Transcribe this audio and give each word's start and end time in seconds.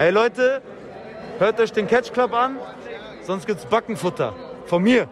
Ey 0.00 0.10
Leute, 0.12 0.62
hört 1.38 1.60
euch 1.60 1.72
den 1.72 1.86
Catch 1.86 2.10
Club 2.14 2.32
an, 2.32 2.58
sonst 3.22 3.46
gibt's 3.46 3.66
Backenfutter. 3.66 4.34
Von 4.64 4.82
mir. 4.82 5.06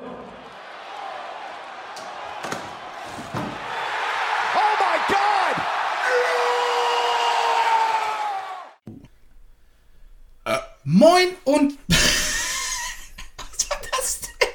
Oh 4.55 4.79
my 4.79 4.99
God! 10.47 10.57
Moin 10.85 11.37
und. 11.45 11.79
Was 13.37 13.69
war 13.69 13.77
das 13.93 14.21
denn? 14.23 14.49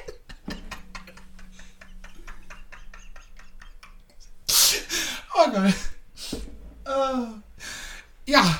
Oh 5.32 5.48
geil. 5.52 5.74
Äh, 6.86 8.30
ja, 8.32 8.58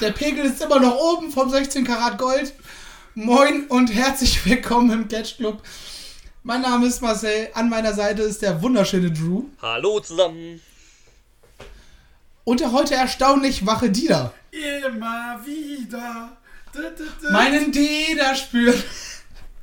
der 0.00 0.12
Pegel 0.12 0.46
ist 0.46 0.57
immer 0.68 0.80
noch 0.80 0.96
oben 0.96 1.32
vom 1.32 1.48
16 1.48 1.82
Karat 1.82 2.18
Gold. 2.18 2.52
Moin 3.14 3.68
und 3.68 3.88
herzlich 3.88 4.44
willkommen 4.44 4.90
im 4.90 5.08
Catch 5.08 5.38
Club. 5.38 5.62
Mein 6.42 6.60
Name 6.60 6.86
ist 6.86 7.00
Marcel, 7.00 7.48
an 7.54 7.70
meiner 7.70 7.94
Seite 7.94 8.20
ist 8.20 8.42
der 8.42 8.60
wunderschöne 8.60 9.10
Drew 9.10 9.44
Hallo 9.62 9.98
zusammen. 10.00 10.60
und 12.44 12.60
der 12.60 12.70
heute 12.72 12.94
erstaunlich 12.96 13.64
wache 13.64 13.88
Dieter. 13.88 14.34
Immer 14.50 15.40
wieder. 15.42 16.36
D 16.74 16.80
-d 16.80 17.26
-d 17.26 17.32
Meinen 17.32 17.72
Dieter 17.72 18.34
spüren. 18.34 18.82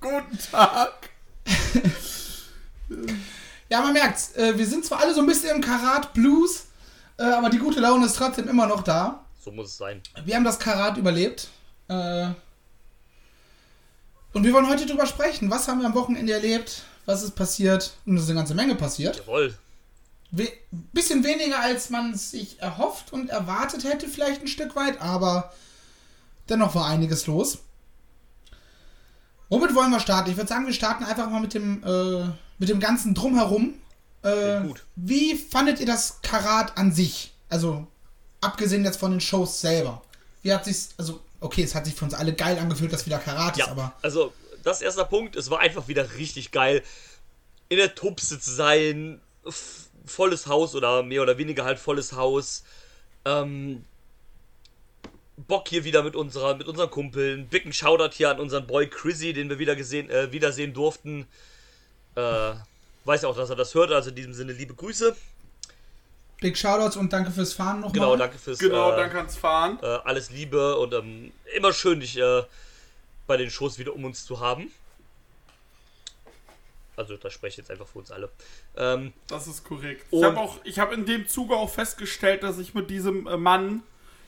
Guten 0.02 0.40
Tag. 0.52 1.12
Ja, 3.70 3.82
man 3.82 3.94
merkt's. 3.94 4.36
Äh, 4.36 4.58
wir 4.58 4.66
sind 4.66 4.86
zwar 4.86 5.02
alle 5.02 5.14
so 5.14 5.22
ein 5.22 5.28
bisschen 5.28 5.56
im 5.56 5.62
Karat 5.62 6.14
Blues, 6.16 6.66
äh, 7.18 7.24
aber 7.26 7.52
die 7.52 7.60
gute 7.60 7.80
Laune 7.80 8.08
ist 8.08 8.16
trotzdem 8.16 8.48
immer 8.48 8.66
noch 8.66 8.82
da. 8.84 9.25
So 9.46 9.52
muss 9.52 9.68
es 9.68 9.78
sein. 9.78 10.02
Wir 10.24 10.36
haben 10.36 10.44
das 10.44 10.58
Karat 10.58 10.98
überlebt. 10.98 11.50
Äh, 11.88 12.30
und 14.34 14.44
wir 14.44 14.52
wollen 14.54 14.68
heute 14.68 14.88
drüber 14.88 15.06
sprechen. 15.06 15.52
Was 15.52 15.68
haben 15.68 15.82
wir 15.82 15.86
am 15.86 15.94
Wochenende 15.94 16.34
erlebt? 16.34 16.82
Was 17.06 17.22
ist 17.22 17.36
passiert? 17.36 17.94
Und 18.08 18.18
es 18.18 18.24
ist 18.24 18.30
eine 18.30 18.40
ganze 18.40 18.56
Menge 18.56 18.74
passiert. 18.74 19.18
Jawohl. 19.18 19.56
We 20.32 20.48
bisschen 20.72 21.24
weniger, 21.24 21.60
als 21.60 21.92
man 21.92 22.16
sich 22.16 22.60
erhofft 22.60 23.14
und 23.14 23.30
erwartet 23.30 23.84
hätte, 23.84 24.08
vielleicht 24.08 24.42
ein 24.42 24.48
Stück 24.48 24.76
weit, 24.76 25.00
aber 25.00 25.54
dennoch 26.50 26.74
war 26.74 26.88
einiges 26.88 27.28
los. 27.28 27.60
Womit 29.50 29.76
wollen 29.76 29.92
wir 29.92 30.00
starten? 30.00 30.32
Ich 30.32 30.38
würde 30.38 30.50
sagen, 30.50 30.66
wir 30.66 30.74
starten 30.74 31.04
einfach 31.04 31.30
mal 31.30 31.40
mit 31.40 31.54
dem, 31.54 31.84
äh, 31.84 32.26
mit 32.58 32.70
dem 32.70 32.80
ganzen 32.80 33.14
Drumherum. 33.14 33.76
Äh, 34.24 34.62
gut. 34.62 34.84
wie 34.96 35.36
fandet 35.36 35.80
ihr 35.80 35.86
das 35.86 36.20
Karat 36.24 36.80
an 36.80 36.92
sich? 36.92 37.36
Also, 37.48 37.86
abgesehen 38.46 38.84
jetzt 38.86 39.00
von 39.00 39.12
den 39.12 39.22
Shows 39.22 39.62
selber. 39.62 40.02
Wie 40.42 40.54
hat 40.54 40.66
sich's, 40.66 40.90
also, 40.98 41.22
okay, 41.40 41.64
es 41.64 41.76
hat 41.76 41.86
sich 41.86 41.96
für 41.96 42.06
uns 42.06 42.14
alle 42.14 42.34
geil 42.34 42.58
angefühlt, 42.60 42.94
dass 42.94 43.06
wieder 43.06 43.20
Karat 43.20 43.58
Ja, 43.58 43.66
ist, 43.66 43.72
aber 43.72 43.94
also 44.02 44.34
das 44.64 44.82
erste 44.82 45.06
Punkt, 45.06 45.36
es 45.36 45.50
war 45.50 45.60
einfach 45.60 45.88
wieder 45.88 46.16
richtig 46.16 46.52
geil, 46.52 46.84
in 47.70 47.78
der 47.78 47.96
Tupse 47.96 48.40
zu 48.40 48.52
sein, 48.52 49.22
volles 50.06 50.48
Haus 50.48 50.76
oder 50.76 51.04
mehr 51.04 51.22
oder 51.22 51.38
weniger 51.38 51.66
halt 51.66 51.80
volles 51.80 52.14
Haus. 52.14 52.64
Ähm, 53.26 53.84
Bock 55.38 55.68
hier 55.68 55.84
wieder 55.84 56.04
mit 56.04 56.16
unserer, 56.16 56.56
mit 56.56 56.68
unseren 56.68 56.90
Kumpeln. 56.90 57.48
Bicken 57.48 57.74
Shoutout 57.74 58.16
hier 58.16 58.30
an 58.30 58.40
unseren 58.40 58.68
Boy 58.68 58.88
Chrissy, 58.88 59.34
den 59.34 59.50
wir 59.50 59.60
wieder 59.60 59.76
gesehen, 59.76 60.10
äh, 60.10 60.32
wiedersehen 60.32 60.74
durften. 60.74 61.28
Äh, 62.16 62.54
weiß 63.04 63.24
ja 63.24 63.30
auch, 63.30 63.36
dass 63.36 63.50
er 63.50 63.56
das 63.56 63.74
hört, 63.76 63.92
also 63.92 64.10
in 64.10 64.16
diesem 64.16 64.34
Sinne 64.34 64.54
liebe 64.54 64.74
Grüße. 64.74 65.16
Big 66.46 66.56
Shoutouts 66.58 66.96
und 66.96 67.12
danke 67.12 67.32
fürs 67.32 67.54
Fahren 67.54 67.78
nochmal. 67.82 67.94
Genau, 67.94 68.16
danke 68.16 68.38
fürs 68.38 68.60
Genau, 68.60 68.92
äh, 68.92 68.98
danke 68.98 69.18
ans 69.18 69.36
Fahren. 69.36 69.80
äh, 69.82 69.86
alles 70.04 70.30
Liebe 70.30 70.78
und 70.78 70.94
ähm, 70.94 71.32
immer 71.56 71.74
schön, 71.74 72.00
dich 72.00 72.18
äh, 72.20 72.44
bei 73.26 73.36
den 73.38 73.50
Shows 73.50 73.80
wieder 73.80 73.96
um 73.96 74.06
uns 74.06 74.24
zu 74.26 74.40
haben. 74.40 74.72
Also, 76.98 77.18
das 77.18 77.34
spreche 77.34 77.54
ich 77.54 77.58
jetzt 77.58 77.72
einfach 77.72 77.88
für 77.88 77.98
uns 78.00 78.12
alle. 78.12 78.30
Ähm, 78.78 79.12
Das 79.28 79.48
ist 79.48 79.64
korrekt. 79.64 80.06
Und- 80.12 80.20
ich 80.20 80.26
habe 80.26 80.40
auch, 80.40 80.60
ich 80.64 80.80
habe 80.80 80.94
in 80.94 81.06
dem 81.08 81.28
Zuge 81.28 81.56
auch 81.56 81.70
festgestellt, 81.70 82.44
dass 82.44 82.58
ich 82.60 82.74
mit 82.76 82.90
diesem 82.92 83.26
äh, 83.28 83.38
Mann 83.38 83.82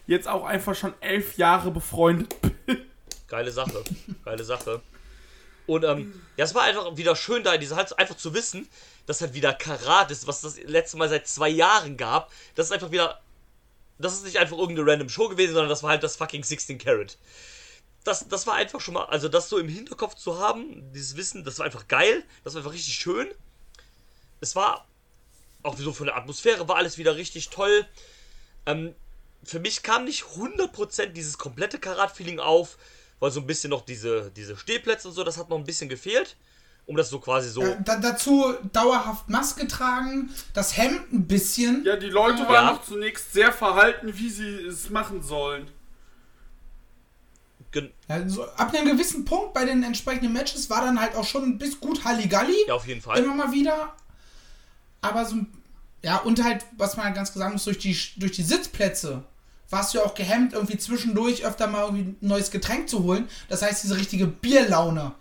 jetzt 0.08 0.28
auch 0.28 0.44
einfach 0.44 0.76
schon 0.76 0.94
elf 1.00 1.38
Jahre 1.38 1.70
befreundet 1.72 2.34
bin. 2.42 2.82
geile 3.28 3.52
Sache. 3.52 3.84
geile 4.26 4.44
Sache. 4.44 4.82
Und 5.68 5.84
ähm, 5.84 6.22
ja, 6.38 6.46
es 6.46 6.56
war 6.56 6.64
einfach 6.64 6.98
wieder 6.98 7.16
schön 7.16 7.44
da, 7.44 7.58
diese 7.58 7.76
halt 7.76 7.98
einfach 8.00 8.18
zu 8.18 8.34
wissen, 8.34 8.68
dass 9.06 9.22
halt 9.22 9.34
wieder 9.34 9.54
Karat 9.54 10.10
ist, 10.12 10.26
was 10.26 10.42
das 10.42 10.58
letzte 10.64 10.98
Mal 10.98 11.10
seit 11.10 11.28
zwei 11.28 11.50
Jahren 11.50 11.98
gab. 11.98 12.32
Das 12.56 12.68
ist 12.68 12.72
einfach 12.72 12.92
wieder. 12.92 13.22
Das 14.00 14.14
ist 14.14 14.26
nicht 14.26 14.38
einfach 14.38 14.58
irgendeine 14.58 14.90
random 14.90 15.10
Show 15.10 15.28
gewesen, 15.28 15.54
sondern 15.54 15.70
das 15.70 15.84
war 15.84 15.90
halt 15.90 16.04
das 16.04 16.16
fucking 16.16 16.44
16 16.44 16.78
Carat. 16.78 17.18
Das, 18.04 18.28
das 18.30 18.48
war 18.48 18.54
einfach 18.54 18.80
schon 18.80 18.94
mal, 18.94 19.06
also 19.06 19.28
das 19.28 19.50
so 19.50 19.58
im 19.58 19.68
Hinterkopf 19.68 20.16
zu 20.16 20.40
haben, 20.40 20.94
dieses 20.94 21.18
Wissen, 21.18 21.44
das 21.44 21.60
war 21.60 21.66
einfach 21.66 21.88
geil, 21.88 22.24
das 22.44 22.54
war 22.54 22.62
einfach 22.62 22.74
richtig 22.74 22.94
schön. 22.94 23.28
Es 24.40 24.56
war 24.56 24.88
auch 25.64 25.78
so 25.78 25.92
von 25.94 26.06
der 26.06 26.16
Atmosphäre 26.16 26.68
war 26.68 26.78
alles 26.78 26.98
wieder 26.98 27.16
richtig 27.16 27.50
toll. 27.50 27.86
Ähm, 28.66 28.96
für 29.44 29.60
mich 29.60 29.84
kam 29.84 30.06
nicht 30.06 30.24
100% 30.24 31.08
dieses 31.08 31.38
komplette 31.38 31.80
Karat-Feeling 31.80 32.40
auf, 32.40 32.78
weil 33.20 33.32
so 33.32 33.40
ein 33.40 33.48
bisschen 33.48 33.70
noch 33.72 33.82
diese, 33.86 34.32
diese 34.36 34.56
Stehplätze 34.58 35.08
und 35.08 35.14
so, 35.14 35.24
das 35.24 35.38
hat 35.38 35.50
noch 35.50 35.58
ein 35.58 35.64
bisschen 35.66 35.90
gefehlt. 35.90 36.36
Um 36.86 36.96
das 36.96 37.10
so 37.10 37.20
quasi 37.20 37.50
so. 37.50 37.62
Äh, 37.64 37.76
da, 37.84 37.98
dazu 37.98 38.54
dauerhaft 38.72 39.28
Maske 39.30 39.68
tragen, 39.68 40.30
das 40.54 40.78
Hemd 40.78 41.12
ein 41.12 41.28
bisschen. 41.28 41.84
Ja, 41.84 41.98
die 41.98 42.06
Leute 42.10 42.44
waren 42.44 42.54
Ja. 42.54 42.72
noch 42.72 42.86
zunächst 42.86 43.34
sehr 43.34 43.52
verhalten, 43.52 44.18
wie 44.18 44.30
sie 44.30 44.48
es 44.66 44.90
machen 44.90 45.22
sollen. 45.22 45.68
gen- 47.72 47.92
Ja, 48.08 48.28
so, 48.30 48.46
ab 48.52 48.74
einem 48.74 48.92
gewissen 48.98 49.26
Punkt 49.26 49.54
bei 49.54 49.66
den 49.66 49.84
entsprechenden 49.84 50.32
Matches 50.34 50.70
war 50.70 50.82
dann 50.82 51.00
halt 51.02 51.16
auch 51.16 51.26
schon 51.26 51.58
bis 51.58 51.80
gut 51.80 52.06
Halligalli. 52.06 52.56
Ja, 52.68 52.76
auf 52.76 52.88
jeden 52.88 53.02
Fall. 53.02 53.20
Immer 53.20 53.36
mal 53.36 53.52
wieder. 53.52 53.94
Aber 55.02 55.26
so 55.26 55.36
ein- 55.36 55.54
Ja, 56.04 56.18
und 56.20 56.42
halt, 56.44 56.64
was 56.78 56.96
man 56.96 57.08
halt 57.08 57.16
ganz 57.16 57.34
gesagt 57.34 57.52
muss, 57.52 57.66
durch 57.66 57.80
die, 57.80 57.98
durch 58.18 58.32
die 58.32 58.44
Sitzplätze 58.44 59.24
warst 59.70 59.94
du 59.94 59.98
ja 60.00 60.06
auch 60.06 60.16
gehemmt, 60.16 60.54
irgendwie 60.54 60.78
zwischendurch 60.78 61.46
öfter 61.46 61.68
mal 61.68 61.84
irgendwie 61.86 62.04
ein 62.12 62.18
neues 62.22 62.52
Getränk 62.52 62.90
zu 62.90 63.04
holen. 63.04 63.28
Das 63.50 63.62
heißt, 63.62 63.84
diese 63.84 63.98
richtige 63.98 64.28
Bierlaune. 64.28 65.14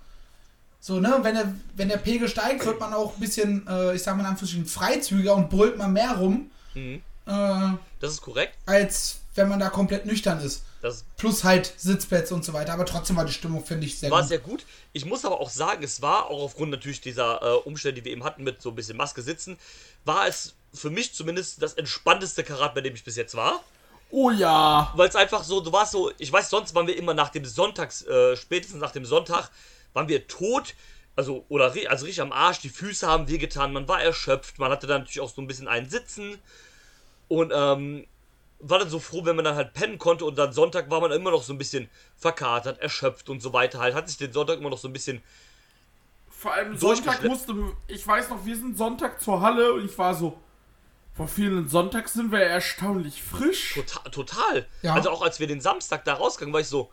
So, 0.80 1.00
ne, 1.00 1.18
wenn 1.22 1.34
der, 1.34 1.52
wenn 1.74 1.88
der 1.88 1.96
Pegel 1.96 2.28
steigt, 2.28 2.64
wird 2.64 2.78
man 2.78 2.94
auch 2.94 3.14
ein 3.14 3.20
bisschen, 3.20 3.66
äh, 3.66 3.94
ich 3.96 4.02
sag 4.02 4.14
mal 4.16 4.22
in 4.22 4.28
Anführungsstrichen, 4.28 4.66
freizügiger 4.66 5.34
und 5.34 5.50
brüllt 5.50 5.76
mal 5.78 5.88
mehr 5.88 6.12
rum, 6.16 6.50
Mhm. 6.74 7.02
äh, 7.26 7.70
Das 8.00 8.12
ist 8.12 8.20
korrekt. 8.20 8.54
als 8.66 9.18
wenn 9.34 9.48
man 9.48 9.58
da 9.58 9.68
komplett 9.68 10.06
nüchtern 10.06 10.40
ist. 10.40 10.62
Das 10.80 11.04
Plus 11.16 11.42
halt 11.44 11.72
Sitzplätze 11.76 12.34
und 12.34 12.44
so 12.44 12.52
weiter. 12.52 12.72
Aber 12.72 12.86
trotzdem 12.86 13.16
war 13.16 13.24
die 13.24 13.32
Stimmung, 13.32 13.64
finde 13.64 13.86
ich, 13.86 13.98
sehr 13.98 14.10
war 14.10 14.20
gut. 14.20 14.28
sehr 14.28 14.38
gut. 14.38 14.64
Ich 14.92 15.04
muss 15.04 15.24
aber 15.24 15.40
auch 15.40 15.50
sagen, 15.50 15.82
es 15.82 16.00
war 16.00 16.26
auch 16.30 16.42
aufgrund 16.44 16.70
natürlich 16.70 17.00
dieser 17.00 17.42
äh, 17.42 17.54
Umstände, 17.66 18.00
die 18.00 18.04
wir 18.04 18.12
eben 18.12 18.22
hatten, 18.24 18.44
mit 18.44 18.62
so 18.62 18.68
ein 18.70 18.74
bisschen 18.76 18.96
Maske 18.96 19.22
sitzen, 19.22 19.58
war 20.04 20.26
es 20.28 20.54
für 20.72 20.90
mich 20.90 21.14
zumindest 21.14 21.60
das 21.62 21.74
entspannteste 21.74 22.44
Karat, 22.44 22.74
bei 22.74 22.80
dem 22.82 22.94
ich 22.94 23.02
bis 23.04 23.16
jetzt 23.16 23.34
war. 23.34 23.62
Oh 24.10 24.30
ja. 24.30 24.92
Weil 24.94 25.08
es 25.08 25.16
einfach 25.16 25.44
so, 25.44 25.60
du 25.60 25.72
warst 25.72 25.92
so, 25.92 26.10
ich 26.18 26.32
weiß, 26.32 26.50
sonst 26.50 26.74
waren 26.74 26.86
wir 26.86 26.96
immer 26.96 27.14
nach 27.14 27.30
dem 27.30 27.44
Sonntags, 27.44 28.02
äh, 28.06 28.36
spätestens 28.36 28.80
nach 28.80 28.92
dem 28.92 29.04
Sonntag, 29.04 29.50
waren 29.92 30.08
wir 30.08 30.26
tot, 30.28 30.74
also, 31.16 31.44
oder 31.48 31.72
also 31.88 32.04
richtig 32.04 32.20
am 32.20 32.32
Arsch, 32.32 32.60
die 32.60 32.68
Füße 32.68 33.06
haben 33.06 33.28
wehgetan, 33.28 33.72
man 33.72 33.88
war 33.88 34.02
erschöpft, 34.02 34.58
man 34.58 34.70
hatte 34.70 34.86
dann 34.86 35.02
natürlich 35.02 35.20
auch 35.20 35.30
so 35.30 35.40
ein 35.40 35.46
bisschen 35.46 35.68
einen 35.68 35.88
Sitzen. 35.88 36.38
Und, 37.28 37.52
ähm, 37.54 38.06
war 38.58 38.78
dann 38.78 38.88
so 38.88 38.98
froh, 38.98 39.24
wenn 39.24 39.36
man 39.36 39.44
dann 39.44 39.56
halt 39.56 39.74
pennen 39.74 39.98
konnte 39.98 40.24
und 40.24 40.38
dann 40.38 40.52
Sonntag 40.52 40.90
war 40.90 41.00
man 41.00 41.12
immer 41.12 41.30
noch 41.30 41.42
so 41.42 41.52
ein 41.52 41.58
bisschen 41.58 41.90
verkatert, 42.16 42.78
erschöpft 42.80 43.28
und 43.28 43.40
so 43.40 43.52
weiter 43.52 43.80
halt, 43.80 43.94
hat 43.94 44.08
sich 44.08 44.16
den 44.16 44.32
Sonntag 44.32 44.58
immer 44.58 44.70
noch 44.70 44.78
so 44.78 44.88
ein 44.88 44.92
bisschen, 44.92 45.22
Vor 46.30 46.52
allem 46.52 46.76
Sonntag 46.76 47.22
musste, 47.24 47.54
ich 47.86 48.06
weiß 48.06 48.30
noch, 48.30 48.44
wir 48.44 48.56
sind 48.56 48.78
Sonntag 48.78 49.20
zur 49.20 49.40
Halle 49.40 49.74
und 49.74 49.84
ich 49.84 49.96
war 49.98 50.14
so, 50.14 50.38
vor 51.16 51.28
vielen 51.28 51.68
Sonntag 51.68 52.08
sind 52.08 52.30
wir 52.30 52.40
erstaunlich 52.40 53.22
frisch. 53.22 53.74
total, 53.74 54.10
total. 54.10 54.66
Ja. 54.82 54.94
Also 54.94 55.10
auch 55.10 55.22
als 55.22 55.40
wir 55.40 55.46
den 55.46 55.60
Samstag 55.60 56.04
da 56.04 56.14
rausgegangen, 56.14 56.52
war 56.52 56.60
ich 56.60 56.68
so, 56.68 56.90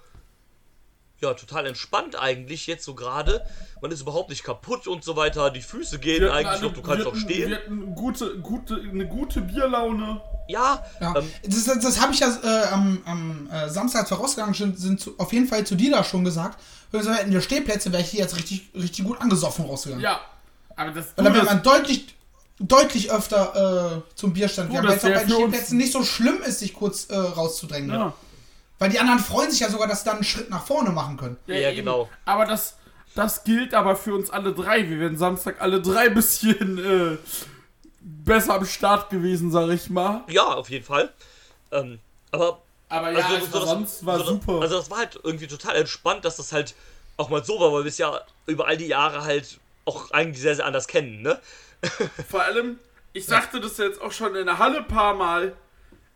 ja, 1.22 1.34
total 1.34 1.66
entspannt 1.68 2.20
eigentlich 2.20 2.68
jetzt 2.68 2.84
so 2.84 2.96
gerade. 2.96 3.46
Man 3.82 3.92
ist 3.92 4.02
überhaupt 4.02 4.30
nicht 4.30 4.44
kaputt 4.44 4.88
und 4.88 5.04
so 5.06 5.16
weiter. 5.16 5.52
Die 5.52 5.62
Füße 5.62 6.00
gehen 6.00 6.24
hatten 6.24 6.34
eigentlich 6.34 6.48
alle- 6.48 6.62
noch, 6.64 6.74
du 6.74 6.82
kannst 6.82 7.00
wir 7.00 7.08
auch 7.08 7.12
hatten- 7.12 7.20
stehen. 7.22 7.50
Wir 7.50 7.58
hatten 7.58 7.96
gute, 7.96 8.40
gute, 8.40 8.76
eine 8.76 9.08
gute 9.08 9.42
Bierlaune. 9.42 10.22
Ja, 10.50 10.84
Ja, 11.00 11.16
ähm, 11.18 11.32
das, 11.46 11.64
das, 11.64 11.80
das 11.80 12.02
habe 12.02 12.14
ich 12.14 12.20
ja 12.20 12.28
äh, 12.44 12.68
am, 12.68 13.02
am 13.06 13.50
äh, 13.50 13.70
Samstag, 13.70 14.02
als 14.02 14.12
wir 14.12 14.18
rausgegangen 14.18 14.54
sind, 14.54 14.78
sind 14.78 15.00
zu, 15.00 15.18
auf 15.18 15.32
jeden 15.32 15.48
Fall 15.48 15.66
zu 15.66 15.76
dir 15.76 15.92
da 15.92 16.04
schon 16.04 16.26
gesagt. 16.26 16.60
Wenn 16.92 17.06
wir 17.06 17.14
hätten 17.14 17.32
wir 17.32 17.40
Stehplätze, 17.42 17.92
wäre 17.94 18.02
ich 18.02 18.10
hier 18.10 18.20
jetzt 18.22 18.36
richtig, 18.36 18.70
richtig 18.76 19.06
gut 19.06 19.22
angesoffen 19.22 19.66
rausgegangen. 19.66 20.04
Ja. 20.04 20.20
Aber 20.76 20.92
das, 20.92 21.08
Und 21.16 21.24
dann 21.24 21.34
wäre 21.34 21.46
man 21.46 21.64
deutlich, 21.64 22.14
deutlich 22.68 23.12
öfter 23.12 24.02
äh, 24.06 24.16
zum 24.16 24.34
Bierstand 24.34 24.70
Du, 24.70 24.76
gegangen, 24.76 24.94
das 24.96 25.04
weil 25.04 25.12
es 25.14 25.18
auch 25.18 25.22
bei 25.24 25.28
den 25.28 25.36
Stehplätzen 25.36 25.78
nicht 25.78 25.92
so 25.92 26.04
schlimm 26.04 26.42
ist, 26.42 26.60
sich 26.60 26.74
kurz 26.74 27.06
äh, 27.10 27.16
rauszudrängen. 27.18 27.90
ja. 27.92 28.14
Weil 28.80 28.90
die 28.90 29.00
anderen 29.00 29.20
freuen 29.20 29.50
sich 29.52 29.60
ja 29.62 29.70
sogar, 29.70 29.88
dass 29.88 30.00
sie 30.00 30.06
dann 30.06 30.16
einen 30.16 30.24
Schritt 30.26 30.50
nach 30.50 30.66
vorne 30.66 30.90
machen 30.90 31.16
können. 31.16 31.38
Ja, 31.48 31.56
eben. 31.56 31.78
genau. 31.78 32.10
Aber 32.26 32.46
das, 32.46 32.76
das 33.16 33.44
gilt 33.44 33.74
aber 33.74 33.96
für 33.96 34.14
uns 34.16 34.30
alle 34.30 34.52
drei. 34.54 34.90
Wir 34.90 35.00
wären 35.00 35.16
Samstag 35.18 35.62
alle 35.62 35.82
drei 35.82 36.10
bisschen 36.10 37.14
äh, 37.14 37.18
besser 38.02 38.56
am 38.56 38.66
Start 38.66 39.10
gewesen, 39.10 39.52
sag 39.52 39.70
ich 39.70 39.90
mal. 39.90 40.22
ja, 40.28 40.44
auf 40.44 40.70
jeden 40.70 40.84
Fall. 40.86 41.12
Ähm, 41.72 42.00
aber 42.32 42.62
Aber 42.90 43.12
ja, 43.12 43.20
Also, 43.26 43.36
also, 43.36 43.46
so 43.48 43.60
das- 43.60 43.70
sonst 43.70 44.06
war 44.06 44.18
so 44.18 44.24
das- 44.24 44.34
super. 44.34 44.62
Also 44.62 44.78
das 44.78 44.90
war 44.92 44.98
halt 45.00 45.20
irgendwie 45.24 45.48
total 45.48 45.76
entspannt, 45.78 46.26
dass 46.26 46.38
das 46.38 46.52
halt 46.52 46.76
auch 47.18 47.30
mal 47.30 47.44
so 47.46 47.60
war, 47.60 47.72
weil 47.72 47.84
wir 47.84 47.90
es 47.90 47.98
ja 48.00 48.20
über 48.48 48.68
all 48.68 48.76
die 48.78 48.88
Jahre 48.88 49.24
halt 49.24 49.60
auch 49.86 50.12
eigentlich 50.12 50.42
sehr, 50.42 50.56
sehr 50.56 50.66
anders 50.66 50.88
kennen, 50.88 51.22
ne? 51.22 51.40
Vor 52.30 52.42
allem, 52.44 52.80
ich 53.14 53.26
sagte 53.26 53.60
das 53.60 53.78
jetzt 53.78 54.02
auch 54.02 54.12
schon 54.12 54.36
in 54.36 54.46
der 54.46 54.58
Halle 54.60 54.80
ein 54.80 54.88
paar 54.88 55.14
Mal. 55.14 55.54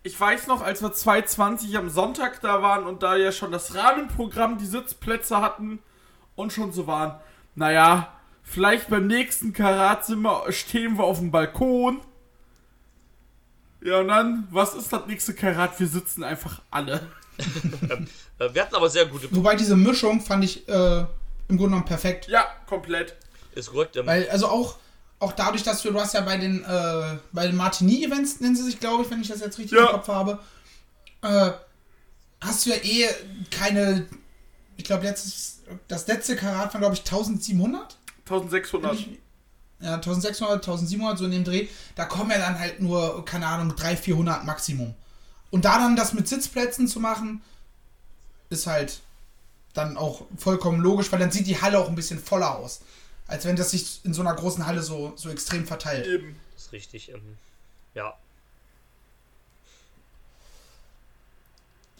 Ich 0.04 0.19
weiß 0.19 0.48
noch, 0.48 0.62
als 0.62 0.81
wir 0.81 0.94
220 0.94 1.78
am 1.78 1.90
Sonntag 1.90 2.42
da 2.42 2.62
waren 2.62 2.86
und 2.86 3.04
da 3.04 3.16
ja 3.16 3.31
schon 3.31 3.52
das 3.52 3.75
Rahmenprogramm 3.75 4.58
die 4.58 4.66
Sitzplätze 4.66 5.42
hatten 5.42 5.80
und 6.36 6.54
schon 6.54 6.72
so 6.72 6.88
waren. 6.88 7.19
Naja, 7.56 8.14
vielleicht 8.44 8.90
beim 8.90 9.08
nächsten 9.08 9.52
Karat 9.54 10.06
sind 10.06 10.22
wir, 10.22 10.52
stehen 10.52 10.98
wir 10.98 11.04
auf 11.04 11.19
dem 11.19 11.31
Balkon. 11.31 12.00
Ja, 13.81 14.00
und 14.00 14.08
dann, 14.08 14.48
was 14.52 14.74
ist 14.74 14.92
das 14.92 15.06
nächste 15.08 15.34
Karat? 15.34 15.80
Wir 15.80 15.88
sitzen 15.88 16.24
einfach 16.24 16.62
alle. 16.72 17.08
Äh, 18.40 18.54
Wir 18.54 18.62
hatten 18.62 18.75
aber 18.75 18.88
sehr 18.88 19.08
gute. 19.08 19.36
Wobei 19.36 19.56
diese 19.56 19.75
Mischung 19.75 20.22
fand 20.22 20.44
ich 20.44 20.68
äh, 20.70 21.00
im 21.00 21.08
Grunde 21.58 21.63
genommen 21.63 21.86
perfekt. 21.86 22.28
Ja, 22.28 22.46
komplett. 22.68 23.16
Ist 23.56 23.72
korrekt. 23.72 23.96
Ähm, 23.96 24.06
Weil, 24.06 24.30
also 24.30 24.48
auch, 24.48 24.78
auch 25.19 25.34
dadurch, 25.34 25.64
dass 25.64 25.81
du, 25.81 25.92
du 25.92 26.00
hast 26.00 26.14
ja 26.14 26.22
bei 26.22 26.38
den, 26.38 26.64
äh, 26.64 27.18
bei 27.31 27.48
den 27.48 27.56
Martini-Events, 27.56 28.40
nennen 28.40 28.56
sie 28.56 28.64
sich, 28.64 28.80
glaube 28.80 29.04
ich, 29.04 29.10
wenn 29.10 29.22
ich 29.22 29.28
das 29.28 29.40
jetzt 29.40 29.58
richtig 29.58 29.78
Ja. 29.78 29.86
im 29.88 29.92
Kopf 29.94 30.08
habe, 30.08 30.40
äh, 31.24 31.52
hast 32.42 32.66
du 32.66 32.69
ja 32.69 32.75
eh 32.84 33.08
keine, 33.50 34.08
ich 34.75 34.84
glaube, 34.84 35.04
letztes, 35.06 35.60
das 35.88 36.08
letzte 36.08 36.36
Karat 36.36 36.74
waren, 36.74 36.81
glaube 36.81 36.94
ich, 36.96 37.02
1700? 37.02 37.98
1600. 38.25 38.98
Ja, 39.80 39.94
1600, 39.96 40.56
1700, 40.68 41.18
so 41.18 41.25
in 41.25 41.31
dem 41.31 41.44
Dreh. 41.44 41.68
Da 41.96 42.06
kommen 42.06 42.31
ja 42.31 42.38
dann 42.40 42.60
halt 42.60 42.80
nur, 42.81 43.24
keine 43.25 43.48
Ahnung, 43.48 43.75
300, 43.75 44.00
400 44.00 44.44
Maximum. 44.46 44.94
Und 45.50 45.66
da 45.66 45.78
dann 45.80 45.96
das 45.96 46.13
mit 46.13 46.28
Sitzplätzen 46.28 46.88
zu 46.88 47.00
machen, 47.00 47.42
ist 48.50 48.68
halt 48.68 49.00
dann 49.74 49.98
auch 49.98 50.24
vollkommen 50.38 50.81
logisch, 50.81 51.12
weil 51.12 51.20
dann 51.20 51.31
sieht 51.31 51.48
die 51.48 51.62
Halle 51.62 51.80
auch 51.80 51.90
ein 51.90 51.96
bisschen 51.96 52.20
voller 52.20 52.56
aus. 52.56 52.81
Als 53.27 53.45
wenn 53.45 53.56
das 53.56 53.71
sich 53.71 54.01
in 54.06 54.13
so 54.13 54.21
einer 54.21 54.33
großen 54.33 54.65
Halle 54.65 54.81
so, 54.81 55.13
so 55.15 55.29
extrem 55.29 55.65
verteilt. 55.68 56.07
Eben. 56.07 56.39
ist 56.56 56.71
richtig. 56.71 57.09
Ähm, 57.12 57.38
ja. 57.94 58.18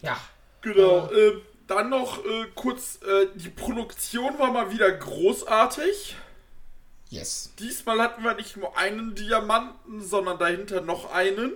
Ja. 0.02 0.18
Genau. 0.62 1.10
ähm, 1.12 1.42
dann 1.66 1.90
noch 1.90 2.24
äh, 2.24 2.46
kurz, 2.54 2.98
äh, 3.02 3.26
die 3.34 3.50
Produktion 3.50 4.38
war 4.38 4.52
mal 4.52 4.70
wieder 4.70 4.90
großartig. 4.90 6.16
Yes. 7.10 7.52
Diesmal 7.58 8.00
hatten 8.00 8.22
wir 8.22 8.34
nicht 8.34 8.56
nur 8.56 8.76
einen 8.76 9.14
Diamanten, 9.14 10.02
sondern 10.02 10.38
dahinter 10.38 10.80
noch 10.80 11.10
einen. 11.12 11.52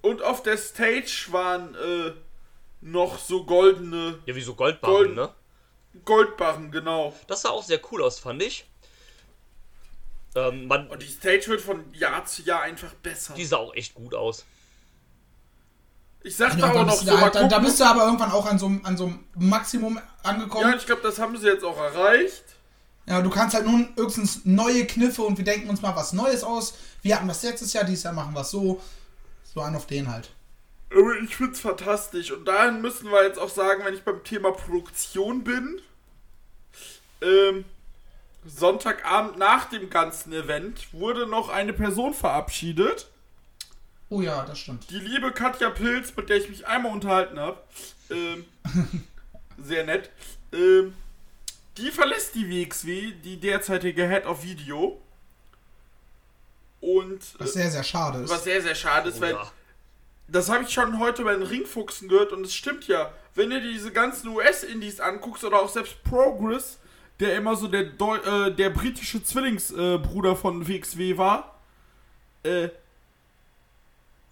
Und 0.00 0.22
auf 0.22 0.42
der 0.42 0.56
Stage 0.58 1.28
waren 1.30 1.74
äh, 1.76 2.12
noch 2.80 3.18
so 3.18 3.44
goldene 3.44 4.18
Ja, 4.26 4.34
wie 4.34 4.40
so 4.42 4.54
Goldbarren, 4.54 4.94
Gold- 4.96 5.14
ne? 5.14 5.30
Goldbarren, 6.04 6.70
genau. 6.70 7.14
Das 7.26 7.42
sah 7.42 7.50
auch 7.50 7.62
sehr 7.64 7.80
cool 7.90 8.02
aus, 8.02 8.18
fand 8.18 8.42
ich. 8.42 8.64
Ähm, 10.34 10.66
man, 10.66 10.88
Und 10.88 11.02
die 11.02 11.08
Stage 11.08 11.48
wird 11.48 11.60
von 11.60 11.92
Jahr 11.94 12.24
zu 12.24 12.42
Jahr 12.42 12.62
einfach 12.62 12.92
besser. 12.94 13.34
die 13.34 13.44
sah 13.44 13.58
auch 13.58 13.74
echt 13.74 13.94
gut 13.94 14.14
aus. 14.14 14.44
Ich 16.24 16.36
sagte 16.36 16.58
Ja, 16.60 16.70
auch 16.70 16.72
da, 16.72 16.84
noch 16.84 16.92
bist 16.92 17.04
so, 17.06 17.10
du, 17.10 17.20
mal 17.20 17.30
da, 17.30 17.48
da 17.48 17.58
bist 17.58 17.80
du 17.80 17.84
aber 17.84 18.04
irgendwann 18.04 18.30
auch 18.30 18.46
an 18.46 18.58
so, 18.58 18.66
einem- 18.66 18.84
an 18.86 18.96
so 18.96 19.06
einem 19.06 19.24
Maximum 19.36 20.00
angekommen. 20.22 20.70
ja, 20.70 20.76
ich 20.76 20.86
glaube, 20.86 21.02
das 21.02 21.18
haben 21.18 21.36
sie 21.36 21.46
jetzt 21.48 21.64
auch 21.64 21.76
erreicht. 21.76 22.44
Ja, 23.06 23.20
du 23.20 23.28
kannst 23.30 23.54
halt 23.56 23.66
nun 23.66 23.92
höchstens 23.96 24.42
neue 24.44 24.86
Kniffe 24.86 25.22
und 25.22 25.36
wir 25.36 25.44
denken 25.44 25.68
uns 25.68 25.82
mal 25.82 25.94
was 25.96 26.12
Neues 26.12 26.44
aus. 26.44 26.74
Wir 27.02 27.16
hatten 27.16 27.26
das 27.26 27.42
letztes 27.42 27.72
Jahr, 27.72 27.82
dieses 27.84 28.04
Jahr 28.04 28.12
machen 28.14 28.32
wir 28.32 28.42
es 28.42 28.50
so. 28.50 28.80
So 29.52 29.60
an 29.60 29.74
auf 29.74 29.86
den 29.86 30.10
halt. 30.10 30.30
Aber 30.94 31.16
ich 31.22 31.36
find's 31.36 31.60
fantastisch. 31.60 32.30
Und 32.32 32.46
dahin 32.46 32.80
müssen 32.82 33.10
wir 33.10 33.24
jetzt 33.24 33.38
auch 33.38 33.48
sagen, 33.48 33.84
wenn 33.84 33.94
ich 33.94 34.02
beim 34.02 34.22
Thema 34.24 34.52
Produktion 34.52 35.44
bin. 35.44 35.80
Ähm, 37.20 37.64
Sonntagabend 38.44 39.38
nach 39.38 39.66
dem 39.66 39.88
ganzen 39.88 40.32
Event 40.32 40.92
wurde 40.92 41.26
noch 41.26 41.48
eine 41.48 41.72
Person 41.72 42.12
verabschiedet. 42.12 43.08
Oh 44.08 44.20
ja, 44.20 44.44
das 44.44 44.58
stimmt. 44.58 44.90
Die 44.90 44.98
liebe 44.98 45.32
Katja 45.32 45.70
Pilz, 45.70 46.14
mit 46.16 46.28
der 46.28 46.36
ich 46.38 46.48
mich 46.48 46.66
einmal 46.66 46.92
unterhalten 46.92 47.38
habe. 47.38 47.58
Ähm, 48.10 48.44
sehr 49.62 49.84
nett. 49.84 50.10
Ähm, 50.52 50.94
die 51.78 51.90
verlässt 51.90 52.34
die 52.34 52.50
WXW, 52.50 53.12
die 53.24 53.38
derzeitige 53.38 54.06
Head 54.08 54.26
of 54.26 54.42
Video. 54.42 55.00
Und 56.80 57.20
Was 57.38 57.52
sehr, 57.52 57.70
sehr 57.70 57.84
schade 57.84 58.18
ist. 58.24 58.30
was 58.30 58.44
sehr, 58.44 58.60
sehr 58.60 58.74
schade 58.74 59.08
ist, 59.08 59.18
Oh, 59.18 59.22
weil 59.22 59.32
ja. 59.34 59.52
Das 60.32 60.48
habe 60.48 60.64
ich 60.64 60.70
schon 60.70 60.98
heute 60.98 61.24
bei 61.24 61.34
den 61.34 61.42
Ringfuchsen 61.42 62.08
gehört 62.08 62.32
und 62.32 62.44
es 62.44 62.54
stimmt 62.54 62.88
ja. 62.88 63.12
Wenn 63.34 63.50
du 63.50 63.60
dir 63.60 63.70
diese 63.72 63.92
ganzen 63.92 64.28
US-Indies 64.28 65.00
anguckst 65.00 65.44
oder 65.44 65.60
auch 65.62 65.68
selbst 65.68 66.02
Progress, 66.04 66.78
der 67.20 67.36
immer 67.36 67.54
so 67.56 67.68
der, 67.68 67.84
Deu 67.84 68.16
äh, 68.16 68.50
der 68.54 68.70
britische 68.70 69.22
Zwillingsbruder 69.22 70.32
äh, 70.32 70.36
von 70.36 70.66
WXW 70.66 71.16
war, 71.18 71.58
äh, 72.42 72.68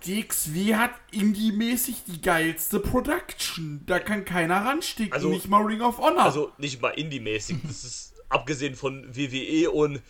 WXW 0.05 0.77
hat 0.77 0.93
indie-mäßig 1.11 2.05
die 2.07 2.23
geilste 2.23 2.81
Production. 2.81 3.83
Da 3.87 3.99
kann 3.99 4.25
keiner 4.25 4.65
ransticken, 4.65 5.13
Also- 5.13 5.29
nicht 5.29 5.49
mal 5.49 5.63
Ring 5.63 5.83
of 5.83 5.99
Honor. 5.99 6.23
Also 6.25 6.53
nicht 6.59 6.81
mal 6.81 6.91
Indie-mäßig. 6.91 7.59
Das 7.67 7.85
ist 7.85 8.15
abgesehen 8.29 8.75
von 8.75 9.05
WWE 9.15 9.71
und 9.71 10.01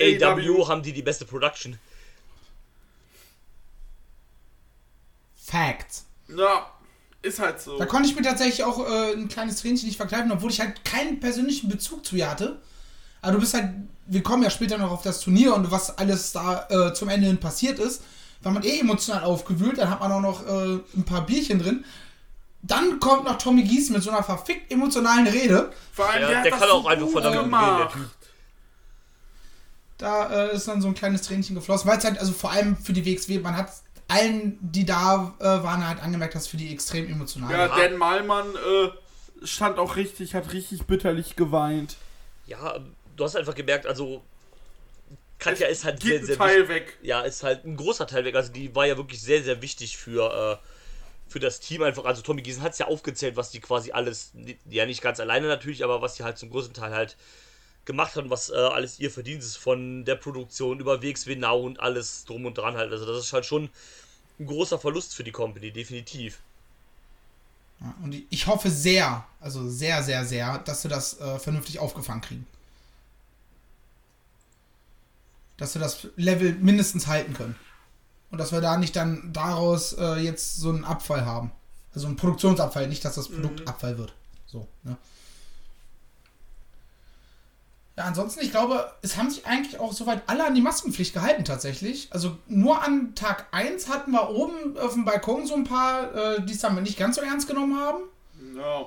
AW. 0.00 0.24
AW 0.24 0.66
haben 0.68 0.82
die 0.82 0.92
die 0.92 1.02
beste 1.02 1.26
Production. 1.26 1.78
Facts. 5.50 6.04
ja, 6.28 6.66
ist 7.22 7.38
halt 7.38 7.60
so. 7.60 7.76
Da 7.78 7.84
konnte 7.86 8.08
ich 8.08 8.16
mir 8.16 8.22
tatsächlich 8.22 8.64
auch 8.64 8.78
äh, 8.88 9.12
ein 9.12 9.28
kleines 9.28 9.56
Tränchen 9.56 9.86
nicht 9.88 9.96
verkneifen, 9.98 10.32
obwohl 10.32 10.50
ich 10.50 10.60
halt 10.60 10.84
keinen 10.84 11.20
persönlichen 11.20 11.68
Bezug 11.68 12.04
zu 12.06 12.16
ihr 12.16 12.30
hatte. 12.30 12.60
Aber 13.20 13.32
du 13.32 13.40
bist 13.40 13.52
halt, 13.52 13.68
wir 14.06 14.22
kommen 14.22 14.42
ja 14.42 14.48
später 14.48 14.78
noch 14.78 14.90
auf 14.90 15.02
das 15.02 15.20
Turnier 15.20 15.54
und 15.54 15.70
was 15.70 15.98
alles 15.98 16.32
da 16.32 16.66
äh, 16.70 16.94
zum 16.94 17.10
Ende 17.10 17.26
hin 17.26 17.38
passiert 17.38 17.78
ist, 17.78 18.02
war 18.42 18.52
man 18.52 18.62
eh 18.62 18.78
emotional 18.80 19.22
aufgewühlt, 19.24 19.76
dann 19.76 19.90
hat 19.90 20.00
man 20.00 20.10
auch 20.12 20.20
noch 20.22 20.46
äh, 20.46 20.78
ein 20.96 21.04
paar 21.04 21.26
Bierchen 21.26 21.58
drin. 21.58 21.84
Dann 22.62 22.98
kommt 23.00 23.24
noch 23.24 23.36
Tommy 23.36 23.64
Gies 23.64 23.90
mit 23.90 24.02
so 24.02 24.10
einer 24.10 24.22
verfickt 24.22 24.72
emotionalen 24.72 25.26
Rede. 25.26 25.70
Vor 25.92 26.08
allem, 26.08 26.22
Ja, 26.22 26.42
der 26.42 26.50
das 26.50 26.60
kann 26.60 26.68
so 26.70 26.74
auch 26.76 26.86
einfach 26.86 27.08
von 27.08 27.22
der 27.22 27.32
der 27.32 27.42
gemacht. 27.42 27.92
Typ. 27.92 28.08
Da 29.98 30.30
äh, 30.46 30.56
ist 30.56 30.66
dann 30.66 30.80
so 30.80 30.88
ein 30.88 30.94
kleines 30.94 31.22
Tränchen 31.22 31.54
geflossen, 31.54 31.90
weil 31.90 31.98
es 31.98 32.04
halt, 32.04 32.18
also 32.18 32.32
vor 32.32 32.50
allem 32.50 32.76
für 32.78 32.94
die 32.94 33.04
WXW, 33.04 33.38
man 33.40 33.54
hat 33.56 33.70
allen, 34.10 34.58
die 34.60 34.84
da 34.84 35.34
äh, 35.38 35.44
waren, 35.44 35.86
halt 35.86 36.02
angemerkt, 36.02 36.34
dass 36.34 36.42
es 36.42 36.48
für 36.48 36.56
die 36.56 36.72
extrem 36.72 37.06
emotional 37.10 37.52
Ja, 37.52 37.70
war. 37.70 37.78
Dan 37.78 37.96
Malmann 37.96 38.54
äh, 38.54 39.46
stand 39.46 39.78
auch 39.78 39.96
richtig, 39.96 40.34
hat 40.34 40.52
richtig 40.52 40.82
bitterlich 40.84 41.36
geweint. 41.36 41.96
Ja, 42.46 42.78
du 43.16 43.24
hast 43.24 43.36
einfach 43.36 43.54
gemerkt, 43.54 43.86
also 43.86 44.22
Katja 45.38 45.68
ist 45.68 45.84
halt 45.84 46.02
sehr, 46.02 46.18
Geht 46.18 46.26
sehr 46.26 46.34
ein 46.36 46.38
Teil 46.38 46.68
wichtig. 46.68 46.68
weg. 46.88 46.98
Ja, 47.02 47.22
ist 47.22 47.42
halt 47.42 47.64
ein 47.64 47.76
großer 47.76 48.06
Teil 48.06 48.24
weg. 48.24 48.34
Also 48.34 48.52
die 48.52 48.74
war 48.74 48.86
ja 48.86 48.96
wirklich 48.96 49.22
sehr, 49.22 49.42
sehr 49.42 49.62
wichtig 49.62 49.96
für, 49.96 50.60
äh, 50.62 50.66
für 51.30 51.40
das 51.40 51.60
Team 51.60 51.82
einfach. 51.82 52.04
Also 52.04 52.20
Tommy 52.22 52.42
Giesen 52.42 52.62
hat 52.62 52.72
es 52.72 52.78
ja 52.78 52.86
aufgezählt, 52.86 53.36
was 53.36 53.50
die 53.50 53.60
quasi 53.60 53.92
alles, 53.92 54.32
ja 54.68 54.84
nicht 54.84 55.00
ganz 55.00 55.18
alleine 55.20 55.46
natürlich, 55.46 55.82
aber 55.82 56.02
was 56.02 56.14
die 56.16 56.24
halt 56.24 56.36
zum 56.36 56.50
großen 56.50 56.74
Teil 56.74 56.92
halt 56.92 57.16
gemacht 57.86 58.16
hat 58.16 58.24
und 58.24 58.30
was 58.30 58.50
äh, 58.50 58.54
alles 58.54 58.98
ihr 59.00 59.10
Verdienst 59.10 59.46
ist 59.46 59.56
von 59.56 60.04
der 60.04 60.16
Produktion 60.16 60.78
über 60.80 61.02
WXW 61.02 61.36
Now 61.36 61.58
und 61.60 61.80
alles 61.80 62.26
drum 62.26 62.44
und 62.44 62.58
dran 62.58 62.76
halt. 62.76 62.92
Also 62.92 63.06
das 63.06 63.24
ist 63.24 63.32
halt 63.32 63.46
schon 63.46 63.70
ein 64.40 64.46
großer 64.46 64.78
Verlust 64.78 65.14
für 65.14 65.22
die 65.22 65.32
Company, 65.32 65.70
definitiv. 65.70 66.40
Ja, 67.80 67.94
und 68.02 68.14
ich- 68.30 68.46
hoffe 68.46 68.70
sehr, 68.70 69.24
also 69.40 69.68
sehr, 69.68 70.02
sehr, 70.02 70.24
sehr, 70.24 70.58
dass 70.58 70.82
wir 70.84 70.90
das 70.90 71.20
äh, 71.20 71.38
vernünftig 71.38 71.78
aufgefangen 71.78 72.20
kriegen. 72.22 72.46
Dass 75.56 75.74
wir 75.74 75.80
das 75.80 76.08
Level 76.16 76.54
mindestens 76.54 77.06
halten 77.06 77.34
können. 77.34 77.54
Und 78.30 78.38
dass 78.38 78.52
wir 78.52 78.60
da 78.60 78.76
nicht 78.76 78.96
dann 78.96 79.32
daraus 79.32 79.92
äh, 79.94 80.16
jetzt 80.16 80.56
so 80.56 80.70
einen 80.70 80.84
Abfall 80.84 81.24
haben. 81.26 81.50
Also 81.94 82.06
einen 82.06 82.16
Produktionsabfall, 82.16 82.86
nicht, 82.88 83.04
dass 83.04 83.16
das 83.16 83.28
Produkt 83.28 83.66
Abfall 83.66 83.98
wird. 83.98 84.12
So, 84.46 84.66
ne? 84.84 84.96
Ja, 88.00 88.06
ansonsten, 88.06 88.40
ich 88.40 88.50
glaube, 88.50 88.90
es 89.02 89.18
haben 89.18 89.28
sich 89.28 89.44
eigentlich 89.46 89.78
auch 89.78 89.92
soweit 89.92 90.22
alle 90.26 90.46
an 90.46 90.54
die 90.54 90.62
Maskenpflicht 90.62 91.12
gehalten 91.12 91.44
tatsächlich. 91.44 92.08
Also 92.12 92.38
nur 92.48 92.82
an 92.82 93.14
Tag 93.14 93.44
1 93.50 93.90
hatten 93.90 94.12
wir 94.12 94.30
oben 94.30 94.78
auf 94.78 94.94
dem 94.94 95.04
Balkon 95.04 95.46
so 95.46 95.54
ein 95.54 95.64
paar, 95.64 96.14
äh, 96.14 96.40
die 96.42 96.54
es 96.54 96.60
dann 96.60 96.82
nicht 96.82 96.98
ganz 96.98 97.16
so 97.16 97.20
ernst 97.22 97.46
genommen 97.46 97.78
haben. 97.78 97.98
Ja. 98.56 98.86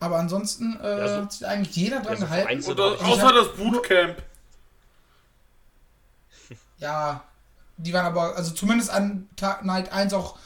Aber 0.00 0.16
ansonsten 0.18 0.76
äh, 0.82 0.98
Ja, 0.98 1.08
so- 1.08 1.22
hat 1.22 1.32
sich 1.32 1.46
eigentlich 1.46 1.76
jeder 1.76 2.00
dran 2.00 2.14
Ja, 2.14 2.18
so 2.18 2.26
gehalten. 2.26 2.64
Oder, 2.64 2.84
außer 3.00 3.22
hab- 3.28 3.34
das 3.34 3.48
Bootcamp. 3.56 4.16
Ja, 6.78 7.22
die 7.76 7.92
waren 7.92 8.06
aber, 8.06 8.36
also 8.36 8.52
zumindest 8.52 8.90
an 8.90 9.28
Tag 9.36 9.64
Night 9.64 9.92
1 9.92 10.12
auch 10.14 10.36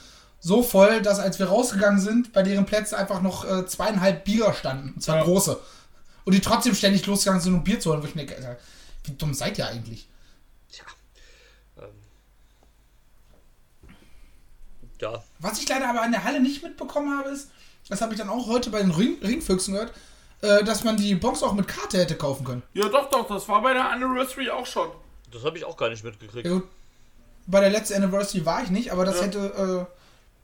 so 0.40 0.62
voll, 0.62 1.00
dass 1.02 1.18
als 1.18 1.38
wir 1.38 1.46
rausgegangen 1.48 2.00
sind, 2.00 2.32
bei 2.34 2.42
deren 2.42 2.66
Plätzen 2.66 2.96
einfach 2.96 3.22
noch 3.22 3.44
äh, 3.50 3.64
zweieinhalb 3.66 4.24
Bier 4.24 4.52
standen. 4.52 4.92
Und 4.96 5.02
zwar 5.02 5.16
Ja. 5.16 5.22
große. 5.24 5.58
Und 6.24 6.32
die 6.34 6.40
trotzdem 6.40 6.74
ständig 6.74 7.04
losgegangen 7.06 7.40
sind, 7.42 7.54
um 7.54 7.64
Bier 7.64 7.80
zu 7.80 7.90
holen. 7.90 8.02
Wo 8.02 8.06
ich 8.06 8.14
mir 8.14 8.26
denke, 8.26 8.58
wie 9.04 9.12
dumm 9.12 9.34
seid 9.34 9.58
ihr 9.58 9.66
eigentlich? 9.66 10.06
Tja. 10.70 10.84
Ähm, 11.78 11.88
Ja. 15.00 15.22
Was 15.40 15.58
ich 15.60 15.68
leider 15.68 15.88
aber 15.88 16.02
an 16.02 16.12
der 16.12 16.22
Halle 16.24 16.40
nicht 16.40 16.62
mitbekommen 16.62 17.18
habe, 17.18 17.30
ist, 17.30 17.50
das 17.88 18.00
habe 18.00 18.12
ich 18.14 18.18
dann 18.20 18.28
auch 18.28 18.46
heute 18.46 18.70
bei 18.70 18.80
den 18.80 18.92
Ring 18.92 19.18
Ringfüchsen 19.20 19.74
gehört, 19.74 19.92
äh, 20.42 20.62
dass 20.62 20.84
man 20.84 20.96
die 20.96 21.14
Box 21.16 21.42
auch 21.42 21.54
mit 21.54 21.66
Karte 21.66 21.98
hätte 21.98 22.14
kaufen 22.16 22.44
können. 22.44 22.62
Ja, 22.74 22.88
doch, 22.88 23.10
doch, 23.10 23.26
das 23.26 23.48
war 23.48 23.60
bei 23.62 23.72
der 23.72 23.90
Anniversary 23.90 24.48
auch 24.50 24.66
schon. 24.66 24.88
Das 25.32 25.42
habe 25.44 25.58
ich 25.58 25.64
auch 25.64 25.76
gar 25.76 25.88
nicht 25.88 26.04
mitgekriegt. 26.04 26.46
Ja, 26.46 26.52
gut. 26.52 26.68
Bei 27.48 27.58
der 27.60 27.70
letzten 27.70 27.94
Anniversary 27.94 28.46
war 28.46 28.62
ich 28.62 28.70
nicht, 28.70 28.92
aber 28.92 29.04
das 29.04 29.16
Ja. 29.16 29.22
hätte, 29.24 29.86
äh, 29.88 29.92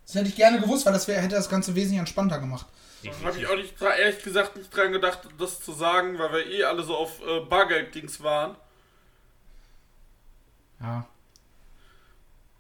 das 0.07 0.15
hätte 0.17 0.29
ich 0.29 0.35
gerne 0.35 0.61
gewusst, 0.61 0.85
weil 0.87 0.93
das 0.93 1.07
wär, 1.07 1.21
hätte 1.21 1.37
das 1.37 1.49
Ganze 1.49 1.77
wesentlich 1.77 2.01
entspannter 2.01 2.41
gemacht. 2.41 2.67
Da 3.05 3.11
habe 3.29 3.39
ich 3.39 3.47
auch 3.47 3.57
nicht, 3.57 3.81
ehrlich 3.81 4.23
gesagt 4.23 4.57
nicht 4.57 4.75
dran 4.75 4.93
gedacht, 4.93 5.21
das 5.39 5.61
zu 5.61 5.73
sagen, 5.73 6.19
weil 6.19 6.33
wir 6.33 6.47
eh 6.47 6.65
alle 6.65 6.83
so 6.83 6.97
auf 6.97 7.21
äh, 7.25 7.41
Bargeld-Dings 7.41 8.23
waren. 8.23 8.57
Ja. 10.81 11.07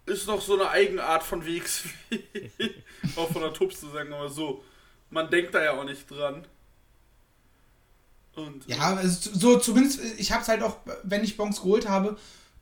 Ist 0.06 0.26
noch 0.26 0.40
so 0.40 0.54
eine 0.54 0.70
Eigenart 0.70 1.22
von 1.22 1.44
Wegs. 1.44 1.84
auch 3.16 3.30
von 3.30 3.42
der 3.42 3.52
Tubs 3.52 3.80
zu 3.80 3.88
sagen, 3.90 4.12
aber 4.12 4.28
so. 4.28 4.64
Man 5.10 5.30
denkt 5.30 5.54
da 5.54 5.62
ja 5.62 5.72
auch 5.72 5.84
nicht 5.84 6.10
dran. 6.10 6.46
Und 8.34 8.66
Ja, 8.68 8.94
also 8.94 9.30
so 9.34 9.58
zumindest, 9.58 10.00
ich 10.18 10.32
habe 10.32 10.42
es 10.42 10.48
halt 10.48 10.62
auch, 10.62 10.78
wenn 11.02 11.24
ich 11.24 11.36
Bons 11.36 11.60
geholt 11.60 11.88
habe, 11.88 12.16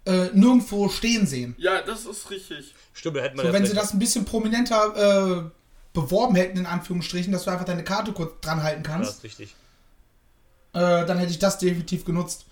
äh, 0.06 0.30
nirgendwo 0.32 0.88
stehen 0.88 1.26
sehen. 1.26 1.54
ja, 1.58 1.82
das 1.82 2.06
ist 2.06 2.30
richtig. 2.30 2.74
Stimmt, 2.94 3.16
da 3.16 3.20
hätte 3.20 3.36
man 3.36 3.44
So, 3.44 3.48
ja 3.48 3.52
wenn 3.52 3.66
sie 3.66 3.74
das 3.74 3.92
ein 3.92 3.98
bisschen 3.98 4.24
prominenter 4.24 5.44
äh, 5.46 5.50
beworben 5.96 6.36
hätten, 6.36 6.58
in 6.58 6.66
Anführungsstrichen, 6.66 7.32
dass 7.32 7.44
du 7.44 7.50
einfach 7.50 7.64
deine 7.64 7.82
Karte 7.82 8.12
kurz 8.12 8.40
dran 8.40 8.62
halten 8.62 8.84
Ja, 8.84 8.90
kannst, 8.90 9.10
ist 9.16 9.24
richtig. 9.24 9.54
äh, 10.74 11.04
dann 11.06 11.18
hätte 11.18 11.30
ich 11.32 11.38
das 11.40 11.58
definitiv 11.58 12.04
genutzt. 12.04 12.44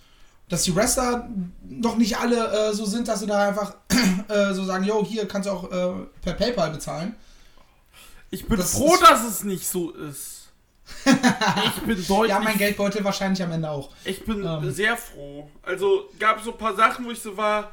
Dass 0.48 0.62
die 0.64 0.74
Wrestler 0.74 1.28
noch 1.68 1.96
nicht 1.96 2.18
alle 2.18 2.70
äh, 2.70 2.72
so 2.74 2.84
sind, 2.84 3.08
dass 3.08 3.20
sie 3.20 3.26
da 3.26 3.48
einfach 3.48 3.74
äh, 4.28 4.52
so 4.52 4.64
sagen, 4.64 4.84
yo, 4.84 5.04
hier 5.04 5.26
kannst 5.28 5.48
du 5.48 5.52
auch 5.52 5.64
äh, 5.70 6.04
per 6.22 6.34
PayPal 6.34 6.70
bezahlen. 6.70 7.14
Ich 8.30 8.46
bin 8.46 8.58
Das 8.58 8.72
froh, 8.72 8.94
ist- 8.94 9.02
dass 9.02 9.24
es 9.26 9.44
nicht 9.44 9.66
so 9.66 9.90
ist. 9.92 10.48
ich 11.06 11.82
bin 11.86 12.06
deutlich. 12.06 12.28
Ja, 12.30 12.40
mein 12.40 12.58
Geldbeutel 12.58 13.02
wahrscheinlich 13.04 13.42
am 13.42 13.52
Ende 13.52 13.70
auch. 13.70 13.90
Ich 14.04 14.24
bin 14.24 14.44
Ähm. 14.44 14.70
sehr 14.70 14.96
froh. 14.98 15.48
Also 15.62 16.10
gab 16.18 16.42
so 16.42 16.52
ein 16.52 16.58
paar 16.58 16.74
Sachen, 16.76 17.06
wo 17.06 17.10
ich 17.10 17.20
so 17.22 17.36
war. 17.38 17.70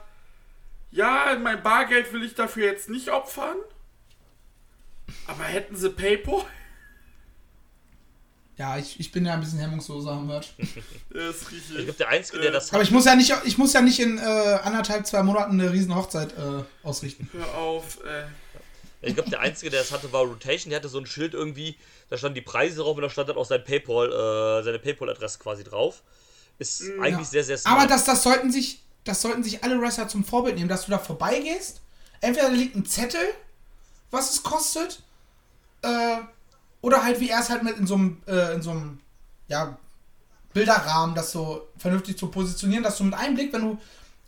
Ja, 0.91 1.37
mein 1.41 1.61
Bargeld 1.61 2.11
will 2.13 2.23
ich 2.23 2.35
dafür 2.35 2.65
jetzt 2.67 2.89
nicht 2.89 3.09
opfern. 3.09 3.55
Aber 5.27 5.43
hätten 5.43 5.75
sie 5.75 5.89
PayPal? 5.89 6.43
Ja, 8.57 8.77
ich, 8.77 8.99
ich 8.99 9.11
bin 9.11 9.25
ja 9.25 9.33
ein 9.33 9.39
bisschen 9.39 9.59
hemmungsloser 9.59 10.11
am 10.11 10.27
Merch. 10.27 10.53
Ja, 11.13 11.29
ist 11.29 11.41
Ich 11.43 11.51
richtig. 11.51 11.75
glaube, 11.77 11.93
der 11.97 12.09
Einzige, 12.09 12.39
der 12.39 12.49
Äh, 12.49 12.53
das 12.53 12.71
Aber 12.73 12.83
ich 12.83 12.91
muss 12.91 13.05
ja 13.05 13.15
nicht, 13.15 13.33
ich 13.43 13.57
muss 13.57 13.73
ja 13.73 13.81
nicht 13.81 13.99
in 13.99 14.17
äh, 14.17 14.21
anderthalb, 14.21 15.05
zwei 15.07 15.23
Monaten 15.23 15.59
eine 15.59 15.71
riesen 15.73 15.93
Hochzeit 15.95 16.33
äh, 16.37 16.63
ausrichten. 16.83 17.29
Hör 17.33 17.53
auf, 17.55 17.99
ey. 18.05 18.23
Ich 19.03 19.15
glaube, 19.15 19.29
der 19.31 19.39
Einzige, 19.39 19.71
der 19.71 19.81
das 19.81 19.91
hatte, 19.91 20.13
war 20.13 20.21
Rotation. 20.21 20.69
Der 20.69 20.77
hatte 20.79 20.87
so 20.89 20.99
ein 20.99 21.07
Schild 21.07 21.33
irgendwie, 21.33 21.75
da 22.09 22.17
standen 22.17 22.35
die 22.35 22.41
Preise 22.41 22.77
drauf 22.81 22.95
und 22.95 23.01
da 23.01 23.09
stand 23.09 23.29
dann 23.29 23.35
auch 23.37 23.45
sein 23.45 23.63
Paypal, 23.63 24.09
äh, 24.11 24.63
seine 24.63 24.77
Paypal-Adresse 24.79 25.39
quasi 25.39 25.63
drauf. 25.63 26.03
Ist 26.59 26.83
eigentlich 27.01 27.11
Ja. 27.17 27.23
sehr, 27.23 27.43
sehr 27.43 27.57
smart. 27.57 27.79
Aber 27.79 27.87
das, 27.89 28.05
das 28.05 28.21
sollten 28.21 28.51
sich, 28.51 28.83
das 29.03 29.21
sollten 29.21 29.43
sich 29.43 29.63
alle 29.63 29.81
Wrestler 29.81 30.07
zum 30.07 30.23
Vorbild 30.23 30.55
nehmen, 30.55 30.69
dass 30.69 30.85
du 30.85 30.91
da 30.91 30.99
vorbeigehst. 30.99 31.81
Entweder 32.21 32.49
da 32.49 32.53
liegt 32.53 32.75
ein 32.75 32.85
Zettel, 32.85 33.25
was 34.11 34.31
es 34.31 34.43
kostet, 34.43 35.01
äh, 35.81 36.17
oder 36.81 37.03
halt 37.03 37.19
wie 37.19 37.29
er 37.29 37.39
es 37.39 37.49
halt 37.49 37.63
mit 37.63 37.77
in 37.77 37.87
so 37.87 37.95
einem, 37.95 38.21
äh, 38.27 38.59
ja, 39.47 39.77
Bilderrahmen, 40.53 41.15
das 41.15 41.31
so 41.31 41.69
vernünftig 41.77 42.17
zu 42.17 42.27
positionieren, 42.27 42.83
dass 42.83 42.97
du 42.97 43.05
mit 43.05 43.13
einem 43.13 43.35
Blick, 43.35 43.53
wenn 43.53 43.61
du 43.61 43.77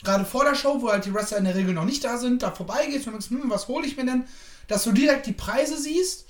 gerade 0.03 0.25
vor 0.25 0.45
der 0.45 0.55
Show, 0.55 0.81
wo 0.81 0.89
halt 0.89 1.05
die 1.05 1.13
Wrestler 1.13 1.37
in 1.37 1.45
der 1.45 1.55
Regel 1.55 1.73
noch 1.73 1.85
nicht 1.85 2.03
da 2.03 2.17
sind, 2.17 2.43
da 2.43 2.51
vorbeigehst 2.51 3.07
und 3.07 3.13
denkst, 3.13 3.29
hm, 3.29 3.49
was 3.49 3.67
hole 3.67 3.85
ich 3.85 3.97
mir 3.97 4.05
denn, 4.05 4.25
dass 4.67 4.83
du 4.83 4.91
direkt 4.91 5.25
die 5.25 5.33
Preise 5.33 5.77
siehst 5.77 6.25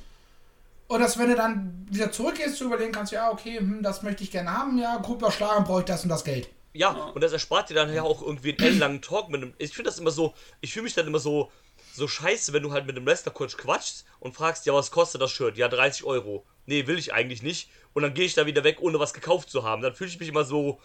und 0.88 1.00
dass 1.00 1.18
wenn 1.18 1.30
du 1.30 1.36
dann 1.36 1.88
wieder 1.90 2.12
zurückgehst, 2.12 2.60
du 2.60 2.66
überlegen 2.66 2.92
kannst, 2.92 3.12
ja, 3.12 3.32
okay, 3.32 3.60
hm, 3.60 3.84
das 3.84 4.04
möchte 4.04 4.24
ich 4.24 4.32
gerne 4.32 4.52
haben, 4.52 4.78
ja, 4.78 4.98
grob 4.98 5.20
überschlagen, 5.20 5.64
brauche 5.64 5.80
ich 5.82 5.86
das 5.86 6.04
und 6.04 6.10
das 6.10 6.24
Geld. 6.24 6.50
Ja, 6.74 6.90
und 6.90 7.22
das 7.22 7.32
erspart 7.32 7.70
dir 7.70 7.76
dann 7.76 7.94
ja 7.94 8.02
auch 8.02 8.24
irgendwie 8.24 8.50
einen 8.50 8.60
ellenlangen 8.60 9.02
Talk 9.02 9.30
mit 9.30 9.44
einem. 9.44 9.54
Ich 9.60 9.76
finde 9.76 9.92
das 9.92 10.00
immer 10.00 10.10
so, 10.10 10.34
ich 10.60 10.74
fühle 10.74 10.84
mich 10.84 10.96
dann 10.96 11.06
immer 11.06 11.20
so, 11.20 11.52
so 11.94 12.08
scheiße, 12.08 12.54
wenn 12.54 12.64
du 12.64 12.72
halt 12.72 12.86
mit 12.86 12.96
einem 12.98 13.06
Wrestler 13.06 13.32
kurz 13.32 13.56
quatschst 13.58 14.06
und 14.20 14.34
fragst, 14.36 14.66
ja, 14.66 14.74
was 14.74 14.92
kostet 14.92 15.22
das 15.22 15.32
Shirt? 15.32 15.58
Ja, 15.58 15.68
30 15.68 16.04
Euro. 16.06 16.46
Nee, 16.66 16.88
will 16.88 16.98
ich 16.98 17.14
eigentlich 17.14 17.44
nicht. 17.44 17.70
Und 17.94 18.04
dann 18.04 18.14
gehe 18.14 18.26
ich 18.26 18.34
da 18.34 18.46
wieder 18.46 18.64
weg, 18.64 18.78
ohne 18.82 19.00
was 19.00 19.14
gekauft 19.14 19.50
zu 19.50 19.64
haben. 19.64 19.82
Dann 19.82 19.94
fühle 19.94 20.10
ich 20.10 20.20
mich 20.20 20.30
immer 20.30 20.44
so, 20.44 20.80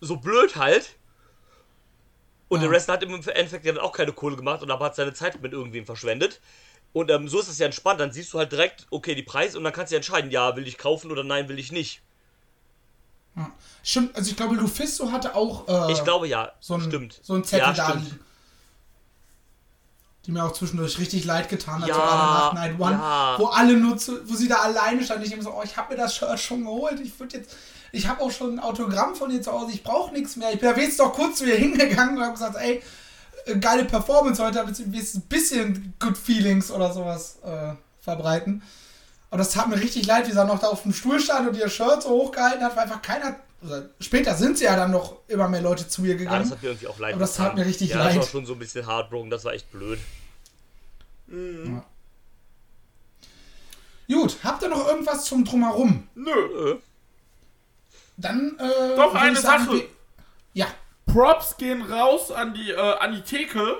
so 0.00 0.16
blöd 0.16 0.56
halt. 0.56 0.96
Und 2.48 2.58
Ja. 2.58 2.62
der 2.64 2.70
Wrestler 2.72 2.94
hat 2.94 3.02
im 3.02 3.14
Endeffekt 3.14 3.64
ja 3.64 3.72
dann 3.72 3.82
auch 3.82 3.92
keine 3.92 4.12
Kohle 4.12 4.36
gemacht 4.36 4.62
und 4.62 4.70
aber 4.70 4.86
hat 4.86 4.96
seine 4.96 5.12
Zeit 5.14 5.40
mit 5.42 5.52
irgendwem 5.52 5.84
verschwendet. 5.86 6.40
Und 6.92 7.10
ähm, 7.10 7.28
so 7.28 7.40
ist 7.40 7.48
es 7.48 7.58
ja 7.58 7.66
entspannt. 7.66 8.00
Dann 8.00 8.12
siehst 8.12 8.32
du 8.32 8.38
halt 8.38 8.52
direkt, 8.52 8.86
okay, 8.90 9.14
die 9.14 9.22
Preise 9.22 9.58
und 9.58 9.64
dann 9.64 9.72
kannst 9.72 9.92
du 9.92 9.94
ja 9.94 9.98
entscheiden, 9.98 10.30
ja, 10.30 10.56
will 10.56 10.66
ich 10.66 10.78
kaufen 10.78 11.10
oder 11.10 11.24
nein, 11.24 11.48
will 11.48 11.58
ich 11.58 11.70
nicht. 11.72 12.02
Ja. 13.36 13.52
Stimmt, 13.82 14.16
also 14.16 14.30
ich 14.30 14.36
glaube, 14.36 14.54
Lufisto 14.54 15.12
hatte 15.12 15.34
auch 15.34 15.68
äh, 15.68 15.92
Ich 15.92 16.02
glaube 16.04 16.26
ja, 16.26 16.52
so, 16.58 16.74
ein, 16.74 16.80
stimmt. 16.80 17.20
so 17.22 17.34
ein 17.34 17.44
Zettel 17.44 17.66
ja, 17.68 17.72
da 17.74 17.92
liegen. 17.92 18.18
Die 20.26 20.32
mir 20.32 20.44
auch 20.44 20.52
zwischendurch 20.52 20.98
richtig 20.98 21.24
leid 21.24 21.48
getan 21.48 21.80
hat, 21.82 21.88
Ja, 21.88 21.94
so 21.94 22.00
gerade 22.00 22.16
nach 22.16 22.52
Night 22.54 22.80
One, 22.80 22.92
ja. 22.92 23.36
wo 23.38 23.46
alle 23.46 23.74
nur 23.76 23.96
zu, 23.96 24.28
wo 24.28 24.34
sie 24.34 24.48
da 24.48 24.56
alleine 24.56 25.02
standen. 25.04 25.22
Ich 25.22 25.30
denke 25.30 25.44
so, 25.44 25.52
oh, 25.52 25.62
ich 25.64 25.76
habe 25.76 25.94
mir 25.94 26.00
das 26.00 26.16
Shirt 26.16 26.40
schon 26.40 26.64
geholt. 26.64 26.98
Ich 27.00 27.18
würde 27.20 27.38
jetzt, 27.38 27.54
ich 27.92 28.08
habe 28.08 28.20
auch 28.20 28.30
schon 28.30 28.54
ein 28.54 28.60
Autogramm 28.60 29.14
von 29.14 29.30
ihr 29.30 29.40
zu 29.40 29.52
Hause. 29.52 29.72
Ich 29.72 29.84
brauche 29.84 30.12
nichts 30.12 30.36
mehr. 30.36 30.52
Ich 30.52 30.58
bin 30.58 30.68
da 30.68 30.74
wenigstens 30.74 30.98
doch 30.98 31.12
kurz 31.12 31.38
zu 31.38 31.46
ihr 31.46 31.54
hingegangen 31.56 32.16
und 32.16 32.22
habe 32.22 32.32
gesagt, 32.32 32.56
ey, 32.56 32.82
äh, 33.46 33.56
geile 33.58 33.84
Performance 33.84 34.42
heute, 34.42 34.56
damit 34.56 34.74
sie 34.76 34.84
ein 34.84 35.22
bisschen 35.28 35.94
Good 36.00 36.18
Feelings 36.18 36.70
oder 36.70 36.92
sowas 36.92 37.38
äh, 37.44 37.74
verbreiten. 38.00 38.62
Und 39.30 39.38
das 39.38 39.50
tat 39.50 39.68
mir 39.68 39.80
richtig 39.80 40.06
leid, 40.06 40.26
wie 40.26 40.30
sie 40.30 40.36
dann 40.36 40.46
noch 40.48 40.58
da 40.58 40.68
auf 40.68 40.82
dem 40.82 40.92
Stuhl 40.92 41.20
stand 41.20 41.48
und 41.48 41.56
ihr 41.56 41.68
Shirt 41.68 42.02
so 42.02 42.10
hochgehalten 42.10 42.64
hat, 42.64 42.76
weil 42.76 42.84
einfach 42.84 43.02
keiner. 43.02 43.36
Später 44.00 44.34
sind 44.34 44.58
sie 44.58 44.64
ja 44.64 44.76
dann 44.76 44.90
noch 44.90 45.20
immer 45.28 45.48
mehr 45.48 45.62
Leute 45.62 45.88
zu 45.88 46.02
ihr 46.04 46.12
Ja, 46.12 46.18
gegangen. 46.18 46.42
das 46.42 46.50
hat 46.52 46.62
mir 46.62 46.68
irgendwie 46.70 46.86
auch 46.86 46.98
leid 46.98 47.14
Aber 47.14 47.20
das 47.20 47.34
tat 47.36 47.54
mir 47.54 47.64
richtig 47.66 47.90
ja, 47.90 47.98
leid. 47.98 48.16
das 48.16 48.26
war 48.26 48.30
schon 48.30 48.46
so 48.46 48.52
ein 48.54 48.58
bisschen 48.58 48.86
heartbroken, 48.86 49.30
das 49.30 49.44
war 49.44 49.52
echt 49.52 49.70
blöd. 49.72 49.98
Gut, 54.08 54.36
habt 54.44 54.62
ihr 54.62 54.68
noch 54.68 54.86
irgendwas 54.86 55.24
zum 55.24 55.44
Drumherum? 55.44 56.06
Nö. 56.14 56.30
Nö. 56.32 56.78
Dann, 58.16 58.56
äh, 58.58 58.96
Doch, 58.96 59.14
eine 59.14 59.36
sagen, 59.36 59.64
Sache. 59.66 59.84
Ja, 60.54 60.66
Props 61.06 61.56
gehen 61.56 61.82
raus 61.82 62.30
an 62.30 62.54
die, 62.54 62.70
äh, 62.70 62.76
an 62.98 63.12
die 63.12 63.22
Theke. 63.22 63.76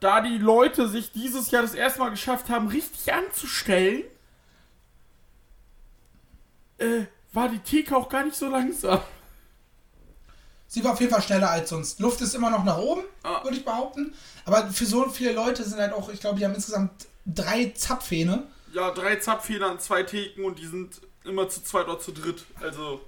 Da 0.00 0.20
die 0.20 0.36
Leute 0.38 0.88
sich 0.88 1.12
dieses 1.12 1.50
Jahr 1.50 1.62
das 1.62 1.74
erste 1.74 2.00
Mal 2.00 2.10
geschafft 2.10 2.50
haben, 2.50 2.68
richtig 2.68 3.10
anzustellen, 3.12 4.02
äh, 6.78 7.04
war 7.36 7.48
die 7.48 7.58
Theke 7.60 7.96
auch 7.96 8.08
gar 8.08 8.24
nicht 8.24 8.36
so 8.36 8.48
langsam. 8.48 9.00
sie 10.68 10.82
war 10.82 10.92
auf 10.94 11.00
jeden 11.00 11.12
Fall 11.12 11.22
schneller 11.22 11.50
als 11.50 11.68
sonst. 11.70 12.00
Luft 12.00 12.20
ist 12.20 12.34
immer 12.34 12.50
noch 12.50 12.64
nach 12.64 12.78
oben, 12.78 13.02
Ah. 13.22 13.42
würde 13.44 13.56
ich 13.56 13.64
behaupten. 13.64 14.12
Aber 14.44 14.68
für 14.70 14.86
so 14.86 15.08
viele 15.08 15.32
Leute 15.32 15.62
sind 15.64 15.78
halt 15.78 15.92
auch, 15.92 16.08
ich 16.08 16.18
glaube, 16.20 16.38
die 16.38 16.44
haben 16.44 16.54
insgesamt 16.54 17.06
drei 17.24 17.72
Zapfhähne. 17.76 18.42
Ja, 18.72 18.90
drei 18.90 19.16
Zapfhähner 19.16 19.66
an 19.70 19.78
zwei 19.80 20.02
Theken 20.02 20.44
und 20.44 20.58
die 20.58 20.66
sind 20.66 21.00
immer 21.24 21.48
zu 21.48 21.62
zweit 21.62 21.86
oder 21.88 21.98
zu 22.00 22.12
dritt. 22.12 22.44
Also, 22.60 23.00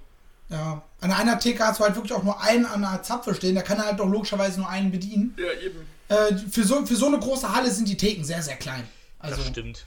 Ja. 0.49 0.81
An 1.01 1.11
einer 1.11 1.37
Theke 1.39 1.65
hast 1.65 1.79
du 1.79 1.83
halt 1.83 1.95
wirklich 1.95 2.13
auch 2.13 2.23
nur 2.23 2.41
einen 2.41 2.65
an 2.65 2.83
einer 2.83 3.03
Zapfe 3.03 3.33
stehen. 3.35 3.53
Der 3.55 3.63
kann 3.63 3.83
halt 3.83 3.99
auch 4.01 4.07
logischerweise 4.09 4.59
nur 4.59 4.69
einen 4.69 4.91
bedienen. 4.91 5.35
ja, 5.37 5.51
eben. 5.61 5.85
Äh, 6.09 6.35
für, 6.49 6.63
so, 6.63 6.85
für 6.85 6.95
so 6.95 7.05
eine 7.07 7.19
große 7.19 7.53
Halle 7.53 7.69
sind 7.71 7.87
die 7.87 7.97
Theken 7.97 8.23
sehr, 8.23 8.41
sehr 8.41 8.55
klein. 8.55 8.87
Also, 9.19 9.37
Das 9.37 9.47
stimmt. 9.47 9.85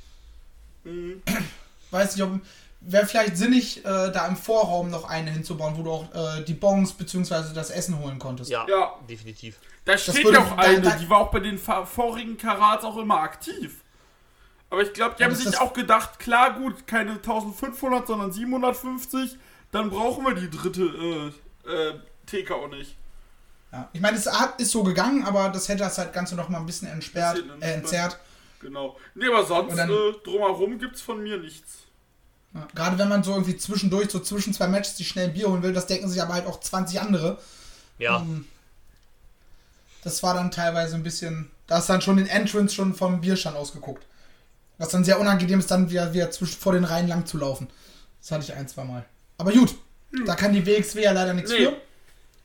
weiß 1.91 2.17
nicht, 2.17 2.25
ob. 2.25 2.41
Wäre 2.85 3.07
vielleicht 3.07 3.37
sinnig, 3.37 3.79
äh, 3.85 4.11
da 4.11 4.27
im 4.27 4.37
Vorraum 4.37 4.91
noch 4.91 5.05
eine 5.09 5.31
hinzubauen, 5.31 5.77
wo 5.77 5.83
du 5.85 5.91
auch 5.93 6.15
äh, 6.15 6.43
die 6.43 6.55
Bons 6.55 6.93
bzw. 6.93 7.55
das 7.55 7.71
Essen 7.71 7.99
holen 8.01 8.19
konntest. 8.19 8.51
Ja, 8.51 8.67
Ja. 8.69 8.95
definitiv. 9.09 9.57
Da 9.85 9.97
steht 9.97 10.25
würde- 10.25 10.39
ja 10.39 10.45
auch 10.45 10.57
da- 10.57 10.63
eine, 10.63 10.81
da- 10.81 10.97
die 10.97 11.09
war 11.09 11.19
auch 11.19 11.31
bei 11.31 11.41
den 11.41 11.59
vorigen 11.59 12.37
Karats 12.37 12.85
auch 12.85 12.97
immer 12.97 13.21
aktiv. 13.21 13.83
Aber 14.71 14.83
ich 14.83 14.93
glaube, 14.93 15.15
die 15.17 15.23
Ja, 15.23 15.29
haben 15.29 15.35
sich 15.37 15.59
auch 15.61 15.73
gedacht, 15.75 16.19
klar, 16.19 16.55
gut, 16.59 16.87
keine 16.87 17.21
1500, 17.23 18.07
sondern 18.07 18.33
750, 18.33 19.37
dann 19.71 19.91
brauchen 19.91 20.25
wir 20.25 20.35
die 20.35 20.51
dritte 20.51 21.33
äh, 21.67 21.71
äh, 21.71 21.95
Theke 22.27 22.55
auch 22.55 22.69
nicht. 22.69 22.97
Ja. 23.71 23.89
Ich 23.93 24.01
meine, 24.01 24.17
es 24.17 24.27
hat- 24.31 24.61
ist 24.61 24.71
so 24.73 24.83
gegangen, 24.83 25.25
aber 25.25 25.51
das 25.51 25.69
hätte 25.69 25.81
das 25.85 25.99
halt 25.99 26.13
Ganze 26.13 26.35
noch 26.37 26.49
mal 26.49 26.59
ein 26.59 26.67
bisschen 26.67 26.89
entsperrt, 26.89 27.37
Bisschen 27.37 27.63
äh, 27.63 27.75
entzerrt. 27.75 28.19
Genau. 28.61 28.97
Nee, 29.15 29.27
aber 29.29 29.45
sonst 29.45 29.77
dann- 29.77 29.91
äh, 29.91 30.13
drumherum 30.25 30.79
gibt's 30.79 31.01
von 31.01 31.23
mir 31.23 31.37
nichts. 31.39 31.79
Ja. 32.55 32.69
Gerade 32.75 32.99
wenn 32.99 33.09
man 33.09 33.23
so 33.23 33.33
irgendwie 33.33 33.57
zwischendurch, 33.57 34.11
so 34.11 34.21
zwischen 34.21 34.53
zwei 34.53 34.69
Matches, 34.69 34.95
die 34.97 35.05
schnell 35.05 35.29
ein 35.29 35.33
Bier 35.35 35.49
holen 35.49 35.63
will, 35.63 35.73
das 35.73 35.87
denken 35.87 36.09
sich 36.09 36.21
aber 36.21 36.35
halt 36.35 36.47
auch 36.47 36.61
20 36.61 37.01
andere. 37.01 37.39
Ja, 37.99 38.19
Ähm, 38.21 38.47
Das 40.05 40.23
war 40.23 40.35
dann 40.35 40.51
teilweise 40.51 40.95
ein 40.97 41.03
bisschen. 41.03 41.51
Da 41.67 41.79
ist 41.79 41.89
dann 41.89 42.03
schon 42.03 42.17
den 42.17 42.27
Entrance 42.27 42.75
schon 42.75 42.95
vom 42.95 43.21
Bierstand 43.21 43.57
ausgeguckt. 43.57 44.05
Was 44.79 44.89
dann 44.89 45.05
sehr 45.05 45.21
unangenehm 45.21 45.61
ist, 45.61 45.71
dann 45.71 45.91
wieder, 45.91 46.13
wieder 46.13 46.31
zwischen, 46.31 46.59
vor 46.61 46.73
den 46.73 46.85
Reihen 46.85 47.07
lang 47.09 47.25
zu 47.25 47.39
laufen. 47.39 47.69
Das 48.21 48.33
hatte 48.33 48.45
ich 48.45 48.53
ein, 48.55 48.67
zwei 48.69 48.85
Mal. 48.85 49.05
Aber 49.39 49.53
gut, 49.53 49.75
da 50.27 50.35
kann 50.35 50.53
die 50.53 50.67
WXW 50.67 51.03
ja 51.03 51.13
leider 51.13 51.35
nichts 51.35 51.51
Nee. 51.53 51.67
für. 51.67 51.77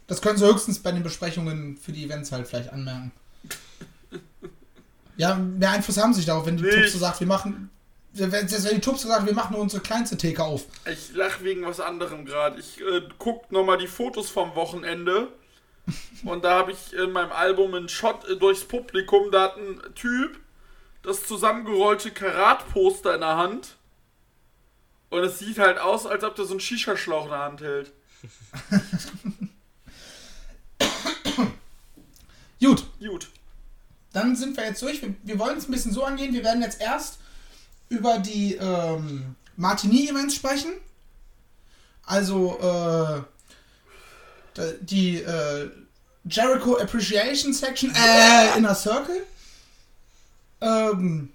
Das 0.06 0.22
können 0.22 0.38
sie 0.38 0.46
höchstens 0.46 0.80
bei 0.80 0.92
den 0.92 1.04
Besprechungen 1.04 1.76
für 1.78 1.92
die 1.92 2.06
Events 2.06 2.32
halt 2.32 2.48
vielleicht 2.48 2.72
anmerken. 2.72 3.12
Ja, 5.18 5.34
mehr 5.36 5.72
Einfluss 5.72 5.98
haben 5.98 6.14
sie 6.14 6.18
sich 6.20 6.28
darauf, 6.28 6.46
wenn 6.46 6.58
die 6.58 6.64
Nicht. 6.64 6.76
Tupse 6.76 7.00
sagt, 7.00 7.20
wir 7.20 7.26
machen. 7.28 7.72
Wenn, 8.18 8.32
wenn 8.32 8.48
die 8.48 8.82
Tupse 8.82 9.08
sagt, 9.08 9.26
wir 9.26 9.34
machen 9.34 9.54
nur 9.54 9.62
unsere 9.62 9.82
kleinste 9.82 10.18
Theke 10.18 10.44
auf. 10.44 10.66
Ich 10.92 11.14
lach 11.14 11.42
wegen 11.42 11.66
was 11.66 11.80
anderem 11.80 12.26
gerade. 12.26 12.60
Ich 12.60 12.82
äh, 12.82 13.02
guck 13.18 13.52
nochmal 13.52 13.78
die 13.78 13.88
Fotos 13.88 14.30
vom 14.30 14.56
Wochenende. 14.56 15.30
Und 16.26 16.44
da 16.44 16.60
habe 16.60 16.72
ich 16.72 16.94
in 16.94 17.12
meinem 17.12 17.32
Album 17.32 17.74
einen 17.74 17.90
Shot 17.90 18.28
äh, 18.28 18.36
durchs 18.36 18.66
Publikum. 18.66 19.32
Da 19.32 19.44
hat 19.44 19.58
ein 19.58 19.80
Typ 19.96 20.40
das 21.04 21.26
zusammengerollte 21.26 22.12
Karat-Poster 22.12 23.16
in 23.16 23.22
der 23.22 23.38
Hand. 23.38 23.76
Und 25.10 25.24
es 25.24 25.40
sieht 25.40 25.58
halt 25.58 25.78
aus, 25.78 26.06
als 26.06 26.24
ob 26.24 26.36
der 26.36 26.46
so 26.46 26.52
einen 26.52 26.60
Shisha-Schlauch 26.60 27.26
in 27.26 27.32
der 27.32 27.40
Hand 27.40 27.62
hält. 27.62 27.94
Gut, 32.60 32.84
Gut. 33.00 33.30
dann 34.12 34.36
sind 34.36 34.58
wir 34.58 34.66
jetzt 34.66 34.82
durch. 34.82 35.02
Wir, 35.02 35.16
wir 35.24 35.40
wollen 35.40 35.58
es 35.58 35.70
ein 35.70 35.72
bisschen 35.72 35.94
so 35.94 36.04
angehen. 36.04 36.34
Wir 36.34 36.44
werden 36.44 36.62
jetzt 36.62 36.82
erst 36.82 37.20
über 37.90 38.20
die 38.20 38.56
ähm, 38.56 39.36
Martini-Events 39.56 40.36
sprechen. 40.36 40.72
Also 42.06 42.60
äh, 42.60 43.22
die 44.82 45.18
äh, 45.22 45.70
Jericho 46.26 46.78
Appreciation 46.78 47.54
Section, 47.54 47.94
äh, 47.96 48.58
Inner 48.58 48.76
Circle. 48.76 49.24
Ähm, 50.62 51.30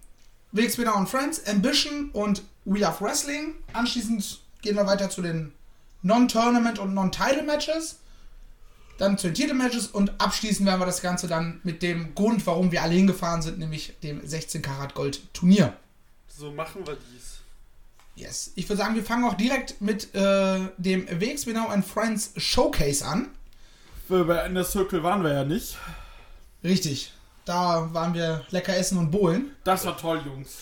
WXW 0.52 0.84
Now 0.84 1.04
Friends, 1.06 1.46
Ambition 1.46 2.10
und 2.10 2.42
We 2.64 2.80
Love 2.80 3.00
Wrestling. 3.00 3.54
Anschließend 3.72 4.40
gehen 4.60 4.76
wir 4.76 4.86
weiter 4.86 5.10
zu 5.10 5.22
den 5.22 5.52
Non-Tournament 6.02 6.78
und 6.78 6.94
Non-Title-Matches. 6.94 7.96
Dann 8.98 9.18
zu 9.18 9.28
den 9.28 9.34
Titelmatches 9.34 9.88
und 9.88 10.20
abschließen 10.20 10.64
werden 10.66 10.80
wir 10.80 10.86
das 10.86 11.02
Ganze 11.02 11.26
dann 11.26 11.60
mit 11.64 11.82
dem 11.82 12.14
Grund, 12.14 12.46
warum 12.46 12.70
wir 12.70 12.82
alle 12.82 12.94
hingefahren 12.94 13.42
sind, 13.42 13.58
nämlich 13.58 13.98
dem 14.02 14.24
16 14.24 14.62
Karat 14.62 14.94
Gold 14.94 15.32
Turnier. 15.34 15.76
So 16.38 16.50
machen 16.50 16.86
wir 16.86 16.96
dies. 17.12 17.38
Yes. 18.14 18.52
Ich 18.56 18.68
würde 18.68 18.82
sagen, 18.82 18.94
wir 18.94 19.04
fangen 19.04 19.24
auch 19.24 19.34
direkt 19.34 19.80
mit 19.80 20.14
äh, 20.14 20.60
dem 20.76 21.06
WXW 21.08 21.52
Now 21.52 21.68
and 21.68 21.84
Friends 21.84 22.32
Showcase 22.36 23.04
an. 23.04 23.30
Bei 24.08 24.44
in 24.46 24.54
der 24.54 24.64
Circle 24.64 25.02
waren 25.02 25.22
wir 25.24 25.32
ja 25.32 25.44
nicht. 25.44 25.78
Richtig. 26.62 27.12
Da 27.44 27.92
waren 27.94 28.12
wir 28.14 28.44
lecker 28.50 28.76
essen 28.76 28.98
und 28.98 29.10
bohlen. 29.10 29.56
Das 29.64 29.86
war 29.86 29.96
toll, 29.96 30.20
Jungs. 30.24 30.58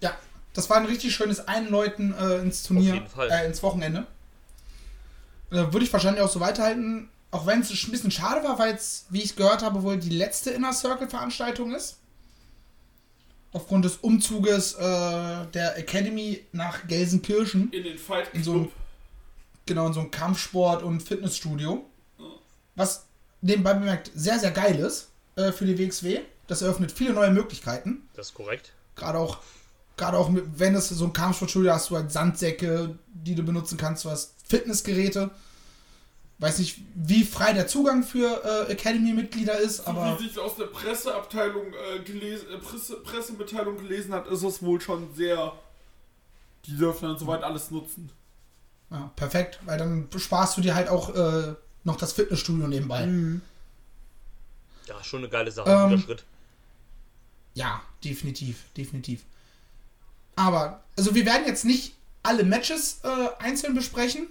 Ja, 0.00 0.16
das 0.52 0.68
war 0.68 0.78
ein 0.78 0.86
richtig 0.86 1.14
schönes 1.14 1.46
Einläuten 1.46 2.14
äh, 2.14 2.38
ins 2.38 2.64
Turnier, 2.64 2.90
Auf 2.90 2.98
jeden 2.98 3.08
Fall. 3.08 3.30
Äh, 3.30 3.46
ins 3.46 3.62
Wochenende. 3.62 4.06
Äh, 5.50 5.56
Würde 5.72 5.82
ich 5.82 5.92
wahrscheinlich 5.92 6.22
auch 6.22 6.28
so 6.30 6.40
weiterhalten, 6.40 7.08
auch 7.30 7.46
wenn 7.46 7.60
es 7.60 7.70
ein 7.70 7.90
bisschen 7.90 8.10
schade 8.10 8.42
war, 8.46 8.58
weil 8.58 8.74
es, 8.74 9.06
wie 9.10 9.22
ich 9.22 9.36
gehört 9.36 9.62
habe, 9.62 9.82
wohl 9.82 9.96
die 9.96 10.10
letzte 10.10 10.50
Inner 10.50 10.72
Circle 10.72 11.08
Veranstaltung 11.08 11.74
ist. 11.74 11.97
Aufgrund 13.58 13.84
des 13.84 13.96
Umzuges 13.96 14.74
äh, 14.74 14.78
der 15.52 15.76
Academy 15.76 16.44
nach 16.52 16.86
Gelsenkirchen, 16.86 17.72
In 17.72 17.82
den 17.82 17.98
Fight 17.98 18.30
In 18.32 18.44
so 18.44 18.52
Club. 18.52 18.62
einem- 18.62 18.72
genau 19.66 19.86
in 19.88 19.92
so 19.94 20.00
einem 20.00 20.10
Kampfsport- 20.12 20.82
und 20.84 21.02
Fitnessstudio. 21.02 21.84
Was 22.76 23.04
nebenbei 23.40 23.74
bemerkt 23.74 24.10
sehr, 24.14 24.38
sehr 24.38 24.52
geil 24.52 24.78
ist 24.78 25.08
äh, 25.36 25.50
für 25.50 25.66
die 25.66 25.76
WXW. 25.76 26.20
Das 26.46 26.62
eröffnet 26.62 26.92
viele 26.92 27.12
neue 27.12 27.32
Möglichkeiten. 27.32 28.08
Das 28.14 28.28
ist 28.28 28.34
korrekt. 28.34 28.72
Gerade 28.94 29.18
auch, 29.18 29.38
gerade 29.96 30.16
auch 30.16 30.28
mit, 30.28 30.44
wenn 30.56 30.76
es 30.76 30.88
so 30.88 31.04
ein 31.04 31.12
Kampfsportstudio 31.12 31.72
hast, 31.72 31.90
du 31.90 31.96
halt 31.96 32.12
Sandsäcke, 32.12 32.96
die 33.12 33.34
du 33.34 33.42
benutzen 33.42 33.76
kannst, 33.76 34.04
du 34.04 34.10
hast 34.10 34.34
Fitnessgeräte. 34.48 35.30
Weiß 36.40 36.60
nicht, 36.60 36.78
wie 36.94 37.24
frei 37.24 37.52
der 37.52 37.66
Zugang 37.66 38.04
für 38.04 38.44
äh, 38.68 38.72
Academy-Mitglieder 38.72 39.58
ist, 39.58 39.78
So 39.78 39.86
aber 39.86 40.18
wie 40.20 40.28
sich 40.28 40.38
aus 40.38 40.54
der 40.56 40.66
Presseabteilung 40.66 41.72
äh, 41.72 41.98
gelesen, 42.00 42.46
äh, 42.52 42.58
Presse, 42.58 42.96
Pressemitteilung 43.00 43.76
gelesen 43.76 44.12
hat, 44.14 44.28
ist 44.28 44.44
es 44.44 44.62
wohl 44.62 44.80
schon 44.80 45.12
sehr. 45.16 45.52
Die 46.66 46.76
dürfen 46.76 47.08
dann 47.08 47.18
soweit 47.18 47.42
alles 47.42 47.70
nutzen. 47.72 48.10
ja, 48.90 49.10
perfekt, 49.16 49.58
weil 49.64 49.78
dann 49.78 50.08
sparst 50.16 50.56
du 50.56 50.60
dir 50.60 50.74
halt 50.76 50.88
auch 50.88 51.12
äh, 51.14 51.54
noch 51.82 51.96
das 51.96 52.12
Fitnessstudio 52.12 52.68
nebenbei. 52.68 53.08
Ja, 54.86 55.02
schon 55.02 55.20
eine 55.20 55.28
geile 55.28 55.50
Sache, 55.50 55.68
Ähm, 55.70 55.90
guter 55.90 56.02
Schritt. 56.02 56.24
Ja, 57.54 57.82
definitiv, 58.04 58.62
definitiv. 58.76 59.24
Aber, 60.36 60.84
also 60.96 61.14
wir 61.16 61.26
werden 61.26 61.46
jetzt 61.46 61.64
nicht 61.64 61.94
alle 62.22 62.44
Matches 62.44 63.00
äh, 63.02 63.28
einzeln 63.42 63.74
besprechen. 63.74 64.28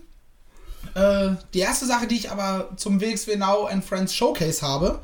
Äh, 0.97 1.35
die 1.53 1.59
erste 1.59 1.85
Sache, 1.85 2.07
die 2.07 2.15
ich 2.15 2.31
aber 2.31 2.69
zum 2.75 2.99
WXW 2.99 3.35
Now 3.35 3.67
and 3.67 3.85
Friends 3.85 4.15
Showcase 4.15 4.65
habe, 4.65 4.99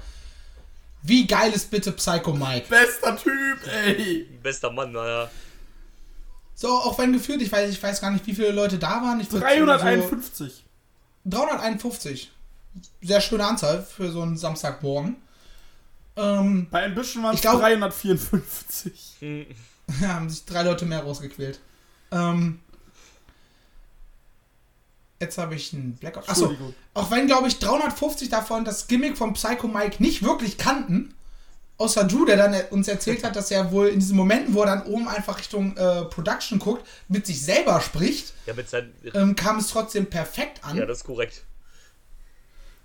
wie 1.03 1.27
geil 1.27 1.51
ist 1.53 1.69
bitte 1.69 1.91
Psycho 1.91 2.33
Mike? 2.33 2.65
Bester 2.69 3.15
Typ, 3.15 3.59
ey! 3.67 4.23
Bester 4.41 4.71
Mann, 4.71 4.91
naja. 4.91 5.29
So, 6.55 6.69
auch 6.69 6.97
wenn 6.97 7.13
gefühlt, 7.13 7.41
ich 7.41 7.51
weiß, 7.51 7.69
ich 7.69 7.81
weiß 7.83 8.01
gar 8.01 8.09
nicht, 8.11 8.25
wie 8.25 8.33
viele 8.33 8.51
Leute 8.51 8.79
da 8.79 9.01
waren. 9.01 9.19
Ich 9.19 9.31
würd 9.31 9.41
So 9.43 9.47
351. 9.47 10.63
351. 11.25 12.31
Sehr 13.01 13.21
schöne 13.21 13.45
Anzahl 13.45 13.83
für 13.83 14.11
so 14.11 14.21
einen 14.21 14.37
Samstagmorgen. 14.37 15.17
Ähm, 16.15 16.67
Bei 16.71 16.85
Ambition 16.85 17.23
waren 17.23 17.31
es 17.33 17.37
Ich 17.37 17.41
glaub- 17.41 17.59
354. 17.59 19.15
Hm, 19.19 19.45
Ja, 20.01 20.07
haben 20.15 20.29
sich 20.29 20.45
drei 20.45 20.63
Leute 20.63 20.85
mehr 20.85 21.01
rausgequält. 21.03 21.59
Ähm, 22.11 22.59
jetzt 25.23 25.37
habe 25.37 25.55
ich 25.55 25.73
einen 25.73 25.95
Blackout. 25.95 26.29
Achso, 26.29 26.45
Entschuldigung. 26.45 26.75
auch 26.93 27.09
wenn, 27.11 27.27
glaube 27.27 27.47
ich, 27.47 27.59
350 27.59 28.29
davon 28.29 28.63
das 28.65 28.87
Gimmick 28.87 29.17
von 29.17 29.33
Psycho 29.33 29.67
Mike 29.67 30.01
nicht 30.03 30.23
wirklich 30.23 30.57
kannten, 30.57 31.13
außer 31.77 32.03
Drew, 32.03 32.25
der 32.25 32.37
dann 32.37 32.55
uns 32.69 32.87
erzählt 32.87 33.23
hat, 33.23 33.35
dass 33.35 33.49
er 33.51 33.71
wohl 33.71 33.87
in 33.87 33.99
diesen 33.99 34.15
Momenten, 34.15 34.53
wo 34.53 34.61
er 34.61 34.67
dann 34.67 34.83
oben 34.83 35.07
einfach 35.07 35.39
Richtung 35.39 35.75
äh, 35.75 36.03
Production 36.05 36.59
guckt, 36.59 36.85
mit 37.07 37.25
sich 37.25 37.41
selber 37.43 37.81
spricht, 37.81 38.33
Ja, 38.45 38.53
mit 38.53 38.69
seinen. 38.69 38.93
ähm, 39.13 39.35
kam 39.35 39.57
es 39.57 39.67
trotzdem 39.69 40.05
perfekt 40.05 40.63
an. 40.63 40.77
Ja, 40.77 40.85
das 40.85 40.99
ist 40.99 41.03
korrekt. 41.05 41.43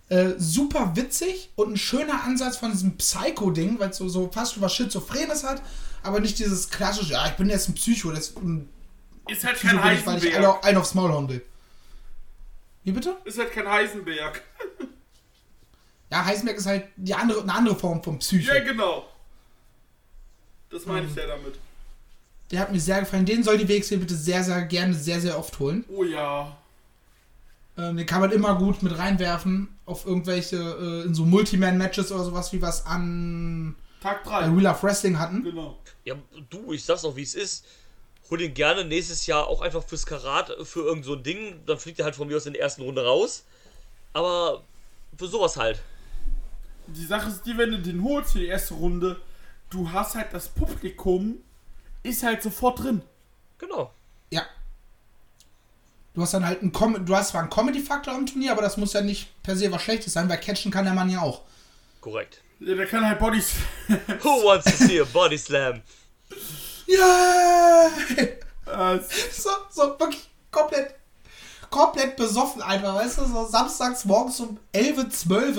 Äh, 0.08 0.32
super 0.38 0.92
witzig 0.96 1.50
und 1.54 1.72
ein 1.72 1.76
schöner 1.76 2.24
Ansatz 2.24 2.56
von 2.56 2.72
diesem 2.72 2.96
Psycho-Ding, 2.96 3.78
weil 3.78 3.90
es 3.90 3.98
so, 3.98 4.08
so 4.08 4.30
fast 4.32 4.54
schon 4.54 4.62
was 4.62 4.74
Schizophrenes 4.74 5.44
hat, 5.44 5.60
aber 6.02 6.20
nicht 6.20 6.38
dieses 6.38 6.70
klassische, 6.70 7.12
ja, 7.12 7.26
ich 7.26 7.34
bin 7.34 7.50
jetzt 7.50 7.68
ein 7.68 7.74
Psycho, 7.74 8.10
das 8.10 8.34
ein 8.36 8.70
Ist 9.28 9.44
halt 9.44 9.56
Psycho 9.58 9.76
kein 9.76 9.98
ich, 9.98 10.06
weil 10.06 10.24
ich 10.24 10.34
einen 10.34 10.76
aufs 10.78 10.94
Maul 10.94 11.12
hauen 11.12 11.28
will. 11.28 11.44
Wie 12.88 12.92
bitte? 12.92 13.18
Ist 13.26 13.38
halt 13.38 13.52
kein 13.52 13.68
Heisenberg. 13.68 14.42
Ja, 16.10 16.24
Heisenberg 16.24 16.56
ist 16.56 16.64
halt 16.64 16.84
die 16.96 17.12
andere, 17.12 17.42
eine 17.42 17.52
andere 17.52 17.76
Form 17.76 18.02
von 18.02 18.18
Psycho. 18.18 18.50
Ja, 18.54 18.64
genau. 18.64 19.06
Das 20.70 20.86
meine 20.86 21.02
Mhm. 21.02 21.10
ich 21.10 21.16
ja 21.16 21.26
damit. 21.26 21.58
Der 22.50 22.60
hat 22.60 22.72
mir 22.72 22.80
sehr 22.80 23.00
gefallen. 23.00 23.26
Den 23.26 23.42
soll 23.42 23.58
die 23.58 23.68
WXW 23.68 23.96
bitte 23.98 24.14
sehr, 24.14 24.42
sehr 24.42 24.62
gerne, 24.62 24.94
sehr, 24.94 25.20
sehr 25.20 25.38
oft 25.38 25.58
holen. 25.58 25.84
Oh 25.90 26.04
ja. 26.04 26.56
Ähm, 27.76 27.98
den 27.98 28.06
kann 28.06 28.22
man 28.22 28.32
immer 28.32 28.56
gut 28.56 28.82
mit 28.82 28.96
reinwerfen 28.96 29.68
auf 29.84 30.06
irgendwelche, 30.06 30.56
äh, 30.56 31.02
in 31.06 31.14
so 31.14 31.26
Multiman-Matches 31.26 32.10
oder 32.10 32.24
sowas, 32.24 32.54
wie 32.54 32.56
es 32.62 32.86
an 32.86 33.74
Tag 34.00 34.24
äh, 34.24 34.28
3. 34.30 34.38
Real 34.46 34.60
Life 34.62 34.82
Wrestling 34.82 35.18
hatten. 35.18 35.44
Genau. 35.44 35.78
Ja, 36.06 36.14
du, 36.48 36.72
ich 36.72 36.82
sag's 36.86 37.04
auch, 37.04 37.16
wie 37.16 37.22
es 37.22 37.34
ist. 37.34 37.66
Hol 38.30 38.38
den 38.38 38.52
gerne 38.54 38.84
nächstes 38.84 39.26
Jahr 39.26 39.46
auch 39.46 39.62
einfach 39.62 39.84
fürs 39.84 40.04
Karat, 40.04 40.52
für 40.64 40.80
irgend 40.80 41.04
so 41.04 41.14
ein 41.14 41.22
Ding. 41.22 41.60
Dann 41.66 41.78
fliegt 41.78 41.98
er 41.98 42.04
halt 42.04 42.16
von 42.16 42.28
mir 42.28 42.36
aus 42.36 42.46
in 42.46 42.52
der 42.52 42.62
ersten 42.62 42.82
Runde 42.82 43.04
raus. 43.04 43.44
Aber 44.12 44.62
für 45.16 45.28
sowas 45.28 45.56
halt. 45.56 45.80
Die 46.88 47.04
Sache 47.04 47.28
ist 47.28 47.42
die, 47.42 47.56
wenn 47.56 47.70
du 47.70 47.78
den 47.78 48.02
holst 48.02 48.32
für 48.32 48.38
die 48.38 48.46
erste 48.46 48.74
Runde, 48.74 49.20
du 49.70 49.90
hast 49.90 50.14
halt 50.14 50.32
das 50.32 50.48
Publikum, 50.48 51.42
ist 52.02 52.22
halt 52.22 52.42
sofort 52.42 52.82
drin. 52.82 53.02
Genau. 53.58 53.92
Ja. 54.30 54.42
Du 56.14 56.22
hast 56.22 56.34
dann 56.34 56.46
halt 56.46 56.62
einen 56.62 56.72
Com 56.72 57.04
du 57.04 57.16
hast 57.16 57.30
zwar 57.30 57.42
einen 57.42 57.50
Comedy-Faktor 57.50 58.14
am 58.14 58.26
Turnier, 58.26 58.52
aber 58.52 58.62
das 58.62 58.76
muss 58.76 58.92
ja 58.92 59.00
nicht 59.00 59.42
per 59.42 59.56
se 59.56 59.70
was 59.70 59.82
Schlechtes 59.82 60.12
sein, 60.12 60.28
weil 60.28 60.38
catchen 60.38 60.70
kann 60.70 60.84
der 60.84 60.94
Mann 60.94 61.10
ja 61.10 61.20
auch. 61.20 61.42
Korrekt. 62.00 62.42
Ja, 62.60 62.74
der 62.74 62.86
kann 62.86 63.06
halt 63.06 63.18
Bodies. 63.18 63.52
Who 64.22 64.44
wants 64.44 64.64
to 64.64 64.84
see 64.84 65.00
a 65.00 65.04
body 65.04 65.38
slam? 65.38 65.82
Äh, 68.66 68.98
so, 69.32 69.50
so 69.70 69.98
wirklich 69.98 70.28
komplett, 70.50 70.94
komplett 71.70 72.16
besoffen 72.16 72.62
einfach, 72.62 72.94
weißt 72.94 73.18
du, 73.18 73.24
so 73.26 73.46
samstags 73.46 74.04
morgens 74.04 74.40
um 74.40 74.58
11, 74.72 75.08
12. 75.10 75.56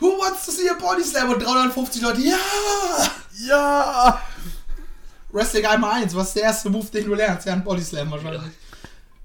Who 0.00 0.06
wants 0.18 0.46
to 0.46 0.52
see 0.52 0.68
a 0.68 0.74
Body 0.74 1.02
Slam? 1.02 1.30
Und 1.30 1.42
350 1.42 2.02
Leute, 2.02 2.20
ja! 2.20 2.36
ja! 3.46 4.22
Wrestling 5.30 5.66
einmal 5.66 6.02
eins, 6.02 6.14
was 6.14 6.28
ist 6.28 6.36
der 6.36 6.44
erste 6.44 6.70
Move, 6.70 6.86
den 6.86 7.04
du 7.06 7.14
lernst? 7.14 7.46
Ja, 7.46 7.52
ein 7.54 7.64
Body 7.64 7.82
Slam 7.82 8.10
wahrscheinlich. 8.10 8.42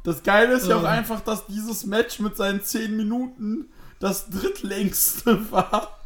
Das 0.03 0.21
Geile 0.23 0.55
ist 0.55 0.67
ja 0.67 0.75
auch 0.75 0.81
Ähm. 0.81 0.87
einfach, 0.87 1.21
dass 1.21 1.45
dieses 1.47 1.85
Match 1.85 2.19
mit 2.19 2.35
seinen 2.35 2.63
10 2.63 2.97
Minuten 2.97 3.71
das 3.99 4.29
drittlängste 4.29 5.49
war. 5.51 5.99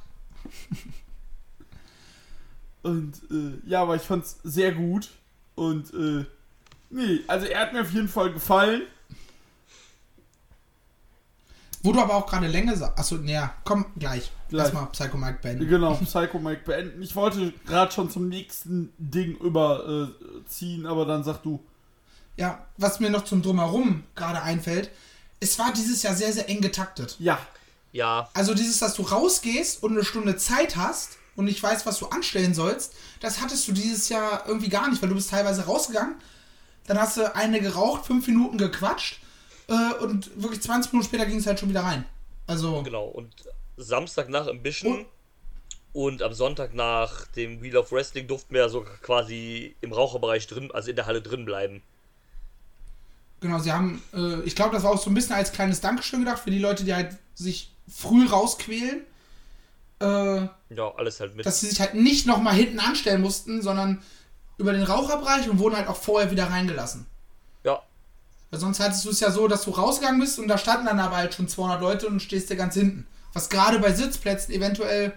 Und 2.88 3.22
äh, 3.30 3.70
ja, 3.70 3.82
aber 3.82 3.96
ich 3.96 4.02
fand's 4.02 4.38
sehr 4.44 4.72
gut. 4.72 5.10
Und 5.56 5.94
äh, 5.94 6.26
nee, 6.90 7.20
also 7.28 7.46
er 7.46 7.60
hat 7.62 7.74
mir 7.74 7.82
auf 7.82 7.92
jeden 7.92 8.08
Fall 8.08 8.32
gefallen. 8.32 8.84
Wo 11.84 11.92
du 11.92 12.00
aber 12.02 12.16
auch 12.16 12.26
gerade 12.26 12.48
Länge 12.48 12.76
sagst. 12.76 12.98
Achso, 12.98 13.16
naja, 13.16 13.54
komm, 13.64 13.86
gleich. 13.98 14.32
Gleich. 14.50 14.64
Erstmal 14.64 14.88
Psycho 14.88 15.18
Mike 15.18 15.40
beenden. 15.42 15.68
Genau, 15.68 15.94
Psycho 16.04 16.40
Mike 16.40 16.62
beenden. 16.66 17.02
Ich 17.02 17.16
wollte 17.16 17.54
gerade 17.66 17.92
schon 17.92 18.10
zum 18.10 18.30
nächsten 18.30 18.94
Ding 18.98 19.36
überziehen, 19.36 20.86
aber 20.86 21.06
dann 21.06 21.24
sag 21.24 21.44
du. 21.44 21.64
Ja, 22.38 22.66
was 22.78 23.00
mir 23.00 23.10
noch 23.10 23.26
zum 23.26 23.42
Drumherum 23.42 24.04
gerade 24.16 24.42
einfällt, 24.42 24.92
es 25.40 25.58
war 25.60 25.74
dieses 25.74 26.04
Jahr 26.04 26.16
sehr, 26.16 26.32
sehr 26.32 26.48
eng 26.50 26.62
getaktet. 26.62 27.16
Ja, 27.20 27.40
Ja, 27.92 28.30
Also 28.34 28.54
dieses, 28.54 28.80
dass 28.80 28.94
du 28.94 29.02
rausgehst 29.02 29.82
und 29.84 29.94
eine 29.94 30.06
Stunde 30.06 30.38
Zeit 30.38 30.76
hast 30.76 31.17
und 31.38 31.46
nicht 31.46 31.64
weißt, 31.64 31.86
was 31.86 32.00
du 32.00 32.08
anstellen 32.08 32.54
sollst, 32.54 32.94
das 33.22 33.40
hattest 33.42 33.66
du 33.68 33.72
dieses 33.72 34.10
Jahr 34.10 34.44
irgendwie 34.48 34.68
gar 34.70 34.90
nicht, 34.90 35.02
weil 35.02 35.08
du 35.08 35.16
bist 35.16 35.30
teilweise 35.30 35.66
rausgegangen, 35.66 36.16
dann 36.88 37.00
hast 37.00 37.16
du 37.16 37.34
eine 37.34 37.62
geraucht, 37.62 38.06
fünf 38.06 38.28
Minuten 38.28 38.58
gequatscht 38.58 39.22
äh, 39.70 39.94
und 40.04 40.42
wirklich 40.42 40.62
20 40.62 40.92
Minuten 40.92 41.08
später 41.08 41.26
ging 41.26 41.38
es 41.38 41.48
halt 41.48 41.60
schon 41.60 41.70
wieder 41.70 41.84
rein. 41.84 42.06
Also, 42.48 42.82
genau. 42.82 43.06
Und 43.06 43.34
Samstag 43.78 44.30
nach 44.30 44.48
Ambition 44.48 45.06
und 45.94 46.24
am 46.24 46.34
Sonntag 46.34 46.74
nach 46.74 47.28
dem 47.28 47.62
Wheel 47.62 47.78
of 47.78 47.92
Wrestling 47.92 48.28
durften 48.28 48.54
wir 48.54 48.62
ja 48.62 48.70
sogar 48.70 48.98
quasi 48.98 49.76
im 49.82 49.94
Raucherbereich 49.94 50.48
drin, 50.48 50.72
also 50.74 50.90
in 50.90 50.96
der 50.96 51.06
Halle 51.06 51.22
drin 51.22 51.46
bleiben. 51.46 51.84
genau, 53.42 53.60
sie 53.60 53.72
haben, 53.72 54.02
äh, 54.14 54.42
ich 54.42 54.56
glaube, 54.56 54.74
das 54.74 54.84
war 54.84 54.92
auch 54.92 55.02
so 55.02 55.12
ein 55.12 55.14
bisschen 55.14 55.36
als 55.36 55.52
kleines 55.52 55.82
Dankeschön 55.82 56.22
gedacht 56.22 56.40
für 56.40 56.52
die 56.52 56.60
Leute, 56.60 56.84
die 56.84 56.96
halt 56.96 57.16
sich 57.36 57.72
früh 57.88 58.26
rausquälen. 58.26 59.02
Äh, 60.00 60.48
Ja, 60.70 60.92
alles 60.98 61.20
halt 61.20 61.36
mit. 61.36 61.46
dass 61.46 61.60
sie 61.62 61.68
sich 61.68 61.80
halt 61.80 61.96
nicht 61.96 62.26
nochmal 62.28 62.54
hinten 62.56 62.80
anstellen 62.80 63.22
mussten, 63.22 63.62
sondern 63.62 64.02
über 64.58 64.74
den 64.74 64.84
Raucherbereich 64.84 65.50
und 65.50 65.60
wurden 65.60 65.76
halt 65.76 65.88
auch 65.88 65.96
vorher 65.96 66.32
wieder 66.32 66.50
reingelassen. 66.50 67.06
ja, 67.64 67.82
Weil 68.52 68.60
sonst 68.60 68.80
hattest 68.80 69.06
du 69.06 69.10
es 69.10 69.20
ja 69.20 69.32
so, 69.32 69.48
dass 69.48 69.64
du 69.64 69.72
rausgegangen 69.72 70.20
bist 70.20 70.40
und 70.40 70.48
da 70.48 70.58
standen 70.58 70.86
dann 70.88 71.00
aber 71.00 71.18
halt 71.18 71.34
schon 71.34 71.48
200 71.48 71.82
Leute 71.82 72.08
und 72.08 72.22
stehst 72.22 72.50
dir 72.50 72.56
ganz 72.56 72.74
hinten. 72.76 73.06
Was 73.34 73.50
gerade 73.50 73.80
bei 73.80 73.92
Sitzplätzen 73.92 74.54
eventuell 74.54 75.14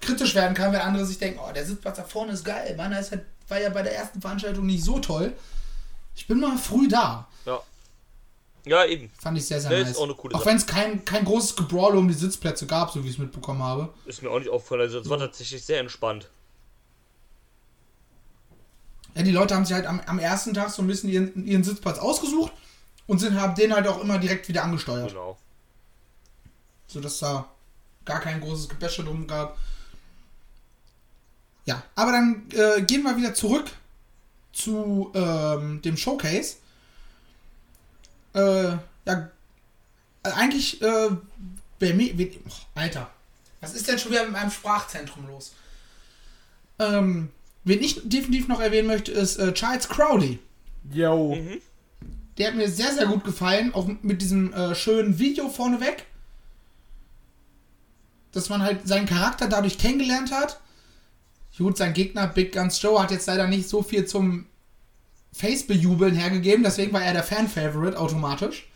kritisch 0.00 0.34
werden 0.34 0.54
kann, 0.54 0.72
wenn 0.72 0.80
andere 0.80 1.04
sich 1.06 1.18
denken, 1.18 1.40
oh, 1.42 1.52
der 1.52 1.64
Sitzplatz 1.66 1.96
da 1.96 2.04
vorne 2.04 2.32
ist 2.32 2.44
geil. 2.44 2.74
Meiner 2.76 3.00
ist 3.00 3.10
halt, 3.10 3.24
war 3.48 3.60
ja 3.60 3.70
bei 3.70 3.82
der 3.82 3.96
ersten 3.96 4.20
Veranstaltung 4.20 4.66
nicht 4.66 4.84
so 4.84 4.98
toll. 5.00 5.32
Ich 6.14 6.26
bin 6.26 6.38
mal 6.40 6.56
früh 6.58 6.86
da. 6.88 7.26
ja. 7.44 7.60
Ja, 8.66 8.84
eben. 8.84 9.10
Fand 9.18 9.38
ich 9.38 9.46
sehr, 9.46 9.60
sehr 9.60 9.70
Ja, 9.70 9.84
nice. 9.84 9.96
auch 9.96 10.44
wenn 10.44 10.56
es 10.56 10.66
kein, 10.66 11.04
kein 11.04 11.24
großes 11.24 11.54
Gebrawl 11.54 11.96
um 11.96 12.08
die 12.08 12.14
Sitzplätze 12.14 12.66
gab, 12.66 12.90
so 12.90 13.02
wie 13.02 13.06
ich 13.08 13.14
es 13.14 13.18
mitbekommen 13.18 13.62
habe. 13.62 13.94
Ist 14.06 14.22
mir 14.22 14.30
auch 14.30 14.40
nicht 14.40 14.50
aufgefallen. 14.50 14.80
Also, 14.82 14.98
es 14.98 15.08
war 15.08 15.18
tatsächlich 15.18 15.64
sehr 15.64 15.78
entspannt. 15.78 16.28
Ja, 19.14 19.22
die 19.22 19.30
Leute 19.30 19.54
haben 19.54 19.64
sich 19.64 19.74
halt 19.74 19.86
am, 19.86 20.00
am 20.06 20.18
ersten 20.18 20.52
Tag 20.52 20.70
so 20.70 20.82
ein 20.82 20.88
bisschen 20.88 21.08
ihren, 21.08 21.46
ihren 21.46 21.62
Sitzplatz 21.64 21.98
ausgesucht 21.98 22.52
und 23.06 23.18
sind, 23.18 23.40
haben 23.40 23.54
den 23.54 23.72
halt 23.72 23.86
auch 23.86 24.00
immer 24.02 24.18
direkt 24.18 24.48
wieder 24.48 24.64
angesteuert. 24.64 25.08
Genau. 25.10 25.38
sodass 26.88 27.18
da 27.20 27.48
gar 28.04 28.20
kein 28.20 28.40
großes 28.40 28.68
Gebäsche 28.68 29.04
drum 29.04 29.26
gab. 29.26 29.56
Ja, 31.66 31.82
aber 31.94 32.12
dann 32.12 32.46
äh, 32.52 32.82
gehen 32.82 33.02
wir 33.02 33.16
wieder 33.16 33.34
zurück 33.34 33.70
zu 34.52 35.10
ähm, 35.14 35.82
dem 35.82 35.96
Showcase. 35.96 36.56
Äh, 38.36 38.76
ja, 39.06 39.30
äh, 40.22 40.30
eigentlich, 40.34 40.82
äh, 40.82 41.08
wer 41.78 41.94
mir, 41.94 42.16
wer, 42.18 42.26
oh, 42.46 42.52
Alter, 42.74 43.10
was 43.62 43.74
ist 43.74 43.88
denn 43.88 43.98
schon 43.98 44.12
wieder 44.12 44.24
mit 44.24 44.32
meinem 44.32 44.50
Sprachzentrum 44.50 45.26
los? 45.26 45.52
Ähm, 46.78 47.30
wen 47.64 47.82
ich 47.82 48.02
definitiv 48.04 48.48
noch 48.48 48.60
erwähnen 48.60 48.88
möchte, 48.88 49.10
ist 49.12 49.38
äh, 49.38 49.54
Charles 49.54 49.88
Crowley. 49.88 50.38
yo. 50.92 51.36
Der 52.36 52.48
hat 52.48 52.54
mir 52.54 52.68
sehr, 52.68 52.92
sehr 52.92 53.06
gut 53.06 53.24
gefallen, 53.24 53.74
auch 53.74 53.88
mit 54.02 54.20
diesem 54.20 54.52
äh, 54.52 54.74
schönen 54.74 55.18
Video 55.18 55.48
vorneweg. 55.48 56.04
Dass 58.32 58.50
man 58.50 58.62
halt 58.62 58.86
seinen 58.86 59.06
Charakter 59.06 59.48
dadurch 59.48 59.78
kennengelernt 59.78 60.30
hat. 60.30 60.60
Gut, 61.56 61.78
sein 61.78 61.94
Gegner 61.94 62.26
Big 62.26 62.52
Guns 62.52 62.82
Joe 62.82 63.00
hat 63.00 63.10
jetzt 63.10 63.26
leider 63.26 63.46
nicht 63.46 63.66
so 63.70 63.82
viel 63.82 64.04
zum 64.04 64.44
Face-Bejubeln 65.36 66.14
hergegeben, 66.14 66.64
deswegen 66.64 66.92
war 66.92 67.02
er 67.02 67.12
der 67.12 67.22
Fan-Favorite 67.22 67.98
automatisch. 67.98 68.68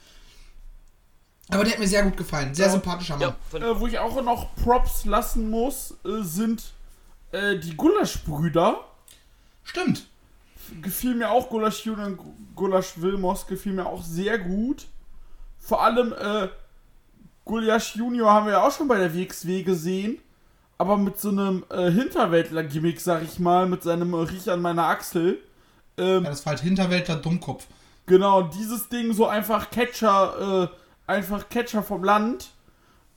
Aber 1.48 1.64
der 1.64 1.72
hat 1.72 1.80
mir 1.80 1.88
sehr 1.88 2.04
gut 2.04 2.16
gefallen. 2.16 2.54
Sehr 2.54 2.66
Ja. 2.66 2.72
sympathischer 2.72 3.16
Mann. 3.16 3.34
Ja, 3.52 3.58
Äh, 3.58 3.80
wo 3.80 3.86
ich 3.86 3.98
auch 3.98 4.22
noch 4.22 4.54
Props 4.56 5.04
lassen 5.04 5.50
muss, 5.50 5.92
äh, 6.04 6.22
sind 6.22 6.62
äh, 7.32 7.56
die 7.58 7.76
Gulasch-Brüder. 7.76 8.84
Stimmt. 9.64 10.06
Gefiel 10.82 11.14
mir 11.16 11.30
auch 11.30 11.48
Gulasch 11.48 11.84
Junior 11.84 12.06
und 12.06 12.18
Gulasch 12.54 12.92
Wilmos, 13.00 13.46
gefiel 13.46 13.72
mir 13.72 13.86
auch 13.86 14.02
sehr 14.04 14.38
gut. 14.38 14.86
Vor 15.58 15.82
allem 15.82 16.12
äh, 16.12 16.48
Gulasch 17.44 17.96
Junior 17.96 18.32
haben 18.32 18.46
wir 18.46 18.52
ja 18.52 18.66
auch 18.66 18.70
schon 18.76 18.86
bei 18.86 18.98
der 18.98 19.14
WXW 19.14 19.62
gesehen. 19.62 20.18
Aber 20.78 20.96
mit 20.96 21.20
so 21.20 21.28
einem 21.30 21.64
äh, 21.70 21.90
Hinterwäldler-Gimmick, 21.90 23.00
sag 23.00 23.22
ich 23.22 23.38
mal, 23.38 23.66
mit 23.66 23.82
seinem 23.82 24.14
Riech 24.14 24.50
an 24.50 24.62
meiner 24.62 24.84
Achsel. 24.84 25.38
Ähm, 26.00 26.24
Ja, 26.24 26.30
das 26.30 26.44
war 26.46 26.52
halt 26.52 26.62
Hinterwäldler 26.62 27.16
Dummkopf. 27.16 27.66
Genau, 28.06 28.42
dieses 28.42 28.88
Ding 28.88 29.12
so 29.12 29.26
einfach 29.26 29.70
Catcher, 29.70 30.68
äh, 30.72 31.10
einfach 31.10 31.48
Catcher 31.48 31.82
vom 31.82 32.02
Land, 32.02 32.50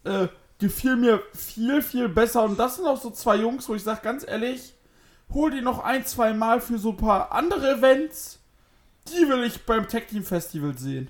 äh, 0.03 0.27
gefiel 0.59 0.95
mir 0.95 1.21
viel, 1.33 1.81
viel 1.81 2.09
besser. 2.09 2.43
Und 2.43 2.59
das 2.59 2.75
sind 2.75 2.85
auch 2.85 3.01
so 3.01 3.09
zwei 3.09 3.37
Jungs, 3.37 3.67
wo 3.67 3.75
ich 3.75 3.83
sage, 3.83 4.01
ganz 4.03 4.27
ehrlich, 4.27 4.73
hol 5.33 5.49
die 5.51 5.61
noch 5.61 5.83
ein, 5.83 6.05
zwei 6.05 6.33
Mal 6.33 6.61
für 6.61 6.77
so 6.77 6.91
ein 6.91 6.97
paar 6.97 7.31
andere 7.31 7.77
Events. 7.77 8.39
Die 9.07 9.27
will 9.27 9.43
ich 9.43 9.65
beim 9.65 9.87
Tech 9.87 10.07
Team 10.07 10.23
Festival 10.23 10.77
sehen. 10.77 11.09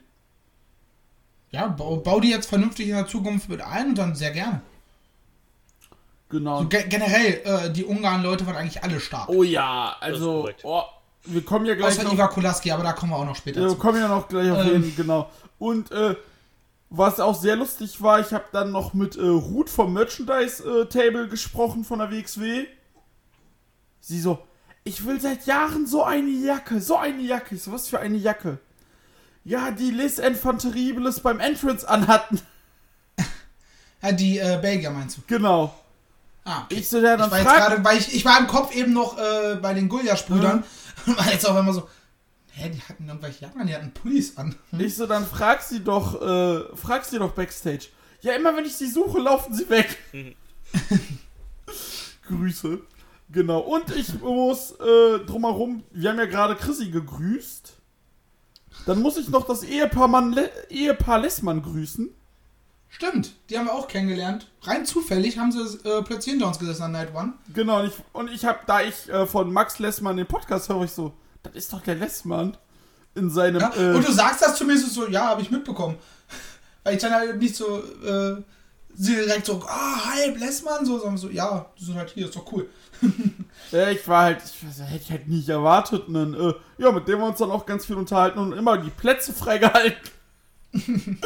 Ja, 1.52 1.68
bau, 1.68 1.98
bau 1.98 2.20
die 2.20 2.30
jetzt 2.30 2.50
vernünftig 2.50 2.88
in 2.88 2.96
der 2.96 3.08
Zukunft 3.08 3.50
mit 3.50 3.62
ein 3.62 3.90
und 3.90 3.98
dann 3.98 4.16
sehr 4.16 4.32
gerne. 4.32 4.62
Genau. 6.30 6.62
So, 6.62 6.68
ge 6.68 6.88
generell, 6.90 7.42
äh, 7.44 7.72
die 7.72 7.86
Ungarn-Leute 7.86 8.48
waren 8.48 8.56
eigentlich 8.56 8.82
alle 8.82 9.00
stark. 9.00 9.30
Oh 9.30 9.44
ja, 9.44 9.96
also, 10.00 10.50
oh, 10.64 10.84
wir 11.26 11.44
kommen 11.44 11.66
ja 11.66 11.76
gleich 11.76 11.94
Außer 11.94 12.04
noch, 12.04 12.14
Iva 12.14 12.28
Kulaski, 12.28 12.72
aber 12.72 12.84
da 12.84 12.94
kommen 12.94 13.12
wir 13.12 13.18
auch 13.18 13.26
noch 13.26 13.36
später 13.36 13.62
Ja, 13.62 13.70
wir 13.70 13.76
kommen 13.78 14.00
ja 14.00 14.08
noch 14.08 14.28
gleich 14.28 14.52
auf 14.52 14.60
Ähm. 14.60 14.82
den, 14.82 14.96
genau. 14.96 15.30
Und 15.58 15.92
äh, 15.92 16.16
was 16.90 17.20
auch 17.20 17.40
sehr 17.40 17.56
lustig 17.56 18.02
war, 18.02 18.20
ich 18.20 18.34
habe 18.34 18.46
dann 18.52 18.72
noch 18.72 18.94
mit 18.94 19.16
äh, 19.16 19.22
Ruth 19.22 19.70
vom 19.70 19.94
Merchandise-Table 19.94 21.28
gesprochen 21.28 21.84
von 21.84 22.00
der 22.00 22.12
WXW. 22.12 22.66
Sie 24.00 24.20
so, 24.20 24.40
ich 24.84 25.06
will 25.06 25.20
seit 25.20 25.46
Jahren 25.46 25.88
so 25.88 26.04
eine 26.04 26.30
Jacke, 26.30 26.82
so 26.82 26.98
eine 26.98 27.22
Jacke. 27.22 27.56
Ich 27.56 27.64
so, 27.64 27.72
was 27.72 27.88
für 27.88 28.00
eine 28.00 28.18
Jacke? 28.18 28.60
Ja, 29.46 29.72
die 29.72 29.92
Les 29.92 30.20
Infanteribles 30.20 31.22
beim 31.22 31.40
Entrance 31.40 31.88
anhatten. 31.88 32.42
Ja, 34.02 34.12
die 34.12 34.38
äh, 34.38 34.60
Belgier 34.62 34.92
meinst 34.92 35.18
du? 35.18 35.22
Genau. 35.28 35.74
Ah, 36.44 36.64
okay. 36.66 36.76
Ich 36.76 36.90
so, 36.90 37.00
ja, 37.00 37.16
dann 37.16 37.28
Ich 37.28 37.32
war 37.32 37.40
frag, 37.40 37.70
gerade, 37.70 37.86
weil 37.86 37.98
ich, 37.98 38.14
ich 38.14 38.26
war 38.26 38.38
im 38.38 38.48
Kopf 38.48 38.76
eben 38.76 38.92
noch 38.92 39.18
äh, 39.18 39.56
bei 39.62 39.74
den 39.74 39.88
Guljasch-Brüdern. 39.88 40.64
War 41.18 41.32
jetzt 41.32 41.48
auch 41.48 41.58
immer 41.58 41.74
so, 41.74 41.88
hä, 42.52 42.70
die 42.70 42.82
hatten 42.82 43.08
irgendwelche 43.08 43.46
Jacken 43.46 43.62
an, 43.62 43.68
die 43.68 43.76
hatten 43.76 43.92
Pullis 43.92 44.38
an. 44.38 44.56
Hm? 44.72 44.80
ich 44.80 44.96
so, 44.96 45.06
dann 45.06 45.26
frag 45.26 45.62
sie 45.62 45.84
doch, 45.84 46.22
äh, 46.22 46.76
frag 46.76 47.06
sie 47.06 47.20
doch 47.20 47.32
Backstage. 47.32 47.88
Ja, 48.22 48.34
immer 48.34 48.56
wenn 48.56 48.66
ich 48.66 48.76
sie 48.76 48.90
suche, 48.90 49.20
laufen 49.20 49.54
sie 49.54 49.70
weg. 49.70 49.98
Grüße. 52.28 52.80
Genau. 53.30 53.60
Und 53.60 53.94
ich 53.96 54.20
muss 54.22 54.72
äh, 54.80 55.20
drumherum, 55.26 55.84
wir 55.92 56.12
haben 56.12 56.20
ja 56.20 56.26
gerade 56.26 56.56
Chrissy 56.56 56.90
gegrüßt. 56.90 57.74
Dann 58.86 59.02
muss 59.02 59.18
ich 59.18 59.30
noch 59.30 59.46
das 59.46 59.64
Ehepaar, 59.64 60.08
Mann, 60.08 60.34
Le 60.34 60.50
Ehepaar 60.70 61.20
Lessmann 61.20 61.62
grüßen. 61.62 62.10
Stimmt, 62.96 63.32
die 63.50 63.58
haben 63.58 63.66
wir 63.66 63.74
auch 63.74 63.88
kennengelernt. 63.88 64.48
Rein 64.62 64.86
zufällig 64.86 65.40
haben 65.40 65.52
sie 65.52 65.60
äh, 65.84 66.04
plötzlich 66.04 66.34
hinter 66.34 66.48
uns 66.48 66.60
gesessen 66.60 66.84
an 66.84 66.92
Night 66.92 67.14
One. 67.16 67.34
Genau, 67.52 67.80
und 67.80 67.88
ich, 67.88 67.94
und 68.14 68.30
ich 68.30 68.46
habe, 68.46 68.60
da 68.68 68.82
ich 68.82 69.10
äh, 69.10 69.26
von 69.26 69.52
Max 69.52 69.80
Lessmann 69.80 70.16
den 70.16 70.28
Podcast 70.28 70.70
höre, 70.70 70.84
ich 70.84 70.92
so, 70.92 71.12
das 71.42 71.56
ist 71.56 71.74
doch 71.74 71.82
der 71.82 71.96
Lessmann. 71.96 72.56
In 73.16 73.30
seinem. 73.32 73.62
Ja? 73.62 73.74
äh, 73.76 73.96
Und 73.96 74.08
du 74.08 74.12
sagst 74.12 74.42
das 74.44 74.56
zu 74.56 74.66
mir 74.66 74.78
so, 74.78 75.08
ja, 75.08 75.30
habe 75.30 75.42
ich 75.42 75.50
mitbekommen. 75.50 75.98
Weil 76.84 76.96
ich 76.96 77.02
dann 77.02 77.14
halt 77.14 77.40
nicht 77.40 77.56
so, 77.56 77.80
äh, 77.80 78.42
sie 78.94 79.16
direkt 79.16 79.48
so, 79.48 79.64
ah, 79.68 80.06
hi, 80.06 80.32
Blessmann, 80.32 80.86
so, 80.86 80.98
sondern 81.00 81.18
so, 81.18 81.30
ja, 81.30 81.66
die 81.80 81.86
sind 81.86 81.96
halt 81.96 82.12
hier, 82.12 82.26
ist 82.26 82.36
doch 82.36 82.52
cool. 82.52 82.70
Ja, 83.72 83.90
ich 83.90 84.08
war 84.08 84.24
halt, 84.24 84.42
ich 84.44 84.68
weiß, 84.68 84.88
hätte 84.88 85.04
ich 85.04 85.10
halt 85.10 85.28
nicht 85.28 85.50
erwartet. 85.50 86.08
Und 86.08 86.14
dann, 86.14 86.34
äh, 86.36 86.54
ja, 86.78 86.92
mit 86.92 87.08
dem 87.08 87.16
haben 87.16 87.22
wir 87.22 87.30
uns 87.30 87.40
dann 87.40 87.50
auch 87.50 87.66
ganz 87.66 87.86
viel 87.86 87.96
unterhalten 87.96 88.38
und 88.38 88.54
immer 88.54 88.78
die 88.78 88.92
Plätze 88.92 89.34
freigehalten. 89.34 90.12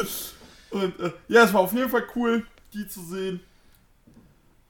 und 0.70 0.98
äh, 1.00 1.12
ja, 1.28 1.44
es 1.44 1.52
war 1.52 1.60
auf 1.60 1.72
jeden 1.72 1.88
Fall 1.90 2.04
cool, 2.16 2.46
die 2.74 2.86
zu 2.88 3.02
sehen. 3.02 3.40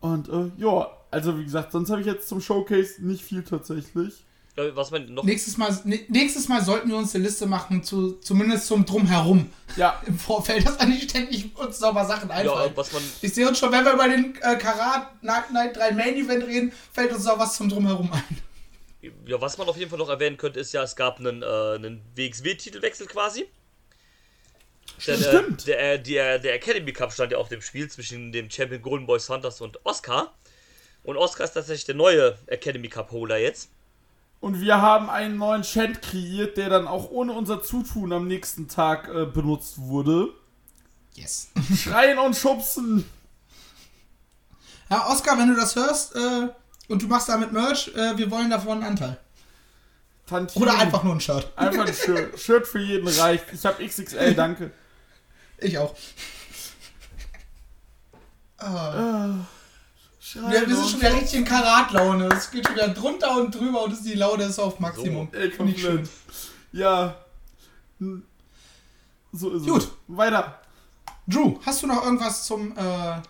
Und 0.00 0.28
äh, 0.28 0.50
ja, 0.62 0.90
also 1.10 1.38
wie 1.38 1.44
gesagt, 1.44 1.72
sonst 1.72 1.90
habe 1.90 2.00
ich 2.00 2.06
jetzt 2.06 2.28
zum 2.28 2.40
Showcase 2.40 3.04
nicht 3.04 3.22
viel 3.24 3.42
tatsächlich. 3.42 4.24
äh, 4.56 4.70
was 4.74 4.90
man 4.92 5.12
noch. 5.12 5.24
Nächstes 5.24 5.56
Mal, 5.56 5.76
ne- 5.84 6.04
nächstes 6.08 6.46
Mal 6.48 6.62
sollten 6.64 6.88
wir 6.88 6.96
uns 6.96 7.14
eine 7.14 7.24
Liste 7.24 7.46
machen, 7.46 7.82
zu, 7.82 8.12
zumindest 8.20 8.66
zum 8.68 8.84
Drumherum 8.84 9.50
Ja, 9.76 10.00
im 10.06 10.18
Vorfeld, 10.18 10.66
dass 10.66 10.78
eigentlich 10.78 11.04
ständig 11.10 11.56
uns 11.56 11.80
mal 11.80 12.06
Sachen 12.06 12.30
einfallen. 12.30 12.70
Ja, 12.70 12.76
was 12.76 12.92
man. 12.92 13.02
Ich 13.22 13.34
sehe 13.34 13.48
uns 13.48 13.58
schon, 13.58 13.72
wenn 13.72 13.84
wir 13.84 13.92
über 13.94 14.08
den 14.08 14.36
äh, 14.42 14.56
Karat 14.56 15.22
Night 15.22 15.52
Night 15.52 15.76
3 15.76 15.92
Main 15.92 16.14
Event 16.16 16.46
reden, 16.46 16.72
fällt 16.92 17.12
uns 17.12 17.26
auch 17.26 17.38
was 17.38 17.56
zum 17.56 17.68
Drumherum 17.68 18.12
ein. 18.12 18.38
Ja, 19.26 19.40
was 19.40 19.56
man 19.58 19.68
auf 19.68 19.76
jeden 19.76 19.90
Fall 19.90 19.98
noch 19.98 20.08
erwähnen 20.08 20.36
könnte, 20.36 20.58
ist 20.60 20.72
ja, 20.72 20.82
es 20.82 20.94
gab 20.96 21.18
einen, 21.20 21.42
äh, 21.42 21.46
einen 21.46 22.02
WXW-Titelwechsel 22.16 23.06
quasi. 23.06 23.46
Der, 25.06 25.16
der, 25.16 25.28
Stimmt. 25.28 25.66
der, 25.66 25.98
der, 25.98 26.38
der 26.38 26.54
Academy 26.54 26.92
Cup 26.92 27.12
stand 27.12 27.32
ja 27.32 27.38
auf 27.38 27.48
dem 27.48 27.62
Spiel 27.62 27.88
zwischen 27.88 28.32
dem 28.32 28.50
Champion 28.50 28.82
Golden 28.82 29.06
Boys 29.06 29.28
Hunters 29.28 29.60
und 29.60 29.84
Oscar. 29.84 30.34
Und 31.04 31.16
Oscar 31.16 31.44
ist 31.44 31.52
tatsächlich 31.52 31.84
der 31.84 31.94
neue 31.94 32.36
Academy 32.46 32.88
Cup 32.88 33.12
Holder 33.12 33.38
jetzt. 33.38 33.70
Und 34.40 34.60
wir 34.60 34.80
haben 34.80 35.10
einen 35.10 35.36
neuen 35.36 35.62
Chant 35.62 36.02
kreiert, 36.02 36.56
der 36.56 36.68
dann 36.68 36.86
auch 36.86 37.10
ohne 37.10 37.32
unser 37.32 37.62
Zutun 37.62 38.12
am 38.12 38.28
nächsten 38.28 38.68
Tag 38.68 39.08
äh, 39.08 39.26
benutzt 39.26 39.78
wurde. 39.78 40.28
Yes. 41.14 41.50
Schreien 41.76 42.18
und 42.18 42.36
schubsen. 42.36 43.04
Ja, 44.90 45.08
Oscar, 45.08 45.36
wenn 45.38 45.48
du 45.48 45.56
das 45.56 45.76
hörst 45.76 46.14
äh, 46.14 46.48
und 46.88 47.02
du 47.02 47.08
machst 47.08 47.28
damit 47.28 47.52
Merch, 47.52 47.88
äh, 47.94 48.16
wir 48.16 48.30
wollen 48.30 48.50
davon 48.50 48.78
einen 48.78 48.92
Anteil. 48.92 49.18
Tantien. 50.28 50.62
Oder 50.62 50.78
einfach 50.78 51.02
nur 51.02 51.14
ein 51.14 51.20
Shirt. 51.20 51.50
Einfach 51.56 51.86
ein 51.86 51.94
Shirt. 51.94 52.38
Shirt 52.38 52.66
für 52.66 52.78
jeden 52.78 53.08
reicht. 53.08 53.44
Ich 53.52 53.64
habe 53.64 53.84
XXL, 53.84 54.34
danke. 54.34 54.70
Ich 55.58 55.76
auch. 55.78 55.94
Ah. 58.58 59.34
Schreien 60.20 60.50
Wir, 60.50 60.68
wir 60.68 60.76
sind 60.76 60.88
schon 60.88 61.00
wieder 61.00 61.14
richtig 61.14 61.38
in 61.38 61.44
Karatlaune. 61.44 62.28
Es 62.28 62.50
geht 62.50 62.66
schon 62.66 62.76
wieder 62.76 62.88
drunter 62.88 63.36
und 63.40 63.54
drüber 63.54 63.84
und 63.84 64.04
die 64.04 64.14
Laune 64.14 64.44
ist 64.44 64.58
auf 64.58 64.78
Maximum. 64.78 65.28
Ey, 65.32 65.50
Finde 65.50 65.72
ich 65.72 65.80
schön. 65.80 66.08
Ja. 66.72 67.16
So 69.32 69.50
ist 69.50 69.66
Gut. 69.66 69.82
es. 69.82 69.88
Weiter. 70.08 70.60
Drew, 71.26 71.58
hast 71.64 71.82
du 71.82 71.86
noch 71.86 72.04
irgendwas 72.04 72.44
zum 72.46 72.76
äh, 72.76 73.20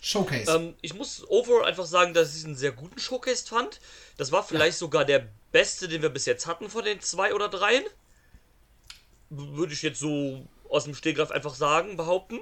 Showcase? 0.00 0.50
Ähm, 0.50 0.74
ich 0.80 0.94
muss 0.94 1.24
overall 1.28 1.64
einfach 1.64 1.86
sagen, 1.86 2.12
dass 2.12 2.36
ich 2.36 2.44
einen 2.44 2.56
sehr 2.56 2.72
guten 2.72 2.98
Showcase 2.98 3.46
fand. 3.46 3.80
Das 4.16 4.32
war 4.32 4.42
vielleicht 4.42 4.78
sogar 4.78 5.04
der 5.04 5.28
beste, 5.54 5.86
den 5.86 6.02
wir 6.02 6.10
bis 6.10 6.26
jetzt 6.26 6.46
hatten 6.48 6.68
von 6.68 6.84
den 6.84 7.00
zwei 7.00 7.32
oder 7.32 7.48
dreien. 7.48 7.84
Würde 9.30 9.72
ich 9.72 9.82
jetzt 9.82 10.00
so 10.00 10.46
aus 10.68 10.84
dem 10.84 10.94
Stegreif 10.94 11.30
einfach 11.30 11.54
sagen, 11.54 11.96
behaupten. 11.96 12.40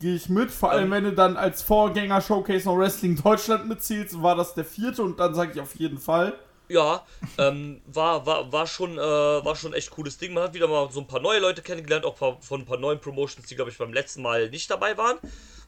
Gehe 0.00 0.16
ich 0.16 0.28
mit. 0.30 0.50
Vor 0.50 0.70
allem, 0.70 0.84
Ähm. 0.84 0.90
wenn 0.90 1.04
du 1.04 1.12
dann 1.12 1.36
als 1.36 1.62
Vorgänger 1.62 2.20
Showcase 2.22 2.66
noch 2.66 2.78
Wrestling 2.78 3.20
Deutschland 3.22 3.68
mitzählst, 3.68 4.20
war 4.22 4.34
das 4.34 4.54
der 4.54 4.64
vierte 4.64 5.02
und 5.02 5.20
dann 5.20 5.34
sage 5.34 5.52
ich 5.54 5.60
auf 5.60 5.76
jeden 5.76 5.98
Fall. 5.98 6.38
Ja, 6.68 7.06
ähm, 7.38 7.82
war, 7.86 8.26
war, 8.26 8.50
war, 8.50 8.66
schon, 8.66 8.98
äh, 8.98 9.00
war 9.00 9.54
schon 9.54 9.74
echt 9.74 9.90
cooles 9.90 10.18
Ding. 10.18 10.32
Man 10.32 10.42
hat 10.44 10.54
wieder 10.54 10.68
mal 10.68 10.90
so 10.90 11.00
ein 11.00 11.06
paar 11.06 11.20
neue 11.20 11.38
Leute 11.38 11.62
kennengelernt, 11.62 12.04
auch 12.04 12.16
von 12.16 12.60
ein 12.60 12.64
paar 12.64 12.78
neuen 12.78 12.98
Promotions, 12.98 13.46
die, 13.46 13.54
glaube 13.54 13.70
ich, 13.70 13.78
beim 13.78 13.92
letzten 13.92 14.22
Mal 14.22 14.48
nicht 14.50 14.70
dabei 14.70 14.96
waren. 14.96 15.18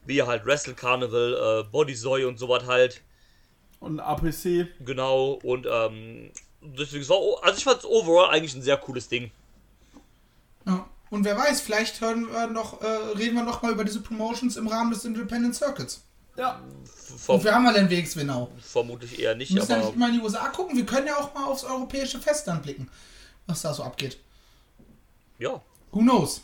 Wie 0.07 0.23
halt 0.23 0.45
Wrestle 0.47 0.75
Carnival, 0.75 1.61
äh, 1.61 1.71
Body 1.71 1.95
Soy 1.95 2.25
und 2.25 2.39
sowas 2.39 2.65
halt. 2.67 3.03
Und 3.81 4.01
APC. 4.01 4.69
Genau, 4.85 5.39
und 5.43 5.67
ähm, 5.71 6.31
deswegen 6.61 7.03
es 7.03 7.09
war, 7.09 7.19
also 7.43 7.59
ich 7.59 7.65
fand 7.65 7.79
es 7.79 7.85
overall 7.85 8.31
eigentlich 8.31 8.55
ein 8.55 8.63
sehr 8.63 8.77
cooles 8.77 9.09
Ding. 9.09 9.31
ja. 10.67 10.87
Und 11.11 11.25
wer 11.25 11.39
weiß, 11.39 11.63
vielleicht 11.63 12.03
hören 12.03 12.31
wir 12.31 12.49
noch, 12.49 12.83
äh, 12.83 12.87
reden 12.87 13.37
wir 13.37 13.43
noch 13.43 13.63
mal 13.63 13.73
über 13.73 13.83
diese 13.83 14.03
Promotions 14.03 14.59
im 14.59 14.69
Rahmen 14.69 14.91
des 14.91 15.07
Independent 15.07 15.55
Circuits. 15.55 16.03
Ja. 16.37 16.61
Verm 17.17 17.37
Und 17.37 17.45
wir 17.45 17.55
haben 17.55 17.65
mal 17.65 17.73
den 17.73 17.89
Wegs 17.89 18.15
genau. 18.15 18.51
vermutlich 18.61 19.19
eher 19.19 19.35
nicht, 19.35 19.51
Wir 19.51 19.61
müssen 19.61 19.71
ja 19.71 19.77
aber 19.79 19.87
nicht 19.87 19.97
immer 19.97 20.09
in 20.09 20.15
die 20.15 20.21
USA 20.21 20.49
gucken, 20.49 20.77
wir 20.77 20.85
können 20.85 21.07
ja 21.07 21.17
auch 21.17 21.33
mal 21.33 21.47
aufs 21.47 21.65
europäische 21.65 22.19
Festland 22.19 22.63
blicken, 22.63 22.91
was 23.47 23.63
da 23.63 23.73
so 23.73 23.83
abgeht. 23.85 24.19
ja. 25.39 25.61
Who 25.91 26.01
knows? 26.01 26.43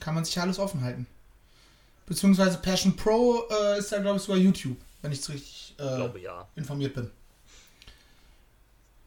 Kann 0.00 0.16
man 0.16 0.24
sich 0.24 0.34
ja 0.34 0.42
alles 0.42 0.58
offen 0.58 0.82
halten. 0.82 1.06
Beziehungsweise 2.06 2.58
Passion 2.58 2.96
Pro 2.96 3.44
äh, 3.48 3.78
ist 3.78 3.92
da, 3.92 4.00
glaube 4.00 4.16
ich, 4.16 4.24
sogar 4.24 4.40
YouTube, 4.40 4.76
wenn 5.02 5.12
ich 5.12 5.22
so 5.22 5.32
richtig 5.32 5.50
Ich 5.52 5.55
äh, 5.78 5.96
glaube 5.96 6.20
ja. 6.20 6.48
informiert 6.56 6.94
bin. 6.94 7.10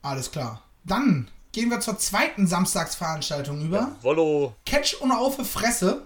Alles 0.02 0.32
klar. 0.32 0.64
Dann 0.84 1.28
gehen 1.52 1.70
wir 1.70 1.80
zur 1.80 1.98
zweiten 1.98 2.48
Samstagsveranstaltung 2.48 3.62
über. 3.66 3.96
Wollo, 4.02 4.56
Catch 4.66 5.02
ohne 5.02 5.18
Aufe 5.18 5.44
Fresse. 5.44 6.04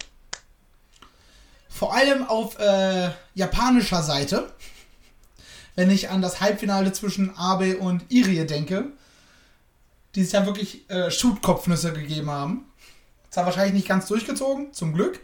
Vor 1.69 1.93
allem 1.93 2.25
auf 2.27 2.57
äh, 2.59 3.09
japanischer 3.33 4.03
Seite. 4.03 4.51
Wenn 5.75 5.89
ich 5.89 6.09
an 6.09 6.21
das 6.21 6.39
Halbfinale 6.39 6.93
zwischen 6.93 7.35
Abe 7.35 7.77
und 7.77 8.03
Irie 8.09 8.45
denke, 8.45 8.91
die 10.15 10.21
es 10.21 10.31
ja 10.31 10.45
wirklich 10.45 10.89
äh, 10.89 11.09
Shoot-Kopfnüsse 11.09 11.93
gegeben 11.93 12.29
haben. 12.29 12.65
Zwar 13.31 13.45
wahrscheinlich 13.45 13.73
nicht 13.73 13.87
ganz 13.87 14.07
durchgezogen, 14.07 14.71
zum 14.73 14.93
Glück. 14.93 15.19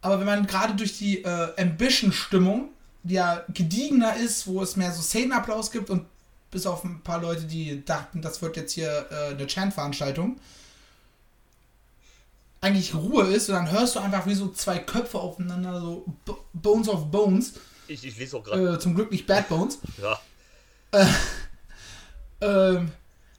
Aber 0.00 0.18
wenn 0.18 0.26
man 0.26 0.46
gerade 0.46 0.74
durch 0.74 0.98
die 0.98 1.22
äh, 1.22 1.60
Ambition-Stimmung, 1.60 2.70
ja 3.04 3.44
gediegener 3.52 4.16
ist, 4.16 4.46
wo 4.46 4.62
es 4.62 4.76
mehr 4.76 4.92
so 4.92 5.02
Szenenapplaus 5.02 5.70
gibt 5.70 5.90
und 5.90 6.06
bis 6.50 6.66
auf 6.66 6.84
ein 6.84 7.00
paar 7.02 7.20
Leute, 7.20 7.42
die 7.44 7.84
dachten, 7.84 8.22
das 8.22 8.40
wird 8.42 8.56
jetzt 8.56 8.72
hier 8.72 9.06
äh, 9.10 9.34
eine 9.34 9.46
Chant-Veranstaltung, 9.46 10.38
eigentlich 12.60 12.94
Ruhe 12.94 13.24
ist 13.26 13.48
und 13.48 13.54
dann 13.54 13.70
hörst 13.70 13.94
du 13.96 14.00
einfach 14.00 14.26
wie 14.26 14.34
so 14.34 14.48
zwei 14.50 14.78
Köpfe 14.78 15.18
aufeinander, 15.18 15.80
so 15.80 16.04
B 16.24 16.32
Bones 16.54 16.88
of 16.88 17.10
Bones. 17.10 17.52
ich, 17.86 18.04
ich 18.04 18.18
lese 18.18 18.36
auch 18.36 18.42
gerade. 18.44 18.74
Äh, 18.74 18.78
zum 18.78 18.94
Glück 18.94 19.10
nicht 19.12 19.26
Bad 19.26 19.48
Bones. 19.48 19.78
ja. 20.02 20.18
Ähm, 22.40 22.90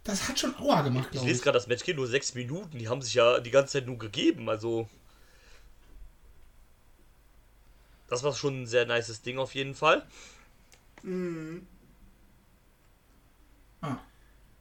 das 0.03 0.27
hat 0.27 0.39
schon 0.39 0.55
Aua 0.57 0.81
gemacht, 0.81 1.05
Ich 1.07 1.11
glaube 1.11 1.27
lese 1.27 1.37
ich. 1.39 1.43
gerade, 1.43 1.57
das 1.57 1.67
Match 1.67 1.83
geht 1.83 1.97
nur 1.97 2.07
sechs 2.07 2.33
Minuten. 2.33 2.77
Die 2.77 2.87
haben 2.87 3.01
sich 3.01 3.13
ja 3.13 3.39
die 3.39 3.51
ganze 3.51 3.73
Zeit 3.73 3.87
nur 3.87 3.97
gegeben. 3.97 4.49
Also. 4.49 4.87
Das 8.09 8.23
war 8.23 8.33
schon 8.33 8.63
ein 8.63 8.67
sehr 8.67 8.85
nices 8.85 9.21
Ding 9.21 9.37
auf 9.37 9.53
jeden 9.55 9.75
Fall. 9.75 10.05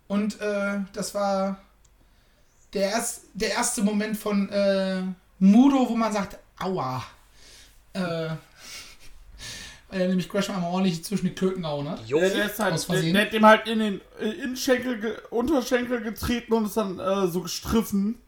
Und 0.06 0.40
äh, 0.40 0.78
das 0.92 1.14
war 1.14 1.58
der, 2.72 2.90
erst, 2.90 3.22
der 3.34 3.50
erste 3.50 3.82
Moment 3.82 4.16
von 4.16 4.48
äh, 4.50 5.02
Mudo, 5.38 5.88
wo 5.88 5.96
man 5.96 6.12
sagt, 6.12 6.38
Aua. 6.58 7.04
Äh, 7.92 8.00
weil 9.90 10.00
er 10.02 10.08
nämlich 10.08 10.28
Gresham 10.28 10.56
einmal 10.56 10.70
ordentlich 10.72 11.04
zwischen 11.04 11.26
die 11.26 11.34
Klöten 11.34 11.62
gehauen 11.62 11.88
hat. 11.88 12.06
Jo. 12.06 12.18
Der, 12.20 12.44
ist 12.46 12.58
halt, 12.58 12.88
der, 12.88 13.22
hat 13.22 13.32
ihm 13.32 13.46
halt 13.46 13.66
in 13.66 13.78
den 13.78 14.00
äh, 14.20 14.30
Innenschenkel, 14.30 15.00
ge 15.00 15.16
Unterschenkel 15.30 16.02
getreten 16.02 16.52
und 16.52 16.66
ist 16.66 16.76
dann 16.76 16.98
äh, 16.98 17.26
so 17.28 17.42
gestriffen. 17.42 18.18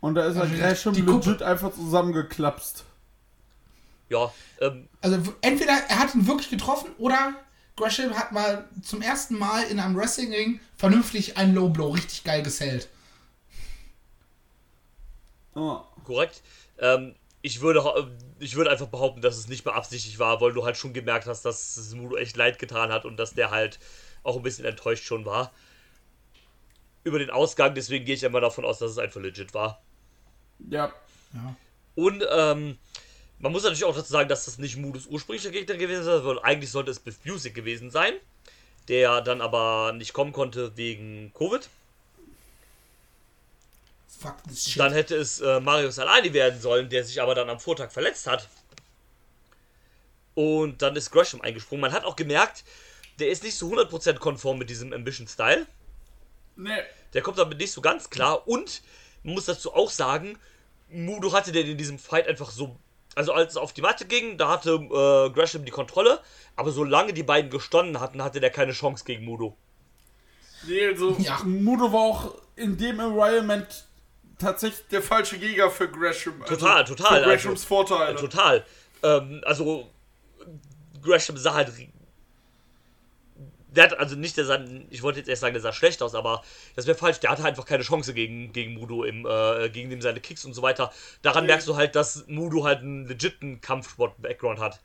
Und 0.00 0.14
da 0.14 0.26
ist 0.26 0.36
er 0.36 0.42
Also 0.42 0.54
die- 0.54 0.60
Gresham 0.60 0.94
legit 0.94 1.06
Kuppe. 1.06 1.46
einfach 1.46 1.72
zusammengeklapst. 1.72 2.84
Ja, 4.08 4.32
ähm, 4.60 4.88
Also 5.00 5.34
entweder 5.42 5.72
er 5.88 5.98
hat 5.98 6.14
ihn 6.14 6.26
wirklich 6.26 6.50
getroffen 6.50 6.90
oder 6.98 7.34
Gresham 7.76 8.16
hat 8.16 8.32
mal 8.32 8.68
zum 8.82 9.02
ersten 9.02 9.38
Mal 9.38 9.62
in 9.64 9.78
einem 9.78 9.96
Wrestlingring 9.96 10.60
vernünftig 10.76 11.36
einen 11.36 11.54
Low 11.54 11.68
Blow 11.68 11.90
richtig 11.90 12.24
geil 12.24 12.42
gesellt. 12.42 12.88
Oh. 15.54 15.80
korrekt. 16.04 16.42
Ähm, 16.78 17.14
ich 17.42 17.60
würde, 17.60 17.84
ha- 17.84 18.08
ich 18.38 18.54
würde 18.56 18.70
einfach 18.70 18.86
behaupten, 18.88 19.20
dass 19.20 19.36
es 19.36 19.48
nicht 19.48 19.64
beabsichtigt 19.64 20.18
war, 20.18 20.40
weil 20.40 20.52
du 20.52 20.64
halt 20.64 20.76
schon 20.76 20.92
gemerkt 20.92 21.26
hast, 21.26 21.42
dass 21.44 21.76
es 21.76 21.94
Mudo 21.94 22.16
echt 22.16 22.36
leid 22.36 22.58
getan 22.58 22.92
hat 22.92 23.04
und 23.04 23.16
dass 23.16 23.34
der 23.34 23.50
halt 23.50 23.78
auch 24.22 24.36
ein 24.36 24.42
bisschen 24.42 24.64
enttäuscht 24.64 25.04
schon 25.04 25.24
war. 25.24 25.52
Über 27.04 27.18
den 27.18 27.30
Ausgang, 27.30 27.74
deswegen 27.74 28.04
gehe 28.04 28.14
ich 28.14 28.22
immer 28.22 28.40
davon 28.40 28.64
aus, 28.64 28.78
dass 28.78 28.90
es 28.92 28.98
einfach 28.98 29.20
legit 29.20 29.54
war. 29.54 29.80
Ja. 30.68 30.92
Ja. 31.32 31.56
Und 31.94 32.24
ähm, 32.30 32.78
man 33.38 33.52
muss 33.52 33.62
natürlich 33.62 33.84
auch 33.84 33.94
dazu 33.94 34.12
sagen, 34.12 34.28
dass 34.28 34.46
das 34.46 34.58
nicht 34.58 34.76
Mudos 34.76 35.06
ursprünglicher 35.06 35.50
Gegner 35.50 35.76
gewesen 35.76 36.00
ist, 36.02 36.24
weil 36.24 36.38
eigentlich 36.40 36.70
sollte 36.70 36.90
es 36.90 36.98
Biff 36.98 37.18
Music 37.24 37.54
gewesen 37.54 37.90
sein, 37.90 38.14
der 38.88 39.20
dann 39.20 39.40
aber 39.40 39.92
nicht 39.92 40.12
kommen 40.12 40.32
konnte 40.32 40.76
wegen 40.76 41.32
Covid. 41.34 41.68
Fuck 44.18 44.42
this 44.48 44.64
shit. 44.64 44.80
Dann 44.80 44.92
hätte 44.92 45.16
es 45.16 45.40
äh, 45.40 45.60
Marius 45.60 45.98
Alani 45.98 46.32
werden 46.32 46.60
sollen, 46.60 46.88
der 46.88 47.04
sich 47.04 47.22
aber 47.22 47.34
dann 47.34 47.48
am 47.48 47.60
Vortag 47.60 47.92
verletzt 47.92 48.26
hat. 48.26 48.48
Und 50.34 50.82
dann 50.82 50.96
ist 50.96 51.10
Gresham 51.10 51.40
eingesprungen. 51.40 51.80
Man 51.80 51.92
hat 51.92 52.04
auch 52.04 52.16
gemerkt, 52.16 52.64
der 53.18 53.28
ist 53.28 53.42
nicht 53.42 53.56
so 53.56 53.70
100% 53.72 54.14
konform 54.14 54.58
mit 54.58 54.70
diesem 54.70 54.92
Ambition-Style. 54.92 55.66
Nee. 56.56 56.78
Der 57.14 57.22
kommt 57.22 57.38
damit 57.38 57.58
nicht 57.58 57.72
so 57.72 57.80
ganz 57.80 58.10
klar. 58.10 58.46
Und 58.46 58.82
man 59.22 59.34
muss 59.34 59.46
dazu 59.46 59.72
auch 59.74 59.90
sagen, 59.90 60.38
Mudo 60.90 61.32
hatte 61.32 61.52
den 61.52 61.66
in 61.66 61.78
diesem 61.78 61.98
Fight 61.98 62.26
einfach 62.26 62.50
so. 62.50 62.76
Also 63.18 63.32
als 63.32 63.50
es 63.52 63.56
auf 63.56 63.72
die 63.72 63.82
Matte 63.82 64.04
ging, 64.06 64.38
da 64.38 64.48
hatte 64.48 64.74
äh, 64.74 65.30
Gresham 65.30 65.64
die 65.64 65.72
Kontrolle. 65.72 66.20
Aber 66.54 66.70
solange 66.70 67.12
die 67.12 67.24
beiden 67.24 67.50
gestanden 67.50 67.98
hatten, 68.00 68.22
hatte 68.22 68.38
der 68.38 68.50
keine 68.50 68.70
Chance 68.72 69.04
gegen 69.04 69.24
Mudo. 69.24 69.56
Nee, 70.68 70.86
also 70.86 71.16
Ja. 71.18 71.40
Mudo 71.44 71.92
war 71.92 72.00
auch 72.00 72.34
in 72.54 72.76
dem 72.76 73.00
Environment 73.00 73.66
tatsächlich 74.38 74.86
der 74.92 75.02
falsche 75.02 75.36
Gegner 75.36 75.68
für 75.68 75.88
Gresham. 75.88 76.40
Also 76.42 76.54
Total, 76.54 76.84
total, 76.84 77.18
Für 77.24 77.28
Greshams 77.28 77.60
also- 77.62 77.66
Vorteile. 77.66 78.14
Total. 78.16 78.64
Ähm, 79.02 79.40
also 79.44 79.88
Gresham 81.02 81.36
sah 81.36 81.54
halt. 81.54 81.72
Der 83.70 83.84
hat 83.84 83.98
also 83.98 84.16
nicht, 84.16 84.36
der 84.38 84.46
sah, 84.46 84.58
ich 84.88 85.02
wollte 85.02 85.18
jetzt 85.18 85.28
erst 85.28 85.42
sagen, 85.42 85.52
der 85.52 85.60
sah 85.60 85.72
schlecht 85.74 86.00
aus, 86.02 86.14
aber 86.14 86.42
das 86.74 86.86
wäre 86.86 86.96
falsch. 86.96 87.20
Der 87.20 87.30
hatte 87.30 87.44
einfach 87.44 87.66
keine 87.66 87.82
Chance 87.82 88.14
gegen, 88.14 88.50
gegen 88.52 88.72
Mudo, 88.74 89.04
im, 89.04 89.26
äh, 89.26 89.68
gegen 89.68 89.90
dem 89.90 90.00
seine 90.00 90.20
Kicks 90.20 90.44
und 90.46 90.54
so 90.54 90.62
weiter. 90.62 90.90
Daran 91.20 91.44
merkst 91.44 91.68
du 91.68 91.76
halt, 91.76 91.94
dass 91.94 92.26
Mudo 92.28 92.64
halt 92.64 92.80
einen 92.80 93.06
legiten 93.06 93.60
Kampfsport-Background 93.60 94.58
hat. 94.58 94.80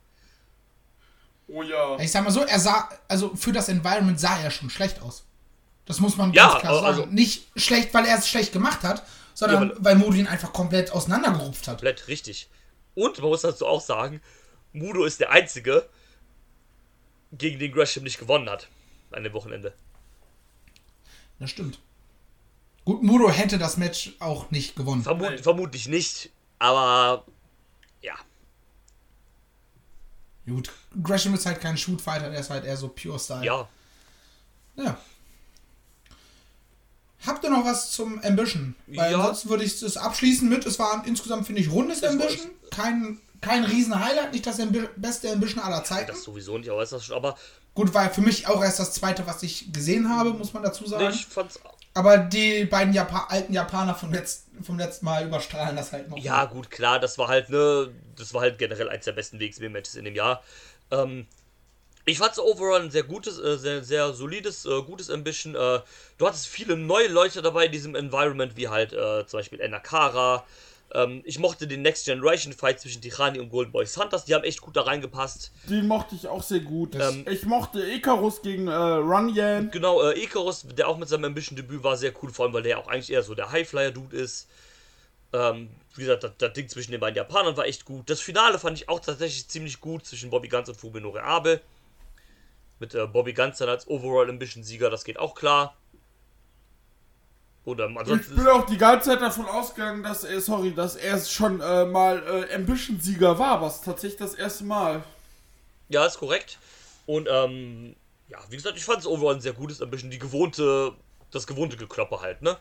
oh 1.48 1.62
ja. 1.62 1.96
Ich 1.98 2.10
sag 2.10 2.24
mal 2.24 2.30
so, 2.30 2.42
er 2.44 2.58
sah, 2.60 2.88
also 3.08 3.34
für 3.34 3.52
das 3.52 3.68
Environment 3.68 4.18
sah 4.20 4.38
er 4.38 4.50
schon 4.50 4.70
schlecht 4.70 5.00
aus. 5.02 5.24
Das 5.86 6.00
muss 6.00 6.16
man 6.16 6.32
Ja, 6.32 6.48
ganz 6.48 6.60
klar 6.60 6.74
sagen. 6.74 6.86
also- 6.86 7.06
Nicht 7.06 7.46
schlecht, 7.56 7.92
weil 7.94 8.06
er 8.06 8.18
es 8.18 8.28
schlecht 8.28 8.52
gemacht 8.52 8.82
hat, 8.82 9.02
sondern 9.34 9.68
Ja, 9.70 9.74
weil- 9.76 9.84
weil 9.84 9.94
Modo 9.96 10.14
ihn 10.16 10.26
einfach 10.26 10.52
komplett 10.52 10.92
auseinandergerupft 10.92 11.66
hat. 11.68 11.76
Komplett 11.76 12.08
richtig. 12.08 12.48
Und 12.94 13.18
man 13.18 13.28
muss 13.28 13.42
dazu 13.42 13.66
auch 13.66 13.80
sagen, 13.80 14.20
Mudo 14.72 15.04
ist 15.04 15.20
der 15.20 15.30
Einzige, 15.30 15.88
gegen 17.38 17.58
den 17.58 17.72
Gresham 17.72 18.04
nicht 18.04 18.18
gewonnen 18.18 18.48
hat. 18.48 18.68
An 19.10 19.24
dem 19.24 19.32
Wochenende. 19.32 19.74
Das 21.38 21.50
stimmt. 21.50 21.78
Gut, 22.84 23.02
Mudo 23.02 23.30
hätte 23.30 23.58
das 23.58 23.76
Match 23.76 24.14
auch 24.18 24.50
nicht 24.50 24.76
gewonnen. 24.76 25.02
Vermut, 25.02 25.40
vermutlich 25.40 25.88
nicht, 25.88 26.30
aber 26.58 27.24
ja. 28.02 28.14
Gut, 30.46 30.70
Gresham 31.02 31.34
ist 31.34 31.46
halt 31.46 31.60
kein 31.60 31.78
Shootfighter, 31.78 32.30
der 32.30 32.40
ist 32.40 32.50
halt 32.50 32.64
eher 32.64 32.76
so 32.76 32.88
Pure 32.88 33.18
Style. 33.18 33.44
Ja. 33.44 33.68
Ja. 34.76 34.98
Habt 37.26 37.44
ihr 37.44 37.50
noch 37.50 37.64
was 37.64 37.90
zum 37.90 38.22
Ambition? 38.22 38.74
Weil 38.86 39.12
Ja. 39.12 39.18
ansonsten 39.18 39.48
würde 39.48 39.64
ich 39.64 39.80
es 39.82 39.96
abschließen 39.96 40.48
mit, 40.48 40.66
es 40.66 40.78
war 40.78 41.02
insgesamt, 41.06 41.46
finde 41.46 41.60
ich, 41.60 41.70
rundes 41.70 42.00
Das 42.00 42.12
Ambition. 42.12 42.50
Kein, 42.70 43.18
kein 43.40 43.64
riesen 43.64 43.98
Highlight, 44.04 44.32
nicht 44.32 44.46
das 44.46 44.60
Ambi 44.60 44.88
beste 44.96 45.30
Ambition 45.32 45.62
aller 45.62 45.84
Zeiten. 45.84 46.08
Das 46.08 46.22
sowieso 46.22 46.58
nicht, 46.58 46.70
aber 46.70 46.82
ist 46.82 46.92
das 46.92 47.04
schon. 47.04 47.16
Aber 47.16 47.36
Gut, 47.74 47.92
war 47.92 48.08
für 48.08 48.20
mich 48.20 48.46
auch 48.46 48.62
erst 48.62 48.78
das 48.78 48.92
zweite, 48.92 49.26
was 49.26 49.42
ich 49.42 49.72
gesehen 49.72 50.08
habe, 50.08 50.30
muss 50.32 50.52
man 50.52 50.62
dazu 50.62 50.86
sagen. 50.86 51.12
ich 51.12 51.26
fand's. 51.26 51.58
Aber 51.92 52.18
die 52.18 52.64
beiden 52.66 52.92
Japa 52.94 53.26
alten 53.28 53.52
Japaner 53.52 53.94
vom, 53.96 54.12
Letz 54.12 54.44
vom 54.62 54.78
letzten 54.78 55.04
Mal 55.06 55.26
überstrahlen 55.26 55.74
das 55.76 55.92
halt 55.92 56.08
noch. 56.08 56.18
Ja, 56.18 56.44
gut, 56.44 56.70
klar, 56.70 57.00
das 57.00 57.18
war 57.18 57.26
halt, 57.28 57.50
ne, 57.50 57.90
das 58.16 58.32
war 58.32 58.42
halt 58.42 58.58
generell 58.58 58.88
eins 58.88 59.04
der 59.04 59.12
besten 59.12 59.40
WXW-Matches 59.40 59.96
in 59.96 60.04
dem 60.04 60.14
Jahr. 60.14 60.42
Ähm, 60.92 61.26
ich 62.04 62.18
fand's 62.18 62.38
overall 62.38 62.82
ein 62.82 62.90
sehr 62.90 63.02
gutes, 63.02 63.38
äh, 63.38 63.56
sehr, 63.56 63.82
sehr 63.82 64.12
solides, 64.12 64.66
äh, 64.66 64.82
gutes 64.82 65.10
Ambition. 65.10 65.54
Äh, 65.54 65.80
du 66.18 66.26
hattest 66.26 66.46
viele 66.46 66.76
neue 66.76 67.08
Leute 67.08 67.42
dabei 67.42 67.66
in 67.66 67.72
diesem 67.72 67.94
Environment, 67.94 68.56
wie 68.56 68.68
halt 68.68 68.92
äh, 68.92 69.26
zum 69.26 69.38
Beispiel 69.38 69.60
Enakara. 69.60 70.44
Ähm, 70.92 71.22
ich 71.24 71.38
mochte 71.38 71.66
den 71.66 71.82
Next 71.82 72.04
Generation 72.04 72.52
Fight 72.52 72.80
zwischen 72.80 73.00
Tirani 73.00 73.40
und 73.40 73.48
Golden 73.48 73.72
Boy 73.72 73.86
Hunters, 73.86 74.26
die 74.26 74.34
haben 74.34 74.44
echt 74.44 74.60
gut 74.60 74.76
da 74.76 74.82
reingepasst. 74.82 75.50
Den 75.68 75.88
mochte 75.88 76.14
ich 76.14 76.28
auch 76.28 76.42
sehr 76.42 76.60
gut. 76.60 76.94
Ähm, 76.94 77.24
ich 77.28 77.46
mochte 77.46 77.82
Icarus 77.82 78.42
gegen 78.42 78.68
äh, 78.68 78.72
Runyan. 78.72 79.70
Genau, 79.70 80.02
äh, 80.02 80.22
Icarus, 80.22 80.66
der 80.76 80.88
auch 80.88 80.98
mit 80.98 81.08
seinem 81.08 81.24
Ambition-Debüt 81.24 81.82
war 81.82 81.96
sehr 81.96 82.12
cool, 82.22 82.30
vor 82.32 82.44
allem 82.44 82.54
weil 82.54 82.62
der 82.62 82.72
ja 82.72 82.78
auch 82.78 82.88
eigentlich 82.88 83.10
eher 83.10 83.22
so 83.22 83.34
der 83.34 83.50
Highflyer-Dude 83.50 84.16
ist. 84.16 84.46
Ähm, 85.32 85.70
wie 85.96 86.02
gesagt, 86.02 86.22
das, 86.22 86.32
das 86.38 86.52
Ding 86.52 86.68
zwischen 86.68 86.92
den 86.92 87.00
beiden 87.00 87.16
Japanern 87.16 87.56
war 87.56 87.66
echt 87.66 87.84
gut. 87.84 88.08
Das 88.08 88.20
Finale 88.20 88.58
fand 88.58 88.78
ich 88.78 88.88
auch 88.88 89.00
tatsächlich 89.00 89.48
ziemlich 89.48 89.80
gut 89.80 90.06
zwischen 90.06 90.30
Bobby 90.30 90.48
Guns 90.48 90.68
und 90.68 90.76
Fumino 90.76 91.16
Abe. 91.16 91.60
Mit 92.84 92.94
äh, 92.94 93.06
Bobby 93.06 93.32
Guns 93.32 93.56
dann 93.56 93.70
als 93.70 93.88
Overall 93.88 94.28
Ambition-Sieger, 94.28 94.90
das 94.90 95.04
geht 95.04 95.18
auch 95.18 95.34
klar. 95.34 95.74
Oder 97.64 97.88
Ich 97.88 97.96
ansonsten. 97.96 98.36
bin 98.36 98.46
auch 98.46 98.66
die 98.66 98.76
ganze 98.76 99.08
Zeit 99.08 99.22
davon 99.22 99.46
ausgegangen, 99.46 100.02
dass 100.02 100.22
er, 100.22 100.38
sorry, 100.42 100.74
dass 100.74 100.94
er 100.96 101.18
schon 101.24 101.62
äh, 101.62 101.86
mal 101.86 102.46
äh, 102.50 102.54
Ambition-Sieger 102.54 103.38
war, 103.38 103.62
was 103.62 103.80
tatsächlich 103.80 104.18
das 104.18 104.34
erste 104.34 104.64
Mal. 104.64 105.02
Ja, 105.88 106.04
ist 106.04 106.18
korrekt. 106.18 106.58
Und 107.06 107.26
ähm, 107.30 107.96
ja, 108.28 108.36
wie 108.50 108.56
gesagt, 108.56 108.76
ich 108.76 108.84
fand 108.84 108.98
es 108.98 109.06
overall 109.06 109.36
ein 109.36 109.40
sehr 109.40 109.54
gutes 109.54 109.80
Ambition. 109.80 110.10
Die 110.10 110.18
gewohnte, 110.18 110.92
das 111.30 111.46
gewohnte 111.46 111.78
Gekloppe 111.78 112.20
halt, 112.20 112.42
ne? 112.42 112.58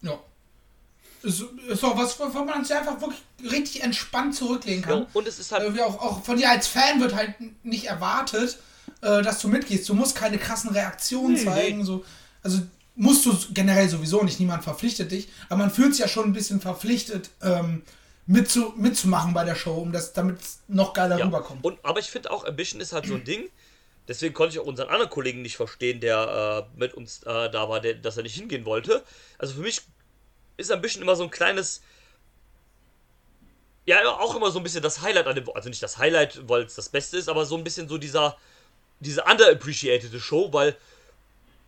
Ja. 0.00 0.18
Ist, 1.22 1.40
ist 1.68 1.82
doch 1.84 1.96
was, 1.96 2.18
wovon 2.18 2.46
man 2.46 2.64
sich 2.64 2.76
einfach 2.76 3.00
wirklich 3.00 3.22
richtig 3.52 3.84
entspannt 3.84 4.34
zurücklegen 4.34 4.82
kann. 4.82 5.02
Ja, 5.02 5.06
und 5.12 5.28
es 5.28 5.38
ist 5.38 5.52
halt. 5.52 5.62
Irgendwie 5.62 5.82
auch, 5.82 6.00
auch 6.00 6.24
von 6.24 6.36
dir 6.36 6.50
als 6.50 6.66
Fan 6.66 7.00
wird 7.00 7.14
halt 7.14 7.34
nicht 7.64 7.84
erwartet, 7.84 8.58
äh, 9.00 9.22
dass 9.22 9.40
du 9.40 9.48
mitgehst. 9.48 9.88
Du 9.88 9.94
musst 9.94 10.14
keine 10.16 10.38
krassen 10.38 10.70
Reaktionen 10.70 11.34
Nee, 11.34 11.44
zeigen. 11.44 11.78
nee. 11.78 11.84
So. 11.84 12.04
Also 12.42 12.60
musst 12.96 13.24
du 13.26 13.36
generell 13.52 13.88
sowieso 13.88 14.22
nicht. 14.22 14.40
Niemand 14.40 14.64
verpflichtet 14.64 15.10
dich. 15.12 15.28
Aber 15.48 15.58
man 15.58 15.70
fühlt 15.70 15.92
sich 15.94 16.00
ja 16.00 16.08
schon 16.08 16.24
ein 16.26 16.32
bisschen 16.32 16.60
verpflichtet, 16.60 17.30
ähm, 17.42 17.82
mitzu, 18.26 18.74
mitzumachen 18.76 19.32
bei 19.34 19.44
der 19.44 19.54
Show, 19.54 19.74
um 19.74 19.92
das, 19.92 20.12
damit 20.12 20.40
es 20.40 20.58
noch 20.68 20.92
geiler 20.92 21.18
Ja. 21.18 21.24
rüberkommt. 21.26 21.64
Und, 21.64 21.78
aber 21.84 22.00
ich 22.00 22.10
finde 22.10 22.30
auch, 22.30 22.44
Ambition 22.44 22.80
ist 22.80 22.92
halt 22.92 23.06
so 23.06 23.14
ein 23.14 23.24
Ding. 23.24 23.48
Deswegen 24.08 24.34
konnte 24.34 24.54
ich 24.54 24.58
auch 24.60 24.66
unseren 24.66 24.88
anderen 24.88 25.10
Kollegen 25.10 25.42
nicht 25.42 25.56
verstehen, 25.56 26.00
der 26.00 26.66
äh, 26.74 26.78
mit 26.78 26.94
uns 26.94 27.22
äh, 27.24 27.50
da 27.50 27.68
war, 27.68 27.80
der, 27.80 27.94
dass 27.94 28.16
er 28.16 28.22
nicht 28.22 28.34
hingehen 28.36 28.64
wollte. 28.64 29.04
Also 29.38 29.54
für 29.54 29.60
mich 29.60 29.82
ist 30.56 30.72
Ambition 30.72 31.02
immer 31.02 31.14
so 31.14 31.24
ein 31.24 31.30
kleines. 31.30 31.82
Ja, 33.86 34.06
auch 34.06 34.34
immer 34.34 34.50
so 34.50 34.58
ein 34.58 34.62
bisschen 34.62 34.82
das 34.82 35.00
Highlight 35.00 35.26
an 35.26 35.34
dem. 35.34 35.48
Also 35.54 35.68
nicht 35.68 35.82
das 35.82 35.96
Highlight, 35.98 36.48
weil 36.48 36.62
es 36.62 36.74
das 36.74 36.88
Beste 36.90 37.16
ist, 37.16 37.28
aber 37.28 37.46
so 37.46 37.56
ein 37.56 37.64
bisschen 37.64 37.88
so 37.88 37.96
dieser. 37.98 38.36
Diese 39.00 39.22
underappreciated 39.24 40.20
Show, 40.20 40.52
weil. 40.52 40.76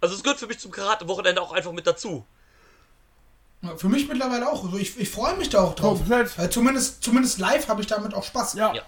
Also 0.00 0.14
es 0.14 0.22
gehört 0.22 0.38
für 0.38 0.46
mich 0.46 0.58
zum 0.58 0.70
Karate-Wochenende 0.70 1.42
auch 1.42 1.52
einfach 1.52 1.72
mit 1.72 1.86
dazu. 1.86 2.24
Für 3.76 3.88
mich 3.90 4.08
mittlerweile 4.08 4.50
auch. 4.50 4.64
Also 4.64 4.78
ich, 4.78 4.98
ich 4.98 5.10
freue 5.10 5.36
mich 5.36 5.50
da 5.50 5.60
auch 5.62 5.74
drauf. 5.74 5.98
Komplett. 5.98 6.38
Weil 6.38 6.48
zumindest, 6.50 7.04
zumindest 7.04 7.38
live 7.38 7.68
habe 7.68 7.82
ich 7.82 7.86
damit 7.86 8.14
auch 8.14 8.24
Spaß. 8.24 8.54
Ja. 8.54 8.72
Ja. 8.74 8.82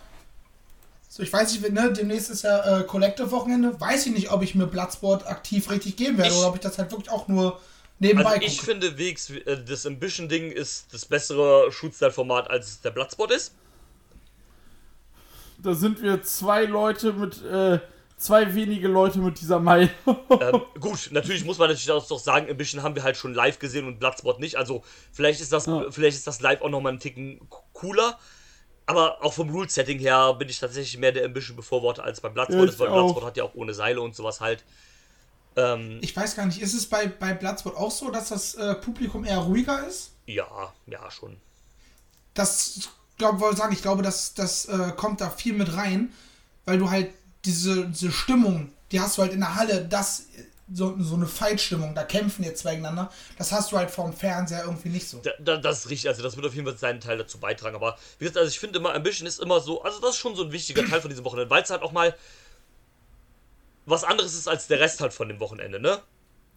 So, 1.11 1.23
ich 1.23 1.31
weiß 1.31 1.53
nicht, 1.53 1.71
ne, 1.71 1.93
demnächst 1.93 2.31
ist 2.31 2.43
ja 2.45 2.81
äh, 2.81 2.85
Collective-Wochenende. 2.85 3.79
Weiß 3.79 4.07
ich 4.07 4.13
nicht, 4.15 4.31
ob 4.31 4.43
ich 4.43 4.55
mir 4.55 4.67
Bloodsport 4.67 5.27
aktiv 5.27 5.69
richtig 5.71 5.97
geben 5.97 6.17
werde 6.17 6.31
Ich- 6.31 6.39
oder 6.39 6.49
ob 6.49 6.55
ich 6.55 6.63
das 6.63 6.79
halt 6.79 6.91
wirklich 6.91 7.11
auch 7.11 7.29
nur 7.29 7.61
nebenbei 7.99 8.31
Also 8.37 8.47
ich 8.47 8.57
gucke. 8.57 8.71
finde, 8.73 8.99
WX, 8.99 9.29
äh, 9.29 9.63
das 9.63 9.85
Ambition-Ding 9.85 10.51
ist 10.51 10.87
das 10.95 11.05
bessere 11.05 11.71
Shootstyle-Format, 11.71 12.49
als 12.49 12.69
es 12.69 12.81
der 12.81 12.93
Bloodspot 12.93 13.31
ist. 13.31 13.53
Da 15.59 15.75
sind 15.75 16.01
wir 16.01 16.23
zwei 16.23 16.65
Leute 16.65 17.13
mit, 17.13 17.43
äh, 17.45 17.79
zwei 18.23 18.55
wenige 18.55 18.89
Leute 18.89 19.19
mit 19.19 19.41
dieser 19.41 19.59
Meinung. 19.59 19.91
ähm, 20.07 20.63
gut, 20.81 21.11
natürlich 21.13 21.45
muss 21.45 21.59
man 21.59 21.69
natürlich 21.69 21.91
auch 21.91 22.07
doch 22.07 22.19
sagen, 22.19 22.49
Ambition 22.51 22.83
haben 22.83 22.95
wir 22.95 23.03
halt 23.03 23.17
schon 23.17 23.35
live 23.35 23.59
gesehen 23.59 23.87
und 23.87 23.99
Bloodsport 23.99 24.41
nicht. 24.41 24.57
Also 24.57 24.83
vielleicht 25.13 25.41
ist 25.41 25.53
das, 25.53 25.67
Ja. 25.67 25.87
vielleicht 25.91 26.17
ist 26.17 26.27
das 26.27 26.41
live 26.41 26.63
auch 26.63 26.69
nochmal 26.71 26.91
einen 26.93 27.01
Ticken 27.01 27.41
cooler. 27.73 28.19
Aber 28.85 29.23
auch 29.25 29.33
vom 29.33 29.49
Rule-Setting 29.51 29.99
her 30.01 30.35
bin 30.35 30.49
ich 30.49 30.59
tatsächlich 30.59 30.99
mehr 30.99 31.13
der 31.13 31.25
Ambition 31.25 31.57
befürworter 31.57 32.03
als 32.03 32.21
beim 32.21 32.35
Bloodsport. 32.35 32.65
Ja, 32.65 32.69
ist, 32.71 32.79
weil 32.81 32.89
ich 32.89 32.93
auch. 32.93 32.97
Bloodsport 32.97 33.25
hat 33.27 33.37
ja 33.37 33.45
auch 33.45 33.55
ohne 33.55 33.75
Seile 33.75 34.01
und 34.01 34.17
sowas 34.17 34.41
halt. 34.41 34.65
Ähm, 35.55 35.99
Ich 36.01 36.17
weiß 36.17 36.35
gar 36.35 36.47
nicht, 36.47 36.61
ist 36.61 36.75
es 36.75 36.87
bei, 36.87 37.07
bei 37.07 37.33
Bloodsport 37.35 37.77
auch 37.77 37.91
so, 37.91 38.11
dass 38.11 38.31
das 38.31 38.55
äh, 38.55 38.75
Publikum 38.75 39.25
eher 39.25 39.39
ruhiger 39.39 39.87
ist? 39.87 40.13
ja, 40.27 40.47
ja, 40.87 41.11
schon. 41.11 41.37
Das, 42.35 42.89
glaube 43.19 43.41
wollte 43.41 43.59
sagen, 43.59 43.73
ich 43.73 43.83
glaube, 43.83 44.03
das, 44.03 44.35
das 44.35 44.65
äh, 44.67 44.93
kommt 44.97 45.21
da 45.21 45.31
viel 45.31 45.53
mit 45.53 45.77
rein, 45.77 46.13
weil 46.65 46.79
du 46.79 46.91
halt 46.91 47.11
diese, 47.45 47.87
diese 47.89 48.13
Stimmung, 48.13 48.73
die 48.91 49.01
hast 49.01 49.19
du 49.19 49.23
halt 49.23 49.33
in 49.33 49.41
der 49.41 49.55
Halle, 49.55 49.85
das, 49.85 50.27
so, 50.73 50.97
so 50.99 51.15
eine 51.17 51.27
Fight-Stimmung, 51.27 51.95
da 51.95 52.05
kämpfen 52.05 52.45
jetzt 52.45 52.61
zwei 52.61 52.73
gegeneinander, 52.73 53.11
das 53.37 53.53
hast 53.53 53.73
du 53.73 53.77
halt 53.77 53.91
vorm 53.91 54.13
Fernseher 54.13 54.65
irgendwie 54.65 54.89
nicht 54.89 55.09
so. 55.09 55.19
Da, 55.19 55.33
da, 55.39 55.57
das 55.57 55.81
ist 55.81 55.91
richtig, 55.91 56.09
also 56.09 56.23
das 56.23 56.37
wird 56.37 56.47
auf 56.47 56.55
jeden 56.55 56.67
Fall 56.67 56.77
seinen 56.77 57.01
Teil 57.01 57.19
dazu 57.19 57.39
beitragen. 57.39 57.77
Aber 57.77 57.97
wie 58.19 58.25
gesagt, 58.25 58.39
also 58.39 58.49
ich 58.49 58.59
finde 58.59 58.79
immer, 58.79 58.95
Ambition 58.95 59.27
ist 59.27 59.41
immer 59.41 59.61
so, 59.61 59.83
also 59.83 60.01
das 60.01 60.11
ist 60.11 60.17
schon 60.17 60.35
so 60.35 60.45
ein 60.45 60.53
wichtiger 60.53 60.85
Teil 60.87 61.01
von 61.01 61.11
diesem 61.11 61.25
Wochenende, 61.25 61.51
weil 61.51 61.63
es 61.63 61.71
halt 61.71 61.83
auch 61.83 61.93
mal 61.93 62.15
was 63.85 64.05
anderes 64.05 64.35
ist 64.35 64.49
als 64.49 64.69
der 64.69 64.81
Rest 64.81 65.01
halt 65.01 65.13
von 65.13 65.29
dem 65.29 65.41
Wochenende, 65.41 65.81
ne? 65.81 66.01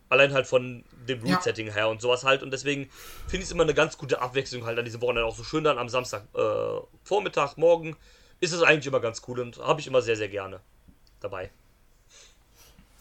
Allein 0.10 0.34
halt 0.34 0.46
von 0.46 0.84
dem 1.08 1.26
Ja. 1.26 1.36
Root-Setting 1.36 1.72
her 1.74 1.90
und 1.90 2.00
sowas 2.00 2.24
halt. 2.24 2.44
Und 2.44 2.52
deswegen 2.52 2.90
finde 3.28 3.38
ich 3.38 3.46
es 3.46 3.52
immer 3.52 3.64
eine 3.64 3.74
ganz 3.74 3.98
gute 3.98 4.22
Abwechslung 4.22 4.64
halt 4.66 4.78
an 4.78 4.86
diesem 4.86 5.02
Wochenende. 5.02 5.26
Auch 5.26 5.36
so 5.36 5.44
schön 5.44 5.64
dann 5.64 5.80
am 5.80 5.90
Samstag 5.90 6.26
äh, 6.36 6.80
Vormittag, 7.04 7.58
morgen 7.58 7.98
ist 8.40 8.52
es 8.52 8.62
eigentlich 8.62 8.86
immer 8.86 9.00
ganz 9.00 9.24
cool 9.28 9.40
und 9.40 9.58
habe 9.58 9.82
ich 9.82 9.88
immer 9.88 10.04
sehr, 10.04 10.16
sehr 10.16 10.30
gerne 10.30 10.62
dabei. 11.26 11.52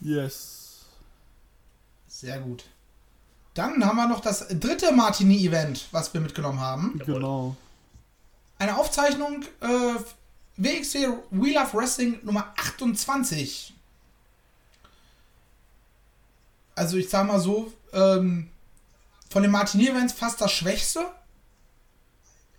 Yes. 0.01 0.87
Sehr 2.09 2.39
gut. 2.41 2.65
Dann 3.55 3.85
haben 3.85 3.97
wir 3.97 4.09
noch 4.09 4.21
das 4.21 4.49
dritte 4.49 4.93
Martini-Event, 4.93 5.89
was 5.93 6.13
wir 6.13 6.21
mitgenommen 6.21 6.61
haben. 6.61 7.01
Genau. 7.05 7.57
Eine 8.59 8.77
Aufzeichnung 8.77 9.43
äh, 9.61 9.95
WXW 10.57 11.09
Wheel 11.31 11.59
of 11.59 11.75
Wrestling 11.75 12.19
Nummer 12.25 12.53
28. 12.57 13.73
Also 16.75 16.97
ich 16.97 17.09
sag 17.09 17.27
mal 17.27 17.39
so, 17.39 17.73
ähm, 17.93 18.51
von 19.31 19.43
den 19.43 19.53
Martini-Events 19.53 20.15
fast 20.15 20.41
das 20.41 20.53
Schwächste. 20.53 21.07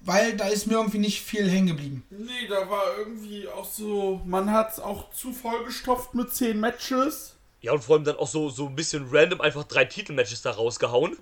Weil 0.05 0.37
da 0.37 0.47
ist 0.47 0.67
mir 0.67 0.75
irgendwie 0.75 0.99
nicht 0.99 1.21
viel 1.21 1.49
hängen 1.49 1.67
geblieben. 1.67 2.03
Nee, 2.11 2.47
da 2.47 2.69
war 2.69 2.95
irgendwie 2.97 3.47
auch 3.49 3.65
so, 3.65 4.21
man 4.23 4.51
hat 4.51 4.79
auch 4.79 5.09
zu 5.11 5.33
vollgestopft 5.33 6.13
mit 6.13 6.31
zehn 6.31 6.59
Matches. 6.59 7.35
Ja, 7.61 7.73
und 7.73 7.83
vor 7.83 7.95
allem 7.95 8.05
dann 8.05 8.17
auch 8.17 8.27
so, 8.27 8.49
so 8.49 8.67
ein 8.67 8.75
bisschen 8.75 9.07
random 9.11 9.41
einfach 9.41 9.63
drei 9.63 9.85
Titelmatches 9.85 10.43
da 10.43 10.51
rausgehauen. 10.51 11.17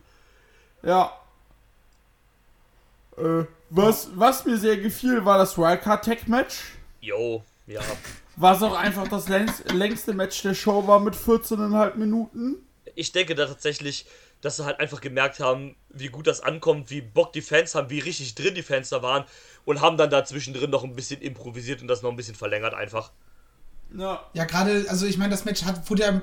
Ja. 0.84 1.18
Äh, 3.18 3.46
was, 3.70 4.10
was 4.16 4.44
mir 4.44 4.58
sehr 4.58 4.76
gefiel, 4.76 5.24
war 5.24 5.38
das 5.38 5.58
Wildcard 5.58 6.04
Tag 6.04 6.28
Match. 6.28 6.74
Jo, 7.00 7.42
ja. 7.68 7.82
Was 8.36 8.62
auch 8.62 8.76
einfach 8.76 9.08
das 9.08 9.30
längst, 9.30 9.72
längste 9.72 10.14
Match 10.14 10.42
der 10.42 10.56
Show 10.56 10.86
war 10.86 11.00
mit 11.00 11.16
14,5 11.16 11.96
Minuten. 11.96 12.58
ich 12.96 13.14
denke 13.14 13.34
da 13.36 13.46
tatsächlich, 13.46 14.06
dass 14.44 14.58
sie 14.58 14.66
halt 14.66 14.80
einfach 14.82 15.00
gemerkt 15.00 15.40
haben, 15.40 15.76
wie 15.90 16.10
gut 16.10 16.28
das 16.28 16.42
ankommt, 16.42 16.90
wie 16.90 17.02
Bock 17.02 17.32
die 17.32 17.42
Fans 17.42 17.76
haben, 17.76 17.90
wie 17.90 18.00
richtig 18.00 18.36
drin 18.36 18.54
die 18.54 18.62
Fans 18.62 18.90
da 18.90 19.02
waren 19.02 19.24
und 19.64 19.80
haben 19.80 19.98
dann 19.98 20.10
da 20.10 20.26
zwischendrin 20.26 20.70
noch 20.70 20.84
ein 20.84 20.96
bisschen 20.96 21.22
improvisiert 21.22 21.82
und 21.82 21.88
das 21.88 22.02
noch 22.02 22.10
ein 22.10 22.18
bisschen 22.18 22.36
verlängert 22.36 22.74
einfach. 22.74 23.12
Ja. 23.98 24.22
Ja, 24.34 24.44
gerade, 24.44 24.86
also 24.90 25.06
ich 25.06 25.18
meine, 25.18 25.32
das 25.32 25.46
Match 25.46 25.64
hat, 25.64 25.90
wurde 25.90 26.04
ja 26.04 26.22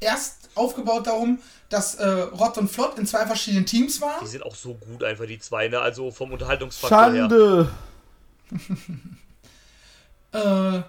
erst 0.00 0.50
aufgebaut 0.56 1.06
darum, 1.06 1.38
dass 1.68 1.94
äh, 1.94 2.06
Rott 2.08 2.58
und 2.58 2.68
Flott 2.68 2.98
in 2.98 3.06
zwei 3.06 3.24
verschiedenen 3.26 3.64
Teams 3.64 3.96
Die 3.96 4.02
waren. 4.02 4.26
sind 4.26 4.42
auch 4.42 4.56
so 4.56 4.74
gut 4.74 5.04
einfach, 5.04 5.26
die 5.26 5.38
zwei, 5.38 5.68
ne? 5.68 5.78
Also 5.78 6.10
vom 6.10 6.32
Unterhaltungsfaktor 6.32 7.12
her. 7.12 7.28
Schande. 7.28 7.70
Äh, 10.32 10.82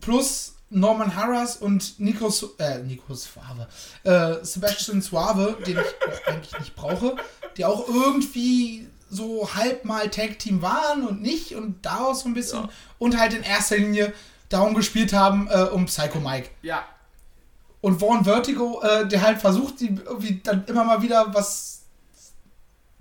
plus 0.00 0.53
Norman 0.70 1.14
Harras 1.14 1.56
und 1.56 2.00
Nico, 2.00 2.32
äh, 2.58 2.78
Nico 2.78 3.14
Suave, 3.14 3.68
äh, 4.02 4.44
Sebastian 4.44 5.02
Suave, 5.02 5.56
den 5.66 5.78
ich 5.78 5.84
auch 5.84 6.26
eigentlich 6.26 6.58
nicht 6.58 6.74
brauche, 6.74 7.16
die 7.56 7.64
auch 7.64 7.86
irgendwie 7.88 8.88
so 9.10 9.54
halb 9.54 9.84
mal 9.84 10.08
Tag 10.10 10.38
Team 10.40 10.62
waren 10.62 11.06
und 11.06 11.22
nicht 11.22 11.54
und 11.54 11.84
daraus 11.86 12.20
so 12.22 12.28
ein 12.28 12.34
bisschen 12.34 12.62
Ja. 12.64 12.68
und 12.98 13.16
halt 13.18 13.34
in 13.34 13.42
erster 13.44 13.76
Linie 13.76 14.12
darum 14.48 14.74
gespielt 14.74 15.12
haben, 15.12 15.48
äh, 15.48 15.62
um 15.72 15.86
Psycho 15.86 16.18
Mike. 16.18 16.50
Ja. 16.62 16.84
Und 17.80 18.00
Vaughn 18.00 18.24
Vertigo, 18.24 18.80
äh, 18.82 19.06
der 19.06 19.22
halt 19.22 19.40
versucht, 19.40 19.78
die 19.80 19.94
irgendwie 20.04 20.40
dann 20.42 20.64
immer 20.66 20.84
mal 20.84 21.02
wieder 21.02 21.32
was 21.34 21.82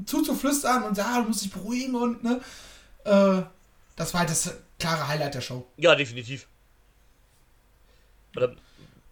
zuzuflüstern 0.05 0.83
und 0.83 0.97
ja, 0.97 1.19
du 1.21 1.27
musst 1.27 1.43
dich 1.43 1.51
beruhigen 1.51 1.95
und 1.95 2.23
ne. 2.23 2.41
Äh, 3.05 3.41
das 3.95 4.13
war 4.13 4.21
halt 4.21 4.29
das 4.29 4.51
klare 4.79 5.07
Highlight 5.07 5.35
der 5.35 5.41
Show. 5.41 5.65
Ja, 5.77 5.95
definitiv. 5.95 6.47
Oder, 8.35 8.53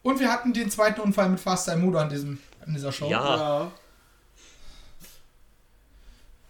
Und 0.04 0.20
wir 0.20 0.32
hatten 0.32 0.54
den 0.54 0.70
zweiten 0.70 1.02
Unfall 1.02 1.30
mit 1.30 1.40
Fast 1.40 1.74
Mudo 1.78 2.00
an, 2.00 2.10
diesem, 2.10 2.40
an 2.66 2.74
dieser 2.74 2.92
Show. 2.92 3.10
Ja. 3.10 3.36
Ja. 3.36 3.72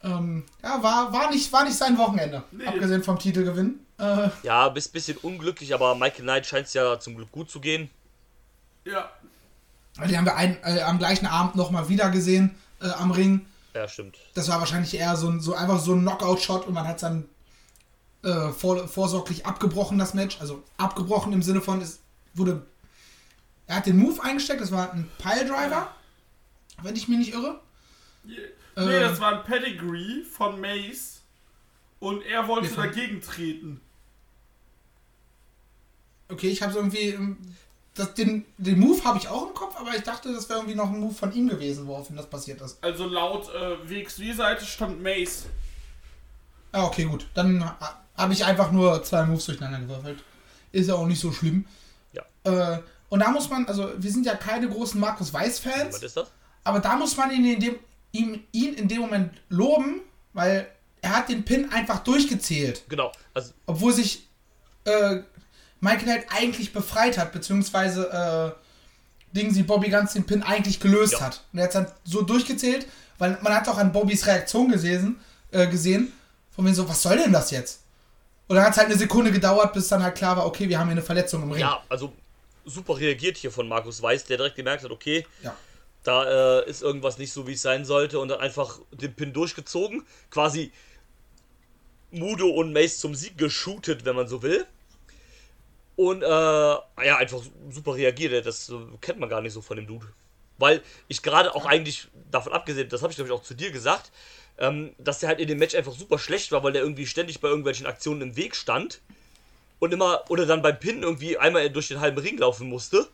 Ähm, 0.03 0.43
ja, 0.63 0.81
war, 0.81 1.13
war, 1.13 1.29
nicht, 1.29 1.51
war 1.53 1.63
nicht 1.63 1.77
sein 1.77 1.97
Wochenende. 1.97 2.43
Nee. 2.51 2.65
Abgesehen 2.65 3.03
vom 3.03 3.19
Titelgewinn. 3.19 3.79
Äh, 3.99 4.29
ja, 4.43 4.67
bist 4.69 4.93
bisschen 4.93 5.17
unglücklich, 5.17 5.73
aber 5.73 5.93
Michael 5.95 6.23
Knight 6.23 6.47
scheint 6.47 6.67
es 6.67 6.73
ja 6.73 6.99
zum 6.99 7.15
Glück 7.15 7.31
gut 7.31 7.51
zu 7.51 7.59
gehen. 7.59 7.89
Ja. 8.83 9.11
die 10.07 10.17
haben 10.17 10.25
wir 10.25 10.35
ein, 10.35 10.57
äh, 10.63 10.81
am 10.81 10.97
gleichen 10.97 11.27
Abend 11.27 11.55
nochmal 11.55 11.87
wieder 11.87 12.09
gesehen 12.09 12.55
äh, 12.81 12.87
am 12.87 13.11
Ring. 13.11 13.45
Ja, 13.75 13.87
stimmt. 13.87 14.17
Das 14.33 14.49
war 14.49 14.59
wahrscheinlich 14.59 14.95
eher 14.95 15.15
so, 15.15 15.29
ein, 15.29 15.39
so 15.39 15.53
einfach 15.53 15.79
so 15.79 15.93
ein 15.93 16.01
Knockout-Shot 16.01 16.65
und 16.65 16.73
man 16.73 16.87
hat 16.87 17.03
dann 17.03 17.25
äh, 18.23 18.49
vor, 18.49 18.87
vorsorglich 18.87 19.45
abgebrochen, 19.45 19.99
das 19.99 20.15
Match. 20.15 20.41
Also 20.41 20.63
abgebrochen 20.77 21.31
im 21.31 21.43
Sinne 21.43 21.61
von, 21.61 21.79
es 21.79 22.00
wurde. 22.33 22.65
Er 23.67 23.77
hat 23.77 23.85
den 23.85 23.97
Move 23.97 24.21
eingesteckt, 24.23 24.61
das 24.61 24.71
war 24.71 24.91
ein 24.91 25.09
Piledriver, 25.17 25.93
wenn 26.83 26.95
ich 26.95 27.07
mich 27.07 27.17
nicht 27.19 27.33
irre. 27.33 27.59
Nee, 28.23 28.35
Ähm. 28.75 28.89
das 29.01 29.19
war 29.19 29.37
ein 29.39 29.43
Pedigree 29.45 30.23
von 30.23 30.59
Mace. 30.59 31.21
Und 31.99 32.23
er 32.23 32.47
wollte 32.47 32.67
Nee, 32.69 32.75
dagegen 32.75 33.21
treten. 33.21 33.79
Okay, 36.29 36.49
ich 36.49 36.61
habe 36.61 36.73
irgendwie. 36.73 37.17
Das, 37.93 38.13
den, 38.13 38.45
den 38.57 38.79
Move 38.79 39.03
habe 39.03 39.17
ich 39.17 39.27
auch 39.27 39.47
im 39.49 39.53
Kopf, 39.53 39.75
aber 39.77 39.93
ich 39.93 40.01
dachte, 40.03 40.33
das 40.33 40.47
wäre 40.47 40.59
irgendwie 40.59 40.75
noch 40.77 40.89
ein 40.89 40.99
Move 40.99 41.13
von 41.13 41.33
ihm 41.33 41.49
gewesen, 41.49 41.87
woraufhin 41.87 42.15
das 42.15 42.25
passiert 42.29 42.61
ist. 42.61 42.81
Also 42.81 43.05
laut 43.05 43.49
äh, 43.53 43.77
WXW-Seite 43.89 44.65
stand 44.65 45.03
Mace. 45.03 45.47
Ah, 46.71 46.85
okay, 46.85 47.03
gut. 47.03 47.27
Dann 47.33 47.63
ha- 47.65 48.01
habe 48.15 48.31
ich 48.31 48.45
einfach 48.45 48.71
nur 48.71 49.03
zwei 49.03 49.25
Moves 49.25 49.45
durcheinander 49.45 49.79
gewürfelt. 49.81 50.23
Ist 50.71 50.87
ja 50.87 50.95
auch 50.95 51.05
nicht 51.05 51.19
so 51.19 51.33
schlimm. 51.33 51.65
Äh, 52.43 52.77
und 53.09 53.19
da 53.19 53.29
muss 53.31 53.49
man, 53.49 53.65
also 53.67 53.91
wir 53.97 54.11
sind 54.11 54.25
ja 54.25 54.35
keine 54.35 54.69
großen 54.69 54.99
Markus 54.99 55.33
Was 55.33 55.41
Weiß-Fans, 55.41 56.01
ist 56.01 56.15
das? 56.17 56.27
aber 56.63 56.79
da 56.79 56.95
muss 56.95 57.15
man 57.17 57.31
ihn 57.31 57.45
in 57.45 57.59
dem, 57.59 57.75
ihm, 58.11 58.43
ihn 58.51 58.73
in 58.75 58.87
dem 58.87 59.01
Moment 59.01 59.31
loben, 59.49 60.01
weil 60.33 60.67
er 61.01 61.17
hat 61.17 61.29
den 61.29 61.43
Pin 61.43 61.71
einfach 61.71 61.99
durchgezählt. 61.99 62.83
Genau. 62.87 63.11
Also, 63.33 63.51
Obwohl 63.65 63.91
sich 63.93 64.27
äh, 64.85 65.17
Michael 65.79 66.09
halt 66.09 66.25
eigentlich 66.29 66.71
befreit 66.73 67.17
hat, 67.17 67.31
beziehungsweise 67.33 68.55
äh, 68.55 69.35
Dingsy 69.35 69.63
Bobby 69.63 69.89
ganz 69.89 70.13
den 70.13 70.25
Pin 70.25 70.43
eigentlich 70.43 70.79
gelöst 70.79 71.13
Ja. 71.13 71.21
hat. 71.21 71.43
Und 71.51 71.59
er 71.59 71.65
hat 71.65 71.75
dann 71.75 71.87
so 72.03 72.21
durchgezählt, 72.21 72.87
weil 73.17 73.37
man 73.41 73.53
hat 73.53 73.67
auch 73.67 73.77
an 73.77 73.91
Bobbys 73.91 74.25
Reaktion 74.27 74.69
gesehen, 74.71 75.19
äh, 75.51 75.67
gesehen 75.67 76.11
von 76.55 76.65
wegen 76.65 76.75
so, 76.75 76.87
was 76.87 77.01
soll 77.01 77.17
denn 77.17 77.31
das 77.33 77.51
jetzt? 77.51 77.81
Und 78.47 78.55
dann 78.57 78.65
hat 78.65 78.73
es 78.73 78.77
halt 78.77 78.87
eine 78.89 78.97
Sekunde 78.97 79.31
gedauert, 79.31 79.73
bis 79.73 79.87
dann 79.87 80.03
halt 80.03 80.15
klar 80.15 80.35
war, 80.37 80.45
okay, 80.45 80.67
wir 80.67 80.77
haben 80.77 80.87
hier 80.87 80.93
eine 80.93 81.01
Verletzung 81.01 81.43
im 81.43 81.51
Ring. 81.51 81.61
ja, 81.61 81.81
also 81.89 82.13
super 82.65 82.97
reagiert 82.97 83.37
hier 83.37 83.51
von 83.51 83.67
Markus 83.67 84.01
Weiß, 84.01 84.25
der 84.25 84.37
direkt 84.37 84.55
gemerkt 84.55 84.83
hat, 84.83 84.91
okay, 84.91 85.25
Ja. 85.43 85.55
da 86.03 86.59
äh, 86.61 86.69
ist 86.69 86.81
irgendwas 86.81 87.17
nicht 87.17 87.31
so, 87.33 87.47
wie 87.47 87.53
es 87.53 87.61
sein 87.61 87.85
sollte 87.85 88.19
und 88.19 88.27
dann 88.29 88.39
einfach 88.39 88.79
den 88.91 89.13
Pin 89.13 89.33
durchgezogen. 89.33 90.05
Quasi 90.29 90.71
Mudo 92.11 92.49
und 92.49 92.73
Mace 92.73 92.99
zum 92.99 93.15
Sieg 93.15 93.37
geshootet, 93.37 94.03
wenn 94.05 94.15
man 94.15 94.27
so 94.27 94.41
will. 94.41 94.65
Und 95.95 96.23
äh, 96.23 96.25
ja, 96.27 97.17
einfach 97.17 97.41
super 97.69 97.95
reagiert. 97.95 98.45
Das 98.45 98.71
kennt 99.01 99.19
man 99.19 99.29
gar 99.29 99.41
nicht 99.41 99.53
so 99.53 99.61
von 99.61 99.77
dem 99.77 99.87
Dude. 99.87 100.07
Weil 100.57 100.81
ich 101.07 101.21
gerade 101.21 101.53
auch 101.55 101.65
eigentlich 101.65 102.07
davon 102.31 102.53
abgesehen, 102.53 102.89
das 102.89 103.01
habe 103.01 103.11
ich 103.11 103.17
glaube 103.17 103.29
ich 103.29 103.33
auch 103.33 103.43
zu 103.43 103.53
dir 103.53 103.71
gesagt, 103.71 104.11
ähm, 104.57 104.93
dass 104.97 105.19
der 105.19 105.29
halt 105.29 105.39
in 105.39 105.47
dem 105.47 105.57
Match 105.57 105.73
einfach 105.75 105.93
super 105.93 106.19
schlecht 106.19 106.51
war, 106.51 106.63
weil 106.63 106.73
der 106.73 106.81
irgendwie 106.81 107.07
ständig 107.07 107.39
bei 107.39 107.47
irgendwelchen 107.47 107.85
Aktionen 107.85 108.21
im 108.21 108.35
Weg 108.35 108.55
stand 108.55 109.01
und 109.81 109.91
immer 109.91 110.23
oder 110.29 110.45
dann 110.45 110.61
beim 110.61 110.79
Pin 110.79 111.01
irgendwie 111.01 111.37
einmal 111.39 111.67
durch 111.71 111.87
den 111.87 111.99
halben 111.99 112.19
Ring 112.19 112.37
laufen 112.37 112.69
musste, 112.69 113.09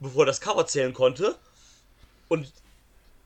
bevor 0.00 0.24
er 0.24 0.26
das 0.26 0.40
Cover 0.40 0.66
zählen 0.66 0.92
konnte. 0.92 1.36
Und 2.28 2.52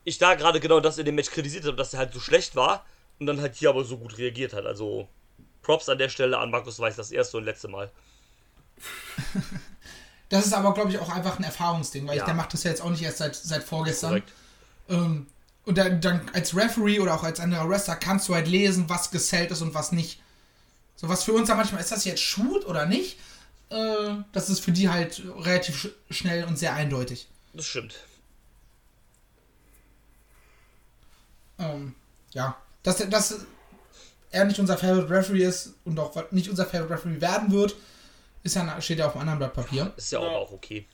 ich 0.04 0.18
da 0.18 0.34
gerade 0.34 0.60
genau 0.60 0.78
das 0.80 0.98
in 0.98 1.06
dem 1.06 1.14
Match 1.14 1.30
kritisiert 1.30 1.64
habe, 1.64 1.76
dass 1.76 1.94
er 1.94 2.00
halt 2.00 2.12
so 2.12 2.20
schlecht 2.20 2.54
war 2.54 2.84
und 3.18 3.26
dann 3.26 3.40
halt 3.40 3.54
hier 3.56 3.70
aber 3.70 3.82
so 3.84 3.96
gut 3.96 4.18
reagiert 4.18 4.52
hat. 4.52 4.66
Also 4.66 5.08
Props 5.62 5.88
an 5.88 5.96
der 5.96 6.10
Stelle 6.10 6.38
an 6.38 6.50
Markus 6.50 6.78
Weiß 6.78 6.96
das 6.96 7.10
erste 7.10 7.38
und 7.38 7.44
letzte 7.44 7.68
Mal. 7.68 7.90
Das 10.28 10.44
ist 10.44 10.54
aber, 10.54 10.74
glaube 10.74 10.90
ich, 10.90 10.98
auch 10.98 11.08
einfach 11.08 11.38
ein 11.38 11.44
Erfahrungsding, 11.44 12.04
weil 12.08 12.16
Ja. 12.16 12.22
ich, 12.22 12.26
der 12.26 12.34
macht 12.34 12.52
das 12.52 12.64
ja 12.64 12.70
jetzt 12.72 12.82
auch 12.82 12.90
nicht 12.90 13.02
erst 13.02 13.18
seit, 13.18 13.36
seit 13.36 13.62
vorgestern. 13.62 14.24
Ähm, 14.88 15.28
und 15.64 15.78
dann, 15.78 16.00
dann 16.00 16.28
als 16.32 16.56
Referee 16.56 16.98
oder 16.98 17.14
auch 17.14 17.22
als 17.22 17.38
anderer 17.38 17.68
Wrestler 17.68 17.94
kannst 17.94 18.28
du 18.28 18.34
halt 18.34 18.48
lesen, 18.48 18.88
was 18.88 19.12
gesellt 19.12 19.52
ist 19.52 19.62
und 19.62 19.72
was 19.72 19.92
nicht. 19.92 20.20
So 20.96 21.08
was 21.08 21.24
für 21.24 21.32
uns 21.32 21.48
dann 21.48 21.56
manchmal, 21.58 21.80
ist 21.80 21.92
das 21.92 22.04
jetzt 22.04 22.22
Shoot 22.22 22.64
oder 22.66 22.86
nicht? 22.86 23.18
Äh, 23.70 24.14
das 24.32 24.48
ist 24.48 24.60
für 24.60 24.72
die 24.72 24.88
halt 24.88 25.22
relativ 25.38 25.76
sch 25.78 25.88
schnell 26.10 26.44
und 26.44 26.58
sehr 26.58 26.74
eindeutig. 26.74 27.28
Das 27.52 27.66
stimmt. 27.66 27.94
Ähm, 31.58 31.94
ja, 32.32 32.56
dass, 32.82 32.98
dass 33.08 33.46
er 34.30 34.44
nicht 34.44 34.58
unser 34.58 34.76
Favorite 34.76 35.10
Referee 35.10 35.44
ist 35.44 35.74
und 35.84 35.98
auch 35.98 36.30
nicht 36.32 36.50
unser 36.50 36.66
Favorite 36.66 36.92
Referee 36.94 37.20
werden 37.20 37.50
wird, 37.50 37.74
ist 38.42 38.56
ja, 38.56 38.80
steht 38.80 38.98
ja 38.98 39.06
auf 39.06 39.12
einem 39.14 39.22
anderen 39.22 39.38
Blatt 39.38 39.54
Papier. 39.54 39.92
Ist 39.96 40.12
ja, 40.12 40.20
Ja. 40.20 40.26
aber 40.28 40.38
auch 40.38 40.52
okay. 40.52 40.86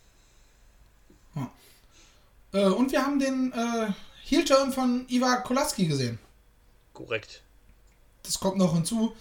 Äh, 2.55 2.67
und 2.67 2.93
wir 2.93 3.03
haben 3.03 3.19
den 3.19 3.51
äh, 3.53 3.89
Heel-Turn 4.25 4.73
von 4.73 5.07
Iva 5.09 5.37
Kolaski 5.37 5.87
gesehen. 5.87 6.19
Korrekt. 6.93 7.41
das 8.23 8.39
kommt 8.39 8.59
noch 8.59 8.75
hinzu. 8.75 9.17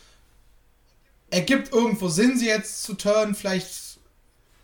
Ergibt 1.31 1.71
irgendwo 1.73 2.09
Sinn, 2.09 2.37
sie 2.37 2.47
jetzt 2.47 2.83
zu 2.83 2.93
turnen. 2.93 3.35
Vielleicht 3.35 3.99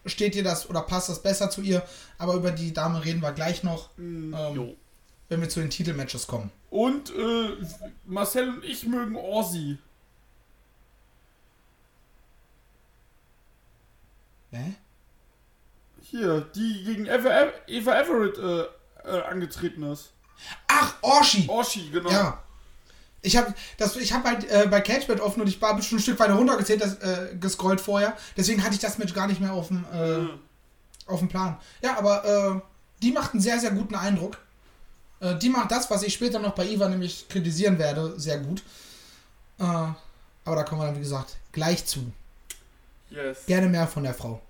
steht 0.06 0.36
ihr 0.36 0.44
das 0.44 0.70
oder 0.70 0.82
passt 0.82 1.10
das 1.10 1.24
besser 1.24 1.50
zu 1.50 1.62
ihr. 1.62 1.82
Aber 2.18 2.34
über 2.36 2.52
die 2.52 2.74
Dame 2.74 3.04
reden 3.04 3.22
wir 3.22 3.32
gleich 3.32 3.64
noch, 3.64 3.90
ähm, 3.98 4.36
Jo. 4.54 4.76
wenn 5.30 5.42
wir 5.42 5.50
zu 5.50 5.60
den 5.62 5.70
Titelmatches 5.70 6.28
kommen. 6.28 6.52
Und 6.70 7.10
äh, 7.16 7.50
Marcel 8.06 8.50
und 8.50 8.66
ich 8.66 8.86
mögen 8.86 9.16
Ozzy. 9.16 9.78
Hä? 14.52 14.76
Hier, 16.02 16.42
die 16.56 16.84
gegen 16.84 17.06
Eva, 17.06 17.52
Eva 17.68 18.00
Everett 18.00 18.38
äh, 18.38 19.10
äh, 19.10 19.22
angetreten 19.24 19.84
ist. 19.84 20.12
Ach, 20.68 20.96
Orshi! 21.02 21.46
Orshi, 21.48 21.90
genau. 21.90 22.10
Ja. 22.10 22.44
Ich 23.22 23.36
habe 23.36 23.54
das, 23.78 23.96
ich 23.98 24.14
habe 24.14 24.28
halt 24.30 24.50
äh, 24.50 24.68
bei 24.70 24.80
Catchbait 24.82 25.20
offen 25.20 25.42
und 25.42 25.48
ich 25.48 25.62
war 25.62 25.82
schon 25.82 25.98
ein 25.98 26.02
Stück 26.02 26.20
weiter 26.20 26.34
runtergezählt, 26.34 26.82
das, 26.82 26.96
äh, 26.96 27.36
gescrollt 27.40 27.82
vorher. 27.82 28.16
Deswegen 28.38 28.64
hatte 28.64 28.76
ich 28.76 28.80
das 28.80 28.98
Match 29.00 29.14
gar 29.14 29.28
nicht 29.28 29.42
mehr 29.42 29.54
auf 29.54 29.68
dem, 29.70 29.86
äh, 29.94 30.18
Mhm. 30.20 30.30
auf 31.08 31.20
dem 31.20 31.28
Plan. 31.28 31.58
Ja, 31.82 31.98
aber 31.98 32.26
äh, 32.26 32.62
die 33.02 33.12
macht 33.12 33.34
einen 33.34 33.42
sehr, 33.42 33.60
sehr 33.60 33.72
guten 33.72 33.96
Eindruck. 33.96 34.38
Äh, 35.20 35.36
die 35.38 35.50
macht 35.50 35.72
das, 35.72 35.90
was 35.90 36.04
ich 36.04 36.14
später 36.14 36.40
noch 36.40 36.54
bei 36.54 36.68
Iva 36.68 36.88
nämlich 36.88 37.28
kritisieren 37.28 37.80
werde, 37.80 38.14
sehr 38.20 38.38
gut. 38.40 38.62
Äh, 39.60 39.64
aber 39.64 39.96
da 40.56 40.64
kommen 40.64 40.82
wir 40.82 40.86
dann, 40.86 40.96
wie 40.96 41.00
gesagt, 41.02 41.36
gleich 41.52 41.86
zu. 41.86 42.12
Yes. 43.10 43.46
Gerne 43.48 43.68
mehr 43.68 43.88
von 43.88 44.04
der 44.04 44.14
Frau. 44.14 44.42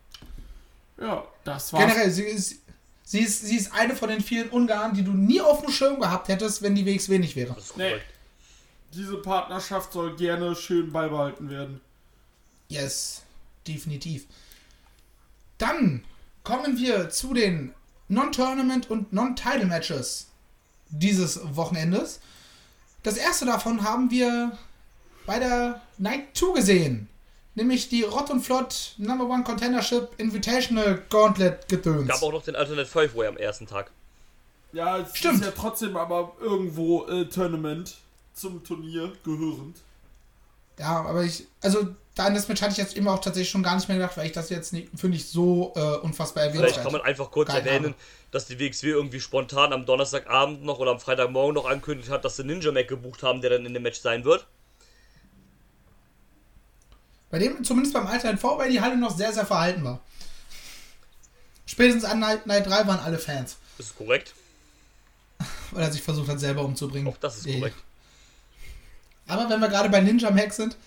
Ja, 0.99 1.24
das 1.43 1.72
war's. 1.74 1.84
Generell, 1.86 2.11
sie 2.11 2.24
ist, 2.24 2.55
sie, 3.03 3.20
ist, 3.22 3.45
sie 3.45 3.55
ist 3.55 3.72
eine 3.74 3.95
von 3.95 4.09
den 4.09 4.20
vielen 4.22 4.49
Ungarn, 4.49 4.93
die 4.93 5.03
du 5.03 5.11
nie 5.11 5.39
auf 5.41 5.61
dem 5.61 5.72
Schirm 5.72 5.99
gehabt 5.99 6.28
hättest, 6.28 6.61
wenn 6.61 6.76
die 6.76 6.86
WXW 6.86 7.20
nicht 7.20 7.36
wäre. 7.36 7.53
Das 7.53 7.65
ist 7.65 7.78
Nee. 7.78 7.95
Diese 8.93 9.17
Partnerschaft 9.17 9.93
soll 9.93 10.15
gerne 10.15 10.55
schön 10.55 10.91
beibehalten 10.91 11.49
werden. 11.49 11.81
Yes, 12.69 13.21
definitiv. 13.67 14.25
Dann 15.57 16.03
kommen 16.43 16.77
wir 16.77 17.09
zu 17.09 17.33
den 17.33 17.73
Non-Tournament 18.07 18.89
und 18.89 19.11
Non-Title-Matches 19.11 20.27
dieses 20.89 21.39
Wochenendes. 21.55 22.19
Das 23.03 23.17
erste 23.17 23.45
davon 23.45 23.83
haben 23.83 24.09
wir 24.11 24.57
bei 25.25 25.39
der 25.39 25.81
Night 25.97 26.35
2 26.35 26.53
gesehen. 26.53 27.09
nämlich 27.55 27.89
die 27.89 28.03
Rott 28.03 28.29
und 28.29 28.41
Flott 28.41 28.93
Number 28.97 29.25
One 29.25 29.43
Contendership 29.43 30.09
Invitational 30.17 31.01
Gauntlet 31.09 31.67
gedöns. 31.67 32.07
Gab 32.07 32.21
auch 32.21 32.31
noch 32.31 32.43
den 32.43 32.55
Alternate 32.55 32.88
Five 32.88 33.15
Way 33.15 33.27
am 33.27 33.38
ersten 33.38 33.65
Tag. 33.67 33.91
Ja, 34.73 34.99
es 34.99 35.15
Stimmt. 35.17 35.39
ist 35.39 35.45
ja 35.45 35.51
trotzdem 35.51 35.97
aber 35.97 36.33
irgendwo 36.39 37.05
äh, 37.07 37.25
Tournament 37.25 37.95
zum 38.38 38.63
Turnier 38.63 39.11
gehörend. 39.23 39.77
Ja, 40.79 41.01
aber 41.03 41.23
ich, 41.23 41.45
also 41.61 41.88
da 42.13 42.25
an 42.25 42.35
das 42.35 42.47
Match 42.47 42.61
hatte 42.61 42.71
ich 42.71 42.77
jetzt 42.77 42.95
eben 42.95 43.07
auch 43.07 43.19
tatsächlich 43.19 43.49
schon 43.49 43.63
gar 43.63 43.75
nicht 43.75 43.88
mehr 43.88 43.97
gedacht, 43.97 44.15
weil 44.17 44.27
ich 44.27 44.31
das 44.31 44.49
jetzt 44.49 44.73
nicht, 44.73 44.89
finde 44.95 45.17
ich, 45.17 45.27
so 45.27 45.73
äh, 45.75 45.97
unfassbar 45.97 46.43
erwähnt 46.43 46.63
Vielleicht 46.63 46.81
kann 46.83 46.91
man 46.91 47.01
einfach 47.01 47.31
kurz 47.31 47.49
Geil, 47.49 47.65
erwähnen, 47.65 47.93
aber- 47.93 47.95
dass 48.31 48.45
die 48.45 48.59
WXW 48.59 48.89
irgendwie 48.89 49.19
spontan 49.19 49.73
am 49.73 49.85
Donnerstagabend 49.85 50.63
noch 50.63 50.79
oder 50.79 50.91
am 50.91 50.99
Freitagmorgen 50.99 51.55
noch 51.55 51.65
angekündigt 51.65 52.09
hat, 52.09 52.25
dass 52.25 52.35
sie 52.35 52.43
Ninja 52.43 52.71
Mac 52.71 52.88
gebucht 52.88 53.23
haben, 53.23 53.41
der 53.41 53.51
dann 53.51 53.65
in 53.65 53.73
dem 53.73 53.83
Match 53.83 53.99
sein 53.99 54.23
wird. 54.25 54.45
Bei 57.29 57.39
dem, 57.39 57.63
zumindest 57.63 57.93
beim 57.93 58.07
Alternate 58.07 58.38
V, 58.38 58.57
weil 58.57 58.71
die 58.71 58.79
Halle 58.81 58.97
noch 58.97 59.15
sehr, 59.15 59.33
sehr 59.33 59.45
verhalten 59.45 59.83
war. 59.83 59.99
Spätestens 61.65 62.05
an 62.05 62.19
Night, 62.19 62.45
Night 62.47 62.65
3 62.65 62.88
waren 62.88 62.99
alle 62.99 63.17
Fans, 63.19 63.57
Das 63.77 63.88
ist 63.88 63.97
korrekt. 63.97 64.33
weil 65.71 65.83
er 65.83 65.91
sich 65.91 66.01
versucht 66.01 66.29
hat, 66.29 66.39
selber 66.39 66.63
umzubringen. 66.63 67.07
Auch 67.11 67.17
das 67.17 67.38
ist 67.38 67.45
korrekt. 67.45 67.75
Aber 69.28 69.49
wenn 69.49 69.59
wir 69.59 69.67
gerade 69.67 69.89
bei 69.89 70.01
Ninja 70.01 70.32
Mac 70.32 70.53
sind, 70.53 70.78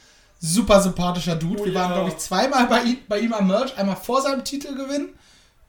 super 0.40 0.80
sympathischer 0.80 1.36
Dude. 1.36 1.60
Oh 1.60 1.64
wir 1.64 1.74
waren, 1.74 1.90
ja. 1.90 1.96
glaube 1.96 2.10
ich, 2.10 2.18
zweimal 2.18 2.66
bei 2.66 2.82
ihm, 2.82 2.98
bei 3.08 3.20
ihm 3.20 3.32
am 3.32 3.46
Merch. 3.46 3.76
Einmal 3.76 3.96
vor 3.96 4.22
seinem 4.22 4.44
Titelgewinn 4.44 5.10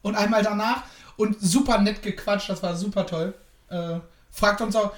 und 0.01 0.15
einmal 0.15 0.43
danach. 0.43 0.84
Und 1.17 1.38
super 1.39 1.78
nett 1.80 2.01
gequatscht, 2.01 2.49
das 2.49 2.63
war 2.63 2.76
super 2.76 3.05
toll. 3.05 3.34
Äh, 3.69 3.99
fragt 4.32 4.61
uns 4.61 4.76
auch, 4.76 4.91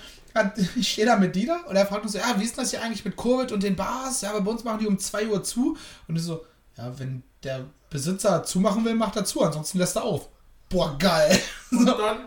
ich 0.76 0.92
stehe 0.92 1.06
da 1.06 1.18
mit 1.18 1.36
Dieter 1.36 1.60
und 1.68 1.76
er 1.76 1.86
fragt 1.86 2.04
uns 2.04 2.14
so, 2.14 2.18
ja, 2.18 2.36
wie 2.38 2.44
ist 2.44 2.56
denn 2.56 2.64
das 2.64 2.72
hier 2.72 2.82
eigentlich 2.82 3.06
mit 3.06 3.18
Covid 3.18 3.52
und 3.52 3.62
den 3.62 3.76
Bars? 3.76 4.22
Ja, 4.22 4.30
aber 4.30 4.42
bei 4.42 4.52
uns 4.52 4.64
machen 4.64 4.80
die 4.80 4.88
um 4.88 4.98
2 4.98 5.28
Uhr 5.28 5.44
zu. 5.44 5.78
Und 6.08 6.16
ich 6.16 6.24
so, 6.24 6.46
ja, 6.78 6.98
wenn 6.98 7.24
der 7.44 7.66
Besitzer 7.90 8.44
zumachen 8.44 8.86
will, 8.86 8.96
macht 8.96 9.16
er 9.16 9.26
zu, 9.26 9.44
ansonsten 9.44 9.78
lässt 9.78 9.96
er 9.96 10.04
auf. 10.04 10.30
Boah, 10.70 10.98
geil. 10.98 11.40
Und 11.72 11.80
So, 11.86 11.98
dann, 11.98 12.18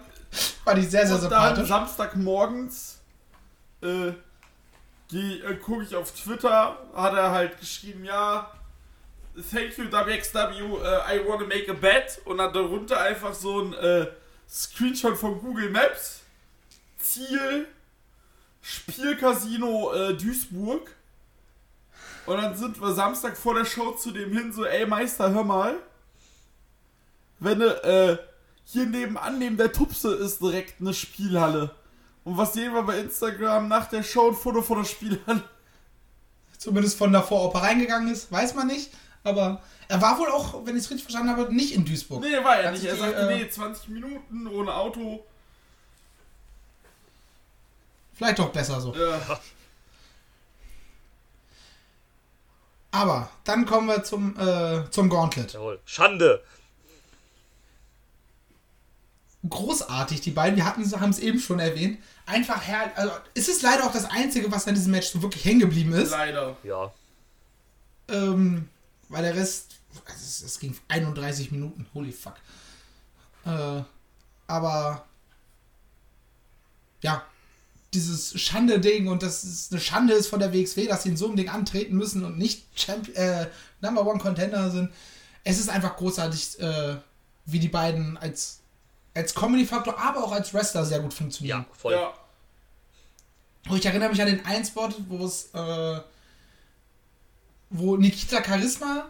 fand 0.65 0.79
ich 0.79 0.91
sehr, 0.91 1.07
sehr 1.07 1.17
und 1.17 1.23
dann 1.23 1.31
sympathisch. 1.31 1.69
Samstagmorgens 1.69 2.99
äh, 3.83 4.13
geh- 5.11 5.41
äh, 5.41 5.57
gucke 5.57 5.85
ich 5.85 5.95
auf 5.95 6.13
Twitter, 6.13 6.79
hat 6.95 7.15
er 7.15 7.31
halt 7.31 7.59
geschrieben, 7.61 8.05
ja, 8.05 8.51
thank 9.51 9.77
you 9.79 9.85
WXW, 9.91 10.39
äh, 10.83 11.17
I 11.17 11.27
wanna 11.27 11.47
make 11.47 11.71
a 11.71 11.75
bet. 11.75 12.21
Und 12.25 12.41
hat 12.41 12.55
darunter 12.55 13.01
einfach 13.01 13.35
so 13.35 13.61
ein 13.63 13.73
äh, 13.75 14.07
Screenshot 14.49 15.17
von 15.17 15.41
Google 15.41 15.71
Maps, 15.71 16.21
Ziel, 16.99 17.67
Spielcasino 18.63 19.93
äh, 19.95 20.15
Duisburg. 20.15 20.91
Und 22.27 22.37
dann 22.43 22.57
sind 22.57 22.81
wir 22.81 22.93
Samstag 22.93 23.37
vor 23.37 23.55
der 23.55 23.65
Show 23.65 23.93
zu 23.93 24.11
dem 24.11 24.33
hin, 24.33 24.53
so, 24.53 24.65
ey 24.65 24.85
Meister, 24.87 25.31
hör 25.33 25.45
mal, 25.45 25.77
wenn 27.39 27.61
du, 27.61 27.67
äh, 27.85 28.19
hier 28.65 28.87
nebenan 28.87 29.39
neben 29.39 29.57
der 29.57 29.71
Tupse 29.73 30.13
ist 30.15 30.41
direkt 30.41 30.81
eine 30.81 30.93
Spielhalle. 30.93 31.71
Und 32.27 32.37
was 32.37 32.55
sehen 32.55 32.75
wir 32.75 32.83
bei 32.83 32.99
Instagram 32.99 33.69
nach 33.69 33.87
der 33.89 34.03
Show? 34.03 34.31
Ein 34.31 34.35
Foto 34.35 34.61
von 34.61 34.79
der 34.79 34.85
Spielhalle. 34.85 35.45
Zumindest 36.59 36.99
von 36.99 37.13
davor, 37.13 37.45
ob 37.45 37.55
er 37.55 37.63
reingegangen 37.63 38.13
ist, 38.13 38.33
weiß 38.33 38.57
man 38.57 38.67
nicht. 38.67 38.91
Aber 39.23 39.63
er 39.87 40.03
war 40.03 40.19
wohl 40.19 40.29
auch, 40.31 40.67
wenn 40.67 40.77
ich 40.77 40.83
es 40.83 40.91
richtig 40.91 41.05
verstanden 41.05 41.31
habe, 41.31 41.55
nicht 41.55 41.73
in 41.73 41.85
Duisburg. 41.85 42.21
Nee, 42.23 42.43
war 42.43 42.57
er 42.57 42.67
Hat 42.67 42.73
nicht. 42.73 42.85
Er 42.85 42.97
sagte, 42.97 43.31
äh, 43.31 43.39
nee, 43.39 43.49
20 43.49 43.91
Minuten 43.91 44.49
ohne 44.49 44.75
Auto. 44.75 45.25
Vielleicht 48.15 48.41
doch 48.41 48.51
besser 48.51 48.81
so. 48.81 48.93
Äh, 48.93 49.21
Aber 52.91 53.31
dann 53.45 53.67
kommen 53.67 53.87
wir 53.87 54.03
zum, 54.03 54.37
äh, 54.37 54.91
zum 54.91 55.09
Gauntlet. 55.09 55.53
Jawohl. 55.53 55.79
Schande. 55.85 56.43
Großartig, 59.49 60.21
die 60.21 60.31
beiden, 60.31 60.57
wir 60.57 60.65
hatten 60.65 60.89
haben 61.01 61.11
es 61.11 61.19
eben 61.19 61.39
schon 61.39 61.59
erwähnt. 61.59 61.99
Einfach 62.25 62.67
her. 62.67 62.91
Also, 62.97 63.13
es 63.35 63.49
ist 63.49 63.63
leider 63.63 63.85
auch 63.87 63.93
das 63.93 64.07
Einzige, 64.11 64.51
was 64.51 64.67
an 64.67 64.75
diesem 64.75 64.93
Match 64.93 65.09
so 65.09 65.23
wirklich 65.23 65.45
hängen 65.45 65.61
geblieben 65.61 65.93
ist. 65.93 66.11
leider. 66.11 66.57
Ja. 66.63 66.93
Ähm, 68.09 68.69
weil 69.09 69.23
der 69.23 69.37
Rest. 69.37 69.77
also 70.05 70.19
Es, 70.19 70.43
es 70.43 70.59
ging 70.59 70.77
31 70.89 71.53
Minuten. 71.53 71.87
Holy 71.95 72.13
fuck. 72.13 72.35
Äh, 73.45 73.83
aber. 74.47 75.05
Ja. 77.03 77.23
Dieses 77.95 78.39
Schande-Ding 78.39 79.09
und 79.09 79.23
dass 79.23 79.45
es 79.45 79.71
eine 79.71 79.81
Schande 79.81 80.13
ist 80.13 80.27
von 80.27 80.41
der 80.41 80.53
WXW, 80.53 80.87
dass 80.87 81.05
sie 81.05 81.11
in 81.11 81.17
so 81.17 81.27
einem 81.27 81.37
Ding 81.37 81.49
antreten 81.49 81.97
müssen 81.97 82.25
und 82.25 82.37
nicht 82.37 82.75
Champ 82.77 83.09
äh, 83.17 83.47
Number 83.81 84.07
One 84.07 84.19
Contender 84.19 84.71
sind. 84.71 84.93
Es 85.45 85.59
ist 85.59 85.71
einfach 85.71 85.97
großartig, 85.97 86.61
äh, 86.61 86.97
wie 87.47 87.61
die 87.61 87.69
beiden 87.69 88.19
als, 88.19 88.61
als 89.17 89.35
Comedy-Faktor, 89.35 89.99
aber 89.99 90.23
auch 90.23 90.33
als 90.33 90.53
Wrestler 90.53 90.85
sehr 90.85 91.01
gut 91.01 91.15
funktionieren. 91.15 91.65
Ja, 91.69 91.77
voll. 91.77 91.95
Ja. 91.95 92.13
Oh, 93.71 93.75
ich 93.75 93.87
erinnere 93.87 94.11
mich 94.11 94.21
an 94.21 94.29
den 94.29 94.45
einen 94.45 94.65
Spot, 94.65 94.91
wo 95.09 95.25
es, 95.25 95.51
äh, 95.55 96.01
wo 97.71 97.97
Nikita 97.97 98.45
Charisma 98.45 99.07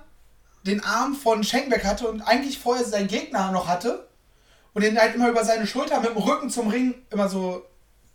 den 0.64 0.82
Arm 0.82 1.14
von 1.14 1.44
Schenkenberg 1.44 1.84
hatte 1.84 2.08
und 2.08 2.22
eigentlich 2.22 2.58
vorher 2.58 2.84
seinen 2.84 3.08
Gegner 3.08 3.52
noch 3.52 3.68
hatte 3.68 4.08
und 4.72 4.82
den 4.82 4.98
halt 4.98 5.14
immer 5.14 5.28
über 5.28 5.44
seine 5.44 5.66
Schulter 5.66 6.00
mit 6.00 6.10
dem 6.10 6.16
Rücken 6.16 6.50
zum 6.50 6.68
Ring 6.68 6.94
immer 7.10 7.28
so 7.28 7.64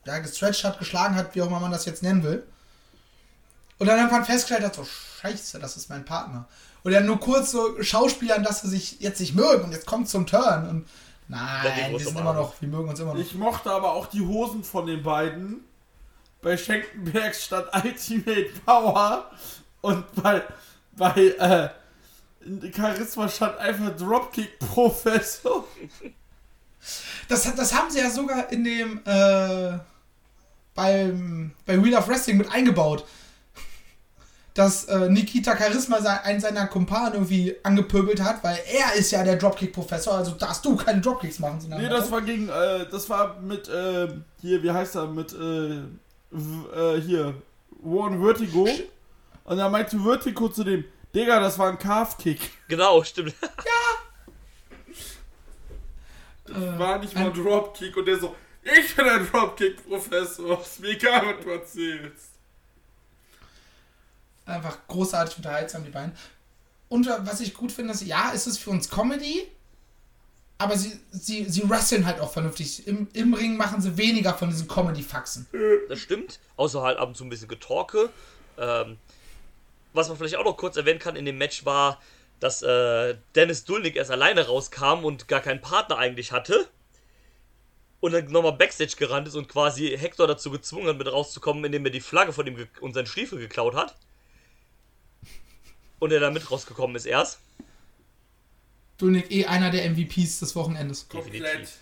ja, 0.05 0.19
gestretched 0.19 0.63
hat, 0.63 0.79
geschlagen 0.79 1.15
hat, 1.15 1.35
wie 1.35 1.41
auch 1.41 1.47
immer 1.47 1.59
man 1.59 1.71
das 1.71 1.85
jetzt 1.85 2.03
nennen 2.03 2.23
will. 2.23 2.43
Und 3.77 3.87
dann 3.87 3.97
irgendwann 3.97 4.25
festgestellt 4.25 4.63
hat, 4.63 4.75
so 4.75 4.85
scheiße, 4.85 5.59
das 5.59 5.77
ist 5.77 5.89
mein 5.89 6.05
Partner. 6.05 6.47
Und 6.83 6.91
dann 6.91 7.05
nur 7.05 7.19
kurz 7.19 7.51
so 7.51 7.81
Schauspielern, 7.81 8.43
dass 8.43 8.61
sie 8.61 8.69
sich 8.69 8.99
jetzt 8.99 9.19
nicht 9.19 9.35
mögen 9.35 9.63
und 9.63 9.71
jetzt 9.71 9.85
kommt 9.85 10.09
zum 10.09 10.25
Turn 10.27 10.67
und 10.67 10.87
Die 11.31 11.35
nein, 11.69 11.75
wir 11.75 11.89
große 11.91 12.05
sind 12.05 12.19
immer 12.19 12.33
noch, 12.33 12.53
wir 12.61 12.67
mögen 12.67 12.89
uns 12.89 12.99
immer 12.99 13.13
noch. 13.13 13.19
Ich 13.21 13.33
mochte 13.35 13.71
aber 13.71 13.93
auch 13.93 14.07
die 14.07 14.21
Hosen 14.21 14.63
von 14.63 14.85
den 14.85 15.01
beiden. 15.01 15.63
Bei 16.41 16.57
Schenkenberg 16.57 17.35
stand 17.35 17.67
Ultimate 17.73 18.49
Power 18.65 19.29
und 19.81 20.05
bei, 20.21 20.41
bei 20.97 21.13
äh, 21.37 21.69
Charisma 22.75 23.29
stand 23.29 23.57
einfach 23.59 23.95
Dropkick 23.95 24.57
Professor. 24.59 25.63
Das, 27.27 27.47
hat- 27.47 27.57
das 27.59 27.73
haben 27.73 27.91
sie 27.91 27.99
ja 27.99 28.09
sogar 28.09 28.51
in 28.51 28.63
dem 28.63 29.01
äh, 29.05 29.77
beim, 30.73 31.51
bei 31.65 31.81
Wheel 31.83 31.95
of 31.95 32.07
Wrestling 32.07 32.37
mit 32.37 32.51
eingebaut. 32.51 33.05
Dass 34.53 34.83
äh, 34.85 35.07
Nikita 35.09 35.55
Charisma 35.57 36.01
sein, 36.01 36.19
einen 36.23 36.39
seiner 36.41 36.67
Kumpanen 36.67 37.13
irgendwie 37.13 37.55
angepöbelt 37.63 38.21
hat, 38.21 38.43
weil 38.43 38.59
er 38.69 38.93
ist 38.99 39.09
ja 39.11 39.23
der 39.23 39.37
Dropkick-Professor, 39.37 40.13
also 40.15 40.31
darfst 40.31 40.65
du 40.65 40.75
keine 40.75 40.99
Dropkicks 40.99 41.39
machen. 41.39 41.61
so 41.61 41.69
nach 41.69 41.77
Nee, 41.77 41.87
das 41.87 42.11
war 42.11 42.21
gegen, 42.21 42.49
äh, 42.49 42.85
das 42.91 43.09
war 43.09 43.39
mit, 43.39 43.69
äh, 43.69 44.09
hier, 44.41 44.61
wie 44.61 44.71
heißt 44.71 44.95
er, 44.95 45.07
mit, 45.07 45.31
äh, 45.33 45.75
äh, 46.35 47.01
hier, 47.01 47.33
One 47.81 48.19
Vertigo. 48.19 48.67
Und 49.45 49.57
er 49.57 49.69
meinte 49.69 49.97
Vertigo 49.97 50.49
zu 50.49 50.65
dem, 50.65 50.83
Digga, 51.15 51.39
das 51.39 51.57
war 51.57 51.69
ein 51.69 51.77
Calf-Kick. 51.79 52.51
Genau, 52.67 53.03
stimmt. 53.03 53.33
Äh, 56.49 56.79
War 56.79 56.99
nicht 56.99 57.13
mal 57.15 57.21
ein- 57.21 57.27
ein 57.27 57.33
Dropkick. 57.43 57.95
Und 57.95 58.05
der 58.05 58.19
so, 58.19 58.35
ich 58.63 58.93
bin 58.95 59.05
der 59.05 59.19
Dropkick-Professor. 59.19 60.59
Ist 60.61 60.79
mir 60.81 60.89
egal, 60.89 61.35
was 61.37 61.43
du 61.45 61.49
erzählst. 61.51 62.30
Einfach 64.51 64.77
großartig 64.87 65.37
unterhaltsam, 65.37 65.83
die 65.83 65.89
beiden. 65.89 66.13
Und 66.89 67.07
was 67.07 67.39
ich 67.39 67.53
gut 67.53 67.71
finde, 67.71 67.93
ist, 67.93 68.01
ja, 68.03 68.31
es 68.33 68.47
ist 68.47 68.57
für 68.57 68.69
uns 68.69 68.89
Comedy, 68.89 69.47
aber 70.57 70.77
sie, 70.77 70.99
sie, 71.11 71.45
sie 71.45 71.67
wresteln 71.69 72.05
halt 72.05 72.19
auch 72.19 72.31
vernünftig. 72.31 72.85
Im, 72.85 73.07
Im 73.13 73.33
Ring 73.33 73.57
machen 73.57 73.81
sie 73.81 73.97
weniger 73.97 74.33
von 74.33 74.49
diesen 74.49 74.67
Comedy-Faxen. 74.67 75.47
Das 75.89 75.99
stimmt. 75.99 76.39
Außer 76.57 76.81
halt 76.81 76.99
ab 76.99 77.07
und 77.07 77.17
zu 77.17 77.23
ein 77.23 77.29
bisschen 77.29 77.47
Getorke. 77.47 78.09
Ähm, 78.57 78.97
was 79.93 80.07
man 80.07 80.17
vielleicht 80.17 80.35
auch 80.35 80.45
noch 80.45 80.57
kurz 80.57 80.77
erwähnen 80.77 80.99
kann 80.99 81.15
in 81.15 81.25
dem 81.25 81.37
Match 81.37 81.65
war, 81.65 81.99
dass 82.39 82.61
äh, 82.61 83.15
Dennis 83.35 83.65
Dulnik 83.65 83.95
erst 83.95 84.11
alleine 84.11 84.45
rauskam 84.45 85.03
und 85.03 85.27
gar 85.27 85.41
keinen 85.41 85.61
Partner 85.61 85.97
eigentlich 85.97 86.31
hatte. 86.31 86.67
Und 87.99 88.11
dann 88.13 88.25
nochmal 88.25 88.53
Backstage 88.53 88.95
gerannt 88.97 89.27
ist 89.27 89.35
und 89.35 89.47
quasi 89.47 89.95
Hector 89.97 90.27
dazu 90.27 90.51
gezwungen 90.51 90.87
hat, 90.89 90.97
mit 90.97 91.11
rauszukommen, 91.11 91.63
indem 91.63 91.85
er 91.85 91.91
die 91.91 92.01
Flagge 92.01 92.33
von 92.33 92.45
ihm 92.47 92.67
und 92.81 92.93
seinen 92.93 93.05
Stiefel 93.05 93.39
geklaut 93.39 93.75
hat. 93.75 93.95
Und 96.01 96.11
er 96.11 96.19
da 96.19 96.31
mit 96.31 96.49
rausgekommen 96.49 96.95
ist 96.95 97.05
erst. 97.05 97.37
Dulnik 98.97 99.31
eh 99.31 99.45
einer 99.45 99.69
der 99.69 99.87
MVPs 99.87 100.39
des 100.39 100.55
Wochenendes. 100.55 101.07
Komplett. 101.07 101.43
Definitiv. 101.43 101.77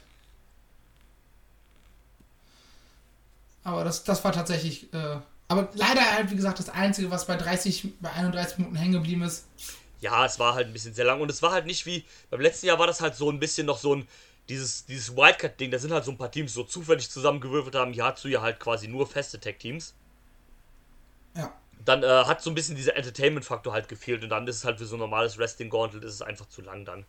Aber 3.63 3.85
das, 3.85 4.03
das 4.03 4.21
war 4.25 4.33
tatsächlich. 4.33 4.93
Äh, 4.93 5.19
aber 5.47 5.69
leider 5.73 6.01
halt, 6.01 6.31
wie 6.31 6.35
gesagt, 6.35 6.59
das 6.59 6.67
Einzige, 6.67 7.09
was 7.11 7.27
bei 7.27 7.37
30, 7.37 7.93
bei 8.01 8.11
31 8.11 8.57
Minuten 8.57 8.75
hängen 8.75 8.91
geblieben 8.91 9.21
ist. 9.21 9.47
Ja, 10.01 10.25
es 10.25 10.37
war 10.37 10.53
halt 10.53 10.67
ein 10.67 10.73
bisschen 10.73 10.93
sehr 10.93 11.05
lang 11.05 11.21
und 11.21 11.31
es 11.31 11.41
war 11.41 11.51
halt 11.53 11.65
nicht 11.65 11.85
wie 11.85 12.03
beim 12.29 12.41
letzten 12.41 12.67
Jahr 12.67 12.77
war 12.77 12.87
das 12.87 12.99
halt 12.99 13.15
so 13.15 13.31
ein 13.31 13.39
bisschen 13.39 13.67
noch 13.67 13.77
so 13.77 13.95
ein 13.95 14.07
dieses 14.49 14.85
dieses 14.85 15.15
Wildcard-Ding. 15.15 15.71
Da 15.71 15.79
sind 15.79 15.93
halt 15.93 16.03
so 16.03 16.11
ein 16.11 16.17
paar 16.17 16.31
Teams 16.31 16.53
so 16.53 16.63
zufällig 16.65 17.09
zusammengewürfelt 17.09 17.75
haben. 17.75 17.93
Hier 17.93 18.03
hast 18.03 18.21
du 18.25 18.27
ja 18.27 18.41
halt 18.41 18.59
quasi 18.59 18.89
nur 18.89 19.07
feste 19.07 19.39
Tag-Teams. 19.39 19.93
Ja. 21.37 21.53
Dann 21.89 22.03
äh, 22.03 22.07
hat 22.07 22.41
so 22.41 22.49
ein 22.49 22.55
bisschen 22.55 22.75
dieser 22.77 22.95
Entertainment-Faktor 22.95 23.73
halt 23.73 23.89
gefehlt 23.89 24.23
und 24.23 24.29
dann 24.29 24.47
ist 24.47 24.57
es 24.57 24.63
halt 24.65 24.77
für 24.77 24.85
so 24.85 24.95
ein 24.95 24.99
normales 24.99 25.37
Wrestling-Gauntlet 25.37 26.03
ist 26.05 26.13
es 26.13 26.21
einfach 26.21 26.47
zu 26.47 26.61
lang 26.61 26.85
dann. 26.85 27.05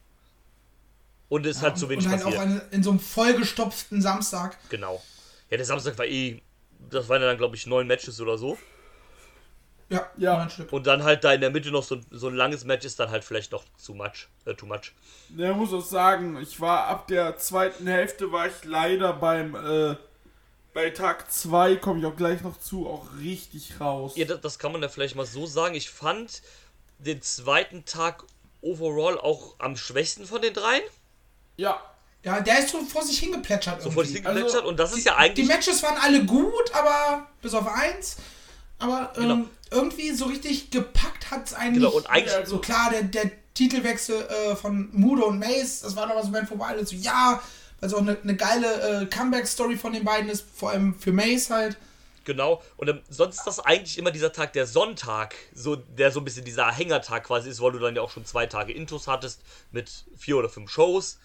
Und 1.28 1.46
es 1.46 1.58
ist 1.58 1.62
halt 1.62 1.78
zu 1.78 1.88
wenig 1.88 2.04
und 2.06 2.10
halt 2.10 2.22
passiert. 2.24 2.40
auch 2.40 2.44
eine, 2.44 2.62
in 2.72 2.82
so 2.82 2.90
einem 2.90 2.98
vollgestopften 2.98 4.02
Samstag. 4.02 4.58
Genau. 4.68 5.00
Ja, 5.48 5.56
der 5.56 5.66
Samstag 5.66 5.96
war 5.98 6.06
eh, 6.06 6.42
das 6.90 7.08
waren 7.08 7.20
ja 7.22 7.28
dann 7.28 7.36
glaube 7.38 7.54
ich 7.54 7.66
neun 7.68 7.86
Matches 7.86 8.20
oder 8.20 8.36
so. 8.36 8.58
Ja, 9.88 10.08
Ja. 10.16 10.36
neun 10.38 10.50
Stück. 10.50 10.72
Und 10.72 10.86
dann 10.86 11.02
halt 11.02 11.24
da 11.24 11.32
in 11.32 11.40
der 11.40 11.50
Mitte 11.50 11.70
noch 11.70 11.82
so, 11.82 11.96
ein- 11.96 12.06
so 12.10 12.28
ein 12.28 12.34
langes 12.34 12.64
Match 12.64 12.84
ist 12.84 12.98
dann 13.00 13.10
halt 13.10 13.24
vielleicht 13.24 13.50
noch 13.52 13.64
zu 13.76 13.94
much. 13.94 14.28
Äh, 14.44 14.54
too 14.54 14.66
much. 14.66 14.92
Ja, 15.36 15.52
muss 15.52 15.72
auch 15.72 15.84
sagen, 15.84 16.36
ich 16.40 16.60
war 16.60 16.86
ab 16.86 17.06
der 17.08 17.36
zweiten 17.36 17.86
Hälfte 17.86 18.30
war 18.32 18.46
ich 18.46 18.64
leider 18.64 19.12
beim 19.12 19.54
äh, 19.54 19.96
bei 20.72 20.90
Tag 20.90 21.30
2, 21.32 21.76
komme 21.76 22.00
ich 22.00 22.06
auch 22.06 22.16
gleich 22.16 22.42
noch 22.42 22.58
zu, 22.60 22.86
auch 22.88 23.06
richtig 23.18 23.80
raus. 23.80 24.12
Ja, 24.16 24.24
das, 24.24 24.40
das 24.40 24.58
kann 24.58 24.72
man 24.72 24.82
ja 24.82 24.88
vielleicht 24.88 25.14
mal 25.16 25.26
so 25.26 25.46
sagen. 25.46 25.74
Ich 25.74 25.90
fand 25.90 26.42
den 26.98 27.22
zweiten 27.22 27.84
Tag 27.84 28.22
overall 28.62 29.18
auch 29.18 29.54
am 29.58 29.76
schwächsten 29.76 30.26
von 30.26 30.42
den 30.42 30.52
dreien. 30.54 30.82
Ja, 31.56 31.80
Ja, 32.22 32.40
der 32.40 32.58
ist 32.58 32.68
so 32.70 32.80
vor 32.82 33.02
sich 33.02 33.18
hingeplätschert. 33.18 33.80
So 33.82 33.90
vor 33.90 34.04
sich 34.04 34.16
irgendwie. 34.16 34.28
hingeplätschert. 34.32 34.60
Also, 34.62 34.68
und 34.68 34.78
das 34.78 34.92
ist 34.92 35.04
ja 35.06 35.12
Die 35.14 35.18
eigentlich. 35.18 35.48
Matches 35.48 35.82
waren 35.82 35.96
alle 35.98 36.24
gut, 36.24 36.74
aber 36.74 37.26
bis 37.40 37.54
auf 37.54 37.66
eins. 37.66 38.16
Aber 38.78 39.12
ähm, 39.16 39.22
Genau. 39.22 39.46
irgendwie 39.70 40.10
so 40.12 40.26
richtig 40.26 40.70
gepackt 40.70 41.30
hat 41.30 41.46
es 41.46 41.54
eigentlich. 41.54 41.82
Genau, 41.82 41.90
und 41.96 42.06
eigentlich- 42.08 42.32
Ja, 42.34 42.44
so 42.46 42.58
klar, 42.58 42.90
der, 42.90 43.04
der 43.04 43.30
Titelwechsel 43.54 44.22
äh, 44.28 44.56
von 44.56 44.88
Mudo 44.92 45.26
und 45.26 45.38
Mace, 45.38 45.80
das 45.80 45.96
war 45.96 46.06
noch 46.06 46.14
was 46.16 46.26
Moment, 46.26 46.50
wo 46.50 46.56
wir 46.56 46.66
alle 46.66 46.84
so, 46.86 46.94
ja, 46.96 47.42
es 47.80 47.94
auch 47.94 48.00
eine, 48.00 48.18
eine 48.22 48.36
geile 48.36 49.02
äh, 49.02 49.06
Comeback-Story 49.06 49.76
von 49.76 49.92
den 49.92 50.04
beiden 50.04 50.28
ist, 50.28 50.44
vor 50.54 50.70
allem 50.70 50.94
für 50.94 51.12
Mace 51.12 51.50
halt. 51.50 51.76
Genau. 52.24 52.62
Und 52.76 52.88
ähm, 52.88 53.00
sonst 53.08 53.38
ist 53.38 53.46
das 53.46 53.60
eigentlich 53.60 53.96
immer 53.98 54.10
dieser 54.10 54.32
Tag, 54.32 54.52
der 54.52 54.66
Sonntag, 54.66 55.34
so, 55.54 55.76
der 55.76 56.12
so 56.12 56.20
ein 56.20 56.24
bisschen 56.24 56.44
dieser 56.44 56.70
Hängertag 56.70 57.24
quasi 57.24 57.48
ist, 57.48 57.60
weil 57.60 57.72
du 57.72 57.78
dann 57.78 57.96
ja 57.96 58.02
auch 58.02 58.10
schon 58.10 58.24
zwei 58.26 58.46
Tage 58.46 58.72
Intos 58.72 59.06
hattest 59.08 59.40
mit 59.72 60.04
vier 60.18 60.36
oder 60.36 60.48
fünf 60.48 60.70
Shows. 60.70 61.18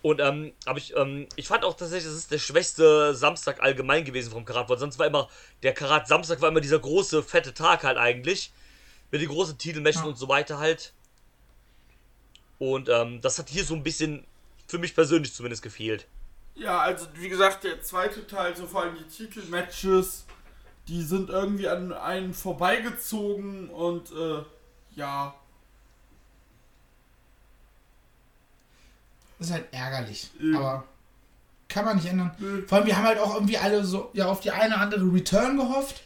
Und 0.00 0.20
ähm, 0.20 0.52
aber 0.64 0.78
ich, 0.78 0.96
ähm, 0.96 1.28
ich 1.36 1.46
fand 1.46 1.64
auch 1.64 1.76
tatsächlich, 1.76 2.10
das 2.10 2.18
ist 2.18 2.32
der 2.32 2.38
schwächste 2.38 3.14
Samstag 3.14 3.62
allgemein 3.62 4.04
gewesen 4.04 4.32
vom 4.32 4.44
Karat, 4.44 4.68
weil 4.68 4.78
sonst 4.78 4.98
war 4.98 5.06
immer, 5.06 5.28
der 5.62 5.74
Karat 5.74 6.08
Samstag 6.08 6.40
war 6.40 6.48
immer 6.48 6.60
dieser 6.60 6.80
große, 6.80 7.22
fette 7.22 7.54
Tag 7.54 7.84
halt 7.84 7.98
eigentlich. 7.98 8.52
Mit 9.12 9.20
den 9.20 9.28
großen 9.28 9.58
Titelmatchen 9.58 10.02
Ja. 10.04 10.08
und 10.08 10.16
so 10.16 10.26
weiter 10.28 10.58
halt. 10.58 10.92
Und 12.58 12.88
ähm, 12.88 13.20
das 13.20 13.38
hat 13.38 13.48
hier 13.48 13.64
so 13.64 13.74
ein 13.74 13.82
bisschen, 13.82 14.24
für 14.72 14.78
mich 14.78 14.94
persönlich 14.94 15.34
zumindest, 15.34 15.62
gefehlt. 15.62 16.06
ja, 16.54 16.78
also 16.80 17.06
wie 17.16 17.28
gesagt, 17.28 17.62
der 17.62 17.82
zweite 17.82 18.26
Teil, 18.26 18.56
so 18.56 18.66
vor 18.66 18.82
allem 18.82 18.96
die 18.96 19.04
Titelmatches, 19.04 20.24
die 20.88 21.02
sind 21.02 21.28
irgendwie 21.28 21.68
an 21.68 21.92
einen 21.92 22.32
vorbeigezogen 22.32 23.68
und 23.68 24.10
äh, 24.12 24.42
ja, 24.96 25.34
Das 29.38 29.48
ist 29.48 29.52
halt 29.54 29.66
ärgerlich. 29.72 30.30
Ja. 30.40 30.58
Aber 30.58 30.84
kann 31.68 31.84
man 31.84 31.96
nicht 31.96 32.06
ändern. 32.06 32.30
Nö. 32.38 32.64
Vor 32.66 32.78
allem, 32.78 32.86
wir 32.86 32.96
haben 32.96 33.04
halt 33.06 33.18
auch 33.18 33.34
irgendwie 33.34 33.58
alle 33.58 33.84
so 33.84 34.08
ja, 34.14 34.26
auf 34.26 34.40
die 34.40 34.52
eine 34.52 34.74
oder 34.74 34.82
andere 34.82 35.12
Return 35.12 35.56
gehofft, 35.58 36.02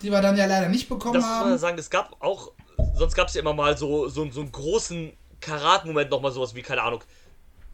die 0.00 0.10
wir 0.10 0.22
dann 0.22 0.36
ja 0.38 0.46
leider 0.46 0.68
nicht 0.68 0.88
bekommen 0.88 1.14
Das 1.14 1.24
muss 1.24 1.32
man 1.32 1.44
ja 1.46 1.50
haben. 1.50 1.58
sagen, 1.58 1.78
es 1.78 1.90
gab 1.90 2.16
auch, 2.22 2.52
sonst 2.94 3.14
gab 3.14 3.28
es 3.28 3.34
ja 3.34 3.40
immer 3.40 3.54
mal 3.54 3.76
so, 3.76 4.08
so, 4.08 4.30
so 4.30 4.40
einen 4.40 4.52
großen 4.52 5.12
Karat-Moment, 5.40 6.10
nochmal 6.10 6.32
sowas 6.32 6.54
wie, 6.54 6.62
keine 6.62 6.82
Ahnung. 6.82 7.02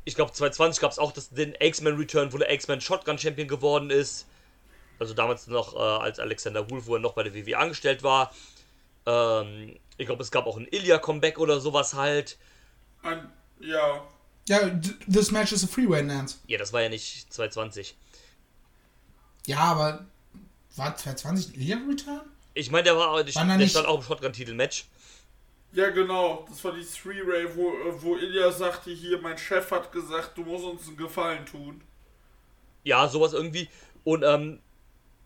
Ich 0.07 0.15
glaube, 0.15 0.33
2020 0.33 0.81
gab 0.81 0.93
es 0.93 0.99
auch 0.99 1.13
das, 1.13 1.29
den 1.31 1.55
X-Men 1.59 1.97
Return, 1.97 2.33
wo 2.33 2.39
der 2.39 2.51
X-Men 2.53 2.81
Shotgun 2.81 3.19
Champion 3.19 3.49
geworden 3.49 3.91
ist. 3.91 4.27
Also 4.99 5.13
damals 5.13 5.47
noch 5.49 5.75
äh, 5.75 5.79
als 5.79 6.19
Alexander 6.19 6.71
Wolf, 6.71 6.87
wo 6.87 6.95
er 6.95 7.01
noch 7.01 7.13
bei 7.13 7.23
der 7.25 7.35
WWE 7.35 7.59
angestellt 7.59 8.03
war. 8.03 8.33
Ähm, 9.05 9.77
ich 9.99 10.07
glaube, 10.07 10.23
es 10.23 10.31
gab 10.31 10.47
auch 10.47 10.57
ein 10.57 10.67
Ilya-Comeback 10.71 11.39
oder 11.39 11.61
sowas 11.61 11.93
halt. 11.95 12.39
an, 13.03 13.31
ja, 13.61 14.03
Ja, 14.49 14.69
d- 14.69 14.95
this 15.13 15.31
match 15.33 15.53
is 15.53 15.65
a 15.65 15.67
freeway 15.67 16.07
dance. 16.07 16.37
Ja, 16.47 16.57
das 16.57 16.73
war 16.73 16.81
ja 16.83 16.89
nicht 16.89 17.33
2020. 17.33 17.97
Ja, 19.47 19.59
aber 19.59 20.07
war 20.77 20.97
2020 20.97 21.49
ein 21.57 21.61
Ilya 21.61 21.79
Return? 21.89 22.21
Ich 22.55 22.71
meine, 22.71 22.85
der 22.85 22.97
war 22.97 23.23
der, 23.23 23.35
War 23.35 23.45
der 23.45 23.57
nicht- 23.57 23.71
stand 23.73 23.87
auch 23.87 23.99
im 23.99 24.03
Shotgun-Titel-Match. 24.05 24.87
Ja 25.77 25.91
genau, 25.91 26.45
das 26.49 26.65
war 26.65 26.73
die 26.73 26.85
Three-Ray, 26.85 27.55
wo, 27.57 27.71
äh, 27.71 28.03
wo 28.03 28.17
Ilya 28.17 28.51
sagte, 28.51 28.91
hier, 28.91 29.21
mein 29.21 29.39
Chef 29.39 29.71
hat 29.71 29.93
gesagt, 29.93 30.37
du 30.37 30.43
musst 30.45 30.65
uns 30.65 30.89
einen 30.89 30.97
Gefallen 30.97 31.47
tun. 31.47 31.83
Ja, 32.85 33.09
sowas 33.09 33.33
irgendwie. 33.33 33.69
Und, 34.05 34.23
ähm, 34.25 34.61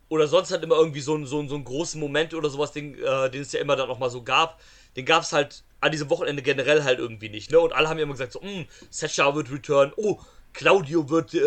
oder 0.09 0.27
sonst 0.27 0.51
halt 0.51 0.63
immer 0.63 0.77
irgendwie 0.77 1.01
so, 1.01 1.15
ein- 1.15 1.25
so, 1.27 1.39
ein- 1.41 1.49
so 1.49 1.55
einen 1.55 1.65
großen 1.65 1.99
Moment 1.99 2.33
oder 2.35 2.49
sowas, 2.49 2.71
den, 2.73 2.95
äh, 3.03 3.29
den 3.31 3.43
es 3.43 3.51
ja 3.53 3.61
immer 3.61 3.75
dann 3.77 3.89
noch 3.89 3.99
mal 3.99 4.09
so 4.11 4.23
gab. 4.23 4.61
Den 4.97 5.05
gab 5.05 5.23
es 5.23 5.33
halt 5.33 5.63
an 5.81 5.91
diesem 5.91 6.09
Wochenende 6.09 6.43
generell 6.43 6.83
halt 6.83 6.99
irgendwie 6.99 7.29
nicht, 7.29 7.51
ne? 7.51 7.59
Und 7.59 7.73
alle 7.73 7.89
haben 7.89 7.97
ja 7.97 8.03
immer 8.03 8.13
gesagt, 8.13 8.33
so, 8.33 8.41
hm, 8.41 8.67
Sasha 8.91 9.35
wird 9.35 9.51
return, 9.51 9.93
oh, 9.97 10.19
Claudio 10.53 11.09
wird 11.09 11.33
äh, 11.35 11.39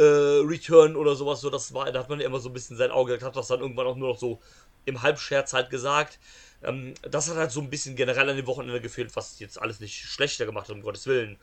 return 0.47 0.97
oder 0.97 1.17
sowas, 1.17 1.41
so, 1.43 1.51
das 1.51 1.75
war, 1.75 1.93
da 1.93 2.01
hat 2.01 2.11
man 2.11 2.21
ja 2.21 2.27
immer 2.27 2.41
so 2.41 2.51
ein 2.51 2.55
bisschen 2.55 2.77
sein 2.77 2.91
Auge, 2.93 3.21
hat 3.23 3.37
das 3.37 3.49
dann 3.49 3.61
irgendwann 3.61 3.87
auch 3.87 3.97
nur 3.97 4.11
noch 4.11 4.19
so 4.19 4.41
im 4.87 5.03
Halbscherz 5.03 5.53
halt 5.55 5.71
gesagt. 5.71 6.19
Ähm, 6.63 6.95
das 7.03 7.29
hat 7.29 7.37
halt 7.37 7.51
so 7.51 7.61
ein 7.61 7.71
bisschen 7.71 7.97
generell 7.97 8.29
an 8.29 8.37
dem 8.37 8.47
Wochenende 8.47 8.81
gefehlt, 8.81 9.15
was 9.17 9.39
jetzt 9.39 9.61
alles 9.61 9.81
nicht 9.81 10.01
schlechter 10.05 10.47
gemacht 10.47 10.69
hat, 10.69 10.75
um 10.77 10.83
Gottes 10.83 11.07
Willen. 11.07 11.39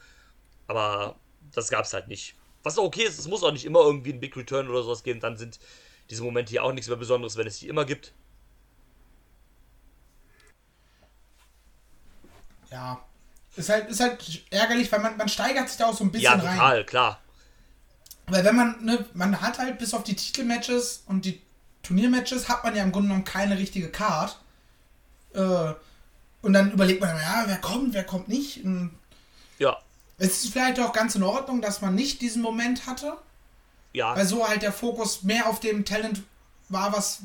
Aber 0.67 1.15
das 1.53 1.69
gab 1.69 1.85
es 1.85 1.93
halt 1.93 2.07
nicht. 2.07 2.35
Was 2.63 2.77
auch 2.77 2.83
okay 2.85 3.03
ist, 3.03 3.19
es 3.19 3.27
muss 3.27 3.43
auch 3.43 3.51
nicht 3.51 3.65
immer 3.65 3.81
irgendwie 3.81 4.13
ein 4.13 4.19
Big 4.19 4.35
Return 4.37 4.69
oder 4.69 4.83
sowas 4.83 5.03
geben, 5.03 5.19
dann 5.19 5.37
sind 5.37 5.59
diese 6.09 6.23
Momente 6.23 6.51
hier 6.51 6.63
auch 6.63 6.73
nichts 6.73 6.87
mehr 6.87 6.97
Besonderes, 6.97 7.37
wenn 7.37 7.47
es 7.47 7.59
die 7.59 7.67
immer 7.67 7.85
gibt. 7.85 8.13
Ja. 12.71 13.03
Ist 13.55 13.69
halt, 13.69 13.89
ist 13.89 13.99
halt 13.99 14.43
ärgerlich, 14.49 14.91
weil 14.91 15.01
man, 15.01 15.17
man 15.17 15.27
steigert 15.27 15.67
sich 15.67 15.77
da 15.77 15.87
auch 15.87 15.93
so 15.95 16.03
ein 16.05 16.11
bisschen 16.11 16.23
Ja, 16.23 16.45
rein. 16.45 16.55
total, 16.57 16.85
klar. 16.85 17.21
Weil 18.27 18.45
wenn 18.45 18.55
man, 18.55 18.85
ne, 18.85 19.05
man 19.13 19.41
hat 19.41 19.57
halt 19.59 19.77
bis 19.77 19.93
auf 19.93 20.03
die 20.03 20.15
Titelmatches 20.15 21.03
und 21.05 21.25
die 21.25 21.41
Turniermatches 21.83 22.47
hat 22.47 22.63
man 22.63 22.75
ja 22.75 22.83
im 22.83 22.91
Grunde 22.91 23.09
genommen 23.09 23.25
keine 23.25 23.57
richtige 23.57 23.89
Card. 23.89 24.39
Äh, 25.33 25.73
und 26.41 26.53
dann 26.53 26.71
überlegt 26.71 27.01
man, 27.01 27.15
ja, 27.17 27.43
wer 27.45 27.57
kommt, 27.57 27.93
wer 27.93 28.03
kommt 28.03 28.27
nicht. 28.27 28.63
Und 28.63 28.91
Ja, 29.59 29.77
es 30.17 30.43
ist 30.43 30.53
vielleicht 30.53 30.79
auch 30.79 30.93
ganz 30.93 31.15
in 31.15 31.23
Ordnung, 31.23 31.61
dass 31.61 31.81
man 31.81 31.95
nicht 31.95 32.21
diesen 32.21 32.41
Moment 32.41 32.85
hatte, 32.85 33.17
ja, 33.93 34.15
weil 34.15 34.25
so 34.25 34.47
halt 34.47 34.61
der 34.61 34.71
Fokus 34.71 35.23
mehr 35.23 35.47
auf 35.47 35.59
dem 35.59 35.83
Talent 35.85 36.21
war, 36.69 36.93
was 36.93 37.21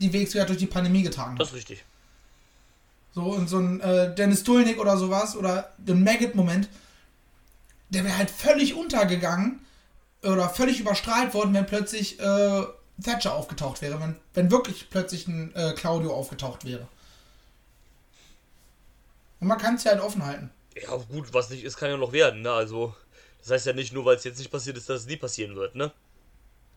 die 0.00 0.12
WXW 0.12 0.44
durch 0.46 0.58
die 0.58 0.66
Pandemie 0.66 1.02
getragen 1.02 1.36
das 1.36 1.48
hat. 1.48 1.54
ist 1.54 1.58
richtig. 1.58 1.84
So, 3.14 3.22
und 3.22 3.48
so 3.48 3.58
ein 3.58 3.80
äh, 3.80 4.14
Dennis 4.14 4.42
Dulnik 4.42 4.80
oder 4.80 4.96
sowas 4.96 5.36
oder 5.36 5.72
den 5.76 6.02
Maggot-Moment, 6.02 6.68
der 7.90 8.04
wäre 8.04 8.16
halt 8.16 8.30
völlig 8.30 8.74
untergegangen 8.74 9.60
oder 10.22 10.48
völlig 10.48 10.80
überstrahlt 10.80 11.34
worden, 11.34 11.52
wenn 11.54 11.66
plötzlich 11.66 12.18
äh, 12.18 12.62
Thatcher 13.02 13.34
aufgetaucht 13.34 13.82
wäre, 13.82 14.00
wenn, 14.00 14.16
wenn 14.34 14.50
wirklich 14.50 14.88
plötzlich 14.90 15.28
ein 15.28 15.54
äh, 15.54 15.72
Claudio 15.74 16.14
aufgetaucht 16.14 16.64
wäre. 16.64 16.88
Und 19.42 19.48
man 19.48 19.58
kann 19.58 19.74
es 19.74 19.82
ja 19.82 19.90
halt 19.90 20.00
offen 20.00 20.24
halten. 20.24 20.50
Ja, 20.80 20.94
gut, 20.96 21.34
was 21.34 21.50
nicht 21.50 21.64
ist, 21.64 21.76
kann 21.76 21.90
ja 21.90 21.96
noch 21.96 22.12
werden, 22.12 22.42
ne? 22.42 22.52
Also, 22.52 22.94
das 23.40 23.50
heißt 23.50 23.66
ja 23.66 23.72
nicht 23.72 23.92
nur, 23.92 24.04
weil 24.04 24.14
es 24.14 24.22
jetzt 24.22 24.38
nicht 24.38 24.52
passiert 24.52 24.76
ist, 24.76 24.88
dass 24.88 25.00
es 25.00 25.06
nie 25.08 25.16
passieren 25.16 25.56
wird, 25.56 25.74
ne? 25.74 25.90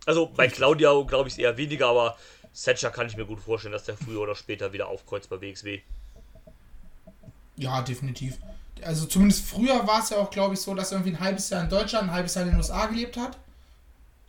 Also, 0.08 0.26
bei 0.26 0.48
Claudia 0.48 0.92
glaube 1.04 1.30
ich 1.30 1.38
eher 1.38 1.58
weniger, 1.58 1.90
aber 1.90 2.18
Thatcher 2.60 2.90
kann 2.90 3.06
ich 3.06 3.18
mir 3.18 3.26
gut 3.26 3.40
vorstellen, 3.40 3.72
dass 3.72 3.84
der 3.84 3.96
früher 3.96 4.20
oder 4.22 4.34
später 4.34 4.74
wieder 4.74 4.88
aufkreuzt 4.88 5.30
bei 5.30 5.40
WXW. 5.40 5.80
Ja, 7.58 7.84
definitiv. 7.84 8.40
Also 8.82 9.06
zumindest 9.06 9.46
früher 9.46 9.86
war 9.86 10.00
es 10.02 10.10
ja 10.10 10.18
auch, 10.18 10.32
glaube 10.32 10.56
ich, 10.56 10.60
so, 10.60 10.74
dass 10.74 10.92
er 10.92 10.98
irgendwie 10.98 11.16
ein 11.16 11.20
halbes 11.20 11.52
Jahr 11.52 11.64
in 11.64 11.70
Deutschland, 11.70 12.10
ein 12.10 12.14
halbes 12.16 12.34
Jahr 12.34 12.46
in 12.46 12.50
den 12.50 12.58
USA 12.58 12.88
gelebt 12.88 13.16
hat. 13.16 13.38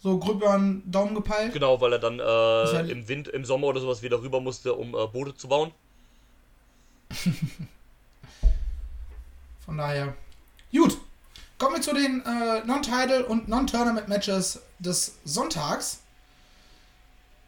So 0.02 0.18
grob 0.18 0.42
über 0.42 0.58
den 0.58 0.82
Daumen 0.92 1.14
gepeilt. 1.14 1.54
Genau, 1.54 1.80
weil 1.80 1.94
er 1.94 1.98
dann 2.00 2.20
halt- 2.20 2.88
äh, 2.88 2.92
im 2.92 3.08
Wind, 3.08 3.28
im 3.28 3.46
Sommer 3.46 3.68
oder 3.68 3.80
sowas 3.80 4.02
wieder 4.02 4.20
rüber 4.20 4.40
musste, 4.40 4.74
um 4.74 4.94
äh, 4.94 5.06
Boote 5.06 5.34
zu 5.34 5.48
bauen. 5.48 5.72
Von 9.66 9.76
daher. 9.76 10.14
Gut. 10.72 10.96
Kommen 11.58 11.76
wir 11.76 11.82
zu 11.82 11.94
den 11.94 12.22
äh, 12.24 12.64
Non-Title 12.64 13.26
und 13.26 13.48
Non-Tournament-Matches 13.48 14.60
des 14.78 15.16
Sonntags. 15.24 16.00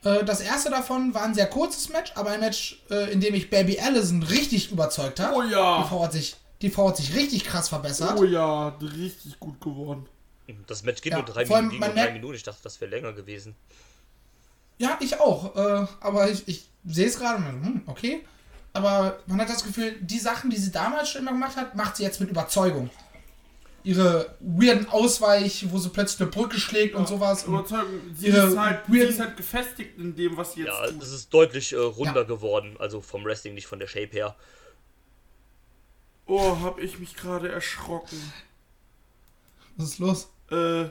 Äh, 0.02 0.24
das 0.24 0.40
erste 0.40 0.70
davon 0.70 1.12
war 1.14 1.24
ein 1.24 1.34
sehr 1.34 1.48
kurzes 1.48 1.90
Match, 1.90 2.12
aber 2.14 2.30
ein 2.30 2.40
Match, 2.40 2.82
äh, 2.90 3.12
in 3.12 3.20
dem 3.20 3.34
ich 3.34 3.50
Baby 3.50 3.78
Allison 3.78 4.22
richtig 4.22 4.70
überzeugt 4.72 5.20
habe. 5.20 5.36
Oh 5.36 5.42
ja. 5.42 5.82
Die 5.82 5.88
Frau 5.88 6.02
hat 6.04 6.12
sich, 6.12 6.36
die 6.62 6.70
Frau 6.70 6.88
hat 6.88 6.96
sich 6.96 7.14
richtig 7.14 7.44
krass 7.44 7.68
verbessert. 7.68 8.18
Oh 8.18 8.24
ja, 8.24 8.68
richtig 8.80 9.38
gut 9.38 9.60
geworden. 9.60 10.06
Das 10.66 10.82
Match 10.82 11.02
geht 11.02 11.12
Ja, 11.12 11.18
nur 11.18 11.26
drei 11.26 11.44
vor 11.44 11.56
allem, 11.56 11.68
Minuten, 11.68 11.84
ging 11.84 11.94
nur 11.94 12.04
drei 12.04 12.12
Minuten. 12.12 12.34
Ich 12.34 12.42
dachte, 12.42 12.60
das 12.62 12.80
wäre 12.80 12.90
länger 12.90 13.12
gewesen. 13.12 13.54
Ja, 14.78 14.96
ich 15.00 15.20
auch. 15.20 15.54
Äh, 15.54 15.86
aber 16.00 16.30
ich, 16.30 16.48
ich 16.48 16.66
sehe 16.86 17.06
es 17.06 17.18
gerade 17.18 17.36
und 17.36 17.44
mir 17.44 17.50
so, 17.52 17.66
hm, 17.66 17.82
okay. 17.86 18.24
Aber 18.78 19.18
man 19.26 19.40
hat 19.40 19.48
das 19.48 19.64
Gefühl, 19.64 19.96
die 20.00 20.18
Sachen, 20.18 20.50
die 20.50 20.56
sie 20.56 20.70
damals 20.70 21.08
schon 21.10 21.22
immer 21.22 21.32
gemacht 21.32 21.56
hat, 21.56 21.74
macht 21.74 21.96
sie 21.96 22.02
jetzt 22.04 22.20
mit 22.20 22.30
Überzeugung. 22.30 22.90
ihre 23.84 24.34
weirden 24.40 24.88
Ausweich, 24.90 25.66
wo 25.70 25.78
sie 25.78 25.88
plötzlich 25.88 26.20
eine 26.20 26.30
Brücke 26.30 26.58
schlägt 26.60 26.94
und 26.94 27.08
sowas. 27.08 27.44
Und 27.44 27.54
Überzeugen. 27.54 28.14
Sie 28.14 28.26
ihre 28.26 28.48
ist, 28.48 28.58
halt, 28.58 28.80
sie 28.88 28.98
ist 28.98 29.20
halt 29.20 29.36
gefestigt 29.36 29.98
in 29.98 30.14
dem, 30.14 30.36
was 30.36 30.52
sie 30.52 30.60
jetzt 30.62 30.68
Ja, 30.78 30.86
tut. 30.88 31.02
es 31.02 31.10
ist 31.12 31.32
deutlich 31.32 31.72
äh, 31.72 31.76
runder 31.76 32.16
Ja. 32.22 32.22
geworden. 32.24 32.76
Also 32.78 33.00
vom 33.00 33.24
Wrestling, 33.24 33.54
nicht 33.54 33.66
von 33.66 33.78
der 33.78 33.86
Shape 33.86 34.10
her. 34.12 34.34
Oh, 36.26 36.58
hab 36.60 36.78
ich 36.78 36.98
mich 36.98 37.16
gerade 37.16 37.50
erschrocken. 37.50 38.20
was 39.76 39.90
ist 39.90 39.98
los? 40.00 40.28
Äh, 40.50 40.88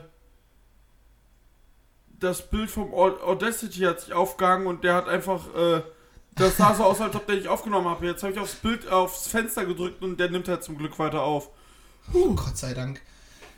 das 2.18 2.48
Bild 2.50 2.68
vom 2.70 2.92
Au- 2.92 3.20
Audacity 3.20 3.80
hat 3.80 4.00
sich 4.00 4.12
aufgehangen 4.12 4.66
und 4.66 4.82
der 4.82 4.94
hat 4.94 5.08
einfach, 5.08 5.54
äh, 5.54 5.82
das 6.38 6.56
sah 6.56 6.74
so 6.74 6.84
aus, 6.84 7.00
als 7.00 7.14
ob 7.14 7.26
der 7.26 7.36
nicht 7.36 7.48
aufgenommen 7.48 7.88
habe. 7.88 8.06
Jetzt 8.06 8.22
habe 8.22 8.32
ich 8.32 8.38
aufs 8.38 8.54
Bild, 8.54 8.88
aufs 8.90 9.26
Fenster 9.26 9.64
gedrückt 9.64 10.02
und 10.02 10.18
der 10.18 10.30
nimmt 10.30 10.48
halt 10.48 10.62
zum 10.62 10.78
Glück 10.78 10.98
weiter 10.98 11.22
auf. 11.22 11.50
Oh, 12.12 12.34
Gott 12.34 12.56
sei 12.56 12.74
Dank. 12.74 13.00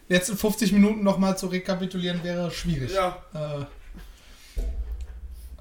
Jetzt 0.09 0.29
in 0.29 0.37
50 0.37 0.73
Minuten 0.73 1.05
nochmal 1.05 1.39
zu 1.39 1.47
rekapitulieren 1.47 2.23
wäre 2.25 2.51
schwierig. 2.51 2.93
Ja, 2.93 3.19
Äh, 3.35 3.65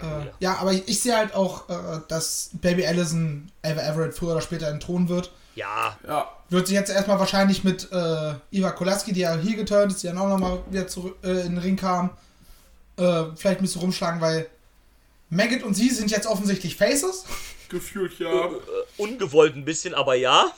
äh, 0.02 0.26
ja, 0.40 0.56
aber 0.56 0.72
ich, 0.74 0.88
ich 0.88 1.02
sehe 1.02 1.16
halt 1.16 1.36
auch, 1.36 1.70
äh, 1.70 2.00
dass 2.08 2.52
Baby 2.54 2.86
Allison 2.88 3.52
Ever 3.62 3.84
Everett 3.84 4.14
früher 4.14 4.32
oder 4.32 4.42
später 4.42 4.68
entthronen 4.70 5.10
wird. 5.10 5.32
Ja, 5.56 5.98
ja. 6.08 6.26
Wird 6.50 6.68
sich 6.68 6.76
jetzt 6.76 6.90
erstmal 6.90 7.20
wahrscheinlich 7.20 7.64
mit 7.64 7.92
äh, 7.92 8.34
Iva 8.52 8.72
Kolaski, 8.72 9.12
die 9.12 9.20
ja 9.22 9.36
hier 9.36 9.58
geturnt 9.58 9.92
ist, 9.92 10.02
die 10.02 10.08
dann 10.08 10.18
auch 10.18 10.30
nochmal 10.30 10.60
wieder 10.70 10.88
zurück 10.88 11.18
äh, 11.24 11.42
in 11.42 11.56
den 11.56 11.58
Ring 11.58 11.76
kam, 11.76 12.12
äh, 12.98 13.26
vielleicht 13.36 13.60
ein 13.60 13.64
bisschen 13.64 13.82
rumschlagen, 13.82 14.22
weil 14.22 14.48
Maggot 15.30 15.64
und 15.64 15.76
sie 15.76 15.90
sind 15.90 16.12
jetzt 16.12 16.28
offensichtlich 16.28 16.76
Faces. 16.76 17.26
Gefühlt 17.70 18.18
ja. 18.20 18.46
äh, 18.48 18.50
ungewollt 18.98 19.56
ein 19.56 19.66
bisschen, 19.66 19.94
aber 19.94 20.16
ja. 20.16 20.52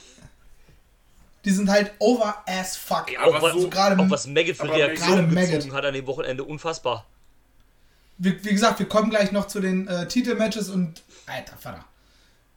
Die 1.44 1.52
sind 1.52 1.70
halt 1.70 1.92
over 2.00 2.44
as 2.46 2.78
fuck. 2.78 3.12
Ja, 3.12 3.22
auch, 3.22 3.34
aber 3.36 3.42
was, 3.42 3.54
so- 3.62 3.70
gerade- 3.70 4.02
auch 4.02 4.10
was 4.10 4.28
Maggot 4.28 4.56
für 4.56 4.72
Reaktionen 4.72 5.30
gezogen 5.30 5.54
Maggot. 5.58 5.74
hat 5.74 5.86
an 5.86 5.94
dem 5.94 6.08
Wochenende, 6.08 6.44
unfassbar. 6.44 7.06
Wie, 8.18 8.44
wie 8.44 8.52
gesagt, 8.52 8.80
wir 8.80 8.88
kommen 8.88 9.10
gleich 9.10 9.32
noch 9.32 9.48
zu 9.48 9.60
den 9.60 9.88
äh, 9.88 10.08
Titelmatches 10.08 10.70
und. 10.70 11.02
Alter 11.26 11.58
Vater. 11.58 11.84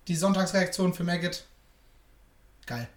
Die 0.09 0.15
Sonntagsreaktion 0.17 0.93
für 0.93 1.05
Maggot. 1.05 1.45
Geil. 2.67 2.89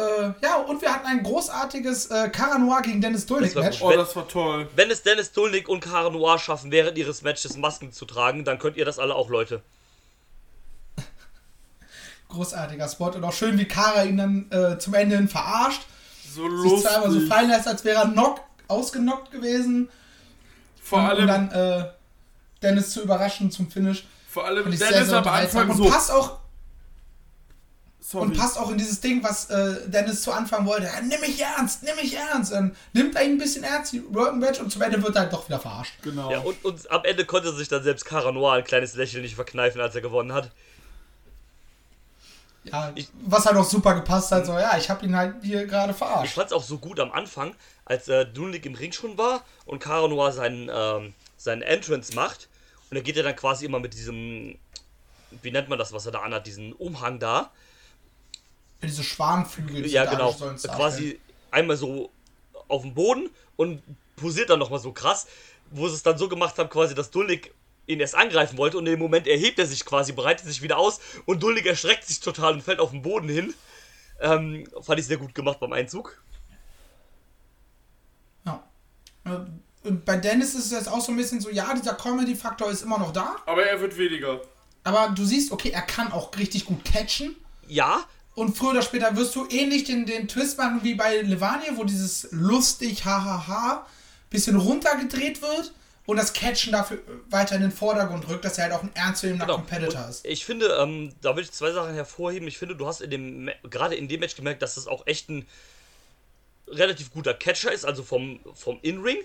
Äh, 0.00 0.32
ja, 0.42 0.56
und 0.56 0.80
wir 0.80 0.92
hatten 0.92 1.06
ein 1.06 1.22
großartiges 1.22 2.06
äh, 2.06 2.30
Cara 2.30 2.58
Noir 2.58 2.80
gegen 2.82 3.00
Dennis 3.00 3.26
Dulnik 3.26 3.54
Match. 3.54 3.82
Oh, 3.82 3.90
das 3.90 4.16
war 4.16 4.26
toll. 4.26 4.68
Wenn 4.74 4.90
es 4.90 5.02
Dennis 5.02 5.32
Dulnik 5.32 5.68
und 5.68 5.80
Cara 5.80 6.08
Noir 6.08 6.38
schaffen, 6.38 6.70
während 6.70 6.96
ihres 6.96 7.22
Matches 7.22 7.56
Masken 7.56 7.92
zu 7.92 8.06
tragen, 8.06 8.44
dann 8.44 8.58
könnt 8.58 8.76
ihr 8.76 8.84
das 8.86 8.98
alle 8.98 9.14
auch, 9.14 9.28
Leute. 9.28 9.62
Großartiger 12.28 12.88
Spot. 12.88 13.10
Und 13.10 13.24
auch 13.24 13.32
schön, 13.32 13.58
wie 13.58 13.66
Cara 13.66 14.04
ihn 14.04 14.16
dann 14.16 14.50
äh, 14.50 14.78
zum 14.78 14.94
Ende 14.94 15.16
hin 15.16 15.28
verarscht. 15.28 15.82
So 16.34 16.48
Sich 16.62 16.82
zweimal 16.82 17.08
so 17.08 17.14
lustig. 17.14 17.28
fallen 17.28 17.50
lässt, 17.50 17.68
als 17.68 17.84
wäre 17.84 18.02
er 18.02 18.08
knock, 18.08 18.40
ausgenockt 18.68 19.32
gewesen. 19.32 19.90
Vor 20.82 21.00
um, 21.00 21.06
allem, 21.06 21.20
um 21.22 21.26
dann 21.26 21.50
äh, 21.50 21.84
Dennis 22.62 22.90
zu 22.90 23.02
überraschen 23.02 23.50
zum 23.50 23.70
Finish. 23.70 24.06
vor 24.28 24.46
allem 24.46 24.64
Dennis 24.70 25.12
am. 25.12 25.26
Anfang 25.26 25.70
Und 25.70 25.76
so. 25.76 25.88
passt 25.88 26.10
auch 26.10 26.38
Sorry. 28.02 28.24
Und 28.26 28.36
passt 28.36 28.58
auch 28.58 28.70
in 28.70 28.78
dieses 28.78 29.00
Ding, 29.00 29.22
was 29.22 29.50
äh, 29.50 29.88
Dennis 29.88 30.22
zu 30.22 30.32
Anfang 30.32 30.64
wollte. 30.66 30.86
Ja, 30.86 31.00
nimm 31.02 31.20
mich 31.20 31.40
ernst, 31.40 31.82
nimm 31.82 31.94
mich 31.96 32.14
ernst. 32.16 32.52
Dann 32.52 32.74
nimmt 32.92 33.14
er 33.14 33.24
ihn 33.24 33.32
ein 33.32 33.38
bisschen 33.38 33.62
ernst, 33.62 33.92
die 33.92 34.02
Working 34.14 34.38
Match, 34.40 34.58
und 34.58 34.72
zum 34.72 34.82
Ende 34.82 35.02
wird 35.02 35.14
er 35.16 35.22
halt 35.22 35.32
doch 35.32 35.46
wieder 35.46 35.60
verarscht. 35.60 35.94
Genau. 36.02 36.30
Ja, 36.30 36.40
und, 36.40 36.64
und 36.64 36.90
am 36.90 37.04
Ende 37.04 37.24
konnte 37.26 37.54
sich 37.54 37.68
dann 37.68 37.82
selbst 37.82 38.04
Cara 38.04 38.32
Noir 38.32 38.54
ein 38.54 38.64
kleines 38.64 38.94
Lächeln 38.94 39.22
nicht 39.22 39.34
verkneifen, 39.34 39.80
als 39.80 39.94
er 39.94 40.00
gewonnen 40.00 40.32
hat. 40.32 40.50
Ja, 42.64 42.92
was 43.22 43.46
halt 43.46 43.56
auch 43.56 43.64
super 43.64 43.94
gepasst 43.94 44.32
hat, 44.32 44.44
so, 44.44 44.52
ja, 44.52 44.76
ich 44.76 44.90
habe 44.90 45.04
ihn 45.06 45.16
halt 45.16 45.36
hier 45.42 45.66
gerade 45.66 45.92
Ich 45.92 45.98
verarscht. 45.98 46.34
fand 46.34 46.48
es 46.48 46.52
auch 46.52 46.62
so 46.62 46.78
gut 46.78 47.00
am 47.00 47.10
Anfang, 47.10 47.54
als 47.86 48.08
äh, 48.08 48.26
Dulnik 48.26 48.66
im 48.66 48.74
Ring 48.74 48.92
schon 48.92 49.16
war 49.16 49.44
und 49.64 49.78
Cara 49.78 50.08
Noir 50.08 50.32
seinen, 50.32 50.70
ähm, 50.72 51.14
seinen 51.38 51.62
Entrance 51.62 52.14
macht. 52.14 52.48
Und 52.90 52.96
dann 52.96 53.04
geht 53.04 53.16
er 53.16 53.22
dann 53.22 53.36
quasi 53.36 53.64
immer 53.64 53.78
mit 53.78 53.94
diesem, 53.94 54.58
wie 55.42 55.50
nennt 55.50 55.68
man 55.68 55.78
das, 55.78 55.92
was 55.92 56.04
er 56.06 56.12
da 56.12 56.20
anhat, 56.20 56.46
diesen 56.46 56.72
Umhang 56.74 57.18
da. 57.18 57.50
Diese 58.82 59.02
Schwanenflügel, 59.04 59.82
die 59.82 59.90
Ja, 59.90 60.04
genau. 60.06 60.32
Quasi 60.32 61.20
einmal 61.50 61.76
so 61.76 62.10
auf 62.68 62.82
dem 62.82 62.94
Boden 62.94 63.28
und 63.56 63.82
posiert 64.16 64.50
dann 64.50 64.58
nochmal 64.58 64.78
so 64.78 64.92
krass, 64.92 65.26
wo 65.70 65.88
sie 65.88 65.94
es 65.94 66.02
dann 66.02 66.16
so 66.18 66.28
gemacht 66.28 66.58
haben, 66.58 66.68
quasi, 66.70 66.94
dass 66.94 67.10
Dulnik 67.10 67.52
ihn 67.86 68.00
erst 68.00 68.14
angreifen 68.14 68.56
wollte 68.58 68.78
und 68.78 68.86
in 68.86 68.92
dem 68.92 69.00
Moment 69.00 69.26
erhebt 69.26 69.58
er 69.58 69.66
sich 69.66 69.84
quasi, 69.84 70.12
breitet 70.12 70.46
sich 70.46 70.62
wieder 70.62 70.78
aus 70.78 71.00
und 71.26 71.42
Dulnik 71.42 71.66
erschreckt 71.66 72.04
sich 72.04 72.20
total 72.20 72.54
und 72.54 72.62
fällt 72.62 72.78
auf 72.80 72.90
den 72.90 73.02
Boden 73.02 73.28
hin. 73.28 73.54
Ähm, 74.20 74.66
fand 74.82 75.00
ich 75.00 75.06
sehr 75.06 75.16
gut 75.16 75.34
gemacht 75.34 75.58
beim 75.60 75.72
Einzug. 75.72 76.22
Ja. 78.44 78.62
Äh, 79.24 79.30
Und 79.88 80.04
bei 80.04 80.16
Dennis 80.16 80.54
ist 80.54 80.66
es 80.66 80.70
jetzt 80.72 80.88
auch 80.88 81.00
so 81.00 81.10
ein 81.12 81.16
bisschen 81.16 81.40
so, 81.40 81.50
ja, 81.50 81.72
dieser 81.74 81.94
Comedy-Faktor 81.94 82.70
ist 82.70 82.82
immer 82.82 82.98
noch 82.98 83.12
da, 83.12 83.36
Aber 83.46 83.64
er 83.64 83.80
wird 83.80 83.96
weniger. 83.96 84.40
aber 84.84 85.08
du 85.14 85.24
siehst, 85.24 85.50
okay, 85.52 85.70
er 85.70 85.82
kann 85.82 86.12
auch 86.12 86.36
richtig 86.36 86.66
gut 86.66 86.84
catchen. 86.84 87.34
Ja, 87.66 88.04
Und 88.34 88.56
früher 88.56 88.70
oder 88.70 88.82
später 88.82 89.14
wirst 89.16 89.34
du 89.36 89.46
ähnlich 89.50 89.84
den, 89.84 90.06
den 90.06 90.28
Twist 90.28 90.56
machen 90.58 90.80
wie 90.82 90.94
bei 90.94 91.16
Levania, 91.22 91.76
wo 91.76 91.84
dieses 91.84 92.28
lustig, 92.30 93.04
hahaha, 93.04 93.86
bisschen 94.30 94.56
runtergedreht 94.56 95.42
wird 95.42 95.72
und 96.06 96.16
das 96.16 96.32
Catchen 96.32 96.72
dafür 96.72 96.98
weiter 97.28 97.56
in 97.56 97.62
den 97.62 97.72
Vordergrund 97.72 98.28
rückt, 98.28 98.44
dass 98.44 98.56
er 98.58 98.64
halt 98.64 98.72
auch 98.74 98.82
ein 98.82 98.94
ernstzunehmender 98.94 99.46
Genau. 99.46 99.58
Competitor 99.58 100.08
ist. 100.08 100.24
Ich 100.24 100.44
finde, 100.44 100.66
ähm, 100.80 101.12
da 101.20 101.34
will 101.36 101.42
ich 101.44 101.50
zwei 101.52 101.72
Sachen 101.72 101.92
hervorheben. 101.94 102.46
Ich 102.48 102.56
finde, 102.58 102.76
du 102.76 102.86
hast 102.86 103.00
in 103.00 103.10
dem, 103.10 103.50
gerade 103.68 103.96
in 103.96 104.08
dem 104.08 104.20
Match 104.20 104.36
gemerkt, 104.36 104.62
dass 104.62 104.76
das 104.76 104.86
auch 104.86 105.06
echt 105.06 105.28
ein 105.28 105.46
relativ 106.68 107.12
guter 107.12 107.34
Catcher 107.34 107.72
ist, 107.72 107.84
also 107.84 108.02
vom, 108.04 108.40
vom 108.54 108.78
In-Ring. 108.82 109.18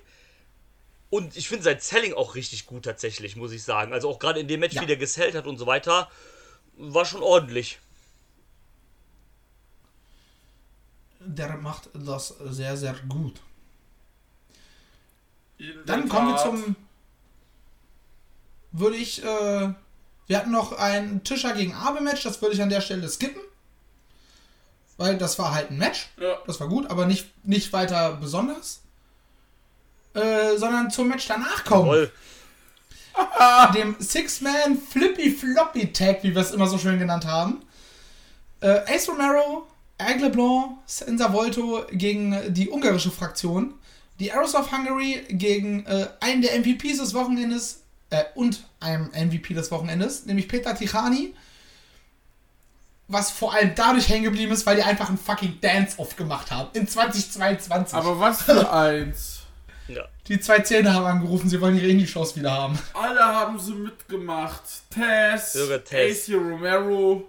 Und 1.12 1.38
ich 1.38 1.48
finde 1.48 1.64
sein 1.64 1.80
Selling 1.80 2.14
auch 2.14 2.34
richtig 2.36 2.66
gut 2.66 2.84
tatsächlich, 2.84 3.36
muss 3.36 3.52
ich 3.52 3.64
sagen. 3.64 3.94
Also 3.94 4.10
auch 4.10 4.20
gerade 4.20 4.40
in 4.40 4.48
dem 4.48 4.60
Match, 4.60 4.74
Ja. 4.76 4.82
wie 4.82 4.88
der 4.88 4.98
gesellt 4.98 5.36
hat 5.36 5.46
und 5.46 5.58
so 5.58 5.68
weiter, 5.68 6.10
war 6.78 7.06
schon 7.06 7.22
ordentlich. 7.22 7.80
Der 11.26 11.58
macht 11.58 11.90
das 11.94 12.36
sehr, 12.50 12.78
sehr 12.78 12.96
gut. 13.10 13.42
In 15.58 15.74
Dann 15.86 16.10
kommen 16.10 16.30
wir 16.30 16.38
zum. 16.38 16.76
Würde 18.72 18.98
ich. 18.98 19.24
Äh, 19.24 19.74
wir 20.28 20.38
hatten 20.38 20.52
noch 20.52 20.74
ein 20.74 21.24
Tischer 21.24 21.54
gegen 21.54 21.74
Abe-Match, 21.74 22.24
das 22.24 22.42
würde 22.42 22.56
ich 22.56 22.62
an 22.62 22.70
der 22.70 22.82
Stelle 22.82 23.08
skippen. 23.08 23.42
Weil 24.98 25.18
das 25.18 25.38
war 25.38 25.54
halt 25.54 25.72
ein 25.72 25.78
Match. 25.78 26.10
Ja. 26.18 26.38
Das 26.48 26.60
war 26.60 26.68
gut, 26.68 26.90
aber 26.90 27.06
nicht, 27.06 27.28
nicht 27.46 27.72
weiter 27.74 28.14
besonders. 28.14 28.82
Äh, 30.14 30.58
sondern 30.58 30.90
zum 30.90 31.10
Match 31.10 31.28
danach 31.28 31.64
kommen. 31.66 31.86
Toll. 31.86 32.12
Dem 33.76 33.96
Six-Man 34.00 34.78
Flippy 34.78 35.32
Floppy 35.32 35.94
Tag, 35.94 36.24
wie 36.24 36.34
wir 36.34 36.42
es 36.42 36.52
immer 36.52 36.68
so 36.68 36.78
schön 36.78 37.00
genannt 37.00 37.26
haben. 37.26 37.62
Äh, 38.62 38.82
Ace 38.94 39.10
Romero, 39.10 39.68
Aigle 39.98 40.30
Blanc, 40.30 40.78
Senza 40.86 41.32
Volto 41.32 41.86
gegen 41.92 42.54
die 42.54 42.70
ungarische 42.70 43.12
Fraktion. 43.12 43.74
Die 44.20 44.32
Arrows 44.32 44.56
of 44.56 44.72
Hungary 44.72 45.24
gegen 45.30 45.86
äh, 45.86 46.08
einen 46.22 46.42
der 46.42 46.58
MVPs 46.60 47.00
des 47.00 47.14
Wochenendes 47.14 47.82
äh, 48.10 48.24
und 48.36 48.64
einem 48.80 49.08
MVP 49.12 49.54
des 49.54 49.72
Wochenendes, 49.72 50.26
nämlich 50.26 50.48
Peter 50.48 50.76
Tichani. 50.76 51.34
Was 53.08 53.30
vor 53.30 53.54
allem 53.54 53.74
dadurch 53.76 54.10
hängen 54.10 54.24
geblieben 54.24 54.52
ist, 54.52 54.66
weil 54.66 54.78
die 54.78 54.84
einfach 54.84 55.10
einen 55.10 55.18
fucking 55.18 55.60
Dance-Off 55.62 56.16
gemacht 56.16 56.50
haben. 56.50 56.70
In 56.74 56.88
2022. 56.88 57.94
Aber 57.96 58.20
was 58.20 58.42
für 58.44 58.72
eins. 58.74 59.42
Ja. 59.88 60.06
die 60.28 60.40
zwei 60.40 60.60
Zähne 60.62 60.92
haben 60.96 61.06
angerufen, 61.06 61.48
sie 61.48 61.62
wollen 61.62 61.76
ihre 61.78 61.86
Indie-Shows 61.86 62.36
wieder 62.36 62.52
haben. 62.52 62.80
Alle 62.96 63.24
haben 63.24 63.60
sie 63.60 63.74
mitgemacht. 63.74 64.64
Tess, 64.90 65.56
Tess. 65.88 66.28
AC 66.28 66.36
Romero. 66.36 67.24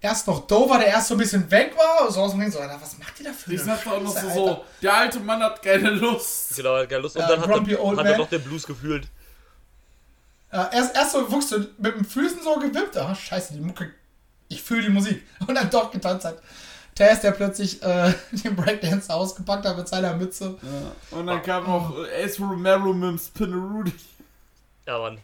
Erst 0.00 0.26
noch 0.26 0.46
Dover, 0.46 0.78
der 0.78 0.88
erst 0.88 1.08
so 1.08 1.14
ein 1.14 1.18
bisschen 1.18 1.50
weg 1.50 1.76
war, 1.76 2.06
und 2.06 2.12
so 2.12 2.20
aus 2.20 2.32
dem 2.32 2.40
Ring 2.40 2.50
so, 2.50 2.58
Alter, 2.58 2.80
was 2.80 2.98
macht 2.98 3.18
ihr 3.20 3.26
da 3.26 3.32
für 3.32 3.52
Ich 3.52 3.62
sagte 3.62 3.90
auch 3.90 4.00
noch 4.00 4.16
so, 4.16 4.30
so, 4.30 4.64
der 4.82 4.94
alte 4.94 5.20
Mann 5.20 5.42
hat 5.42 5.62
keine 5.62 5.90
Lust. 5.90 6.56
Genau, 6.56 6.74
er 6.74 6.82
hat 6.82 6.88
keine 6.88 7.02
Lust. 7.02 7.16
Und 7.16 7.22
Ja, 7.22 7.28
dann 7.28 7.40
hat, 7.40 7.48
er, 7.68 7.96
hat 7.96 8.06
er 8.06 8.18
noch 8.18 8.28
den 8.28 8.42
Blues 8.42 8.66
gefühlt. 8.66 9.06
Ja, 10.52 10.68
erst, 10.72 10.96
erst 10.96 11.12
so 11.12 11.30
wuchst 11.30 11.52
du 11.52 11.58
mit 11.78 11.94
den 11.94 12.04
Füßen 12.04 12.42
so 12.42 12.56
gewippt, 12.56 12.96
ah, 12.96 13.14
scheiße, 13.14 13.54
die 13.54 13.60
Mucke, 13.60 13.92
ich 14.48 14.62
fühle 14.62 14.82
die 14.82 14.88
Musik. 14.88 15.22
Und 15.46 15.54
dann 15.54 15.70
doch 15.70 15.90
getanzt 15.90 16.24
hat. 16.24 16.38
Tess, 16.94 17.20
der 17.20 17.30
plötzlich 17.30 17.82
äh, 17.82 18.12
den 18.32 18.56
Breakdance 18.56 19.12
ausgepackt 19.14 19.64
hat 19.64 19.76
mit 19.76 19.88
seiner 19.88 20.14
Mütze. 20.14 20.58
Und 21.10 21.26
dann 21.26 21.42
kam 21.42 21.66
auch 21.66 21.94
äh, 21.96 22.24
Ace 22.24 22.40
Romero 22.40 22.92
mit 22.92 23.10
dem 23.10 23.18
Spinneroonie. 23.18 23.94
Ja, 24.86 24.98
Mann. 24.98 25.18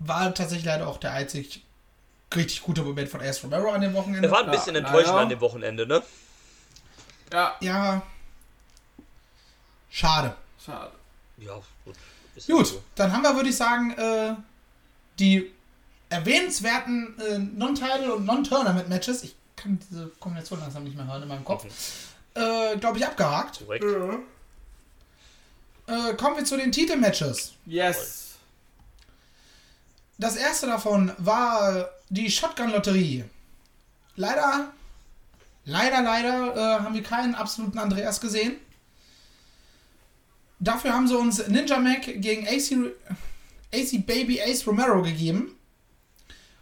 War 0.00 0.34
tatsächlich 0.34 0.64
leider 0.64 0.88
auch 0.88 0.98
der 0.98 1.12
einzig 1.12 1.64
richtig 2.36 2.62
gute 2.62 2.82
Moment 2.82 3.08
von 3.08 3.20
Ace 3.20 3.42
Romero 3.44 3.70
an 3.72 3.80
dem 3.80 3.94
Wochenende. 3.94 4.28
Er 4.28 4.32
war 4.32 4.44
ein 4.44 4.50
bisschen 4.50 4.74
Ja, 4.74 4.80
enttäuschend 4.80 5.08
naja. 5.08 5.22
an 5.22 5.28
dem 5.28 5.40
Wochenende, 5.40 5.86
ne? 5.86 6.02
Ja, 7.32 7.56
ja, 7.60 8.02
schade. 9.90 10.34
schade. 10.64 10.92
Ja, 11.38 11.54
gut. 11.84 11.96
Ist 12.34 12.48
ja 12.48 12.54
Gut, 12.54 12.66
so. 12.66 12.82
dann 12.94 13.12
haben 13.12 13.22
wir, 13.22 13.34
würde 13.34 13.48
ich 13.50 13.56
sagen, 13.56 13.90
äh, 13.92 14.34
die 15.18 15.50
erwähnenswerten 16.08 17.18
äh, 17.20 17.38
Non-Title 17.38 18.14
und 18.14 18.24
Non-Tournament-Matches. 18.26 19.22
Ich 19.24 19.34
kann 19.56 19.78
diese 19.90 20.08
Kombination 20.20 20.60
langsam 20.60 20.84
nicht 20.84 20.96
mehr 20.96 21.06
hören 21.06 21.22
in 21.22 21.28
meinem 21.28 21.44
Kopf. 21.44 21.64
Äh, 22.34 22.76
Glaube 22.78 22.98
ich, 22.98 23.06
abgehakt. 23.06 23.60
Korrekt. 23.66 23.84
Äh, 25.86 26.14
kommen 26.14 26.36
wir 26.36 26.44
zu 26.44 26.56
den 26.56 26.72
Titelmatches. 26.72 27.52
Yes. 27.66 28.34
Das 30.18 30.36
erste 30.36 30.66
davon 30.66 31.12
war 31.18 31.88
die 32.12 32.30
Shotgun-Lotterie. 32.30 33.24
Leider, 34.16 34.70
leider, 35.64 36.02
leider 36.02 36.54
äh, 36.56 36.80
haben 36.82 36.94
wir 36.94 37.02
keinen 37.02 37.34
absoluten 37.34 37.78
Andreas 37.78 38.20
gesehen. 38.20 38.56
Dafür 40.60 40.92
haben 40.92 41.08
sie 41.08 41.16
uns 41.16 41.48
Ninja 41.48 41.78
Mac 41.78 42.02
gegen 42.04 42.46
AC, 42.46 42.92
AC 43.74 44.06
Baby 44.06 44.40
Ace 44.40 44.66
Romero 44.66 45.02
gegeben. 45.02 45.56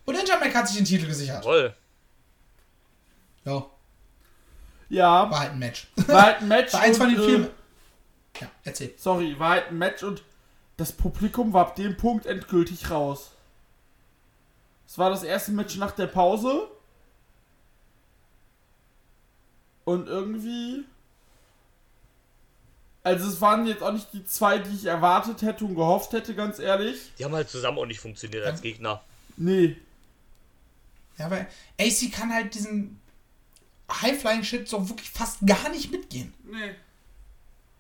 Und 0.05 0.15
Ninja 0.17 0.39
Mac 0.39 0.55
hat 0.55 0.69
sich 0.69 0.77
den 0.77 0.87
Titel 0.87 1.07
gesichert. 1.07 1.45
Jawohl. 1.45 1.75
Ja, 3.45 3.67
Ja, 4.89 5.31
war 5.31 5.41
halt 5.41 5.53
ein 5.53 5.59
Match. 5.59 5.89
war 6.07 6.23
halt 6.23 6.41
ein 6.43 6.49
Match. 6.49 6.73
War 6.73 6.81
eins 6.81 6.97
von 6.97 7.09
den 7.09 7.21
äh, 7.21 7.27
vier. 7.27 7.51
Ja, 8.41 8.51
erzähl. 8.65 8.95
Sorry, 8.97 9.37
war 9.39 9.51
halt 9.51 9.69
ein 9.71 9.79
Match 9.79 10.03
und 10.05 10.23
das 10.77 10.93
Publikum 10.93 11.53
war 11.53 11.67
ab 11.67 11.75
dem 11.77 11.97
Punkt 11.97 12.25
endgültig 12.27 12.91
raus. 12.91 13.33
Es 14.91 14.99
war 14.99 15.09
das 15.09 15.23
erste 15.23 15.53
Match 15.53 15.77
nach 15.77 15.93
der 15.93 16.09
Pause. 16.09 16.69
Und 19.85 20.09
irgendwie. 20.09 20.85
Also, 23.05 23.29
es 23.29 23.41
waren 23.41 23.69
jetzt 23.69 23.85
auch 23.85 23.93
nicht 23.93 24.13
die 24.13 24.25
zwei, 24.25 24.59
die 24.59 24.75
ich 24.75 24.87
erwartet 24.87 25.43
hätte 25.43 25.65
und 25.65 25.77
gehofft 25.77 26.13
hätte, 26.13 26.35
ganz 26.35 26.59
ehrlich. 26.59 27.13
Die 27.21 27.25
haben 27.25 27.35
halt 27.35 27.49
zusammen 27.49 27.79
auch 27.79 27.87
nicht 27.87 28.01
funktioniert 28.01 28.45
als 28.45 28.63
Gegner. 28.63 29.01
Nee. 29.37 29.77
Ja, 31.19 31.27
aber 31.27 31.47
AC 31.81 32.11
kann 32.13 32.35
halt 32.35 32.53
diesen 32.53 33.01
High-Flying-Shit 33.93 34.69
so 34.69 34.89
wirklich 34.89 35.11
fast 35.11 35.39
gar 35.47 35.69
nicht 35.69 35.93
mitgehen. 35.93 36.35
Nee. 36.43 36.75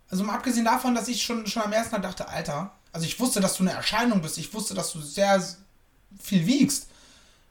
Also 0.08 0.22
mal 0.22 0.36
abgesehen 0.36 0.64
davon, 0.64 0.94
dass 0.94 1.08
ich 1.08 1.24
schon, 1.24 1.44
schon 1.48 1.62
am 1.62 1.72
ersten 1.72 1.90
Tag 1.90 2.02
dachte, 2.02 2.28
Alter, 2.28 2.72
also 2.92 3.04
ich 3.04 3.18
wusste, 3.18 3.40
dass 3.40 3.56
du 3.56 3.64
eine 3.64 3.72
Erscheinung 3.72 4.22
bist, 4.22 4.38
ich 4.38 4.54
wusste, 4.54 4.74
dass 4.74 4.92
du 4.92 5.00
sehr 5.00 5.44
viel 6.20 6.46
wiegst, 6.46 6.89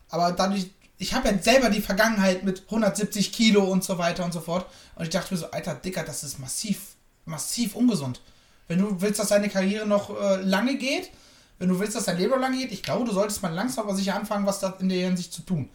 aber 0.09 0.31
dadurch, 0.31 0.69
ich 0.97 1.13
habe 1.13 1.29
ja 1.29 1.37
selber 1.37 1.69
die 1.69 1.81
Vergangenheit 1.81 2.43
mit 2.43 2.63
170 2.65 3.31
Kilo 3.31 3.63
und 3.63 3.83
so 3.83 3.97
weiter 3.97 4.25
und 4.25 4.33
so 4.33 4.41
fort 4.41 4.65
und 4.95 5.03
ich 5.03 5.09
dachte 5.09 5.33
mir 5.33 5.39
so, 5.39 5.51
Alter, 5.51 5.75
Dicker, 5.75 6.03
das 6.03 6.23
ist 6.23 6.39
massiv, 6.39 6.95
massiv 7.25 7.75
ungesund. 7.75 8.21
Wenn 8.67 8.79
du 8.79 9.01
willst, 9.01 9.19
dass 9.19 9.29
deine 9.29 9.49
Karriere 9.49 9.87
noch 9.87 10.09
äh, 10.19 10.41
lange 10.41 10.77
geht, 10.77 11.09
wenn 11.57 11.69
du 11.69 11.79
willst, 11.79 11.95
dass 11.95 12.05
dein 12.05 12.17
Leben 12.17 12.31
noch 12.31 12.39
lange 12.39 12.57
geht, 12.57 12.71
ich 12.71 12.83
glaube, 12.83 13.05
du 13.05 13.11
solltest 13.11 13.41
mal 13.41 13.53
langsam 13.53 13.85
aber 13.85 13.95
sicher 13.95 14.15
anfangen, 14.15 14.45
was 14.45 14.59
da 14.59 14.75
in 14.79 14.89
der 14.89 15.05
Hinsicht 15.05 15.33
zu 15.33 15.41
tun. 15.41 15.69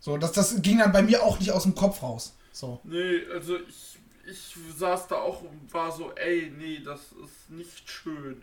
So, 0.00 0.16
das, 0.16 0.32
das 0.32 0.62
ging 0.62 0.78
dann 0.78 0.92
bei 0.92 1.02
mir 1.02 1.22
auch 1.22 1.38
nicht 1.38 1.52
aus 1.52 1.64
dem 1.64 1.74
Kopf 1.74 2.02
raus. 2.02 2.34
So. 2.52 2.80
Nee, 2.84 3.20
also 3.32 3.56
ich, 3.56 3.98
ich 4.30 4.56
saß 4.78 5.08
da 5.08 5.16
auch 5.16 5.42
und 5.42 5.72
war 5.72 5.92
so, 5.92 6.12
ey, 6.14 6.52
nee, 6.56 6.80
das 6.84 7.00
ist 7.00 7.50
nicht 7.50 7.88
schön. 7.90 8.42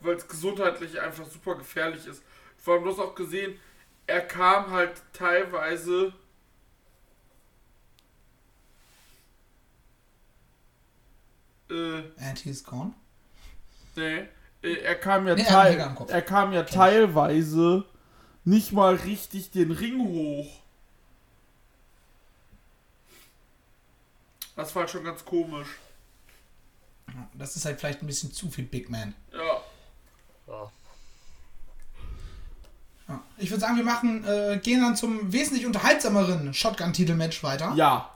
Weil 0.00 0.14
es 0.16 0.26
gesundheitlich 0.28 1.00
einfach 1.00 1.26
super 1.26 1.56
gefährlich 1.56 2.06
ist. 2.06 2.22
Vor 2.56 2.74
allem, 2.74 2.84
du 2.84 2.90
hast 2.90 2.98
auch 2.98 3.14
gesehen, 3.14 3.58
er 4.06 4.20
kam 4.22 4.70
halt 4.70 5.02
teilweise. 5.12 6.12
Äh, 11.70 12.02
And 12.18 12.38
he's 12.38 12.64
gone. 12.64 12.94
nee, 13.96 14.26
äh, 14.62 14.74
er 14.82 14.96
kam 14.96 15.26
ja, 15.28 15.34
Nee, 15.36 15.44
teil, 15.44 15.78
er 16.08 16.22
kam 16.22 16.52
ja 16.52 16.64
teilweise 16.64 17.84
nicht 18.44 18.72
mal 18.72 18.94
richtig 18.96 19.50
den 19.50 19.70
Ring 19.70 20.00
hoch. 20.00 20.60
Das 24.56 24.74
war 24.74 24.82
halt 24.82 24.90
schon 24.90 25.04
ganz 25.04 25.24
komisch. 25.24 25.68
Das 27.34 27.56
ist 27.56 27.64
halt 27.64 27.80
vielleicht 27.80 28.02
ein 28.02 28.06
bisschen 28.06 28.32
zu 28.32 28.50
viel 28.50 28.64
Big 28.64 28.90
Man. 28.90 29.14
Ja. 29.32 29.49
Ja. 30.50 30.70
Ich 33.38 33.50
würde 33.50 33.60
sagen, 33.60 33.76
wir 33.76 33.84
machen, 33.84 34.24
äh, 34.24 34.58
gehen 34.62 34.82
dann 34.82 34.96
zum 34.96 35.32
wesentlich 35.32 35.66
unterhaltsameren 35.66 36.52
Shotgun-Titel-Match 36.52 37.42
weiter. 37.42 37.72
Ja. 37.74 38.10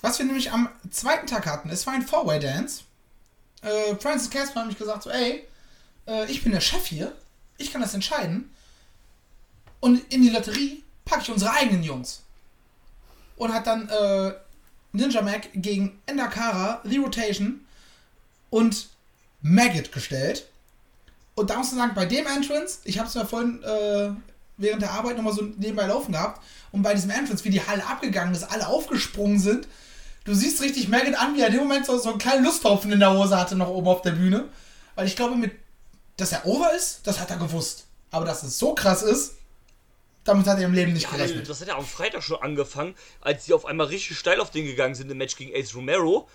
Was 0.00 0.18
wir 0.18 0.26
nämlich 0.26 0.50
am 0.50 0.68
zweiten 0.90 1.26
Tag 1.26 1.46
hatten, 1.46 1.70
es 1.70 1.86
war 1.86 1.94
ein 1.94 2.02
Four-Way-Dance. 2.02 2.82
Äh, 3.62 3.94
Francis 3.96 4.30
Casper 4.30 4.60
hat 4.60 4.66
mich 4.66 4.78
gesagt, 4.78 5.04
so, 5.04 5.10
ey, 5.10 5.46
äh, 6.06 6.30
ich 6.30 6.42
bin 6.42 6.52
der 6.52 6.60
Chef 6.60 6.86
hier, 6.86 7.14
ich 7.58 7.72
kann 7.72 7.80
das 7.80 7.94
entscheiden. 7.94 8.50
Und 9.80 10.12
in 10.12 10.22
die 10.22 10.30
Lotterie 10.30 10.82
packe 11.04 11.22
ich 11.22 11.30
unsere 11.30 11.52
eigenen 11.52 11.82
Jungs. 11.84 12.22
Und 13.36 13.52
hat 13.52 13.66
dann 13.66 13.88
äh, 13.88 14.32
Ninja 14.92 15.22
Mac 15.22 15.48
gegen 15.54 16.00
Endakara, 16.06 16.80
The 16.84 16.98
Rotation 16.98 17.64
und 18.50 18.88
Maggot 19.40 19.92
gestellt. 19.92 20.48
Und 21.34 21.50
da 21.50 21.56
muss 21.56 21.72
man 21.72 21.78
sagen, 21.80 21.94
bei 21.94 22.06
dem 22.06 22.26
Entrance, 22.26 22.80
ich 22.84 22.98
habe 22.98 23.08
es 23.08 23.14
mir 23.14 23.24
vorhin 23.24 23.62
äh, 23.62 24.10
während 24.58 24.82
der 24.82 24.92
Arbeit 24.92 25.16
nochmal 25.16 25.32
so 25.32 25.42
nebenbei 25.42 25.86
laufen 25.86 26.12
gehabt, 26.12 26.42
und 26.72 26.82
bei 26.82 26.94
diesem 26.94 27.10
Entrance, 27.10 27.44
wie 27.44 27.50
die 27.50 27.66
Halle 27.66 27.86
abgegangen 27.86 28.34
ist, 28.34 28.44
alle 28.44 28.66
aufgesprungen 28.66 29.38
sind, 29.38 29.68
du 30.24 30.34
siehst 30.34 30.62
richtig 30.62 30.88
Maggot 30.88 31.14
an, 31.14 31.34
wie 31.36 31.40
er 31.40 31.48
in 31.48 31.54
dem 31.54 31.62
Moment 31.62 31.86
so, 31.86 31.98
so 31.98 32.10
einen 32.10 32.18
kleinen 32.18 32.44
Lusthaufen 32.44 32.92
in 32.92 33.00
der 33.00 33.16
Hose 33.16 33.38
hatte, 33.38 33.56
noch 33.56 33.68
oben 33.68 33.88
auf 33.88 34.02
der 34.02 34.12
Bühne. 34.12 34.48
Weil 34.94 35.06
ich 35.06 35.16
glaube, 35.16 35.36
mit, 35.36 35.52
dass 36.16 36.32
er 36.32 36.46
over 36.46 36.72
ist, 36.74 37.06
das 37.06 37.20
hat 37.20 37.30
er 37.30 37.36
gewusst. 37.36 37.86
Aber 38.10 38.24
dass 38.24 38.42
es 38.42 38.58
so 38.58 38.74
krass 38.74 39.02
ist, 39.02 39.34
damit 40.24 40.46
hat 40.46 40.58
er 40.58 40.66
im 40.66 40.74
Leben 40.74 40.92
nicht 40.92 41.04
Ja, 41.04 41.16
gerechnet. 41.16 41.48
das 41.48 41.60
hat 41.60 41.68
ja 41.68 41.76
am 41.76 41.84
Freitag 41.84 42.22
schon 42.22 42.40
angefangen, 42.40 42.94
als 43.20 43.46
die 43.46 43.52
auf 43.54 43.66
einmal 43.66 43.88
richtig 43.88 44.18
steil 44.18 44.40
auf 44.40 44.50
den 44.50 44.66
gegangen 44.66 44.94
sind 44.94 45.10
im 45.10 45.18
Match 45.18 45.36
gegen 45.36 45.54
Ace 45.54 45.74
Romero. 45.74 46.28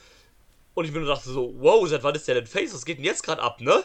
Und 0.74 0.86
ich 0.86 0.92
mir 0.92 1.00
nur 1.00 1.08
dachte 1.08 1.30
so, 1.30 1.54
wow, 1.60 1.88
seit 1.88 2.04
wann 2.04 2.14
ist 2.14 2.28
der 2.28 2.36
denn 2.36 2.48
Face? 2.48 2.74
Was 2.74 2.86
geht 2.86 2.98
denn 2.98 3.06
jetzt 3.06 3.24
gerade 3.24 3.42
ab, 3.42 3.62
ne? 3.62 3.84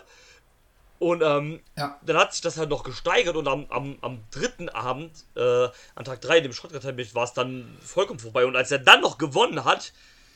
Und 0.98 1.22
ähm, 1.22 1.60
Ja. 1.76 1.98
dann 2.06 2.16
hat 2.16 2.32
sich 2.32 2.42
das 2.42 2.56
halt 2.58 2.68
noch 2.70 2.84
gesteigert 2.84 3.34
und 3.36 3.48
am, 3.48 3.66
am, 3.70 3.98
am 4.02 4.20
dritten 4.30 4.68
Abend, 4.68 5.10
äh, 5.34 5.68
an 5.94 6.04
Tag 6.04 6.20
3, 6.20 6.40
dem 6.40 6.52
match 6.94 7.14
war 7.14 7.24
es 7.24 7.32
dann 7.32 7.76
vollkommen 7.84 8.20
vorbei. 8.20 8.46
Und 8.46 8.54
als 8.56 8.70
er 8.70 8.78
dann 8.78 9.00
noch 9.00 9.18
gewonnen 9.18 9.64
hat, 9.64 9.92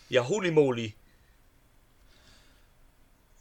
ja, 0.08 0.26
holy 0.26 0.50
moly. 0.50 0.94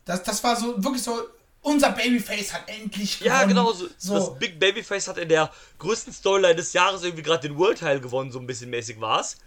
Das, 0.05 0.21
das 0.23 0.43
war 0.43 0.55
so 0.55 0.83
wirklich 0.83 1.01
so, 1.01 1.19
unser 1.61 1.91
Babyface 1.91 2.53
hat 2.53 2.69
endlich 2.69 3.19
gewonnen. 3.19 3.35
Ja, 3.35 3.45
genau, 3.45 3.71
so, 3.73 3.87
so. 3.97 4.13
das 4.13 4.37
Big 4.39 4.59
Babyface 4.59 5.07
hat 5.07 5.17
in 5.17 5.29
der 5.29 5.51
größten 5.79 6.13
Storyline 6.13 6.55
des 6.55 6.73
Jahres 6.73 7.03
irgendwie 7.03 7.23
gerade 7.23 7.47
den 7.47 7.57
World 7.57 7.79
Title 7.79 8.01
gewonnen, 8.01 8.31
so 8.31 8.39
ein 8.39 8.45
bisschen 8.45 8.69
mäßig 8.69 9.01
war's. 9.01 9.37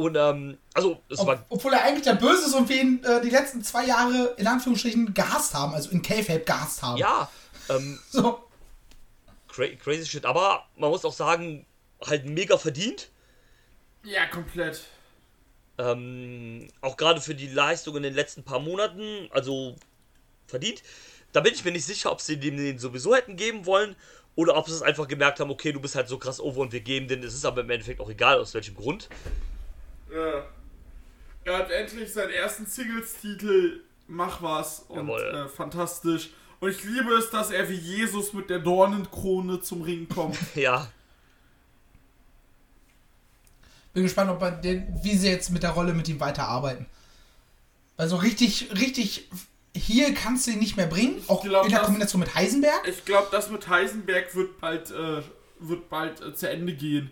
Und 0.00 0.16
ähm, 0.16 0.56
also 0.72 1.02
es 1.10 1.18
Ob, 1.18 1.26
war 1.26 1.44
obwohl 1.50 1.74
er 1.74 1.82
eigentlich 1.82 2.04
der 2.04 2.14
Böse 2.14 2.46
ist 2.46 2.54
und 2.54 2.70
wir 2.70 2.80
ihn 2.80 3.04
äh, 3.04 3.20
die 3.20 3.28
letzten 3.28 3.62
zwei 3.62 3.84
Jahre 3.84 4.34
in 4.38 4.46
Anführungsstrichen 4.46 5.12
gehasst 5.12 5.52
haben, 5.52 5.74
also 5.74 5.90
in 5.90 6.00
K-Fape 6.00 6.40
gehasst 6.40 6.82
haben. 6.82 6.96
ja 6.96 7.30
ähm, 7.68 7.98
So. 8.10 8.42
cra 9.48 9.66
crazy 9.78 10.06
shit, 10.06 10.24
aber 10.24 10.64
man 10.76 10.88
muss 10.88 11.04
auch 11.04 11.12
sagen, 11.12 11.66
halt 12.02 12.24
mega 12.24 12.56
verdient. 12.56 13.10
Ja, 14.02 14.24
komplett. 14.24 14.84
Ähm, 15.76 16.68
auch 16.80 16.96
gerade 16.96 17.20
für 17.20 17.34
die 17.34 17.48
Leistung 17.48 17.94
in 17.98 18.02
den 18.02 18.14
letzten 18.14 18.42
paar 18.42 18.58
Monaten, 18.58 19.28
also 19.32 19.76
verdient. 20.46 20.82
Da 21.32 21.40
bin 21.40 21.52
ich 21.52 21.62
mir 21.62 21.72
nicht 21.72 21.84
sicher, 21.84 22.10
ob 22.10 22.22
sie 22.22 22.40
dem 22.40 22.56
den 22.56 22.78
sowieso 22.78 23.14
hätten 23.14 23.36
geben 23.36 23.66
wollen 23.66 23.96
oder 24.34 24.56
ob 24.56 24.66
sie 24.66 24.74
es 24.74 24.80
einfach 24.80 25.08
gemerkt 25.08 25.40
haben, 25.40 25.50
okay, 25.50 25.72
du 25.72 25.80
bist 25.80 25.94
halt 25.94 26.08
so 26.08 26.16
krass 26.16 26.40
over 26.40 26.60
und 26.60 26.72
wir 26.72 26.80
geben 26.80 27.06
den. 27.06 27.22
Es 27.22 27.34
ist 27.34 27.44
aber 27.44 27.60
im 27.60 27.68
Endeffekt 27.68 28.00
auch 28.00 28.08
egal, 28.08 28.38
aus 28.38 28.54
welchem 28.54 28.76
Grund. 28.76 29.10
Ja. 30.12 30.44
Er 31.44 31.56
hat 31.58 31.70
endlich 31.70 32.12
seinen 32.12 32.30
ersten 32.30 32.66
Singles-Titel. 32.66 33.80
Mach 34.06 34.42
was. 34.42 34.80
Und 34.88 35.06
Jawohl. 35.06 35.22
äh, 35.22 35.48
fantastisch. 35.48 36.30
Und 36.60 36.70
ich 36.70 36.84
liebe 36.84 37.12
es, 37.14 37.30
dass 37.30 37.50
er 37.50 37.68
wie 37.68 37.74
Jesus 37.76 38.32
mit 38.34 38.50
der 38.50 38.58
Dornenkrone 38.58 39.60
zum 39.62 39.82
Ring 39.82 40.08
kommt. 40.08 40.36
Ja, 40.54 40.88
Bin 43.92 44.04
gespannt, 44.04 44.30
ob 44.30 44.40
er 44.42 44.52
den, 44.52 44.86
wie 45.02 45.16
sie 45.16 45.28
jetzt 45.28 45.50
mit 45.50 45.62
der 45.62 45.70
Rolle 45.70 45.92
mit 45.94 46.08
ihm 46.08 46.20
weiterarbeiten. 46.20 46.86
Also 47.96 48.16
richtig, 48.16 48.70
richtig 48.78 49.28
hier 49.76 50.14
kannst 50.14 50.46
du 50.46 50.52
ihn 50.52 50.58
nicht 50.58 50.76
mehr 50.76 50.86
bringen. 50.86 51.22
Auch 51.28 51.42
glaub, 51.42 51.64
in 51.64 51.70
der 51.70 51.80
das- 51.80 51.86
Kombination 51.86 52.20
mit 52.20 52.34
Heisenberg. 52.34 52.86
Ich 52.86 53.04
glaube, 53.04 53.28
das 53.32 53.50
mit 53.50 53.68
Heisenberg 53.68 54.34
wird 54.34 54.60
bald, 54.60 54.90
äh, 54.90 55.22
wird 55.60 55.88
bald 55.88 56.20
äh, 56.20 56.34
zu 56.34 56.48
Ende 56.48 56.74
gehen. 56.74 57.10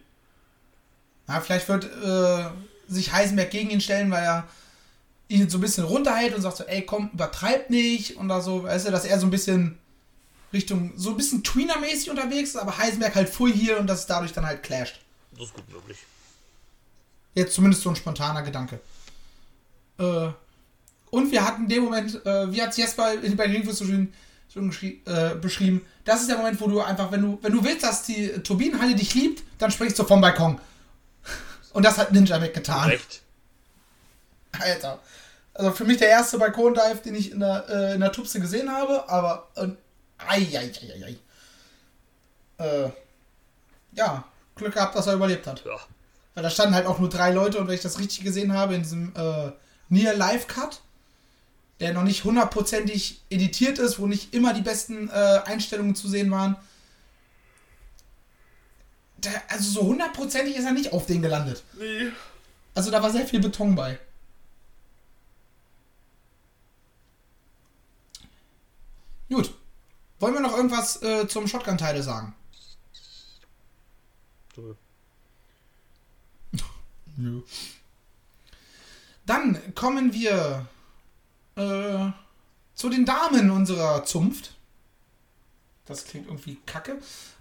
Ja, 1.28 1.40
vielleicht 1.40 1.68
wird 1.68 1.84
äh, 1.84 2.50
sich 2.88 3.12
Heisenberg 3.12 3.50
gegen 3.50 3.70
ihn 3.70 3.80
stellen, 3.80 4.10
weil 4.10 4.24
er 4.24 4.48
ihn 5.28 5.48
so 5.48 5.58
ein 5.58 5.60
bisschen 5.60 5.84
runterhält 5.84 6.34
und 6.34 6.42
sagt 6.42 6.56
so, 6.56 6.64
ey, 6.64 6.82
komm, 6.82 7.10
übertreib 7.12 7.70
nicht 7.70 8.16
und 8.16 8.28
da 8.28 8.40
so, 8.40 8.64
weißt 8.64 8.88
du, 8.88 8.90
dass 8.90 9.04
er 9.04 9.20
so 9.20 9.26
ein 9.26 9.30
bisschen 9.30 9.78
Richtung, 10.52 10.92
so 10.96 11.10
ein 11.10 11.16
bisschen 11.16 11.42
Tweener-mäßig 11.42 12.10
unterwegs 12.10 12.50
ist, 12.50 12.56
aber 12.56 12.78
Heisenberg 12.78 13.14
halt 13.14 13.28
full 13.28 13.52
hier 13.52 13.78
und 13.78 13.86
dass 13.86 14.00
es 14.00 14.06
dadurch 14.06 14.32
dann 14.32 14.46
halt 14.46 14.62
clasht. 14.62 15.00
das 15.32 15.46
ist 15.46 15.54
gut 15.54 15.68
möglich. 15.70 15.98
Jetzt 17.34 17.54
zumindest 17.54 17.82
so 17.82 17.90
ein 17.90 17.96
spontaner 17.96 18.42
Gedanke. 18.42 18.80
Äh, 19.98 20.30
und 21.10 21.30
wir 21.30 21.44
hatten 21.44 21.64
in 21.64 21.68
dem 21.68 21.84
Moment, 21.84 22.24
äh, 22.24 22.50
wie 22.52 22.62
hat 22.62 22.76
Jesper 22.76 23.14
bei 23.36 23.44
Ringfuß 23.44 23.78
so 23.78 23.84
schön, 23.84 24.12
so 24.48 24.60
äh, 24.60 25.34
beschrieben. 25.40 25.82
Das 26.04 26.22
ist 26.22 26.30
der 26.30 26.38
Moment, 26.38 26.60
wo 26.60 26.66
du 26.66 26.80
einfach, 26.80 27.12
wenn 27.12 27.22
du, 27.22 27.38
wenn 27.42 27.52
du 27.52 27.62
willst, 27.62 27.82
dass 27.82 28.02
die 28.04 28.28
Turbinenhalle 28.42 28.94
dich 28.94 29.14
liebt, 29.14 29.42
dann 29.58 29.70
springst 29.70 29.98
du 29.98 30.04
vom 30.04 30.20
Balkon. 30.20 30.58
Und 31.72 31.84
das 31.84 31.98
hat 31.98 32.12
Ninja 32.12 32.40
weggetan. 32.40 32.88
Recht. 32.88 33.22
Alter. 34.52 34.98
Also 35.54 35.72
für 35.72 35.84
mich 35.84 35.98
der 35.98 36.08
erste 36.08 36.38
Balkondive, 36.38 37.00
den 37.04 37.14
ich 37.14 37.32
in 37.32 37.40
der, 37.40 37.68
äh, 37.68 37.94
in 37.94 38.00
der 38.00 38.12
Tupse 38.12 38.40
gesehen 38.40 38.70
habe, 38.70 39.08
aber. 39.08 39.48
Ei, 40.18 40.46
ei. 40.56 41.16
Äh, 42.58 42.90
ja, 43.92 44.24
Glück 44.56 44.74
gehabt, 44.74 44.94
dass 44.96 45.06
er 45.06 45.14
überlebt 45.14 45.46
hat. 45.46 45.64
Ja. 45.64 45.78
Weil 46.34 46.42
da 46.42 46.50
standen 46.50 46.74
halt 46.74 46.86
auch 46.86 46.98
nur 46.98 47.08
drei 47.08 47.32
Leute 47.32 47.58
und 47.58 47.66
wenn 47.66 47.74
ich 47.74 47.82
das 47.82 47.98
richtig 47.98 48.22
gesehen 48.24 48.52
habe, 48.52 48.74
in 48.74 48.82
diesem 48.82 49.12
äh, 49.16 49.50
Near 49.88 50.14
Live 50.14 50.46
Cut, 50.46 50.80
der 51.80 51.92
noch 51.92 52.02
nicht 52.02 52.24
hundertprozentig 52.24 53.22
editiert 53.30 53.78
ist, 53.78 53.98
wo 53.98 54.06
nicht 54.06 54.34
immer 54.34 54.54
die 54.54 54.62
besten 54.62 55.08
äh, 55.08 55.40
Einstellungen 55.44 55.94
zu 55.94 56.08
sehen 56.08 56.30
waren. 56.30 56.56
Der, 59.18 59.50
also 59.50 59.70
so 59.70 59.82
hundertprozentig 59.82 60.56
ist 60.56 60.64
er 60.64 60.72
nicht 60.72 60.92
auf 60.92 61.06
den 61.06 61.22
gelandet. 61.22 61.64
Nee. 61.78 62.12
Also 62.74 62.90
da 62.90 63.02
war 63.02 63.10
sehr 63.10 63.26
viel 63.26 63.40
Beton 63.40 63.74
bei. 63.74 63.98
Gut. 69.28 69.52
Wollen 70.20 70.34
wir 70.34 70.40
noch 70.40 70.56
irgendwas 70.56 71.02
äh, 71.02 71.28
zum 71.28 71.46
Shotgun-Teile 71.46 72.02
sagen? 72.02 72.34
Nö. 77.16 77.42
Dann 79.26 79.74
kommen 79.74 80.12
wir 80.12 80.66
äh, 81.56 82.10
zu 82.74 82.88
den 82.88 83.04
Damen 83.04 83.50
unserer 83.50 84.04
Zunft. 84.04 84.54
Das 85.84 86.04
klingt 86.04 86.26
irgendwie 86.26 86.58
kacke. 86.66 86.98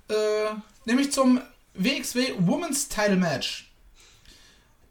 Äh, 0.10 0.54
nämlich 0.86 1.12
zum 1.12 1.42
WXW 1.78 2.34
Women's 2.40 2.88
Title 2.88 3.18
Match. 3.18 3.72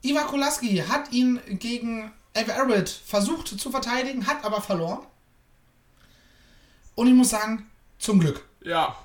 Iva 0.03 0.22
Kolaski 0.22 0.78
hat 0.78 1.12
ihn 1.12 1.41
gegen 1.59 2.12
Ava 2.34 2.53
Arrett 2.53 2.89
versucht 2.89 3.49
zu 3.49 3.70
verteidigen, 3.70 4.26
hat 4.26 4.45
aber 4.45 4.61
verloren. 4.61 5.07
Und 6.95 7.09
ich 7.09 7.14
muss 7.14 7.30
sagen, 7.30 7.70
zum 7.99 8.20
Glück. 8.20 8.45
Ja. 8.62 8.97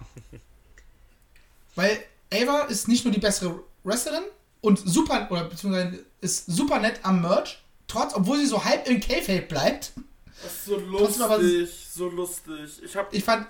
Weil 1.75 2.03
Ava 2.33 2.63
ist 2.63 2.87
nicht 2.87 3.05
nur 3.05 3.13
die 3.13 3.19
bessere 3.19 3.63
Wrestlerin 3.83 4.23
und 4.61 4.77
super, 4.77 5.27
oder 5.31 5.45
beziehungsweise 5.45 6.05
ist 6.21 6.45
super 6.45 6.79
nett 6.79 6.99
am 7.03 7.21
Merch, 7.21 7.63
trotz, 7.87 8.13
obwohl 8.13 8.37
sie 8.37 8.45
so 8.45 8.63
halb 8.63 8.87
im 8.87 8.99
K-Fape 8.99 9.43
bleibt. 9.43 9.93
Das 10.43 10.53
ist 10.53 10.65
so 10.65 10.77
lustig. 10.77 11.69
So 11.93 12.09
lustig. 12.09 12.83
Ich 12.83 12.95
hab. 12.95 13.13
Ich 13.13 13.23
fand, 13.23 13.47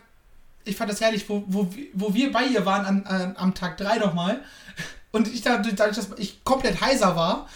ich 0.66 0.76
fand 0.76 0.92
das 0.92 1.02
herrlich, 1.02 1.28
wo, 1.30 1.44
wo, 1.48 1.68
wo 1.94 2.14
wir 2.14 2.32
bei 2.32 2.46
ihr 2.46 2.66
waren 2.66 2.86
an, 2.86 3.04
an, 3.06 3.36
am 3.38 3.54
Tag 3.54 3.78
3 3.78 3.98
nochmal. 3.98 4.42
Und 5.12 5.28
ich 5.28 5.42
dadurch, 5.42 5.76
dadurch, 5.76 5.98
dass 5.98 6.10
ich 6.18 6.44
komplett 6.44 6.80
heiser 6.82 7.16
war, 7.16 7.50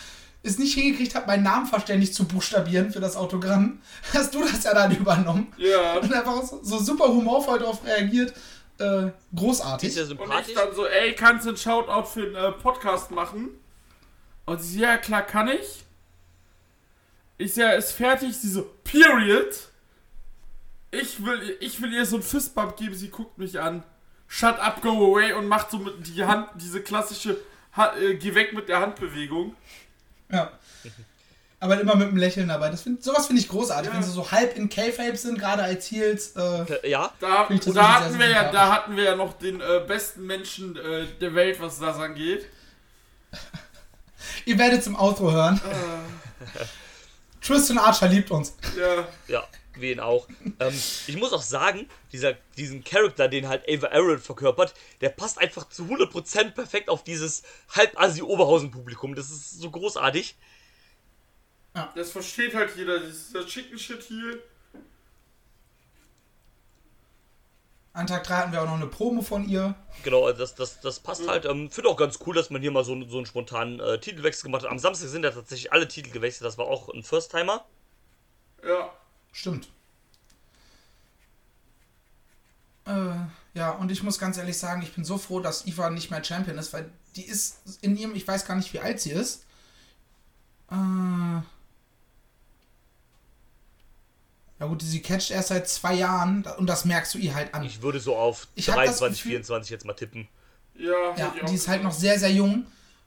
es 0.44 0.60
nicht 0.60 0.76
hingekriegt 0.76 1.16
habe, 1.16 1.26
meinen 1.28 1.44
Namen 1.44 1.66
verständlich 1.66 2.14
zu 2.14 2.26
buchstabieren 2.26 2.92
für 2.92 3.00
das 3.00 3.16
Autogramm, 3.16 3.82
hast 4.14 4.34
du 4.36 4.44
das 4.44 4.64
ja 4.64 4.74
dann 4.74 4.96
übernommen. 4.96 5.52
Ja. 5.58 5.98
Und 5.98 6.14
einfach 6.14 6.44
so, 6.44 6.60
so 6.64 6.80
super 6.80 7.08
humorvoll 7.08 7.60
darauf 7.60 7.84
reagiert. 7.86 8.34
Äh, 8.80 9.08
Ist 9.08 9.14
großartig. 9.36 9.96
ja 9.96 10.04
Und 10.04 10.12
ich 10.12 10.18
sympathisch. 10.18 10.54
dann 10.54 10.76
so, 10.76 10.86
ey, 10.86 11.14
kannst 11.16 11.46
du 11.46 11.50
einen 11.50 11.58
Shoutout 11.58 12.08
für 12.08 12.24
einen 12.26 12.36
äh, 12.36 12.52
Podcast 12.52 13.10
machen? 13.12 13.50
Und 14.46 14.62
sie, 14.62 14.82
ja 14.82 14.98
klar, 14.98 15.24
kann 15.24 15.48
ich. 15.48 15.84
Ich 17.38 17.54
sehe, 17.54 17.66
er 17.66 17.78
ist 17.78 17.94
fertig. 17.94 18.36
Sie 18.38 18.50
so, 18.50 18.64
Period. 18.84 19.48
Ich 20.92 21.26
will, 21.26 21.58
ich 21.60 21.82
will 21.82 21.94
ihr 21.94 22.06
so 22.06 22.16
einen 22.18 22.24
Fistbump 22.24 22.78
geben. 22.78 22.96
Sie 22.96 23.10
guckt 23.10 23.38
mich 23.38 23.60
an. 23.60 23.84
Shut 24.28 24.60
up, 24.60 24.82
go 24.82 24.90
away 25.14 25.34
und 25.34 25.48
macht 25.48 25.72
so 25.72 25.78
mit 25.78 25.94
die 26.08 26.24
Hand, 26.26 26.48
diese 26.56 26.82
klassische, 26.82 27.38
ha 27.76 27.94
äh, 27.96 28.16
geh 28.16 28.34
weg 28.34 28.54
mit 28.54 28.68
der 28.70 28.80
Handbewegung. 28.80 29.56
Ja. 30.32 30.52
Aber 31.60 31.80
immer 31.80 31.96
mit 31.96 32.08
einem 32.10 32.18
Lächeln 32.18 32.48
dabei. 32.48 32.70
Das 32.70 32.82
find, 32.82 33.04
sowas 33.04 33.28
finde 33.28 33.42
ich 33.42 33.48
großartig, 33.50 33.90
Ja. 33.92 33.96
wenn 33.96 34.04
sie 34.04 34.12
so 34.12 34.30
halb 34.32 34.56
in 34.58 34.68
K-Fape 34.70 35.16
sind, 35.16 35.38
gerade 35.40 35.64
als 35.64 35.90
Heels. 35.92 36.36
Äh, 36.36 36.42
Äh, 36.42 36.90
Ja, 36.90 37.12
Da, 37.20 37.48
da, 37.74 37.94
hatten 38.00 38.12
sehr 38.12 38.20
wir 38.20 38.30
ja, 38.30 38.52
da 38.52 38.72
hatten 38.72 38.96
wir 38.98 39.04
ja 39.04 39.16
noch 39.16 39.34
den 39.34 39.62
äh, 39.62 39.84
besten 39.88 40.26
Menschen 40.26 40.76
äh, 40.76 41.06
der 41.22 41.34
Welt, 41.36 41.60
was 41.62 41.80
das 41.80 41.98
angeht. 41.98 42.46
ihr 44.46 44.58
werdet 44.58 44.84
zum 44.84 44.96
Outro 44.96 45.32
hören. 45.32 45.60
Äh, 45.64 46.66
Tristan 47.46 47.78
Archer 47.78 48.08
liebt 48.08 48.32
uns. 48.32 48.56
ja. 48.78 49.08
ja, 49.28 49.44
wen 49.80 50.00
auch. 50.00 50.28
Ähm, 50.60 50.74
ich 51.08 51.18
muss 51.18 51.34
auch 51.34 51.42
sagen, 51.42 51.90
dieser, 52.12 52.34
diesen 52.58 52.84
Charakter, 52.84 53.28
den 53.28 53.48
halt 53.48 53.68
Ava 53.70 53.88
Arrett 53.88 54.22
verkörpert, 54.22 54.74
der 55.02 55.10
passt 55.10 55.38
einfach 55.38 55.68
zu 55.70 55.84
100% 55.84 56.52
perfekt 56.52 56.90
auf 56.90 57.04
dieses 57.04 57.44
halb-Asi-Oberhausen-Publikum. 57.76 59.16
Das 59.16 59.30
ist 59.30 59.60
so 59.60 59.72
großartig. 59.72 60.36
Das 61.96 62.12
versteht 62.12 62.56
halt 62.56 62.76
jeder. 62.78 63.00
Dieser 63.00 63.46
Chicken 63.46 63.78
Shit 63.78 64.04
hier. 64.04 64.40
An 67.96 68.08
Tag 68.08 68.26
3 68.26 68.36
hatten 68.36 68.52
wir 68.52 68.62
auch 68.62 68.66
noch 68.66 68.76
eine 68.76 68.88
Promo 68.88 69.22
von 69.22 69.48
ihr. 69.48 69.74
Genau, 70.04 70.26
also 70.26 70.40
das, 70.40 70.54
das, 70.56 70.82
das 70.82 71.00
passt 71.00 71.28
halt. 71.30 71.46
Ähm, 71.46 71.72
Finde 71.72 71.90
auch 71.90 71.96
ganz 71.96 72.20
cool, 72.26 72.36
dass 72.36 72.50
man 72.50 72.62
hier 72.62 72.72
mal 72.72 72.84
so, 72.84 73.02
so 73.08 73.18
einen 73.18 73.26
spontanen 73.26 73.80
äh, 73.80 74.00
Titelwechsel 74.00 74.44
gemacht 74.44 74.64
hat. 74.64 74.72
Am 74.72 74.80
Samstag 74.80 75.08
sind 75.08 75.24
ja 75.24 75.32
tatsächlich 75.32 75.72
alle 75.72 75.88
Titel 75.88 76.12
gewechselt. 76.12 76.46
Das 76.46 76.58
war 76.58 76.66
auch 76.66 76.90
ein 76.90 77.04
First-Timer. 77.04 77.66
Ja. 78.66 78.94
Stimmt. 79.36 79.68
Äh, 82.88 83.16
ja, 83.54 83.72
und 83.72 83.92
ich 83.92 84.02
muss 84.02 84.18
ganz 84.18 84.38
ehrlich 84.38 84.58
sagen, 84.58 84.82
ich 84.82 84.94
bin 84.94 85.04
so 85.04 85.18
froh, 85.18 85.42
dass 85.42 85.68
Eva 85.68 85.90
nicht 85.90 86.10
mehr 86.10 86.24
Champion 86.24 86.58
ist, 86.58 86.72
weil 86.72 86.90
die 87.18 87.26
ist 87.26 87.58
in 87.82 87.98
ihrem, 87.98 88.16
ich 88.16 88.26
weiß 88.26 88.46
gar 88.46 88.56
nicht, 88.56 88.72
wie 88.74 88.80
alt 88.80 89.02
sie 89.02 89.12
ist. 89.12 89.44
Äh, 90.72 90.76
ja 90.76 91.44
gut, 94.68 94.82
sie 94.82 95.02
catcht 95.02 95.32
erst 95.32 95.50
seit 95.50 95.68
zwei 95.68 95.96
Jahren 95.96 96.46
und 96.58 96.68
das 96.68 96.86
merkst 96.86 97.14
du 97.14 97.18
ihr 97.18 97.36
halt 97.36 97.54
an. 97.54 97.64
Ich 97.64 97.82
würde 97.82 98.00
so 98.00 98.16
auf 98.16 98.48
Ich 98.56 98.70
hab 98.70 98.78
das 98.78 99.00
23, 99.00 99.20
Gefühl- 99.20 99.32
24 99.32 99.70
jetzt 99.72 99.86
mal 99.86 99.94
tippen. 99.94 100.28
Ja, 100.76 101.16
Ja, 101.18 101.34
die 101.50 101.56
ist 101.56 101.68
halt 101.68 101.84
noch 101.84 101.94
sehr, 101.94 102.18
sehr 102.20 102.32
jung. 102.32 102.66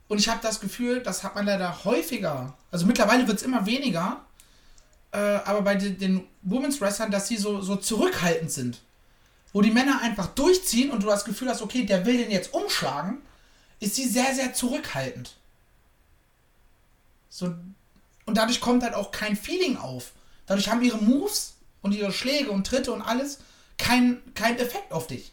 Und 0.09 0.19
ich 0.19 0.29
habe 0.29 0.41
das 0.43 0.61
Gefühl, 0.61 1.03
das 1.03 1.23
hat 1.23 1.35
man 1.35 1.47
leider 1.47 1.85
häufiger. 1.85 2.55
Also 2.71 2.87
mittlerweile 2.87 3.27
wird 3.27 3.39
es 3.39 3.43
immer 3.43 3.65
weniger. 3.67 4.25
Äh, 5.13 5.19
aber 5.19 5.63
bei 5.63 5.75
den, 5.75 5.99
den 5.99 6.25
Women's 6.43 6.81
Wrestlern, 6.81 7.11
dass 7.11 7.29
sie 7.29 7.37
so, 7.37 7.61
so 7.61 7.77
zurückhaltend 7.77 8.51
sind. 8.51 8.81
Wo 9.53 9.63
die 9.63 9.71
Männer 9.71 10.01
einfach 10.03 10.27
durchziehen 10.27 10.91
und 10.91 11.03
du 11.03 11.07
das 11.07 11.25
Gefühl 11.25 11.49
hast, 11.49 11.63
okay, 11.63 11.87
der 11.87 12.05
will 12.05 12.19
den 12.19 12.31
jetzt 12.31 12.53
umschlagen, 12.53 13.19
ist 13.81 13.95
sie 13.95 14.07
sehr, 14.07 14.35
sehr 14.35 14.53
zurückhaltend. 14.53 15.37
So, 17.31 17.55
und 18.27 18.37
dadurch 18.37 18.61
kommt 18.61 18.83
halt 18.83 18.95
auch 18.95 19.11
kein 19.11 19.37
Feeling 19.37 19.79
auf. 19.79 20.13
Dadurch 20.47 20.69
haben 20.69 20.83
ihre 20.83 20.99
Moves 20.99 21.55
und 21.81 21.93
ihre 21.93 22.13
Schläge 22.13 22.51
und 22.51 22.67
Tritte 22.67 22.93
und 22.93 23.01
alles 23.01 23.39
keinen 23.79 24.35
kein 24.35 24.59
Effekt 24.59 24.93
auf 24.93 25.07
dich 25.07 25.33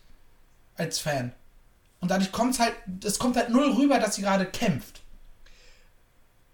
als 0.77 0.99
Fan. 0.99 1.33
Und 1.99 2.11
dadurch 2.11 2.31
kommt 2.31 2.53
es 2.53 2.59
halt, 2.59 2.73
es 3.03 3.19
kommt 3.19 3.35
halt 3.35 3.49
null 3.49 3.71
rüber, 3.71 3.99
dass 3.99 4.15
sie 4.15 4.21
gerade 4.21 4.45
kämpft. 4.45 5.01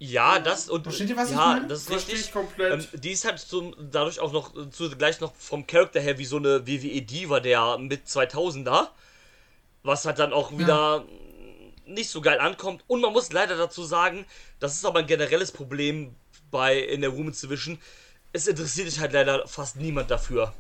Ja, 0.04 0.40
das 0.40 0.68
und 0.68 0.82
Versteht 0.82 1.10
ihr, 1.10 1.16
was 1.16 1.30
ich 1.30 1.36
ja, 1.36 1.46
meine? 1.54 1.68
das 1.68 1.82
ist 1.82 1.88
Verstehe 1.88 2.16
richtig. 2.16 2.30
ich 2.30 2.34
komplett. 2.34 2.90
Ähm, 2.92 3.02
die 3.02 3.12
ist 3.12 3.24
halt 3.24 3.38
zum, 3.38 3.76
dadurch 3.92 4.20
auch 4.20 4.32
noch 4.32 4.56
äh, 4.56 4.68
zugleich 4.72 5.20
noch 5.22 5.32
vom 5.36 5.68
Charakter 5.68 6.00
her 6.00 6.18
wie 6.18 6.26
so 6.26 6.38
eine 6.38 6.66
WWE 6.66 7.04
Diva 7.04 7.40
der 7.40 7.78
mit 7.78 8.08
2000er, 8.08 8.88
was 9.84 10.06
halt 10.06 10.18
dann 10.18 10.34
auch 10.34 10.58
wieder 10.58 11.06
nicht 11.86 12.10
so 12.10 12.20
geil 12.20 12.40
ankommt. 12.40 12.84
Und 12.88 13.02
man 13.02 13.14
muss 13.14 13.32
leider 13.32 13.56
dazu 13.58 13.84
sagen, 13.84 14.26
das 14.60 14.74
ist 14.74 14.86
aber 14.86 14.98
ein 15.02 15.06
generelles 15.06 15.52
Problem 15.52 16.16
bei 16.50 16.80
in 16.80 17.02
der 17.02 17.16
Women's 17.16 17.40
Division. 17.40 17.78
Es 18.34 18.48
interessiert 18.48 18.90
sich 18.90 19.00
halt 19.00 19.14
leider 19.14 19.48
fast 19.48 19.76
niemand 19.76 20.10
dafür. 20.10 20.52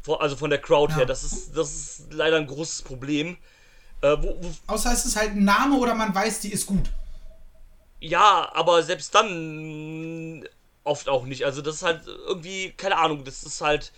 Vor, 0.00 0.22
also 0.22 0.36
von 0.36 0.48
der 0.48 0.62
Crowd 0.62 0.92
Ja. 0.92 1.00
her, 1.00 1.04
das 1.06 1.22
ist 1.22 1.54
das 1.54 1.70
ist 1.70 2.12
leider 2.14 2.38
ein 2.38 2.46
großes 2.46 2.80
Problem. 2.80 3.36
Äh, 4.00 4.16
wo, 4.20 4.38
wo, 4.40 4.50
Außer 4.68 4.90
es 4.90 5.04
ist 5.04 5.16
halt 5.16 5.32
ein 5.32 5.44
Name 5.44 5.76
oder 5.76 5.94
man 5.94 6.14
weiß, 6.14 6.40
die 6.40 6.50
ist 6.50 6.64
gut. 6.64 6.90
Ja, 8.00 8.50
aber 8.54 8.82
selbst 8.82 9.14
dann 9.14 10.46
oft 10.84 11.08
auch 11.08 11.24
nicht. 11.24 11.44
Also 11.44 11.62
das 11.62 11.76
ist 11.76 11.82
halt 11.82 12.06
irgendwie, 12.06 12.72
keine 12.72 12.96
Ahnung, 12.96 13.24
das 13.24 13.44
ist 13.44 13.60
halt. 13.60 13.92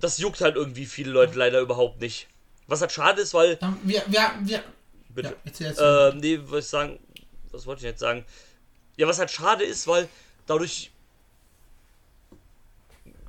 Das 0.00 0.18
juckt 0.18 0.40
halt 0.40 0.56
irgendwie 0.56 0.86
viele 0.86 1.12
Leute 1.12 1.38
leider 1.38 1.60
überhaupt 1.60 2.00
nicht. 2.00 2.28
Was 2.66 2.80
halt 2.80 2.92
schade 2.92 3.22
ist, 3.22 3.34
weil. 3.34 3.58
Wir, 3.82 4.02
wir, 4.08 4.32
wir, 4.42 4.62
Bitte. 5.10 5.28
ja, 5.28 5.34
erzähl. 5.44 5.74
Äh, 5.78 6.14
nee, 6.16 6.40
was 6.42 6.64
ich 6.64 6.70
sagen. 6.70 6.98
Was 7.52 7.66
wollte 7.66 7.80
ich 7.80 7.84
jetzt 7.84 8.00
sagen? 8.00 8.24
Ja, 8.96 9.06
was 9.06 9.18
halt 9.18 9.30
schade 9.30 9.64
ist, 9.64 9.86
weil 9.86 10.08
dadurch 10.46 10.90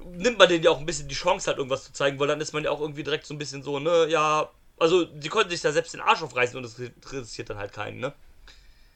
nimmt 0.06 0.38
man 0.38 0.50
denen 0.50 0.64
ja 0.64 0.72
auch 0.72 0.80
ein 0.80 0.86
bisschen 0.86 1.08
die 1.08 1.16
Chance, 1.16 1.48
halt 1.48 1.58
irgendwas 1.58 1.86
zu 1.86 1.94
zeigen, 1.94 2.20
weil 2.20 2.28
dann 2.28 2.42
ist 2.42 2.54
man 2.54 2.64
ja 2.64 2.72
auch 2.72 2.82
irgendwie 2.82 3.04
direkt 3.04 3.26
so 3.26 3.34
ein 3.34 3.38
bisschen 3.38 3.64
so, 3.64 3.80
ne, 3.80 4.08
ja. 4.10 4.50
Also, 4.80 5.06
die 5.06 5.30
konnten 5.30 5.50
sich 5.50 5.62
da 5.62 5.72
selbst 5.72 5.94
den 5.94 6.02
Arsch 6.02 6.22
aufreißen 6.22 6.58
und 6.58 6.64
das 6.64 6.80
interessiert 6.80 7.50
dann 7.50 7.58
halt 7.58 7.72
keinen, 7.74 8.00
ne? 8.00 8.14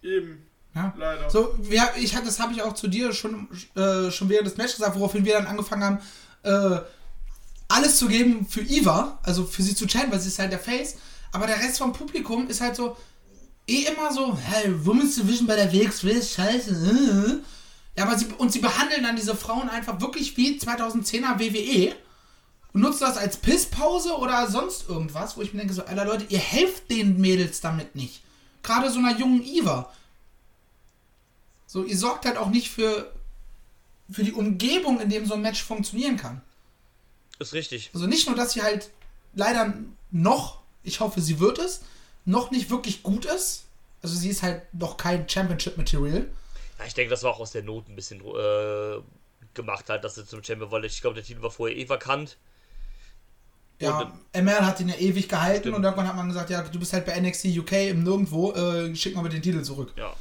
Eben. 0.07 0.45
ja. 0.75 0.93
Leider. 0.97 1.29
So, 1.29 1.53
wir, 1.59 1.83
ich, 1.97 2.13
das 2.13 2.39
habe 2.39 2.53
ich 2.53 2.61
auch 2.61 2.73
zu 2.73 2.87
dir 2.87 3.13
schon, 3.13 3.47
äh, 3.75 4.09
schon 4.11 4.29
während 4.29 4.47
des 4.47 4.57
Matches 4.57 4.77
gesagt, 4.77 4.95
woraufhin 4.95 5.25
wir 5.25 5.33
dann 5.33 5.47
angefangen 5.47 5.83
haben, 5.83 5.99
äh, 6.43 6.81
alles 7.67 7.97
zu 7.97 8.07
geben 8.07 8.47
für 8.47 8.61
Eva, 8.61 9.19
also 9.23 9.45
für 9.45 9.61
sie 9.61 9.75
zu 9.75 9.87
chatten, 9.87 10.11
weil 10.11 10.19
sie 10.19 10.29
ist 10.29 10.39
halt 10.39 10.51
der 10.51 10.59
Face. 10.59 10.95
Aber 11.31 11.47
der 11.47 11.59
Rest 11.59 11.79
vom 11.79 11.93
Publikum 11.93 12.47
ist 12.47 12.61
halt 12.61 12.75
so, 12.75 12.95
eh 13.67 13.83
immer 13.83 14.11
so, 14.13 14.37
hey, 14.37 14.73
Women's 14.85 15.15
Division 15.15 15.47
bei 15.47 15.55
der 15.55 15.71
WXW 15.71 16.11
ist 16.11 16.33
scheiße. 16.33 16.71
äh. 16.71 17.99
Ja, 17.99 18.05
aber 18.05 18.17
sie, 18.17 18.27
und 18.37 18.51
sie 18.51 18.59
behandeln 18.59 19.03
dann 19.03 19.15
diese 19.15 19.35
Frauen 19.35 19.69
einfach 19.69 19.99
wirklich 19.99 20.37
wie 20.37 20.59
2010er 20.59 21.39
WWE 21.39 21.95
und 22.71 22.81
nutzen 22.81 23.01
das 23.01 23.17
als 23.17 23.37
Pisspause 23.37 24.15
oder 24.17 24.47
sonst 24.49 24.87
irgendwas, 24.87 25.35
wo 25.35 25.41
ich 25.41 25.51
mir 25.53 25.59
denke, 25.59 25.73
so, 25.73 25.83
Alter 25.83 26.05
Leute, 26.05 26.25
ihr 26.29 26.39
helft 26.39 26.91
den 26.91 27.19
Mädels 27.19 27.59
damit 27.59 27.95
nicht. 27.95 28.21
Gerade 28.67 28.91
so 28.91 28.99
einer 28.99 29.17
jungen 29.17 29.45
Eva. 29.45 29.89
So, 31.67 31.85
ihr 31.85 31.97
sorgt 31.97 32.25
halt 32.25 32.35
auch 32.35 32.49
nicht 32.49 32.69
für, 32.69 33.13
für 34.11 34.25
die 34.25 34.33
Umgebung, 34.33 34.99
in 34.99 35.09
dem 35.09 35.25
so 35.25 35.35
ein 35.35 35.41
Match 35.41 35.63
funktionieren 35.63 36.17
kann. 36.17 36.41
Ist 37.39 37.53
richtig. 37.53 37.91
Also 37.93 38.07
nicht 38.07 38.27
nur, 38.27 38.35
dass 38.35 38.51
sie 38.51 38.61
halt 38.61 38.89
leider 39.33 39.73
noch, 40.11 40.59
ich 40.83 40.99
hoffe, 40.99 41.21
sie 41.21 41.39
wird 41.39 41.59
es, 41.59 41.81
noch 42.25 42.51
nicht 42.51 42.69
wirklich 42.69 43.03
gut 43.03 43.23
ist. 43.23 43.63
Also 44.01 44.17
sie 44.17 44.27
ist 44.27 44.43
halt 44.43 44.61
noch 44.73 44.97
kein 44.97 45.29
Championship-Material. 45.29 46.27
Ja, 46.77 46.85
ich 46.85 46.93
denke, 46.93 47.09
das 47.09 47.23
war 47.23 47.31
auch 47.31 47.39
aus 47.39 47.51
der 47.51 47.63
Not 47.63 47.87
ein 47.87 47.95
bisschen 47.95 48.19
äh, 48.19 48.97
gemacht 49.53 49.87
halt, 49.87 50.03
dass 50.03 50.15
sie 50.15 50.25
zum 50.25 50.43
Champion 50.43 50.71
wollte. 50.71 50.87
Ich 50.87 50.99
glaube, 50.99 51.15
der 51.15 51.23
Titel 51.23 51.41
war 51.41 51.51
vorher 51.51 51.77
eh 51.77 51.87
vakant. 51.87 52.35
Ja, 53.79 54.11
ML 54.33 54.65
hat 54.65 54.79
ihn 54.79 54.89
ja 54.89 54.95
ewig 54.95 55.29
gehalten 55.29 55.59
Stimmt. 55.59 55.77
und 55.77 55.83
irgendwann 55.83 56.07
hat 56.07 56.15
man 56.15 56.27
gesagt, 56.27 56.49
ja, 56.49 56.63
du 56.63 56.79
bist 56.79 56.93
halt 56.93 57.05
bei 57.05 57.19
NXT 57.19 57.45
UK 57.57 57.89
im 57.89 58.03
Nirgendwo, 58.03 58.51
äh, 58.53 58.95
schick 58.95 59.15
mal 59.15 59.29
den 59.29 59.41
Titel 59.41 59.61
zurück. 59.61 59.93
Ja. 59.95 60.15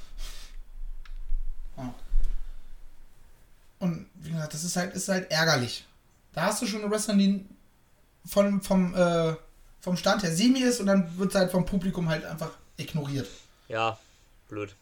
Und 3.78 4.06
wie 4.14 4.30
gesagt, 4.30 4.54
das 4.54 4.64
ist 4.64 4.76
halt, 4.76 4.94
ist 4.94 5.08
halt 5.08 5.30
ärgerlich. 5.30 5.84
Da 6.32 6.42
hast 6.46 6.62
du 6.62 6.66
schon 6.66 6.82
eine 6.82 6.90
Wrestlerin, 6.90 7.48
die 8.24 8.28
von, 8.28 8.60
vom, 8.60 8.94
äh, 8.94 9.34
vom 9.80 9.96
Stand 9.96 10.22
her 10.22 10.34
semi 10.34 10.60
ist 10.60 10.80
und 10.80 10.86
dann 10.86 11.16
wird 11.18 11.32
sie 11.32 11.38
halt 11.38 11.50
vom 11.50 11.64
Publikum 11.64 12.08
halt 12.08 12.24
einfach 12.24 12.50
ignoriert. 12.76 13.28
Ja, 13.68 13.98
blöd. 14.48 14.74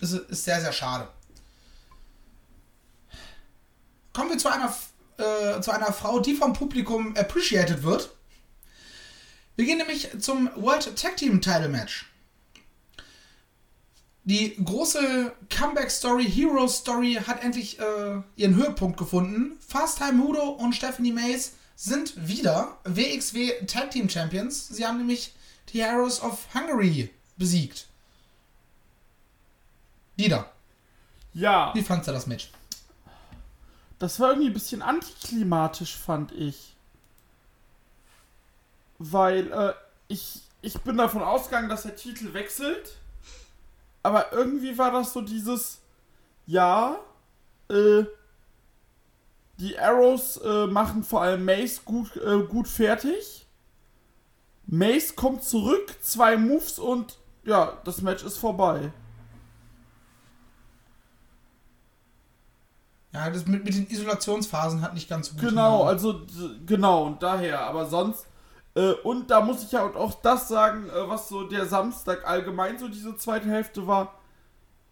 Ist, 0.00 0.12
ist 0.12 0.44
sehr, 0.44 0.60
sehr 0.60 0.72
schade. 0.72 1.08
Kommen 4.12 4.30
wir 4.30 4.38
zu 4.38 4.48
einer, 4.48 4.74
äh, 5.18 5.60
zu 5.60 5.70
einer 5.70 5.92
Frau, 5.92 6.20
die 6.20 6.34
vom 6.34 6.52
Publikum 6.52 7.16
appreciated 7.16 7.82
wird. 7.82 8.10
Wir 9.56 9.66
gehen 9.66 9.78
nämlich 9.78 10.08
zum 10.20 10.48
World 10.56 10.96
Tag 10.96 11.16
Team 11.16 11.40
Title 11.40 11.68
Match. 11.68 12.06
Die 14.24 14.56
große 14.62 15.32
Comeback-Story, 15.48 16.30
Hero-Story 16.30 17.18
hat 17.26 17.42
endlich 17.42 17.78
äh, 17.78 18.20
ihren 18.36 18.54
Höhepunkt 18.56 18.98
gefunden. 18.98 19.58
Fast 19.66 19.98
Time 19.98 20.12
Mudo 20.12 20.50
und 20.50 20.74
Stephanie 20.74 21.12
Mays 21.12 21.54
sind 21.76 22.28
wieder 22.28 22.76
WXW 22.84 23.64
Tag 23.66 23.90
Team 23.90 24.08
Champions. 24.08 24.68
Sie 24.68 24.86
haben 24.86 24.98
nämlich 24.98 25.32
die 25.72 25.82
Heroes 25.82 26.20
of 26.20 26.46
Hungary 26.54 27.10
besiegt. 27.36 27.86
Wieder. 30.16 30.52
Ja, 31.32 31.72
Wie 31.74 31.82
fandst 31.82 32.08
du 32.08 32.12
das 32.12 32.26
Match? 32.26 32.50
Das 33.98 34.20
war 34.20 34.30
irgendwie 34.30 34.48
ein 34.48 34.54
bisschen 34.54 34.82
antiklimatisch, 34.82 35.96
fand 35.96 36.32
ich. 36.32 36.76
Weil 38.98 39.52
äh, 39.52 39.74
ich, 40.08 40.42
ich 40.62 40.80
bin 40.80 40.96
davon 40.96 41.22
ausgegangen, 41.22 41.68
dass 41.68 41.82
der 41.82 41.96
Titel 41.96 42.32
wechselt. 42.32 42.96
Aber 44.02 44.32
irgendwie 44.32 44.78
war 44.78 44.92
das 44.92 45.12
so 45.12 45.20
dieses, 45.20 45.80
ja, 46.46 46.98
äh, 47.68 48.04
die 49.58 49.78
Arrows 49.78 50.36
äh, 50.38 50.66
machen 50.66 51.02
vor 51.02 51.22
allem 51.22 51.44
Mace 51.44 51.84
gut, 51.84 52.16
äh, 52.16 52.42
gut 52.44 52.68
fertig. 52.68 53.46
Mace 54.66 55.16
kommt 55.16 55.42
zurück, 55.42 55.96
zwei 56.00 56.36
Moves 56.36 56.78
und 56.78 57.18
ja, 57.44 57.78
das 57.84 58.02
Match 58.02 58.22
ist 58.22 58.38
vorbei. 58.38 58.92
Ja, 63.12 63.30
das 63.30 63.46
mit, 63.46 63.64
mit 63.64 63.74
den 63.74 63.88
Isolationsphasen 63.88 64.82
hat 64.82 64.94
nicht 64.94 65.08
ganz 65.08 65.28
so 65.28 65.34
gut 65.34 65.48
Genau, 65.48 65.88
hingehauen. 65.88 65.88
also 65.88 66.20
genau, 66.66 67.04
und 67.04 67.22
daher, 67.22 67.60
aber 67.62 67.86
sonst. 67.86 68.26
Äh, 68.74 68.92
und 69.02 69.30
da 69.30 69.40
muss 69.40 69.62
ich 69.62 69.72
ja 69.72 69.82
auch 69.84 70.14
das 70.20 70.48
sagen, 70.48 70.88
äh, 70.90 71.08
was 71.08 71.28
so 71.28 71.44
der 71.44 71.66
Samstag 71.66 72.26
allgemein 72.28 72.78
so 72.78 72.88
diese 72.88 73.16
zweite 73.16 73.48
Hälfte 73.48 73.86
war. 73.86 74.14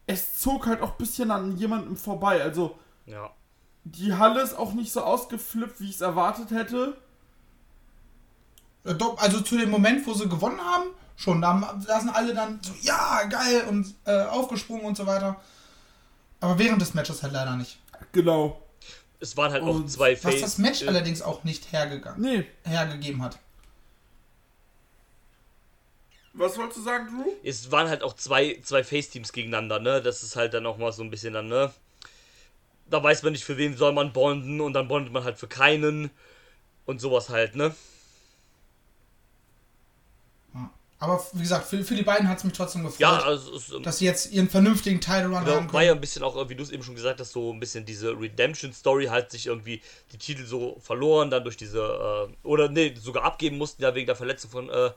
Es 0.07 0.39
zog 0.41 0.67
halt 0.67 0.81
auch 0.83 0.93
ein 0.93 0.99
bisschen 0.99 1.31
an 1.31 1.57
jemandem 1.59 1.97
vorbei. 1.97 2.43
Also 2.43 2.79
Ja. 3.05 3.31
die 3.85 4.15
Halle 4.15 4.41
ist 4.41 4.57
auch 4.57 4.73
nicht 4.73 4.93
so 4.93 5.03
ausgeflippt, 5.03 5.81
wie 5.81 5.89
ich 5.91 5.97
es 5.97 6.01
erwartet 6.01 6.51
hätte. 6.53 6.97
Also 9.19 9.41
zu 9.41 9.59
dem 9.59 9.71
Moment, 9.71 10.07
wo 10.07 10.15
sie 10.15 10.29
gewonnen 10.29 10.61
haben, 10.61 10.85
schon. 11.17 11.43
Da, 11.43 11.75
sind 12.01 12.11
alle 12.11 12.35
dann 12.35 12.61
so, 12.63 12.73
ja, 12.83 13.25
geil 13.25 13.65
und 13.69 13.95
äh, 14.05 14.23
aufgesprungen 14.27 14.85
und 14.87 14.97
so 14.97 15.07
weiter. 15.07 15.37
Aber 16.41 16.59
während 16.59 16.81
des 16.81 16.95
Matches 16.95 17.23
halt 17.23 17.33
leider 17.33 17.57
nicht. 17.57 17.81
Genau. 18.13 18.63
Es 19.21 19.37
waren 19.37 19.53
halt 19.53 19.63
auch 19.63 19.75
Und 19.77 19.91
zwei 19.91 20.13
Was 20.15 20.21
Face. 20.21 20.41
das 20.41 20.59
Match 20.59 20.83
äh, 20.83 20.89
allerdings 20.89 21.23
auch 21.23 21.43
nicht 21.45 21.73
hergegangen, 21.73 22.21
Nee. 22.21 22.47
hergegeben 22.65 23.23
hat. 23.23 23.39
Was 26.35 26.59
wolltest 26.59 26.79
du 26.79 26.83
sagen, 26.83 27.07
Drew? 27.09 27.31
es 27.43 27.71
waren 27.73 27.89
halt 27.89 28.03
auch 28.03 28.13
zwei, 28.15 28.61
zwei 28.63 28.85
Face-Teams 28.85 29.33
gegeneinander, 29.33 29.79
ne? 29.79 30.03
Das 30.03 30.23
ist 30.23 30.37
halt 30.37 30.53
dann 30.53 30.67
auch 30.67 30.77
mal 30.77 30.93
so 30.93 31.03
ein 31.03 31.11
bisschen 31.11 31.33
dann, 31.33 31.49
ne? 31.49 31.73
Da 32.91 33.03
weiß 33.03 33.23
man 33.23 33.33
nicht, 33.33 33.45
für 33.45 33.57
wen 33.57 33.75
soll 33.77 33.93
man 33.93 34.13
bonden 34.13 34.61
und 34.61 34.75
dann 34.75 34.87
bondet 34.87 35.13
man 35.15 35.25
halt 35.25 35.39
für 35.39 35.49
keinen 35.49 36.11
und 36.85 37.01
sowas 37.01 37.31
halt, 37.31 37.57
ne? 37.57 37.75
Ja. 40.55 40.71
Aber 40.99 41.23
wie 41.35 41.43
gesagt, 41.43 41.67
für, 41.67 41.85
für 41.85 41.95
die 41.95 42.03
beiden 42.03 42.27
hat 42.29 42.39
es 42.39 42.45
mich 42.45 42.55
trotzdem 42.55 42.83
gefreut, 42.83 43.01
Ja, 43.01 43.19
also 43.19 43.55
es 43.55 43.69
ist, 43.71 43.85
dass 43.87 43.99
sie 43.99 44.07
jetzt 44.07 44.33
ihren 44.33 44.49
vernünftigen 44.49 44.99
Title 45.01 45.27
Run 45.27 45.35
haben 45.37 45.45
Genau, 45.45 45.57
war 45.57 45.67
können. 45.67 45.87
ja 45.87 45.93
ein 45.93 46.01
bisschen 46.01 46.23
auch, 46.23 46.37
äh, 46.37 46.49
wie 46.49 46.55
du 46.55 46.63
es 46.63 46.71
eben 46.71 46.83
schon 46.83 46.95
gesagt 46.95 47.21
hast, 47.21 47.33
so 47.33 47.53
ein 47.53 47.61
bisschen 47.61 47.85
diese 47.85 48.19
Redemption-Story, 48.19 49.07
halt 49.07 49.31
sich 49.31 49.47
irgendwie 49.47 49.83
die 50.13 50.19
Titel 50.19 50.47
so 50.47 50.79
verloren, 50.81 51.29
dann 51.31 51.45
durch 51.45 51.59
diese, 51.59 52.29
äh, 52.33 52.47
oder 52.47 52.71
nee, 52.71 52.95
sogar 52.99 53.25
abgeben 53.25 53.59
mussten, 53.59 53.83
ja, 53.83 53.95
wegen 53.95 54.07
der 54.07 54.17
Verletzung 54.17 54.51
von 54.51 54.71
äh, 54.71 54.91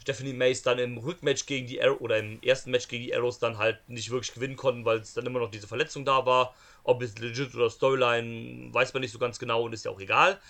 Stephanie 0.00 0.32
Mace, 0.32 0.62
dann 0.62 0.78
im 0.78 0.96
Rückmatch 0.98 1.44
gegen 1.44 1.66
die 1.66 1.82
Arrows, 1.82 2.00
oder 2.00 2.18
im 2.18 2.42
ersten 2.42 2.70
Match 2.70 2.88
gegen 2.88 3.04
die 3.04 3.14
Arrows 3.14 3.38
dann 3.38 3.58
halt 3.58 3.78
nicht 3.88 4.10
wirklich 4.10 4.32
gewinnen 4.34 4.56
konnten, 4.56 4.84
weil 4.86 4.98
es 4.98 5.12
dann 5.12 5.26
immer 5.26 5.38
noch 5.38 5.50
diese 5.50 5.66
Verletzung 5.68 6.04
da 6.06 6.24
war. 6.24 6.54
Ob 6.82 7.02
es 7.02 7.16
legit 7.18 7.54
oder 7.54 7.68
Storyline, 7.70 8.72
weiß 8.72 8.94
man 8.94 9.02
nicht 9.02 9.12
so 9.12 9.18
ganz 9.18 9.38
genau 9.38 9.62
und 9.64 9.72
ist 9.74 9.84
ja 9.84 9.90
auch 9.90 10.00
egal. 10.00 10.40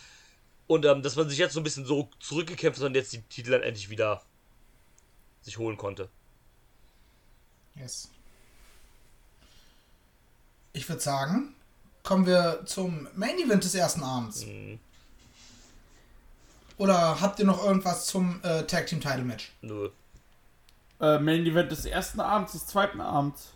Und 0.68 0.86
ähm, 0.86 1.03
dass 1.03 1.16
man 1.16 1.28
sich 1.28 1.38
jetzt 1.38 1.53
so 1.53 1.61
ein 1.61 1.64
bisschen 1.64 1.84
so 1.84 2.09
zurückgekämpft 2.20 2.80
hat 2.80 2.86
und 2.86 2.94
jetzt 2.94 3.12
die 3.12 3.20
Titel 3.22 3.50
dann 3.50 3.62
endlich 3.62 3.90
wieder 3.90 4.22
sich 5.43 5.59
holen 5.59 5.76
konnte. 5.76 6.09
Yes. 7.74 8.09
Ich 10.72 10.88
würde 10.88 11.03
sagen, 11.03 11.55
kommen 12.03 12.26
wir 12.26 12.62
zum 12.64 13.09
Main 13.14 13.38
Event 13.38 13.64
des 13.64 13.74
ersten 13.74 14.03
Abends. 14.03 14.47
Mhm. 14.47 14.78
Oder 16.78 17.20
habt 17.20 17.38
ihr 17.38 17.45
noch 17.45 17.64
irgendwas 17.64 18.07
zum 18.07 18.40
äh, 18.43 18.64
Tag 18.64 18.86
Team 18.86 19.01
Title 19.01 19.24
Match? 19.24 19.53
Nö. 19.61 19.90
Äh, 21.01 21.18
Main 21.18 21.45
Event 21.47 21.70
des 21.70 21.84
ersten 21.84 22.20
Abends, 22.20 22.53
des 22.53 22.66
zweiten 22.66 23.01
Abends. 23.01 23.51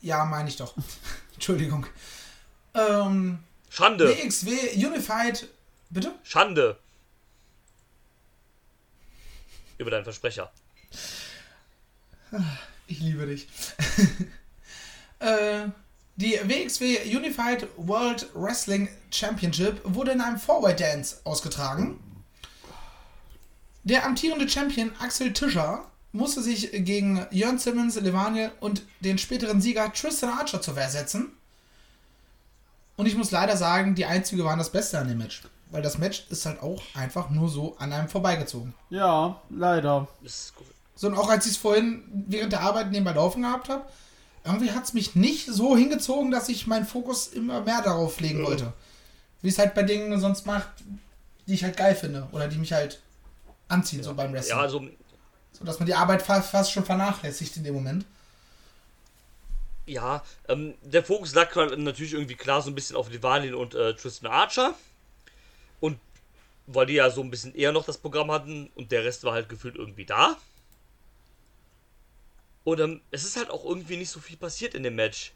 Ja, 0.00 0.24
meine 0.24 0.48
ich 0.48 0.56
doch. 0.56 0.74
Entschuldigung. 1.34 1.86
Ähm, 2.74 3.40
Schande! 3.68 4.08
WXW 4.08 4.86
Unified. 4.86 5.48
Bitte? 5.90 6.14
Schande! 6.22 6.78
Über 9.76 9.90
deinen 9.90 10.04
Versprecher. 10.04 10.50
Ich 12.86 13.00
liebe 13.00 13.26
dich. 13.26 13.48
äh, 15.18 15.68
die 16.16 16.32
WXW 16.32 17.16
Unified 17.16 17.68
World 17.76 18.28
Wrestling 18.34 18.88
Championship 19.10 19.80
wurde 19.84 20.12
in 20.12 20.20
einem 20.20 20.38
Four-Way 20.38 20.76
Dance 20.76 21.20
ausgetragen. 21.24 22.00
Der 23.84 24.04
amtierende 24.04 24.48
Champion 24.48 24.92
Axel 24.98 25.32
Tischer 25.32 25.84
musste 26.12 26.42
sich 26.42 26.70
gegen 26.72 27.26
Jörn 27.30 27.58
Simmons, 27.58 28.00
Levaniel 28.00 28.52
und 28.60 28.82
den 29.00 29.18
späteren 29.18 29.60
Sieger 29.60 29.92
Tristan 29.92 30.30
Archer 30.30 30.60
zur 30.60 30.76
Wehr 30.76 30.90
setzen. 30.90 31.32
Und 32.96 33.06
ich 33.06 33.16
muss 33.16 33.30
leider 33.30 33.56
sagen, 33.56 33.94
die 33.94 34.04
einzige 34.04 34.44
waren 34.44 34.58
das 34.58 34.72
Beste 34.72 34.98
an 34.98 35.08
dem 35.08 35.18
Match. 35.18 35.42
Weil 35.70 35.82
das 35.82 35.98
Match 35.98 36.26
ist 36.30 36.46
halt 36.46 36.62
auch 36.62 36.82
einfach 36.94 37.30
nur 37.30 37.48
so 37.48 37.76
an 37.78 37.92
einem 37.92 38.08
vorbeigezogen. 38.08 38.74
Ja, 38.90 39.40
leider. 39.50 40.08
Das 40.22 40.52
ist 40.98 41.02
gut. 41.02 41.14
So, 41.14 41.16
und 41.16 41.16
auch 41.16 41.28
als 41.30 41.46
ich 41.46 41.52
es 41.52 41.58
vorhin 41.58 42.02
während 42.28 42.52
der 42.52 42.60
Arbeit 42.60 42.90
nebenbei 42.90 43.12
laufen 43.12 43.42
gehabt 43.42 43.68
habe, 43.68 43.84
irgendwie 44.44 44.70
hat 44.72 44.84
es 44.84 44.94
mich 44.94 45.14
nicht 45.14 45.46
so 45.46 45.76
hingezogen, 45.76 46.30
dass 46.30 46.48
ich 46.48 46.66
meinen 46.66 46.86
Fokus 46.86 47.26
immer 47.28 47.60
mehr 47.60 47.82
darauf 47.82 48.20
legen 48.20 48.44
wollte. 48.44 48.72
Wie 49.42 49.48
es 49.48 49.58
halt 49.58 49.74
bei 49.74 49.82
Dingen 49.82 50.18
sonst 50.20 50.46
macht, 50.46 50.68
die 51.46 51.54
ich 51.54 51.64
halt 51.64 51.76
geil 51.76 51.94
finde 51.94 52.28
oder 52.32 52.48
die 52.48 52.58
mich 52.58 52.72
halt 52.72 53.00
anziehen, 53.68 54.02
so 54.02 54.14
beim 54.14 54.32
Wrestling. 54.32 54.56
Ja, 54.56 54.62
also, 54.62 54.82
So 55.52 55.64
dass 55.64 55.78
man 55.78 55.86
die 55.86 55.94
Arbeit 55.94 56.22
fast, 56.22 56.72
schon 56.72 56.84
vernachlässigt 56.84 57.56
in 57.56 57.64
dem 57.64 57.74
Moment. 57.74 58.04
ja, 59.86 60.22
ähm, 60.48 60.74
der 60.82 61.04
Fokus 61.04 61.34
lag 61.34 61.54
natürlich 61.76 62.12
irgendwie 62.14 62.34
klar 62.34 62.60
so 62.62 62.70
ein 62.70 62.74
bisschen 62.74 62.96
auf 62.96 63.10
Levalin 63.10 63.54
und 63.54 63.74
äh, 63.74 63.94
Tristan 63.94 64.30
Archer. 64.30 64.74
Und 65.80 65.98
weil 66.66 66.86
die 66.86 66.94
ja 66.94 67.10
so 67.10 67.22
ein 67.22 67.30
bisschen 67.30 67.54
eher 67.54 67.72
noch 67.72 67.84
das 67.86 67.98
Programm 67.98 68.30
hatten 68.30 68.70
und 68.74 68.92
der 68.92 69.04
Rest 69.04 69.24
war 69.24 69.32
halt 69.32 69.48
gefühlt 69.48 69.76
irgendwie 69.76 70.04
da. 70.04 70.36
Und 72.68 72.80
ähm, 72.80 73.00
es 73.10 73.24
ist 73.24 73.38
halt 73.38 73.48
auch 73.48 73.64
irgendwie 73.64 73.96
nicht 73.96 74.10
so 74.10 74.20
viel 74.20 74.36
passiert 74.36 74.74
in 74.74 74.82
dem 74.82 74.94
Match. 74.94 75.32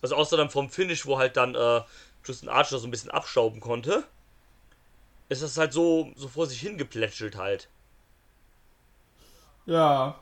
Also 0.00 0.16
außer 0.16 0.38
dann 0.38 0.48
vom 0.48 0.70
Finish, 0.70 1.04
wo 1.04 1.18
halt 1.18 1.36
dann 1.36 1.54
äh, 1.54 1.82
Tristan 2.24 2.48
Archer 2.48 2.78
so 2.78 2.86
ein 2.86 2.90
bisschen 2.90 3.10
abstauben 3.10 3.60
konnte. 3.60 4.04
Ist 5.28 5.42
das 5.42 5.58
halt 5.58 5.74
so, 5.74 6.10
so 6.16 6.28
vor 6.28 6.46
sich 6.46 6.60
hingeplätschelt 6.60 7.36
halt. 7.36 7.68
Ja. 9.66 10.18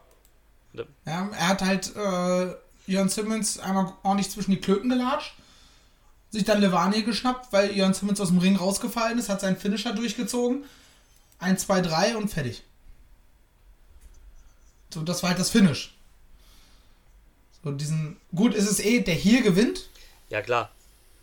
Ja, 0.73 0.85
er 1.05 1.49
hat 1.49 1.63
halt 1.63 1.95
äh, 1.95 2.55
Jörn 2.91 3.09
Simmons 3.09 3.61
einmal 3.61 3.93
ordentlich 4.03 4.33
zwischen 4.33 4.51
die 4.51 4.61
Klöten 4.61 4.91
gelatscht, 4.91 5.35
sich 6.31 6.43
dann 6.43 6.61
Levani 6.61 7.03
geschnappt, 7.05 7.53
weil 7.53 7.77
Jörn 7.77 7.95
Simmons 7.95 8.21
aus 8.21 8.29
dem 8.29 8.39
Ring 8.39 8.57
rausgefallen 8.57 9.21
ist, 9.21 9.29
hat 9.29 9.41
seinen 9.41 9.57
Finisher 9.57 9.93
durchgezogen. 9.93 10.65
1, 11.39 11.63
2, 11.63 11.81
3 11.81 12.17
und 12.17 12.29
fertig. 12.29 12.65
So, 14.93 15.03
das 15.03 15.23
war 15.23 15.31
halt 15.31 15.39
das 15.39 15.51
Finish. 15.51 15.95
So, 17.63 17.73
diesen. 17.73 18.17
Gut, 18.35 18.55
ist 18.55 18.69
es 18.69 18.81
eh, 18.81 19.01
der 19.01 19.15
hier 19.15 19.43
gewinnt. 19.43 19.89
Ja, 20.29 20.43
klar. 20.43 20.71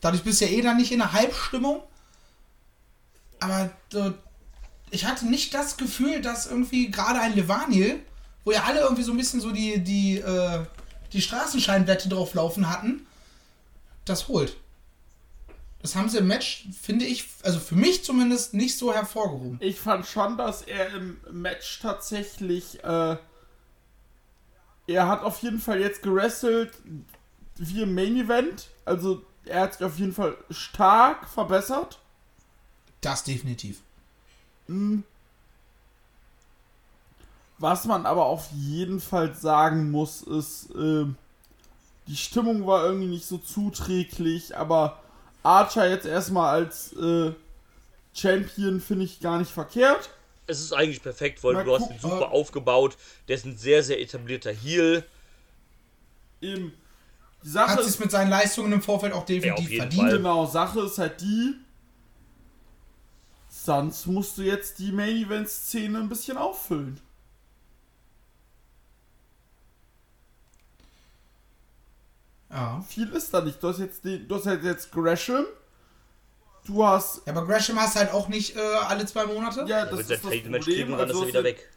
Dadurch 0.02 0.24
bist 0.24 0.42
du 0.42 0.46
ja 0.46 0.52
eh 0.52 0.62
dann 0.62 0.78
nicht 0.78 0.92
in 0.92 1.00
der 1.00 1.14
Halbstimmung. 1.14 1.82
Aber 3.40 3.72
so, 3.92 4.14
ich 4.92 5.06
hatte 5.06 5.28
nicht 5.28 5.54
das 5.54 5.78
Gefühl, 5.78 6.22
dass 6.22 6.48
irgendwie 6.48 6.90
gerade 6.92 7.20
ein 7.20 7.36
Levaniel, 7.36 8.00
wo 8.46 8.52
ja 8.52 8.64
alle 8.64 8.82
irgendwie 8.82 9.04
so 9.04 9.12
ein 9.12 9.18
bisschen 9.18 9.42
so 9.42 9.52
die, 9.52 9.84
die, 9.84 10.20
äh, 10.20 10.66
die 11.14 11.22
Straßenscheinwette 11.22 12.10
drauflaufen 12.10 12.70
hatten, 12.70 13.06
das 14.06 14.28
holt. 14.28 14.58
Das 15.82 15.96
haben 15.96 16.10
sie 16.10 16.18
im 16.18 16.28
Match, 16.28 16.68
finde 16.82 17.06
ich, 17.06 17.26
also 17.44 17.60
für 17.60 17.76
mich 17.76 18.04
zumindest, 18.04 18.54
nicht 18.54 18.78
so 18.78 18.94
hervorgehoben. 18.94 19.58
Ich 19.62 19.80
fand 19.80 20.06
schon, 20.06 20.38
dass 20.38 20.62
er 20.64 20.94
im 20.94 21.18
Match 21.32 21.80
tatsächlich, 21.82 22.84
äh, 22.84 23.18
er 24.88 25.08
hat 25.08 25.22
auf 25.24 25.42
jeden 25.42 25.60
Fall 25.60 25.80
jetzt 25.80 26.02
gewrestelt 26.02 26.72
wie 27.58 27.82
im 27.82 27.94
Main 27.94 28.16
Event. 28.16 28.70
Also 28.86 29.22
er 29.46 29.62
hat 29.62 29.74
sich 29.74 29.86
auf 29.86 30.00
jeden 30.00 30.14
Fall 30.14 30.36
stark 30.50 31.28
verbessert. 31.28 32.00
Das 33.02 33.24
definitiv. 33.24 33.82
Was 37.60 37.86
man 37.86 38.06
aber 38.06 38.26
auf 38.26 38.50
jeden 38.52 39.00
Fall 39.00 39.34
sagen 39.34 39.92
muss, 39.92 40.22
ist, 40.22 40.70
ähm, 40.76 41.16
die 42.08 42.16
Stimmung 42.16 42.66
war 42.66 42.86
irgendwie 42.86 43.08
nicht 43.08 43.26
so 43.26 43.38
zuträglich, 43.38 44.56
aber 44.56 45.00
Archer 45.44 45.90
jetzt 45.90 46.06
erstmal 46.06 46.54
als 46.54 46.94
äh, 46.94 47.34
Champion 48.14 48.82
finde 48.82 49.06
ich 49.06 49.20
gar 49.20 49.38
nicht 49.40 49.52
verkehrt. 49.52 50.10
Es 50.48 50.62
ist 50.62 50.74
eigentlich 50.74 51.04
perfekt, 51.04 51.44
weil 51.44 51.56
Mal 51.56 51.66
du 51.66 51.76
hast 51.76 51.92
ihn 51.92 52.00
super 52.00 52.32
aufgebaut. 52.32 52.98
Der 53.28 53.36
ist 53.36 53.46
ein 53.46 53.58
sehr, 53.58 53.84
sehr 53.84 54.00
etablierter 54.00 54.52
Heal. 54.52 55.06
Eben, 56.42 56.74
die 57.44 57.50
Sache 57.50 57.72
Hat 57.72 57.80
ist, 57.82 57.88
sich 57.88 58.00
mit 58.00 58.12
seinen 58.12 58.30
Leistungen 58.30 58.72
im 58.72 58.82
Vorfeld 58.82 59.14
auch 59.14 59.28
Ja, 59.28 59.36
definitiv 59.36 59.70
jeden 59.70 59.82
verdient. 59.82 60.02
Fall. 60.02 60.18
Genau, 60.18 60.46
Sache 60.46 60.82
ist 60.82 60.98
halt 60.98 61.20
die, 61.22 61.56
sonst 63.50 64.06
musst 64.06 64.38
du 64.38 64.44
jetzt 64.44 64.80
die 64.80 64.92
Main 64.92 65.18
Event 65.18 65.50
Szene 65.50 66.00
ein 66.00 66.10
bisschen 66.10 66.38
auffüllen. 66.38 67.00
Ja. 72.50 72.82
Viel 72.88 73.10
ist 73.10 73.34
da 73.34 73.42
nicht. 73.42 73.62
Du 73.62 73.68
hast 73.68 73.80
jetzt, 73.80 74.06
den, 74.06 74.28
du 74.28 74.36
hast 74.36 74.46
halt 74.46 74.64
jetzt 74.64 74.92
Gresham. 74.92 75.46
Du 76.68 76.86
hast, 76.86 77.26
ja, 77.26 77.34
aber 77.34 77.46
Gresham 77.48 77.80
hast 77.80 77.96
halt 77.96 78.12
auch 78.14 78.28
nicht 78.28 78.56
äh, 78.56 78.60
alle 78.60 79.06
zwei 79.06 79.26
Monate. 79.26 79.66
ja, 79.68 79.86
Das 79.86 80.02
ist 80.02 80.12
das 80.12 80.20
Problem. 80.20 80.60
kriegen 80.62 80.92
und 80.92 81.00
dann 81.00 81.10
ist 81.10 81.16
er 81.22 81.28
wieder 81.28 81.44
weg. 81.44 81.70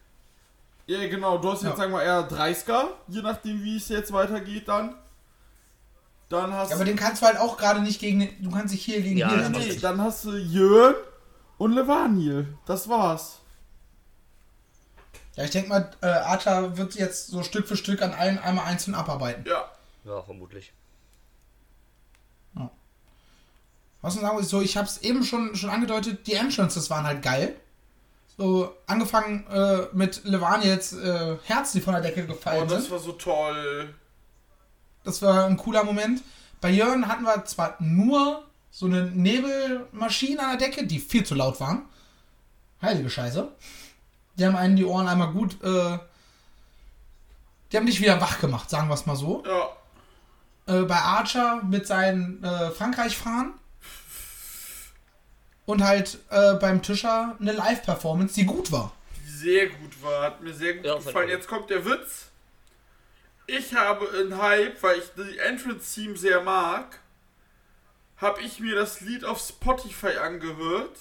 Ja, 0.86 1.06
genau. 1.08 1.38
Du 1.38 1.52
hast 1.52 1.62
jetzt, 1.62 1.70
Ja. 1.70 1.76
sagen 1.76 1.92
wir, 1.92 2.02
eher 2.02 2.28
30er, 2.28 2.88
je 3.06 3.22
nachdem, 3.22 3.62
wie 3.62 3.76
es 3.76 3.88
jetzt 3.88 4.12
weitergeht 4.12 4.66
dann. 4.66 4.96
Dann 6.28 6.52
hast 6.52 6.70
Ja, 6.70 6.76
aber 6.76 6.84
den 6.84 6.96
kannst 6.96 7.22
du 7.22 7.26
halt 7.26 7.38
auch 7.38 7.56
gerade 7.56 7.80
nicht 7.80 8.00
gegen. 8.00 8.20
den- 8.20 8.42
Du 8.42 8.50
kannst 8.50 8.74
dich 8.74 8.84
hier 8.84 9.00
gegen 9.00 9.16
Ja, 9.18 9.28
hier. 9.28 9.48
nee, 9.50 9.76
dann 9.76 10.00
hast 10.00 10.24
du 10.24 10.32
Jörn 10.36 10.94
und 11.58 11.72
Levaniel. 11.72 12.52
Das 12.66 12.88
war's. 12.88 13.38
Ja, 15.36 15.44
ich 15.44 15.50
denke 15.50 15.68
mal, 15.68 15.90
äh, 16.02 16.06
Archer 16.06 16.76
wird 16.76 16.94
jetzt 16.96 17.28
so 17.28 17.42
Stück 17.44 17.66
für 17.68 17.76
Stück 17.76 18.02
an 18.02 18.12
allen 18.12 18.38
einmal 18.38 18.64
einzeln 18.66 18.94
abarbeiten. 18.96 19.44
Ja. 19.46 19.70
Ja, 20.04 20.22
vermutlich. 20.22 20.72
Was 24.02 24.14
man 24.14 24.24
sagen 24.24 24.36
muss, 24.36 24.48
so, 24.48 24.60
ich 24.60 24.76
habe 24.76 24.86
es 24.86 24.98
eben 25.02 25.24
schon, 25.24 25.54
schon 25.56 25.70
angedeutet, 25.70 26.26
die 26.26 26.34
Entrances 26.34 26.88
waren 26.90 27.04
halt 27.04 27.22
geil. 27.22 27.54
So, 28.38 28.74
angefangen 28.86 29.46
äh, 29.48 29.86
mit 29.92 30.24
Levan 30.24 30.62
jetzt 30.62 30.94
äh, 30.94 31.36
Herz, 31.44 31.72
die 31.72 31.80
von 31.82 31.92
der 31.92 32.02
Decke 32.02 32.24
Oh, 32.24 32.32
gefallen 32.32 32.68
das 32.68 32.82
sind. 32.84 32.92
war 32.92 32.98
so 32.98 33.12
toll. 33.12 33.94
Das 35.04 35.20
war 35.20 35.44
ein 35.46 35.56
cooler 35.58 35.84
Moment. 35.84 36.22
Bei 36.62 36.70
Jörn 36.70 37.08
hatten 37.08 37.24
wir 37.24 37.44
zwar 37.44 37.76
nur 37.80 38.44
so 38.70 38.86
eine 38.86 39.02
Nebelmaschine 39.10 40.40
an 40.42 40.58
der 40.58 40.68
Decke, 40.68 40.86
die 40.86 40.98
viel 41.00 41.24
zu 41.24 41.34
laut 41.34 41.60
waren. 41.60 41.82
Heilige 42.80 43.10
Scheiße. 43.10 43.48
Die 44.38 44.46
haben 44.46 44.56
einen 44.56 44.76
die 44.76 44.84
Ohren 44.86 45.08
einmal 45.08 45.32
gut, 45.32 45.62
äh, 45.62 45.98
die 47.72 47.76
haben 47.76 47.86
dich 47.86 48.00
wieder 48.00 48.20
wach 48.20 48.40
gemacht, 48.40 48.70
sagen 48.70 48.88
wir 48.88 48.94
es 48.94 49.04
mal 49.06 49.16
so. 49.16 49.42
Ja. 49.46 50.74
äh, 50.74 50.82
bei 50.84 50.96
Archer 50.96 51.62
mit 51.62 51.86
seinen 51.86 52.42
äh, 52.42 52.70
Frankreich-Fahren. 52.70 53.52
Und 55.66 55.84
halt 55.84 56.18
äh, 56.30 56.54
beim 56.54 56.82
Tischer 56.82 57.36
eine 57.40 57.52
Live-Performance, 57.52 58.34
die 58.34 58.44
gut 58.44 58.72
war. 58.72 58.92
Die 59.24 59.30
sehr 59.30 59.68
gut 59.68 60.02
war. 60.02 60.22
Hat 60.22 60.42
mir 60.42 60.52
sehr 60.52 60.74
gut 60.74 60.84
Ja, 60.84 60.96
gefallen. 60.96 61.28
Jetzt 61.28 61.46
kommt 61.48 61.70
der 61.70 61.84
Witz. 61.84 62.26
Ich 63.46 63.74
habe 63.74 64.06
in 64.18 64.40
Hype, 64.40 64.82
weil 64.82 64.98
ich 64.98 65.10
die 65.16 65.38
Entrance-Team 65.38 66.16
sehr 66.16 66.40
mag, 66.40 67.00
habe 68.16 68.40
ich 68.42 68.60
mir 68.60 68.74
das 68.74 69.00
Lied 69.00 69.24
auf 69.24 69.40
Spotify 69.40 70.18
angehört 70.18 70.96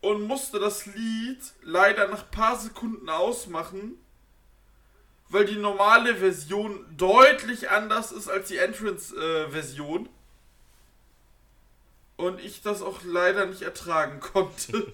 und 0.00 0.22
musste 0.22 0.58
das 0.58 0.86
Lied 0.86 1.40
leider 1.62 2.08
nach 2.08 2.24
ein 2.24 2.30
paar 2.30 2.58
Sekunden 2.58 3.08
ausmachen, 3.08 3.98
weil 5.28 5.44
die 5.44 5.56
normale 5.56 6.16
Version 6.16 6.86
deutlich 6.96 7.70
anders 7.70 8.12
ist 8.12 8.28
als 8.28 8.48
die 8.48 8.56
Entrance-Version. 8.56 10.08
Und 12.20 12.40
ich 12.40 12.62
das 12.62 12.82
auch 12.82 13.00
leider 13.04 13.46
nicht 13.46 13.62
ertragen 13.62 14.20
konnte. 14.20 14.92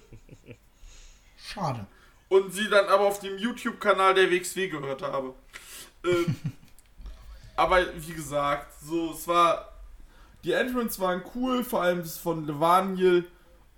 Schade. 1.37 1.85
und 2.29 2.53
sie 2.53 2.69
dann 2.69 2.87
aber 2.87 3.05
auf 3.05 3.19
dem 3.19 3.37
YouTube-Kanal 3.37 4.13
der 4.15 4.29
WXW 4.31 4.67
gehört 4.67 5.01
habe. 5.01 5.33
Ähm, 6.03 6.35
aber 7.55 7.85
wie 7.95 8.13
gesagt, 8.13 8.73
so, 8.83 9.11
es 9.11 9.27
war. 9.27 9.73
Die 10.43 10.51
Entrance 10.53 10.99
waren 10.99 11.23
cool, 11.35 11.63
vor 11.63 11.81
allem 11.81 11.99
das 11.99 12.17
von 12.17 12.45
Levaniel 12.45 13.25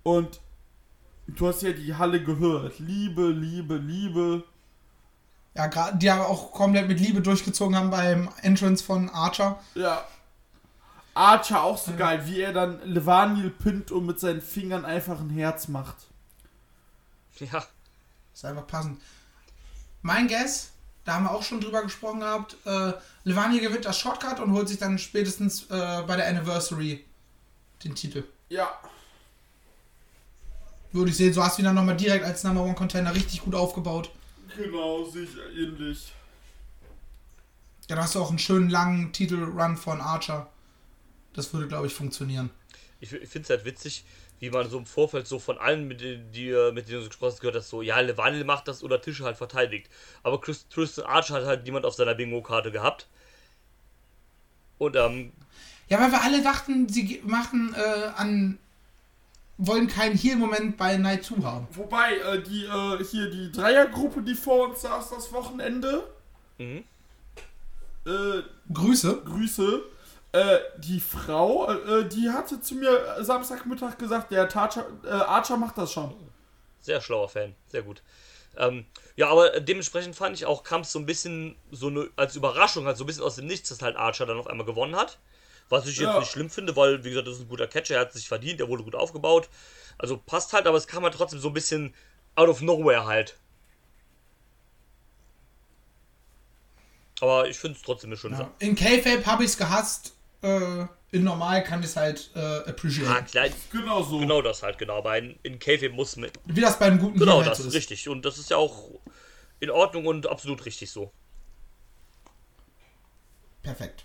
und 0.02 0.40
du 1.26 1.48
hast 1.48 1.62
ja 1.62 1.72
die 1.72 1.94
Halle 1.94 2.22
gehört. 2.22 2.78
Liebe, 2.78 3.28
Liebe, 3.28 3.76
Liebe. 3.76 4.44
Ja, 5.54 5.66
gerade 5.66 5.98
die 5.98 6.10
aber 6.10 6.28
auch 6.28 6.52
komplett 6.52 6.86
mit 6.86 7.00
Liebe 7.00 7.22
durchgezogen 7.22 7.74
haben 7.76 7.90
beim 7.90 8.28
Entrance 8.42 8.84
von 8.84 9.08
Archer. 9.08 9.58
Ja. 9.74 10.06
Archer 11.20 11.62
auch 11.62 11.76
so 11.76 11.92
geil, 11.94 12.22
wie 12.24 12.40
er 12.40 12.52
dann 12.52 12.80
Levaniel 12.84 13.50
pinnt 13.50 13.90
und 13.90 14.06
mit 14.06 14.18
seinen 14.18 14.40
Fingern 14.40 14.84
einfach 14.86 15.20
ein 15.20 15.30
Herz 15.30 15.68
macht. 15.68 15.96
Ja, 17.38 17.64
Ist 18.34 18.44
einfach 18.44 18.66
passend. 18.66 19.00
Mein 20.02 20.28
Guess, 20.28 20.70
da 21.04 21.14
haben 21.14 21.24
wir 21.24 21.30
auch 21.30 21.42
schon 21.42 21.60
drüber 21.60 21.82
gesprochen 21.82 22.20
gehabt, 22.20 22.56
äh, 22.64 22.92
Levani 23.24 23.60
gewinnt 23.60 23.84
das 23.84 23.98
Shortcut 23.98 24.40
und 24.40 24.52
holt 24.52 24.68
sich 24.68 24.78
dann 24.78 24.98
spätestens 24.98 25.64
äh, 25.64 26.02
bei 26.06 26.16
der 26.16 26.26
Anniversary 26.26 27.04
den 27.84 27.94
Titel. 27.94 28.24
Ja. 28.48 28.68
Würde 30.92 31.10
ich 31.10 31.16
sehen, 31.16 31.32
so 31.32 31.44
hast 31.44 31.58
du 31.58 31.62
ihn 31.62 31.66
dann 31.66 31.74
nochmal 31.74 31.96
direkt 31.96 32.24
als 32.24 32.44
Number 32.44 32.62
One 32.62 32.74
Contender 32.74 33.14
richtig 33.14 33.42
gut 33.42 33.54
aufgebaut. 33.54 34.10
Genau, 34.56 35.04
sehe 35.04 35.24
ich 35.24 35.36
ähnlich. 35.56 36.12
Dann 37.88 37.98
hast 37.98 38.14
du 38.14 38.22
auch 38.22 38.30
einen 38.30 38.38
schönen 38.38 38.70
langen 38.70 39.12
Titelrun 39.12 39.76
von 39.76 40.00
Archer. 40.00 40.48
Das 41.34 41.52
würde, 41.52 41.68
glaube 41.68 41.86
ich, 41.86 41.94
funktionieren. 41.94 42.50
ich, 43.00 43.12
ich 43.12 43.28
finde 43.28 43.44
es 43.44 43.50
halt 43.50 43.64
witzig, 43.64 44.04
wie 44.40 44.50
man 44.50 44.68
so 44.70 44.78
im 44.78 44.86
Vorfeld 44.86 45.26
so 45.26 45.38
von 45.38 45.58
allen, 45.58 45.86
mit 45.86 46.00
denen, 46.00 46.32
die, 46.32 46.50
mit 46.72 46.88
denen 46.88 46.98
du 46.98 47.02
so 47.02 47.08
gesprochen 47.08 47.32
hast, 47.32 47.40
gehört 47.40 47.56
hast, 47.56 47.68
so, 47.68 47.82
ja, 47.82 48.00
Levaniel 48.00 48.44
macht 48.44 48.68
das 48.68 48.82
oder 48.82 49.00
Tische 49.00 49.24
halt 49.24 49.36
verteidigt. 49.36 49.90
Aber 50.22 50.40
Chris, 50.40 50.66
Tristan 50.68 51.04
Archer 51.04 51.34
hat 51.34 51.44
halt 51.44 51.64
niemand 51.64 51.84
auf 51.84 51.94
seiner 51.94 52.14
Bingo-Karte 52.14 52.72
gehabt. 52.72 53.06
Und, 54.78 54.96
ähm, 54.96 55.32
Ja, 55.88 56.00
weil 56.00 56.10
wir 56.10 56.22
alle 56.22 56.42
dachten, 56.42 56.88
sie 56.88 57.20
machen 57.24 57.74
äh, 57.74 58.06
an. 58.16 58.58
wollen 59.58 59.88
keinen 59.88 60.16
Heal-Moment 60.16 60.78
bei 60.78 60.96
Night 60.96 61.24
2 61.24 61.42
haben. 61.42 61.68
Wobei, 61.72 62.16
äh, 62.16 62.42
die, 62.42 62.64
äh, 62.64 63.04
hier 63.04 63.28
die 63.30 63.52
Dreiergruppe, 63.52 64.22
die 64.22 64.34
vor 64.34 64.68
uns 64.70 64.80
saß 64.80 65.10
das 65.10 65.30
Wochenende, 65.34 66.04
mhm. 66.56 66.84
äh, 68.06 68.42
Grüße. 68.72 69.20
Grüße, 69.26 69.82
äh, 70.32 70.58
die 70.78 71.00
Frau, 71.00 71.70
äh, 71.72 72.08
die 72.08 72.30
hatte 72.30 72.60
zu 72.60 72.74
mir 72.76 73.16
Samstagmittag 73.22 73.98
gesagt, 73.98 74.30
der 74.30 74.54
Archer, 74.54 74.86
äh, 75.04 75.08
Archer 75.08 75.56
macht 75.56 75.76
das 75.78 75.92
schon. 75.92 76.14
Sehr 76.80 77.00
schlauer 77.00 77.28
Fan, 77.28 77.54
sehr 77.68 77.82
gut. 77.82 78.02
Ähm, 78.56 78.86
ja, 79.16 79.28
aber 79.28 79.60
dementsprechend 79.60 80.16
fand 80.16 80.36
ich 80.36 80.46
auch, 80.46 80.62
kam 80.64 80.80
es 80.80 80.92
so 80.92 80.98
ein 80.98 81.06
bisschen 81.06 81.56
so 81.70 81.88
eine, 81.88 82.08
als 82.16 82.36
Überraschung, 82.36 82.86
halt 82.86 82.96
so 82.96 83.04
ein 83.04 83.06
bisschen 83.06 83.22
aus 83.22 83.36
dem 83.36 83.46
Nichts, 83.46 83.68
dass 83.68 83.82
halt 83.82 83.96
Archer 83.96 84.26
dann 84.26 84.38
auf 84.38 84.46
einmal 84.46 84.66
gewonnen 84.66 84.96
hat. 84.96 85.18
Was 85.68 85.86
ich 85.86 85.96
jetzt 85.98 86.02
Ja. 86.08 86.18
nicht 86.18 86.30
schlimm 86.30 86.50
finde, 86.50 86.74
weil, 86.74 87.04
wie 87.04 87.10
gesagt, 87.10 87.28
das 87.28 87.36
ist 87.36 87.42
ein 87.42 87.48
guter 87.48 87.68
Catcher, 87.68 87.94
er 87.94 88.00
hat 88.00 88.12
sich 88.12 88.26
verdient, 88.26 88.60
er 88.60 88.68
wurde 88.68 88.82
gut 88.82 88.96
aufgebaut. 88.96 89.48
Also 89.98 90.16
passt 90.16 90.52
halt, 90.52 90.66
aber 90.66 90.76
es 90.78 90.88
kam 90.88 91.04
halt 91.04 91.14
trotzdem 91.14 91.38
so 91.38 91.48
ein 91.48 91.54
bisschen 91.54 91.94
out 92.34 92.48
of 92.48 92.60
nowhere 92.60 93.04
halt. 93.06 93.36
Aber 97.20 97.48
ich 97.48 97.58
finde 97.58 97.76
es 97.76 97.82
trotzdem 97.84 98.10
eine 98.10 98.16
schöne 98.16 98.34
Ja. 98.34 98.38
Sache. 98.40 98.50
In 98.60 98.74
K-Fape 98.74 99.26
habe 99.26 99.44
ich 99.44 99.50
es 99.50 99.58
gehasst. 99.58 100.14
Äh, 100.42 100.86
in 101.12 101.24
normal 101.24 101.64
kann 101.64 101.80
ich 101.80 101.86
es 101.86 101.96
halt 101.96 102.30
äh, 102.34 102.38
Ah, 102.38 102.58
appreciaten. 102.68 103.26
klar, 103.26 103.48
Genau 103.72 104.02
so. 104.02 104.18
genau 104.20 104.42
das 104.42 104.62
halt, 104.62 104.78
genau. 104.78 104.98
Aber 104.98 105.18
in, 105.18 105.38
in 105.42 105.58
K-Fape 105.58 105.90
muss 105.92 106.16
man. 106.16 106.30
Wie 106.46 106.60
das 106.60 106.78
bei 106.78 106.86
einem 106.86 106.98
guten 106.98 107.18
Genau 107.18 107.38
halt 107.38 107.48
das, 107.48 107.60
ist. 107.60 107.74
richtig. 107.74 108.08
Und 108.08 108.24
das 108.24 108.38
ist 108.38 108.50
ja 108.50 108.56
auch 108.56 108.90
in 109.58 109.70
Ordnung 109.70 110.06
und 110.06 110.26
absolut 110.28 110.64
richtig 110.64 110.90
so. 110.90 111.12
Perfekt. 113.62 114.04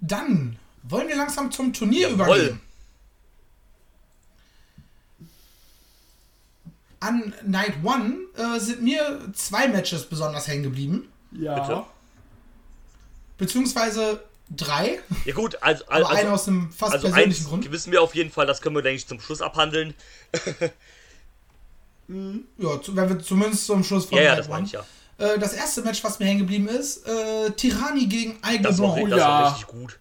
Dann 0.00 0.58
wollen 0.82 1.08
wir 1.08 1.16
langsam 1.16 1.50
zum 1.52 1.72
Turnier 1.72 2.10
Jawohl. 2.10 2.14
übergehen. 2.14 2.60
An 7.00 7.34
Night 7.44 7.74
One 7.82 8.16
äh, 8.36 8.60
sind 8.60 8.82
mir 8.82 9.32
zwei 9.32 9.66
Matches 9.68 10.06
besonders 10.08 10.46
hängen 10.46 10.62
geblieben. 10.64 11.08
Ja. 11.32 11.58
Bitte? 11.60 11.84
Beziehungsweise 13.42 14.22
drei. 14.50 15.00
Ja 15.24 15.34
gut, 15.34 15.60
also, 15.60 15.84
Aber 15.88 16.08
also, 16.08 16.20
einer 16.20 16.32
aus 16.32 16.46
einem 16.46 16.70
fast 16.72 16.92
also 16.92 17.08
persönlichen 17.08 17.44
Grund. 17.46 17.72
wissen 17.72 17.90
wir 17.90 18.00
auf 18.00 18.14
jeden 18.14 18.30
Fall, 18.30 18.46
das 18.46 18.60
können 18.62 18.76
wir, 18.76 18.82
denke 18.82 18.98
ich, 18.98 19.06
zum 19.08 19.20
Schluss 19.20 19.42
abhandeln. 19.42 19.94
Ja, 22.58 22.82
zu, 22.82 22.94
wenn 22.94 23.08
wir 23.08 23.18
zumindest 23.20 23.64
zum 23.64 23.82
Schluss 23.84 24.06
von 24.06 24.18
Ja, 24.18 24.24
ja, 24.24 24.36
das 24.36 24.48
meine 24.48 24.66
ich 24.66 24.72
ja. 24.72 24.84
Äh, 25.18 25.38
das 25.38 25.54
erste 25.54 25.82
Match, 25.82 26.04
was 26.04 26.18
mir 26.18 26.26
hängen 26.26 26.40
geblieben 26.40 26.68
ist, 26.68 27.06
äh, 27.06 27.50
Tirani 27.52 28.06
gegen 28.06 28.38
Aigle 28.42 28.62
Das 28.62 28.78
war, 28.78 28.94
Blanc. 28.94 29.10
das 29.10 29.20
war 29.20 29.28
ja. 29.28 29.48
richtig 29.48 29.66
gut. 29.68 29.98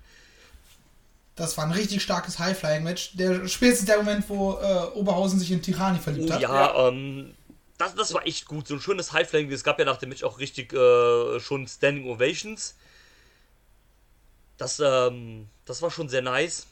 Das 1.36 1.58
war 1.58 1.66
ein 1.66 1.72
richtig 1.72 2.04
starkes 2.04 2.38
High-Flying-Match. 2.40 3.16
Der 3.16 3.48
spätestens 3.48 3.86
der 3.88 3.98
Moment, 3.98 4.28
wo 4.28 4.58
äh, 4.58 4.88
Oberhausen 4.96 5.40
sich 5.40 5.52
in 5.52 5.62
Tirani 5.62 6.00
verliebt 6.00 6.30
Oh 6.30 6.34
hat. 6.34 6.42
ja, 6.42 6.88
ähm, 6.88 7.34
das, 7.78 7.96
das 7.96 8.14
war 8.14 8.28
echt 8.28 8.46
gut. 8.46 8.68
So 8.68 8.74
ein 8.76 8.82
schönes 8.82 9.14
Highflying. 9.14 9.50
Es 9.52 9.64
gab 9.64 9.80
ja 9.80 9.86
nach 9.86 9.98
dem 9.98 10.10
Match 10.10 10.24
auch 10.24 10.40
richtig 10.40 10.74
äh, 10.74 11.40
schon 11.40 11.68
Standing 11.68 12.10
Ovations. 12.10 12.76
Das, 14.62 14.80
ähm, 14.80 15.48
das 15.66 15.82
war 15.82 15.90
schon 15.90 16.08
sehr 16.08 16.22
nice. 16.22 16.68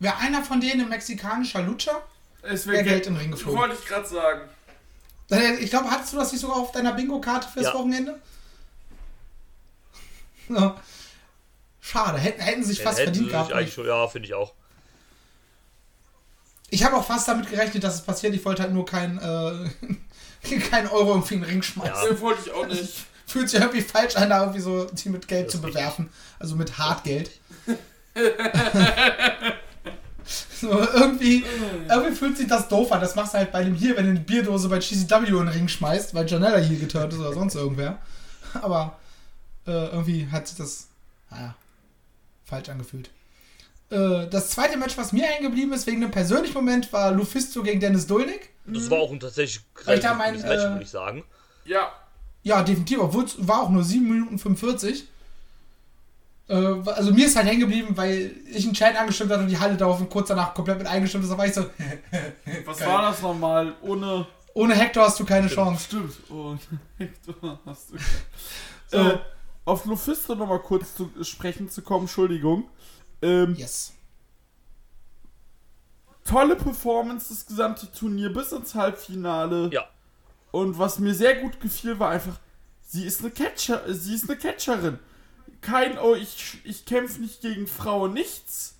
Wäre 0.00 0.16
einer 0.16 0.42
von 0.42 0.60
denen 0.60 0.80
ein 0.80 0.88
mexikanischer 0.88 1.62
Lutscher? 1.62 2.02
Es 2.42 2.66
Wär 2.66 2.82
Geld 2.82 3.06
in 3.06 3.14
den 3.14 3.20
Ring 3.22 3.30
geflogen. 3.30 3.60
Wollte 3.60 3.76
ich 3.80 3.86
gerade 3.86 4.08
sagen. 4.08 4.48
Äh, 5.30 5.54
Ich 5.60 5.70
glaube, 5.70 5.88
hattest 5.92 6.12
du 6.12 6.16
das 6.16 6.32
nicht 6.32 6.40
sogar 6.40 6.56
auf 6.56 6.72
deiner 6.72 6.92
Bingo-Karte 6.92 7.46
fürs 7.48 7.66
Ja. 7.66 7.74
Wochenende? 7.74 8.20
Ja. 10.48 10.76
Schade, 11.80 12.18
hätten, 12.18 12.40
hätten 12.40 12.64
sich 12.64 12.82
fast 12.82 12.98
Hätten 12.98 13.12
verdient 13.12 13.30
gehabt. 13.30 13.46
sich 13.48 13.56
eigentlich 13.56 13.74
schon, 13.74 13.86
ja, 13.86 14.08
finde 14.08 14.26
ich 14.26 14.34
auch. 14.34 14.52
Ich 16.68 16.82
habe 16.84 16.96
auch 16.96 17.06
fast 17.06 17.28
damit 17.28 17.48
gerechnet, 17.48 17.84
dass 17.84 17.94
es 17.94 18.02
passiert. 18.02 18.34
Ich 18.34 18.44
wollte 18.44 18.62
halt 18.62 18.72
nur 18.72 18.84
keinen 18.84 19.18
äh, 19.18 20.58
kein 20.70 20.88
Euro 20.88 21.10
irgendwie 21.12 21.34
in 21.34 21.40
den 21.42 21.48
Ring 21.50 21.62
schmeißen. 21.62 21.94
Ja. 21.94 22.04
Den 22.08 22.20
wollte 22.20 22.42
ich 22.44 22.50
auch 22.52 22.66
nicht. 22.66 23.04
Fühlt 23.26 23.48
sich 23.48 23.60
irgendwie 23.60 23.82
falsch 23.82 24.16
an, 24.16 24.30
da 24.30 24.40
irgendwie 24.40 24.60
so 24.60 24.84
die 24.84 25.08
mit 25.08 25.28
Geld 25.28 25.46
Das 25.46 25.52
zu 25.52 25.60
bewerfen. 25.60 26.10
Also 26.38 26.56
mit 26.56 26.78
Hartgeld. 26.78 27.30
so, 30.60 30.70
irgendwie, 30.70 31.44
irgendwie 31.88 32.14
fühlt 32.14 32.36
sich 32.36 32.46
das 32.46 32.68
doof 32.68 32.92
an. 32.92 33.00
Das 33.00 33.14
machst 33.14 33.34
du 33.34 33.38
halt 33.38 33.52
bei 33.52 33.60
einem 33.60 33.74
hier, 33.74 33.96
wenn 33.96 34.04
du 34.04 34.10
eine 34.10 34.20
Bierdose 34.20 34.68
bei 34.68 34.78
GCW 34.78 35.26
in 35.28 35.36
den 35.36 35.48
Ring 35.48 35.68
schmeißt, 35.68 36.14
weil 36.14 36.26
Janella 36.26 36.58
hier 36.58 36.78
geturnt 36.78 37.12
ist 37.12 37.20
oder 37.20 37.32
sonst 37.32 37.54
irgendwer. 37.54 37.98
Aber 38.60 38.98
äh, 39.66 39.70
irgendwie 39.70 40.28
hat 40.30 40.48
sich 40.48 40.56
das, 40.58 40.88
naja, 41.30 41.54
falsch 42.44 42.68
angefühlt. 42.68 43.10
Äh, 43.90 44.26
das 44.28 44.50
zweite 44.50 44.76
Match, 44.76 44.96
was 44.96 45.12
mir 45.12 45.24
hängen 45.24 45.44
geblieben 45.44 45.72
ist, 45.72 45.86
wegen 45.86 46.02
einem 46.02 46.10
persönlichen 46.10 46.54
Moment, 46.54 46.92
war 46.92 47.12
Lufisto 47.12 47.62
gegen 47.62 47.80
Dennis 47.80 48.06
Dolnik. 48.06 48.50
Das 48.64 48.90
war 48.90 48.98
auch 48.98 49.10
ein 49.10 49.20
tatsächlich 49.20 49.64
Weil 49.84 49.98
ich 49.98 50.04
da 50.04 50.14
mein, 50.14 50.36
äh, 50.36 50.42
würde 50.42 50.82
ich 50.82 50.90
sagen. 50.90 51.24
Ja. 51.64 51.92
Ja, 52.42 52.62
definitiv, 52.62 52.98
obwohl 53.00 53.24
es 53.24 53.46
war 53.46 53.62
auch 53.62 53.70
nur 53.70 53.84
7 53.84 54.02
Minuten 54.08 54.38
45. 54.38 55.06
Äh, 56.48 56.54
also 56.54 57.12
mir 57.14 57.26
ist 57.26 57.36
halt 57.36 57.46
hängen 57.46 57.60
geblieben, 57.60 57.96
weil 57.96 58.34
ich 58.52 58.64
einen 58.64 58.74
Chat 58.74 58.96
angestimmt 58.96 59.30
hatte 59.30 59.42
und 59.42 59.48
die 59.48 59.58
Halle 59.58 59.76
darauf 59.76 60.06
kurz 60.10 60.28
danach 60.28 60.52
komplett 60.54 60.78
mit 60.78 60.86
eingestimmt 60.88 61.22
ist. 61.24 61.30
Da 61.30 61.38
war 61.38 61.46
ich 61.46 61.54
so, 61.54 61.62
Was 62.66 62.78
Geil. 62.78 62.88
war 62.88 63.02
das 63.02 63.22
nochmal? 63.22 63.74
Ohne. 63.82 64.26
ohne 64.54 64.74
Hector 64.74 65.04
hast 65.04 65.20
du 65.20 65.24
keine 65.24 65.46
Chance. 65.48 65.84
Stimmt. 65.84 66.30
Und 66.30 66.60
Hector 66.98 67.58
hast 67.64 67.90
du. 67.90 67.96
So. 68.88 68.98
Äh, 68.98 69.18
auf 69.64 69.84
Lufisto 69.86 70.34
nochmal 70.34 70.58
kurz 70.58 70.94
zu 70.96 71.08
sprechen 71.22 71.70
zu 71.70 71.80
kommen, 71.80 72.02
Entschuldigung. 72.02 72.64
Ähm, 73.22 73.54
Yes. 73.56 73.92
tolle 76.24 76.56
Performance, 76.56 77.28
das 77.30 77.46
gesamte 77.46 77.90
Turnier 77.90 78.32
bis 78.32 78.52
ins 78.52 78.74
Halbfinale. 78.74 79.70
Ja. 79.72 79.84
Und 80.52 80.78
was 80.78 81.00
mir 81.00 81.14
sehr 81.14 81.36
gut 81.36 81.58
gefiel, 81.60 81.98
war 81.98 82.10
einfach, 82.10 82.38
sie 82.82 83.04
ist 83.04 83.20
eine 83.20 83.30
Catcher, 83.30 83.82
sie 83.88 84.14
ist 84.14 84.28
eine 84.28 84.38
Catcherin. 84.38 84.98
Kein, 85.60 85.98
oh, 85.98 86.14
ich, 86.14 86.60
ich 86.64 86.84
kämpfe 86.84 87.20
nicht 87.20 87.40
gegen 87.40 87.66
Frauen, 87.66 88.12
nichts. 88.12 88.76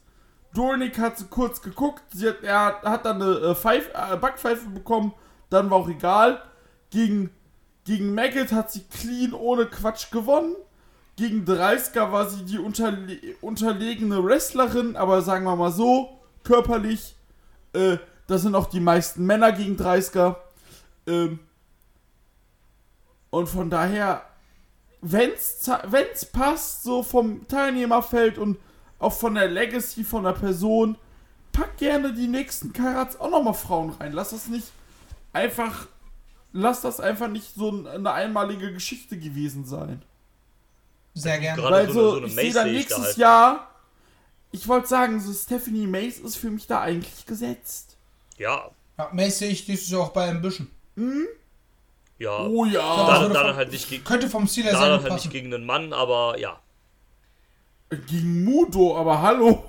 Dolnik 0.54 0.98
hat 0.98 1.18
sie 1.18 1.24
kurz 1.24 1.62
geguckt, 1.62 2.02
sie 2.12 2.28
hat, 2.28 2.42
er 2.42 2.82
hat 2.82 3.06
dann 3.06 3.22
eine 3.22 3.36
äh, 3.38 3.54
Pfeif, 3.54 3.88
äh, 3.94 4.16
Backpfeife 4.16 4.68
bekommen, 4.68 5.14
dann 5.48 5.70
war 5.70 5.78
auch 5.78 5.88
egal. 5.88 6.42
Gegen, 6.90 7.30
gegen 7.84 8.14
Maggot 8.14 8.52
hat 8.52 8.70
sie 8.70 8.84
clean 8.84 9.32
ohne 9.32 9.64
Quatsch 9.66 10.10
gewonnen. 10.10 10.54
Gegen 11.16 11.46
Dreisker 11.46 12.12
war 12.12 12.28
sie 12.28 12.44
die 12.44 12.58
unterle 12.58 13.18
unterlegene 13.40 14.22
Wrestlerin, 14.22 14.96
aber 14.96 15.22
sagen 15.22 15.44
wir 15.44 15.56
mal 15.56 15.72
so, 15.72 16.20
körperlich, 16.44 17.16
äh, 17.72 17.96
das 18.26 18.42
sind 18.42 18.54
auch 18.54 18.66
die 18.66 18.80
meisten 18.80 19.24
Männer 19.24 19.52
gegen 19.52 19.78
Dreisker. 19.78 20.42
Ähm, 21.06 21.38
und 23.32 23.48
von 23.48 23.70
daher, 23.70 24.22
wenn's, 25.00 25.60
za- 25.62 25.82
wenn's 25.86 26.24
passt, 26.26 26.82
so 26.84 27.02
vom 27.02 27.48
Teilnehmerfeld 27.48 28.36
und 28.38 28.58
auch 28.98 29.12
von 29.14 29.34
der 29.34 29.48
Legacy 29.48 30.04
von 30.04 30.22
der 30.24 30.32
Person, 30.32 30.96
pack 31.50 31.78
gerne 31.78 32.12
die 32.12 32.28
nächsten 32.28 32.72
Karats 32.72 33.18
auch 33.18 33.30
nochmal 33.30 33.54
Frauen 33.54 33.90
rein. 33.90 34.12
Lass 34.12 34.30
das 34.30 34.48
nicht 34.48 34.68
einfach, 35.32 35.88
lass 36.52 36.82
das 36.82 37.00
einfach 37.00 37.28
nicht 37.28 37.54
so 37.54 37.70
ein- 37.70 37.86
eine 37.86 38.12
einmalige 38.12 38.72
Geschichte 38.72 39.18
gewesen 39.18 39.64
sein. 39.64 40.02
Sehr 41.14 41.38
gerne. 41.38 41.60
Gerade 41.60 41.74
Weil 41.74 41.86
so 41.88 41.92
so, 41.92 42.00
eine- 42.00 42.10
so 42.10 42.16
eine 42.18 42.26
ich 42.28 42.34
sehe 42.34 42.52
dann 42.52 42.64
sehe 42.64 42.72
ich 42.72 42.78
nächstes 42.80 42.98
da 42.98 43.04
halt. 43.06 43.16
Jahr, 43.16 43.70
ich 44.52 44.68
wollte 44.68 44.88
sagen, 44.88 45.20
so 45.20 45.32
Stephanie 45.32 45.86
Mace 45.86 46.18
ist 46.18 46.36
für 46.36 46.50
mich 46.50 46.66
da 46.66 46.80
eigentlich 46.82 47.24
gesetzt. 47.26 47.96
Ja, 48.36 48.70
Ja, 48.98 49.08
Mace 49.14 49.38
sehe 49.38 49.48
ich 49.50 49.64
dieses 49.64 49.88
Jahr 49.88 50.02
auch 50.02 50.10
bei 50.10 50.28
Ambition. 50.28 50.68
Ja. 52.22 52.46
Oh 52.46 52.64
ja. 52.64 52.80
Da, 52.80 53.28
da 53.28 53.44
dann 53.44 53.56
halt 53.56 53.70
nicht 53.72 53.88
gegen, 53.88 54.04
Könnte 54.04 54.28
vom 54.28 54.46
Stil 54.46 54.64
her 54.64 54.72
da 54.72 54.78
sehr 54.78 54.88
dann 54.88 55.02
halt 55.02 55.12
nicht 55.14 55.30
gegen 55.30 55.52
einen 55.52 55.66
Mann, 55.66 55.92
aber 55.92 56.38
ja. 56.38 56.58
Gegen 57.90 58.44
Mudo, 58.44 58.96
aber 58.96 59.20
hallo. 59.20 59.64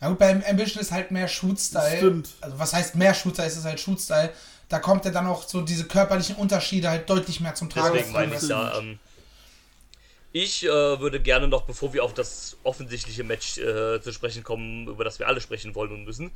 Ja 0.00 0.08
gut, 0.08 0.18
beim 0.18 0.42
Ambition 0.42 0.80
ist 0.80 0.90
halt 0.90 1.12
mehr 1.12 1.28
Shoot-Style. 1.28 1.98
Stimmt. 1.98 2.30
Also 2.40 2.58
was 2.58 2.72
heißt 2.72 2.96
mehr 2.96 3.14
Shoot-Style, 3.14 3.46
ist 3.46 3.56
es 3.56 3.64
halt 3.64 3.78
Shoot-Style. 3.78 4.32
Da 4.68 4.80
kommt 4.80 5.04
ja 5.04 5.12
dann 5.12 5.26
auch 5.26 5.44
so 5.44 5.60
diese 5.60 5.84
körperlichen 5.84 6.34
Unterschiede 6.36 6.88
halt 6.88 7.08
deutlich 7.08 7.40
mehr 7.40 7.54
zum 7.54 7.70
Tragen. 7.70 7.94
Deswegen 7.94 8.12
meine 8.12 8.34
ich 8.34 8.48
ja, 8.48 8.78
ähm, 8.78 8.98
ich 10.32 10.64
äh, 10.64 10.68
würde 10.68 11.20
gerne 11.20 11.46
noch, 11.46 11.62
bevor 11.62 11.92
wir 11.92 12.02
auf 12.02 12.14
das 12.14 12.56
offensichtliche 12.62 13.22
Match 13.22 13.58
äh, 13.58 14.00
zu 14.00 14.12
sprechen 14.12 14.42
kommen, 14.42 14.88
über 14.88 15.04
das 15.04 15.18
wir 15.18 15.28
alle 15.28 15.42
sprechen 15.42 15.74
wollen 15.74 15.92
und 15.92 16.04
müssen, 16.04 16.30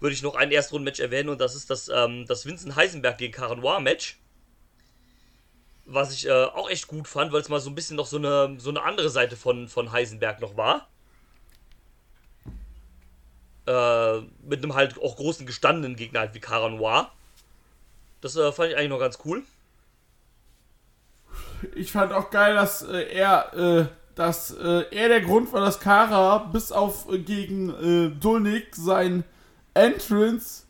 würde 0.00 0.14
ich 0.14 0.22
noch 0.22 0.34
ein 0.34 0.50
Erstrunden-Match 0.50 1.00
erwähnen 1.00 1.28
und 1.28 1.40
das 1.40 1.54
ist 1.54 1.70
das, 1.70 1.88
ähm, 1.88 2.26
das 2.26 2.46
Vincent 2.46 2.76
Heisenberg 2.76 3.18
gegen 3.18 3.32
Karen 3.32 3.60
Noir-Match. 3.60 4.18
Was 5.84 6.12
ich 6.12 6.26
äh, 6.26 6.44
auch 6.44 6.68
echt 6.68 6.88
gut 6.88 7.06
fand, 7.06 7.32
weil 7.32 7.40
es 7.40 7.48
mal 7.48 7.60
so 7.60 7.70
ein 7.70 7.74
bisschen 7.74 7.96
noch 7.96 8.06
so 8.06 8.16
eine, 8.16 8.56
so 8.58 8.70
eine 8.70 8.82
andere 8.82 9.08
Seite 9.08 9.36
von, 9.36 9.68
von 9.68 9.92
Heisenberg 9.92 10.40
noch 10.40 10.56
war. 10.56 10.88
Äh, 13.66 14.20
mit 14.42 14.62
einem 14.62 14.74
halt 14.74 15.00
auch 15.00 15.16
großen 15.16 15.46
gestandenen 15.46 15.96
Gegner 15.96 16.20
halt 16.20 16.34
wie 16.34 16.40
Cara 16.40 16.68
Noir. 16.68 17.10
Das 18.20 18.36
äh, 18.36 18.52
fand 18.52 18.70
ich 18.70 18.76
eigentlich 18.76 18.90
noch 18.90 18.98
ganz 18.98 19.18
cool. 19.24 19.42
Ich 21.74 21.92
fand 21.92 22.12
auch 22.12 22.30
geil, 22.30 22.54
dass 22.54 22.82
äh, 22.82 23.02
er, 23.12 23.54
äh, 23.54 23.86
dass 24.14 24.50
äh, 24.52 24.84
er 24.90 25.08
der 25.08 25.20
Grund 25.20 25.52
war, 25.52 25.60
dass 25.60 25.80
Kara 25.80 26.38
bis 26.38 26.72
auf 26.72 27.10
äh, 27.10 27.18
gegen 27.18 27.70
äh, 27.70 28.10
Dulnik 28.10 28.74
sein 28.74 29.24
Entrance 29.76 30.64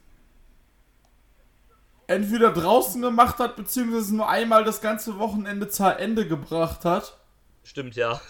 entweder 2.06 2.52
draußen 2.52 3.00
gemacht 3.02 3.38
hat, 3.38 3.56
beziehungsweise 3.56 4.14
nur 4.14 4.28
einmal 4.28 4.64
das 4.64 4.80
ganze 4.80 5.18
Wochenende 5.18 5.68
zu 5.68 5.84
Ende 5.84 6.28
gebracht 6.28 6.84
hat, 6.84 7.18
Stimmt, 7.66 7.96
ja. 7.96 8.20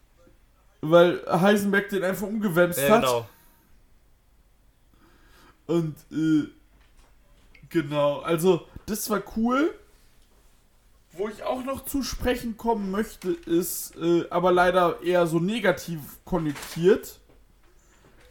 weil 0.80 1.22
Heisenberg 1.28 1.90
den 1.90 2.02
einfach 2.02 2.26
umgewämst 2.26 2.78
ja 2.78 2.88
hat. 2.88 3.02
genau. 3.02 3.28
Und 5.66 5.96
äh, 6.10 6.48
genau, 7.68 8.20
also 8.20 8.66
das 8.86 9.10
war 9.10 9.22
cool. 9.36 9.78
Wo 11.12 11.28
ich 11.28 11.42
auch 11.42 11.62
noch 11.62 11.84
zu 11.84 12.02
sprechen 12.02 12.56
kommen 12.56 12.90
möchte, 12.90 13.32
ist 13.32 13.96
äh, 13.96 14.24
aber 14.30 14.50
leider 14.50 15.02
eher 15.02 15.26
so 15.26 15.40
negativ 15.40 16.00
konnotiert, 16.24 17.20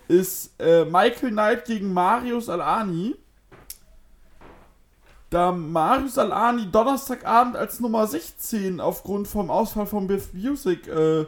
ist 0.08 0.60
äh, 0.60 0.86
Michael 0.86 1.32
Knight 1.32 1.66
gegen 1.66 1.94
Marius 1.94 2.50
Alani. 2.50 3.16
Da 5.30 5.52
Marius 5.52 6.18
Alani 6.18 6.72
Donnerstagabend 6.72 7.56
als 7.56 7.80
Nummer 7.80 8.08
16 8.08 8.80
aufgrund 8.80 9.28
vom 9.28 9.52
Ausfall 9.52 9.86
von 9.86 10.08
Biff 10.08 10.34
Music 10.34 10.88
äh, 10.88 11.26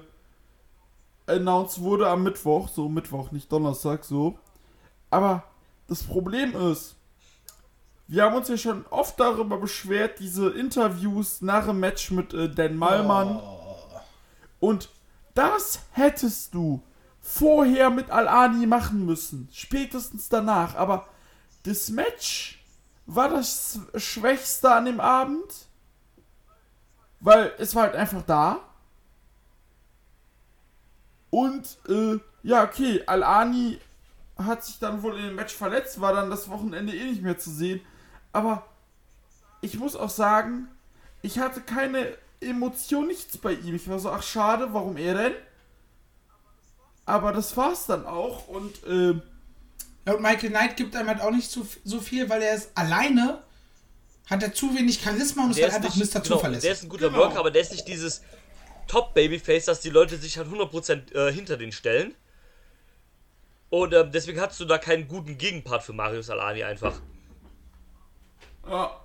announced 1.28 1.82
wurde 1.82 2.08
am 2.08 2.24
Mittwoch, 2.24 2.70
so 2.70 2.90
Mittwoch, 2.90 3.32
nicht 3.32 3.52
Donnerstag, 3.52 4.04
so. 4.04 4.40
Aber 5.10 5.44
das 5.88 6.04
Problem 6.04 6.56
ist, 6.56 6.96
wir 8.08 8.24
haben 8.24 8.36
uns 8.36 8.48
ja 8.48 8.58
schon 8.58 8.86
oft 8.90 9.20
darüber 9.20 9.58
beschwert, 9.58 10.20
diese 10.20 10.50
Interviews 10.50 11.42
nach 11.42 11.68
dem 11.68 11.80
Match 11.80 12.10
mit 12.12 12.34
äh, 12.34 12.50
Dan 12.50 12.76
Malmann. 12.76 13.40
Und 14.60 14.90
das 15.36 15.82
hättest 15.92 16.54
du 16.54 16.82
vorher 17.32 17.92
mit 17.92 18.10
Al-Ani 18.10 18.66
machen 18.66 19.06
müssen. 19.06 19.48
Spätestens 19.52 20.30
danach. 20.30 20.76
Aber 20.76 21.08
das 21.64 21.90
Match 21.90 22.60
war 23.06 23.30
das 23.30 23.80
Schwächste 23.96 24.72
an 24.72 24.86
dem 24.86 25.00
Abend. 25.00 25.68
Weil 27.20 27.54
es 27.60 27.76
war 27.76 27.84
halt 27.84 27.96
einfach 27.96 28.24
da. 28.24 28.60
Und, 31.30 31.78
äh, 31.88 32.18
ja, 32.42 32.64
okay, 32.64 33.04
Al-Ani 33.06 33.80
hat 34.38 34.66
sich 34.66 34.80
dann 34.80 35.04
wohl 35.04 35.18
in 35.18 35.26
dem 35.26 35.36
Match 35.36 35.54
verletzt, 35.54 36.02
war 36.02 36.14
dann 36.14 36.32
das 36.32 36.50
Wochenende 36.50 36.96
eh 36.96 37.04
nicht 37.04 37.22
mehr 37.22 37.38
zu 37.38 37.52
sehen. 37.52 37.82
Aber 38.32 38.66
ich 39.62 39.78
muss 39.78 39.96
auch 39.96 40.10
sagen, 40.10 40.68
ich 41.22 41.38
hatte 41.38 41.62
keine 41.62 42.18
Emotion, 42.40 43.06
nichts 43.06 43.38
bei 43.38 43.54
ihm. 43.54 43.76
Ich 43.76 43.88
war 43.88 44.00
so, 44.00 44.10
ach 44.10 44.24
schade, 44.24 44.74
warum 44.74 44.98
er 44.98 45.14
denn? 45.14 45.34
Aber 47.10 47.32
das 47.34 47.58
war's 47.58 47.88
dann 47.88 48.06
auch 48.06 48.48
und 48.48 48.84
äh, 48.86 49.16
Ja, 50.06 50.14
und 50.14 50.22
Michael 50.22 50.50
Knight 50.50 50.78
gibt 50.78 50.96
einem 50.96 51.10
halt 51.10 51.22
auch 51.22 51.32
nicht 51.32 51.50
so, 51.50 51.66
so 51.84 52.00
viel, 52.00 52.30
weil 52.30 52.42
er 52.42 52.54
ist 52.56 52.70
alleine, 52.76 53.42
hat 54.30 54.44
er 54.44 54.54
zu 54.54 54.76
wenig 54.76 55.02
Charisma 55.02 55.44
und 55.46 55.52
ist 55.52 55.62
halt 55.62 55.74
einfach 55.74 55.96
Mr. 55.96 56.02
genau, 56.06 56.14
der 56.14 56.24
Zuverlässig. 56.24 56.72
ist 56.72 56.84
ein 56.84 56.90
guter 56.90 57.10
Genau. 57.10 57.20
Worker, 57.20 57.40
aber 57.40 57.52
der 57.52 57.62
ist 57.64 57.72
nicht 57.72 57.88
dieses 57.88 58.22
Top-Babyface, 58.88 59.66
dass 59.66 59.82
die 59.82 59.90
Leute 59.90 60.18
sich 60.18 60.38
halt 60.38 60.48
100% 60.48 61.14
äh, 61.16 61.34
hinter 61.34 61.58
den 61.58 61.72
stellen. 61.72 62.14
Und 63.70 63.94
ähm, 63.94 64.12
deswegen 64.12 64.40
hattest 64.42 64.60
du 64.60 64.66
da 64.66 64.78
keinen 64.80 65.08
guten 65.08 65.38
Gegenpart 65.38 65.84
für 65.84 65.94
Marius 65.94 66.30
Alani 66.30 66.64
einfach. 66.64 67.00
ja, 68.68 69.00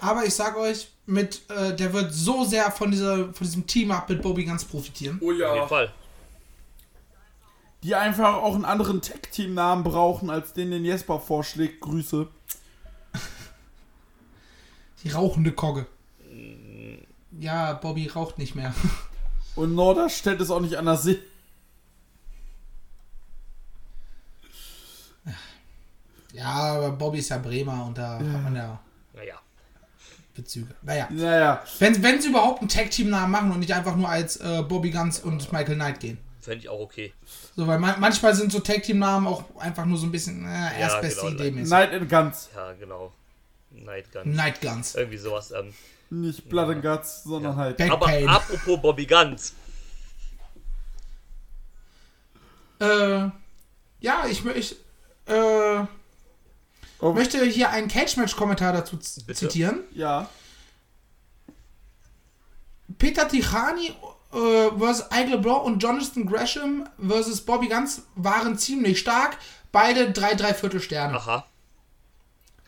Aber 0.00 0.24
ich 0.24 0.34
sag 0.34 0.56
euch, 0.56 0.88
mit, 1.06 1.42
äh, 1.50 1.74
der 1.74 1.92
wird 1.92 2.12
so 2.12 2.44
sehr 2.44 2.70
von, 2.70 2.90
dieser, 2.90 3.32
von 3.34 3.46
diesem 3.46 3.66
Team-Up 3.66 4.08
mit 4.08 4.22
Bobby 4.22 4.44
ganz 4.44 4.64
profitieren. 4.64 5.18
oh 5.20 5.26
Auf 5.26 5.32
jeden 5.32 5.40
ja, 5.40 5.66
Fall. 5.66 5.92
Die 7.84 7.94
einfach 7.94 8.36
auch 8.36 8.54
einen 8.54 8.64
anderen 8.64 9.02
Tag-Team-Namen 9.02 9.84
brauchen, 9.84 10.30
als 10.30 10.54
den 10.54 10.70
den 10.70 10.84
Jesper 10.86 11.20
vorschlägt. 11.20 11.82
Grüße. 11.82 12.26
Die 15.04 15.10
rauchende 15.10 15.52
Kogge. 15.52 15.86
Ja, 17.38 17.74
Bobby 17.74 18.08
raucht 18.08 18.38
nicht 18.38 18.54
mehr. 18.54 18.74
Und 19.54 19.74
Norder 19.74 20.08
stellt 20.08 20.40
es 20.40 20.50
auch 20.50 20.60
nicht 20.60 20.76
anders 20.76 21.02
sehen. 21.02 21.18
Ja, 26.32 26.46
aber 26.46 26.90
Bobby 26.92 27.18
ist 27.18 27.28
ja 27.28 27.38
Bremer 27.38 27.84
und 27.86 27.98
da 27.98 28.14
hat 28.18 28.42
man 28.42 28.56
ja 28.56 28.80
Naja. 29.12 29.38
Bezüge. 30.34 30.74
Naja. 30.82 31.06
Naja, 31.10 31.62
Wenn, 31.78 32.02
wenn 32.02 32.20
sie 32.20 32.30
überhaupt 32.30 32.60
einen 32.60 32.68
Tag-Team-Namen 32.68 33.30
machen 33.30 33.52
und 33.52 33.60
nicht 33.60 33.72
einfach 33.74 33.94
nur 33.94 34.08
als 34.08 34.38
äh, 34.38 34.62
Bobby 34.66 34.90
Guns 34.90 35.20
und 35.20 35.52
Michael 35.52 35.76
Knight 35.76 36.00
gehen. 36.00 36.18
Fände 36.40 36.58
ich 36.58 36.68
auch 36.68 36.80
okay. 36.80 37.12
So, 37.56 37.66
weil 37.66 37.78
man, 37.78 38.00
manchmal 38.00 38.34
sind 38.34 38.50
so 38.50 38.58
Tag-Team-Namen 38.60 39.26
auch 39.28 39.44
einfach 39.58 39.84
nur 39.84 39.96
so 39.96 40.06
ein 40.06 40.12
bisschen 40.12 40.44
äh, 40.44 40.80
erstbeste 40.80 41.20
genau, 41.20 41.32
Idee 41.34 41.50
mäßig. 41.52 41.70
Night 41.70 41.92
and 41.92 42.08
Guns. 42.10 42.48
Ja, 42.54 42.72
genau. 42.72 43.12
Night 43.70 44.10
Gun. 44.12 44.34
Night 44.34 44.60
Guns. 44.60 44.94
Irgendwie 44.96 45.18
sowas. 45.18 45.52
Ähm. 45.52 45.72
Nicht 46.10 46.48
Blood 46.48 46.70
and 46.70 46.82
Guts, 46.82 47.22
sondern 47.24 47.56
halt. 47.56 47.76
Back 47.76 47.90
Aber 47.92 48.06
Pain. 48.06 48.28
apropos 48.28 48.80
Bobby 48.80 49.06
Guns. 49.06 49.52
Äh, 52.80 53.28
ja, 54.00 54.26
ich, 54.28 54.40
mö- 54.42 54.54
ich 54.54 54.76
äh, 55.26 55.84
Oh, 57.00 57.12
möchte 57.12 57.44
hier 57.44 57.70
einen 57.70 57.88
Cage-Match-Kommentar 57.88 58.72
dazu 58.72 58.96
Bitte? 59.26 59.34
zitieren. 59.34 59.80
ja. 59.92 60.28
Peter 62.98 63.26
Tichani 63.28 63.92
äh, 64.34 64.78
versus 64.78 65.06
Ike 65.12 65.30
LeBlanc 65.30 65.64
und 65.64 65.82
Jonathan 65.82 66.26
Gresham 66.26 66.88
versus 67.06 67.40
Bobby 67.40 67.68
Guns 67.68 68.02
waren 68.16 68.58
ziemlich 68.58 68.98
stark. 68.98 69.38
Beide 69.72 70.10
drei, 70.12 70.34
drei 70.34 70.54
Viertel 70.54 70.80
Sterne. 70.80 71.16
Aha. 71.16 71.46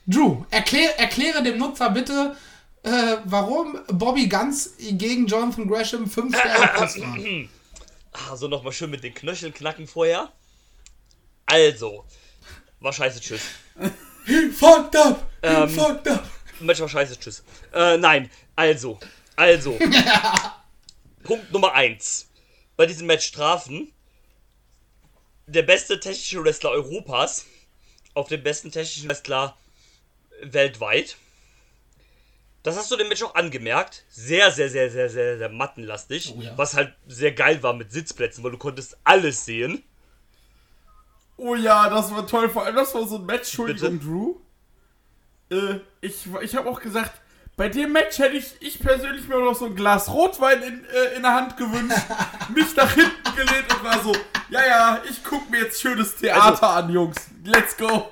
Drew, 0.06 0.44
erklär, 0.50 0.98
erkläre 0.98 1.42
dem 1.42 1.58
Nutzer 1.58 1.90
bitte, 1.90 2.36
äh, 2.84 3.16
warum 3.24 3.78
Bobby 3.88 4.28
Guns 4.28 4.74
gegen 4.78 5.26
Jonathan 5.26 5.66
Gresham 5.68 6.08
5 6.08 6.36
Sterne 6.38 6.70
plus 6.76 7.00
waren. 7.00 7.48
Also 8.30 8.48
nochmal 8.48 8.72
schön 8.72 8.90
mit 8.90 9.02
den 9.04 9.12
Knöcheln 9.14 9.52
knacken 9.52 9.86
vorher. 9.86 10.30
Also. 11.46 12.04
War 12.80 12.92
scheiße, 12.92 13.20
tschüss. 13.20 13.42
He 14.26 14.48
fucked 14.50 14.96
up! 14.96 15.28
He 15.42 15.46
Ähm. 15.48 15.68
fucked 15.68 16.08
up! 16.08 16.24
Match 16.60 16.80
war 16.80 16.88
scheiße, 16.88 17.18
tschüss. 17.18 17.42
Äh, 17.72 17.98
nein. 17.98 18.30
Also. 18.54 18.98
Also. 19.36 19.78
Punkt 21.26 21.50
Nummer 21.52 21.72
1. 21.72 22.28
Bei 22.76 22.86
diesem 22.86 23.06
Match 23.08 23.26
Strafen. 23.26 23.92
Der 25.48 25.62
beste 25.62 25.98
technische 25.98 26.42
Wrestler 26.44 26.70
Europas 26.70 27.46
auf 28.14 28.28
den 28.28 28.42
besten 28.42 28.70
technischen 28.70 29.08
Wrestler 29.08 29.56
weltweit. 30.40 31.16
Das 32.62 32.76
hast 32.76 32.90
du 32.90 32.96
dem 32.96 33.08
Match 33.08 33.22
auch 33.22 33.34
angemerkt. 33.34 34.04
Sehr, 34.08 34.50
sehr, 34.50 34.68
sehr, 34.68 34.90
sehr, 34.90 35.08
sehr, 35.08 35.38
sehr 35.38 35.48
mattenlastig. 35.48 36.34
Oh 36.36 36.40
ja. 36.40 36.56
Was 36.56 36.74
halt 36.74 36.94
sehr 37.06 37.32
geil 37.32 37.62
war 37.62 37.72
mit 37.72 37.92
Sitzplätzen, 37.92 38.42
weil 38.42 38.52
du 38.52 38.58
konntest 38.58 38.96
alles 39.04 39.44
sehen. 39.44 39.84
Oh 41.36 41.54
ja, 41.54 41.88
das 41.90 42.10
war 42.12 42.26
toll. 42.26 42.48
Vor 42.48 42.64
allem, 42.64 42.76
das 42.76 42.94
war 42.94 43.06
so 43.06 43.16
ein 43.16 43.26
Match. 43.26 43.48
Entschuldigung, 43.48 43.98
Bitte? 43.98 44.04
Drew. 44.04 44.36
Äh, 45.50 45.80
ich, 46.00 46.26
ich 46.42 46.56
habe 46.56 46.68
auch 46.68 46.80
gesagt, 46.80 47.20
bei 47.56 47.70
dem 47.70 47.92
Match 47.92 48.18
hätte 48.18 48.36
ich, 48.36 48.54
ich 48.60 48.78
persönlich 48.78 49.26
mir 49.26 49.38
noch 49.38 49.54
so 49.54 49.64
ein 49.64 49.74
Glas 49.74 50.10
Rotwein 50.10 50.62
in, 50.62 50.84
äh, 50.84 51.16
in 51.16 51.22
der 51.22 51.32
Hand 51.32 51.56
gewünscht, 51.56 51.98
mich 52.54 52.76
nach 52.76 52.92
hinten 52.92 53.34
gelehnt 53.34 53.72
und 53.72 53.82
war 53.82 54.02
so, 54.02 54.14
ja, 54.50 54.66
ja, 54.66 55.02
ich 55.08 55.24
guck 55.24 55.48
mir 55.50 55.62
jetzt 55.62 55.80
schönes 55.80 56.16
Theater 56.16 56.68
an, 56.68 56.90
Jungs. 56.90 57.16
Let's 57.44 57.76
go. 57.76 58.10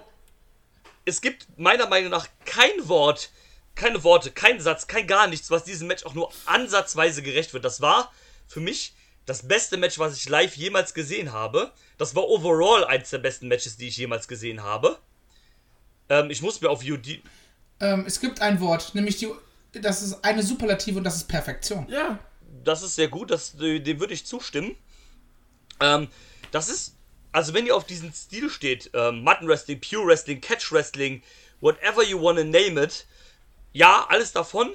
es 1.04 1.20
gibt 1.20 1.46
meiner 1.58 1.86
Meinung 1.86 2.10
nach 2.10 2.26
kein 2.46 2.88
Wort, 2.88 3.30
keine 3.74 4.02
Worte, 4.02 4.30
kein 4.30 4.60
Satz, 4.60 4.86
kein 4.86 5.06
gar 5.06 5.26
nichts, 5.26 5.50
was 5.50 5.64
diesem 5.64 5.88
Match 5.88 6.06
auch 6.06 6.14
nur 6.14 6.32
ansatzweise 6.46 7.22
gerecht 7.22 7.52
wird. 7.52 7.66
Das 7.66 7.82
war 7.82 8.12
für 8.46 8.60
mich 8.60 8.94
das 9.26 9.46
beste 9.46 9.76
Match, 9.76 9.98
was 9.98 10.16
ich 10.16 10.28
live 10.28 10.56
jemals 10.56 10.94
gesehen 10.94 11.32
habe. 11.32 11.72
Das 11.98 12.14
war 12.14 12.24
overall 12.28 12.84
eines 12.84 13.10
der 13.10 13.18
besten 13.18 13.48
Matches, 13.48 13.76
die 13.76 13.88
ich 13.88 13.96
jemals 13.98 14.26
gesehen 14.26 14.62
habe. 14.62 14.98
Ähm, 16.08 16.30
ich 16.30 16.40
muss 16.40 16.60
mir 16.60 16.70
auf 16.70 16.82
UD. 16.82 17.22
Ähm, 17.80 18.04
es 18.06 18.20
gibt 18.20 18.40
ein 18.40 18.60
Wort, 18.60 18.94
nämlich 18.94 19.16
die, 19.16 19.30
das 19.72 20.02
ist 20.02 20.24
eine 20.24 20.42
Superlative 20.42 20.98
und 20.98 21.04
das 21.04 21.16
ist 21.16 21.28
Perfektion. 21.28 21.86
Ja, 21.88 22.18
Das 22.62 22.82
ist 22.82 22.94
sehr 22.94 23.08
gut, 23.08 23.30
das, 23.30 23.54
äh, 23.60 23.80
dem 23.80 24.00
würde 24.00 24.14
ich 24.14 24.24
zustimmen. 24.26 24.76
Ähm, 25.80 26.08
das 26.50 26.68
ist, 26.68 26.96
also 27.32 27.52
wenn 27.52 27.66
ihr 27.66 27.76
auf 27.76 27.84
diesen 27.84 28.12
Stil 28.14 28.48
steht, 28.48 28.90
ähm, 28.94 29.22
Mutton 29.22 29.48
Wrestling, 29.48 29.80
Pure 29.80 30.06
Wrestling, 30.06 30.40
Catch 30.40 30.70
Wrestling, 30.72 31.22
whatever 31.60 32.02
you 32.02 32.20
wanna 32.20 32.44
name 32.44 32.80
it, 32.80 33.06
ja, 33.72 34.06
alles 34.08 34.32
davon, 34.32 34.72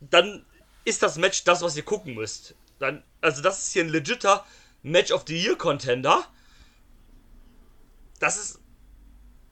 dann 0.00 0.46
ist 0.84 1.02
das 1.02 1.16
Match 1.16 1.44
das, 1.44 1.62
was 1.62 1.76
ihr 1.76 1.82
gucken 1.84 2.14
müsst. 2.14 2.54
Dann, 2.78 3.02
also 3.20 3.42
das 3.42 3.66
ist 3.66 3.72
hier 3.72 3.82
ein 3.84 3.88
legitter 3.88 4.44
Match 4.82 5.10
of 5.12 5.24
the 5.26 5.36
Year 5.36 5.56
Contender. 5.56 6.24
Das 8.20 8.36
ist, 8.36 8.60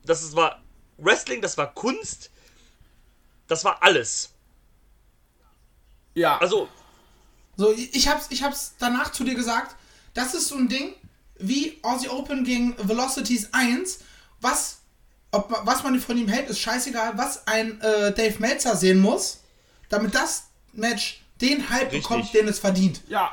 das 0.04 0.22
ist, 0.22 0.34
war 0.36 0.62
Wrestling, 1.04 1.40
das 1.40 1.56
war 1.56 1.72
Kunst, 1.74 2.30
das 3.46 3.64
war 3.64 3.82
alles. 3.82 4.30
ja. 6.14 6.38
Also, 6.38 6.68
So, 7.56 7.72
ich 7.72 8.08
hab's, 8.08 8.26
ich 8.30 8.42
hab's 8.42 8.74
danach 8.78 9.12
zu 9.12 9.24
dir 9.24 9.34
gesagt, 9.34 9.76
das 10.14 10.34
ist 10.34 10.48
so 10.48 10.56
ein 10.56 10.68
Ding 10.68 10.94
wie 11.38 11.78
Aussie 11.82 12.08
Open 12.08 12.44
gegen 12.44 12.76
Velocities 12.78 13.48
1, 13.52 14.00
was 14.40 14.78
ob, 15.32 15.48
was 15.64 15.82
man 15.84 15.98
von 16.00 16.18
ihm 16.18 16.26
hält, 16.28 16.48
ist 16.50 16.58
scheißegal, 16.58 17.16
was 17.16 17.46
ein 17.46 17.80
äh, 17.80 18.12
Dave 18.12 18.38
Meltzer 18.40 18.76
sehen 18.76 18.98
muss, 19.00 19.40
damit 19.88 20.14
das 20.14 20.48
Match 20.72 21.22
den 21.40 21.70
Hype 21.70 21.92
Richtig. 21.92 22.02
bekommt, 22.02 22.34
den 22.34 22.48
es 22.48 22.58
verdient. 22.58 23.00
Ja, 23.08 23.30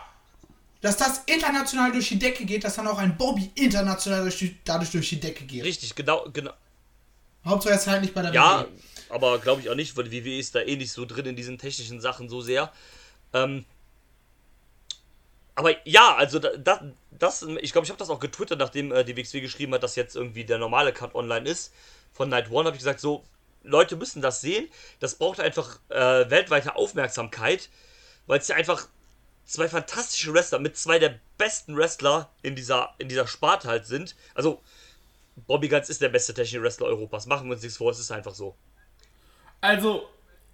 Dass 0.82 0.96
das 0.98 1.22
international 1.26 1.92
durch 1.92 2.10
die 2.10 2.20
Decke 2.20 2.46
geht, 2.46 2.64
dass 2.64 2.76
dann 2.76 2.88
auch 2.88 3.00
ein 3.00 3.18
Bobby 3.18 3.52
international 3.56 4.22
durch 4.22 4.38
die, 4.38 4.56
dadurch 4.64 4.92
durch 4.92 5.10
die 5.10 5.20
Decke 5.20 5.44
geht. 5.46 5.64
Richtig, 5.64 5.96
genau, 5.96 6.28
genau. 6.32 6.52
Hauptsache 7.50 7.74
jetzt 7.74 7.88
halt 7.88 8.02
nicht 8.02 8.14
bei 8.14 8.22
der 8.22 8.34
Ja, 8.34 8.62
WWE. 8.62 8.70
aber 9.10 9.40
glaube 9.40 9.62
ich 9.62 9.70
auch 9.70 9.76
nicht, 9.76 9.96
weil 9.98 10.06
die 10.06 10.24
WWE 10.26 10.38
ist 10.40 10.56
da 10.56 10.60
eh 10.62 10.76
nicht 10.76 10.92
so 10.92 11.06
drin 11.06 11.26
in 11.26 11.36
diesen 11.36 11.58
technischen 11.58 12.02
Sachen 12.02 12.30
so 12.30 12.42
sehr. 12.42 12.72
Ähm, 13.34 13.66
aber 15.56 15.76
ja, 15.88 16.16
also 16.16 16.40
da- 16.40 16.56
das, 16.58 16.80
das 17.12 17.42
ich 17.62 17.72
glaube, 17.72 17.86
ich 17.86 17.90
habe 17.90 17.98
das 18.00 18.10
auch 18.10 18.20
getwittert, 18.20 18.60
nachdem 18.60 18.92
äh, 18.92 19.04
die 19.04 19.16
WXW 19.18 19.42
geschrieben 19.42 19.74
hat, 19.74 19.82
dass 19.84 19.96
jetzt 19.96 20.16
irgendwie 20.16 20.46
der 20.46 20.60
normale 20.60 20.94
Cut 20.94 21.16
online 21.16 21.50
ist. 21.50 21.74
Von 22.14 22.30
Night 22.30 22.52
One 22.52 22.66
habe 22.68 22.76
ich 22.76 22.80
gesagt, 22.82 23.00
so, 23.00 23.24
Leute 23.64 23.96
müssen 23.96 24.22
das 24.22 24.42
sehen. 24.42 24.70
Das 25.00 25.16
braucht 25.16 25.40
einfach 25.40 25.80
äh, 25.90 26.30
weltweite 26.30 26.76
Aufmerksamkeit, 26.76 27.70
weil 28.28 28.40
es 28.40 28.48
ja 28.48 28.56
einfach 28.56 28.88
zwei 29.46 29.68
fantastische 29.68 30.34
Wrestler 30.34 30.60
mit 30.60 30.78
zwei 30.78 31.00
der 31.00 31.20
besten 31.38 31.76
Wrestler 31.76 32.30
in 32.44 32.56
dieser, 32.56 32.94
in 33.00 33.10
dieser 33.10 33.28
Sparte 33.28 33.68
halt 33.68 33.88
sind. 33.88 34.16
Also, 34.36 34.62
Bobby 35.46 35.68
Guns 35.68 35.90
ist 35.90 36.02
der 36.02 36.10
beste 36.10 36.34
technische 36.34 36.62
Wrestler 36.62 36.88
Europas. 36.88 37.28
Machen 37.28 37.48
wir 37.48 37.54
uns 37.54 37.62
nichts 37.62 37.78
vor, 37.78 37.92
es 37.92 38.00
ist 38.00 38.12
einfach 38.12 38.34
so. 38.34 38.56
also 39.62 40.08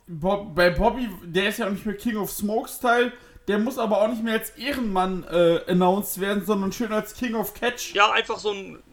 Bob, 0.07 0.53
bei 0.53 0.69
Bobby, 0.69 1.09
der 1.23 1.49
ist 1.49 1.59
ja 1.59 1.67
auch 1.67 1.71
nicht 1.71 1.85
mehr 1.85 1.95
King 1.95 2.17
of 2.17 2.31
Smoke 2.31 2.69
Style, 2.69 3.13
der 3.47 3.59
muss 3.59 3.77
aber 3.77 4.01
auch 4.01 4.07
nicht 4.07 4.23
mehr 4.23 4.33
als 4.33 4.51
Ehrenmann 4.51 5.23
äh, 5.25 5.61
announced 5.67 6.19
werden, 6.19 6.45
sondern 6.45 6.71
schön 6.71 6.91
als 6.91 7.13
King 7.13 7.35
of 7.35 7.53
Catch. 7.53 7.93
Ja, 7.93 8.11
einfach 8.11 8.39
so 8.39 8.51
ein. 8.51 8.83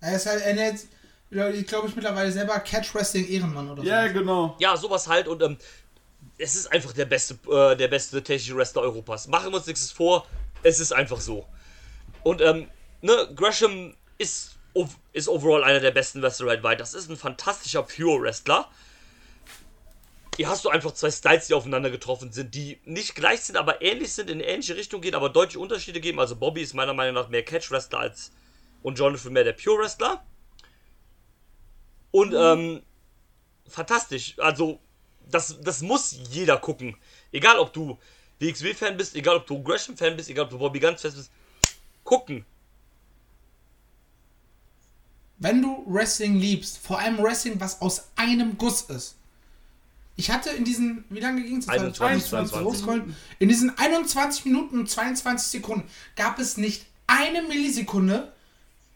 Er 0.00 0.16
ist 0.16 0.26
halt, 0.26 0.42
er 0.42 0.54
nennt, 0.54 0.80
ich 1.30 1.66
glaube 1.66 1.88
ich 1.88 1.96
mittlerweile 1.96 2.30
selber 2.30 2.58
Catch 2.60 2.94
Wrestling 2.94 3.28
Ehrenmann 3.28 3.70
oder 3.70 3.82
so. 3.82 3.88
Ja, 3.88 4.08
genau. 4.08 4.56
Ja, 4.58 4.76
sowas 4.76 5.08
halt 5.08 5.28
und 5.28 5.42
ähm, 5.42 5.56
es 6.38 6.54
ist 6.54 6.72
einfach 6.72 6.92
der 6.92 7.04
beste, 7.04 7.34
äh, 7.50 7.76
der 7.76 7.88
beste 7.88 8.22
technische 8.22 8.56
Wrestler 8.56 8.82
Europas. 8.82 9.28
Machen 9.28 9.50
wir 9.50 9.56
uns 9.56 9.66
nichts 9.66 9.90
vor, 9.90 10.26
es 10.62 10.80
ist 10.80 10.92
einfach 10.92 11.20
so. 11.20 11.46
Und 12.22 12.40
ähm, 12.40 12.68
ne, 13.02 13.28
Gresham 13.34 13.94
ist, 14.18 14.53
ist 15.12 15.28
overall 15.28 15.64
einer 15.64 15.80
der 15.80 15.92
besten 15.92 16.22
Wrestler 16.22 16.46
weltweit. 16.46 16.80
Das 16.80 16.94
ist 16.94 17.08
ein 17.08 17.16
fantastischer 17.16 17.82
Pure 17.82 18.22
Wrestler. 18.22 18.68
Hier 20.36 20.48
hast 20.48 20.64
du 20.64 20.68
einfach 20.68 20.92
zwei 20.92 21.12
Styles, 21.12 21.46
die 21.46 21.54
aufeinander 21.54 21.90
getroffen 21.90 22.32
sind, 22.32 22.54
die 22.54 22.80
nicht 22.84 23.14
gleich 23.14 23.42
sind, 23.42 23.56
aber 23.56 23.82
ähnlich 23.82 24.12
sind, 24.12 24.28
in 24.28 24.40
ähnliche 24.40 24.74
Richtung 24.74 25.00
gehen, 25.00 25.14
aber 25.14 25.28
deutliche 25.28 25.60
Unterschiede 25.60 26.00
geben. 26.00 26.18
Also 26.18 26.34
Bobby 26.34 26.62
ist 26.62 26.74
meiner 26.74 26.92
Meinung 26.92 27.14
nach 27.14 27.28
mehr 27.28 27.44
Catch 27.44 27.70
Wrestler 27.70 28.00
als 28.00 28.32
und 28.82 28.98
Jonathan 28.98 29.32
mehr 29.32 29.44
der 29.44 29.52
Pure 29.52 29.82
Wrestler. 29.82 30.24
Und 32.10 32.34
ähm, 32.34 32.82
fantastisch. 33.68 34.34
Also, 34.38 34.80
das, 35.30 35.60
das 35.60 35.82
muss 35.82 36.16
jeder 36.30 36.58
gucken. 36.58 36.96
Egal, 37.32 37.58
ob 37.58 37.72
du 37.72 37.98
WXW-Fan 38.40 38.96
bist, 38.96 39.16
egal, 39.16 39.36
ob 39.36 39.46
du 39.46 39.62
Gresham-Fan 39.62 40.16
bist, 40.16 40.28
egal, 40.28 40.44
ob 40.44 40.50
du 40.50 40.58
Bobby 40.58 40.80
Guns-Fan 40.80 41.12
bist. 41.12 41.30
Gucken. 42.04 42.44
Wenn 45.38 45.62
du 45.62 45.84
Wrestling 45.86 46.36
liebst, 46.36 46.78
vor 46.78 46.98
allem 46.98 47.18
Wrestling, 47.18 47.60
was 47.60 47.80
aus 47.80 48.08
einem 48.16 48.56
Guss 48.56 48.82
ist. 48.82 49.16
Ich 50.16 50.30
hatte 50.30 50.50
in 50.50 50.64
diesen, 50.64 51.04
wie 51.08 51.20
lange 51.20 51.42
ging 51.42 51.58
es? 51.58 51.68
21, 51.68 52.30
22. 52.30 53.14
In 53.40 53.48
diesen 53.48 53.76
21 53.76 54.44
Minuten 54.44 54.78
und 54.78 54.90
22 54.90 55.48
Sekunden 55.48 55.90
gab 56.14 56.38
es 56.38 56.56
nicht 56.56 56.86
eine 57.06 57.42
Millisekunde, 57.42 58.32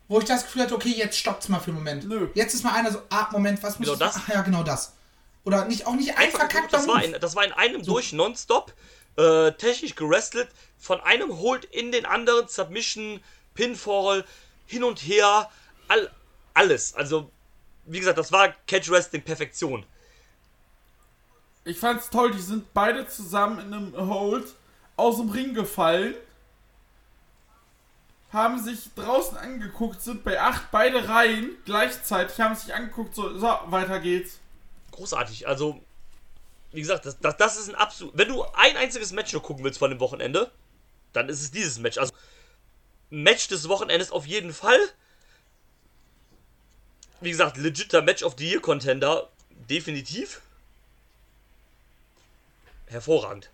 wo 0.06 0.20
ich 0.20 0.24
das 0.24 0.44
Gefühl 0.44 0.62
hatte, 0.62 0.74
okay, 0.74 0.94
jetzt 0.96 1.18
stoppt's 1.18 1.48
mal 1.48 1.58
für 1.58 1.70
einen 1.70 1.78
Moment. 1.78 2.08
Nö. 2.08 2.28
Jetzt 2.34 2.54
ist 2.54 2.62
mal 2.62 2.72
einer 2.72 2.92
so, 2.92 3.02
ah, 3.10 3.28
Moment, 3.32 3.62
was 3.62 3.78
muss 3.78 3.88
Genau 3.88 3.94
ich 3.94 3.98
das. 3.98 4.16
Ach 4.16 4.28
ja, 4.28 4.42
genau 4.42 4.62
das. 4.62 4.92
Oder 5.44 5.64
nicht, 5.66 5.86
auch 5.86 5.94
nicht 5.94 6.10
ein 6.12 6.26
Einfach, 6.26 6.40
verkackter 6.40 6.78
das, 6.78 6.88
war 6.88 7.02
in, 7.02 7.16
das 7.20 7.34
war 7.34 7.44
in 7.44 7.52
einem 7.52 7.82
durch, 7.82 8.12
nonstop. 8.12 8.72
Äh, 9.16 9.52
technisch 9.52 9.96
gerestelt. 9.96 10.48
Von 10.78 11.00
einem 11.00 11.38
Hold 11.38 11.64
in 11.64 11.90
den 11.90 12.06
anderen. 12.06 12.48
Submission, 12.48 13.20
Pinfall, 13.54 14.24
hin 14.66 14.84
und 14.84 14.98
her. 15.00 15.50
All, 15.88 16.10
alles. 16.58 16.94
Also, 16.94 17.30
wie 17.86 18.00
gesagt, 18.00 18.18
das 18.18 18.32
war 18.32 18.48
Catch 18.66 18.90
Wrestling 18.90 19.22
Perfektion. 19.22 19.86
Ich 21.64 21.78
fand's 21.78 22.10
toll, 22.10 22.32
die 22.32 22.40
sind 22.40 22.72
beide 22.74 23.06
zusammen 23.06 23.58
in 23.60 23.72
einem 23.74 24.08
Hold 24.08 24.46
aus 24.96 25.18
dem 25.18 25.30
Ring 25.30 25.54
gefallen, 25.54 26.14
haben 28.32 28.62
sich 28.62 28.90
draußen 28.94 29.36
angeguckt, 29.36 30.02
sind 30.02 30.24
bei 30.24 30.40
acht 30.40 30.70
beide 30.70 31.08
Reihen 31.08 31.56
gleichzeitig, 31.64 32.40
haben 32.40 32.54
sich 32.54 32.74
angeguckt, 32.74 33.14
so, 33.14 33.38
so 33.38 33.46
weiter 33.66 34.00
geht's. 34.00 34.38
großartig. 34.90 35.46
Also, 35.46 35.80
wie 36.72 36.80
gesagt, 36.80 37.06
das, 37.06 37.18
das, 37.20 37.36
das 37.36 37.58
ist 37.58 37.68
ein 37.68 37.74
absolut. 37.74 38.16
Wenn 38.16 38.28
du 38.28 38.42
ein 38.54 38.76
einziges 38.76 39.12
Match 39.12 39.32
nur 39.32 39.42
gucken 39.42 39.64
willst 39.64 39.78
von 39.78 39.90
dem 39.90 40.00
Wochenende, 40.00 40.50
dann 41.12 41.28
ist 41.28 41.40
es 41.40 41.50
dieses 41.50 41.78
Match. 41.78 41.98
Also, 41.98 42.12
Match 43.10 43.48
des 43.48 43.68
Wochenendes 43.68 44.10
auf 44.10 44.26
jeden 44.26 44.52
Fall. 44.52 44.78
Wie 47.20 47.30
gesagt, 47.30 47.56
legiter 47.56 48.02
Match 48.02 48.22
of 48.22 48.34
the 48.38 48.48
Year 48.48 48.60
Contender. 48.60 49.28
Definitiv. 49.68 50.40
Hervorragend. 52.86 53.50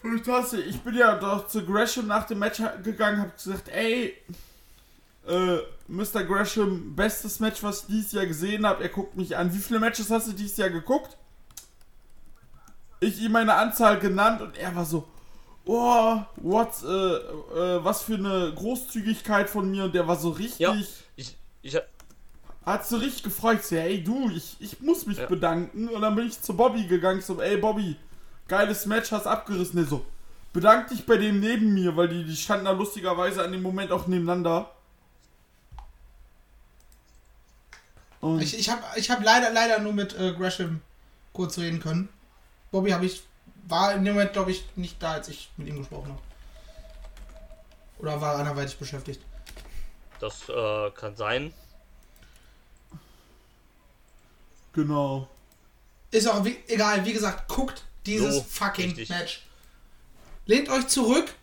Fantastisch. 0.00 0.64
Ich 0.66 0.80
bin 0.80 0.94
ja 0.94 1.16
doch 1.16 1.48
zu 1.48 1.64
Gresham 1.64 2.06
nach 2.06 2.26
dem 2.26 2.38
Match 2.38 2.62
gegangen, 2.82 3.20
hab 3.20 3.36
gesagt, 3.36 3.68
ey, 3.68 4.14
äh, 5.26 5.58
Mr. 5.88 6.24
Gresham, 6.24 6.94
bestes 6.94 7.40
Match, 7.40 7.62
was 7.62 7.80
ich 7.82 7.86
dieses 7.86 8.12
Jahr 8.12 8.26
gesehen 8.26 8.64
habe. 8.64 8.82
Er 8.82 8.88
guckt 8.88 9.16
mich 9.16 9.36
an. 9.36 9.52
Wie 9.52 9.58
viele 9.58 9.80
Matches 9.80 10.10
hast 10.10 10.28
du 10.28 10.32
dieses 10.32 10.56
Jahr 10.56 10.70
geguckt? 10.70 11.16
Ich 13.00 13.20
ihm 13.20 13.32
meine 13.32 13.54
Anzahl 13.54 13.98
genannt 13.98 14.40
und 14.40 14.56
er 14.56 14.74
war 14.74 14.84
so, 14.84 15.06
oh, 15.66 16.18
what, 16.36 16.70
äh, 16.82 16.86
äh, 16.86 17.84
was 17.84 18.02
für 18.02 18.14
eine 18.14 18.52
Großzügigkeit 18.54 19.50
von 19.50 19.70
mir 19.70 19.84
und 19.84 19.94
der 19.94 20.08
war 20.08 20.16
so 20.16 20.30
richtig, 20.30 20.58
Ja. 20.60 20.76
Ich, 21.62 21.74
hab- 21.76 21.86
hat 22.64 22.86
so 22.86 22.96
richtig 22.98 23.22
gefreut. 23.22 23.64
So, 23.64 23.76
ey 23.76 24.02
du, 24.02 24.30
ich, 24.30 24.56
ich 24.60 24.80
muss 24.80 25.06
mich 25.06 25.18
Ja. 25.18 25.26
bedanken. 25.26 25.88
Und 25.88 26.02
dann 26.02 26.14
bin 26.14 26.26
ich 26.28 26.40
zu 26.40 26.54
Bobby 26.56 26.86
gegangen. 26.86 27.20
So, 27.20 27.40
ey 27.40 27.56
Bobby, 27.56 27.96
geiles 28.46 28.86
Match, 28.86 29.10
hast 29.12 29.26
abgerissen. 29.26 29.76
Der 29.76 29.86
so, 29.86 30.04
bedank 30.52 30.88
dich 30.88 31.04
bei 31.06 31.16
dem 31.16 31.40
neben 31.40 31.74
mir, 31.74 31.96
weil 31.96 32.08
die, 32.08 32.24
die 32.24 32.36
standen 32.36 32.66
da 32.66 32.72
lustigerweise 32.72 33.42
an 33.44 33.52
dem 33.52 33.62
Moment 33.62 33.90
auch 33.92 34.06
nebeneinander. 34.06 34.70
Und 38.20 38.40
Ich, 38.42 38.58
ich 38.58 38.68
habe 38.68 38.82
ich 38.96 39.10
hab 39.10 39.22
leider, 39.22 39.50
leider 39.52 39.78
nur 39.78 39.92
mit 39.92 40.18
äh, 40.18 40.32
Gresham 40.32 40.80
kurz 41.32 41.58
reden 41.58 41.80
können. 41.80 42.08
Bobby 42.70 42.90
habe 42.90 43.06
ich, 43.06 43.22
war 43.68 43.94
in 43.94 44.04
dem 44.04 44.14
Moment, 44.14 44.32
glaube 44.32 44.50
ich, 44.50 44.64
nicht 44.76 45.00
da, 45.02 45.12
als 45.12 45.28
ich 45.28 45.50
mit 45.56 45.68
ihm 45.68 45.78
gesprochen 45.78 46.08
habe. 46.10 46.20
Oder 47.98 48.20
war 48.20 48.36
anderweitig 48.36 48.76
beschäftigt. 48.76 49.20
Das 50.20 50.48
äh, 50.48 50.90
kann 50.92 51.16
sein. 51.16 51.52
genau. 54.72 55.28
Ist 56.10 56.26
auch 56.28 56.44
wie, 56.44 56.56
egal, 56.68 57.04
wie 57.04 57.12
gesagt, 57.12 57.48
guckt 57.48 57.84
dieses 58.06 58.36
So, 58.36 58.42
fucking 58.42 58.86
richtig. 58.86 59.08
Match. 59.10 59.42
Lehnt 60.46 60.68
euch 60.70 60.86
zurück 60.88 61.34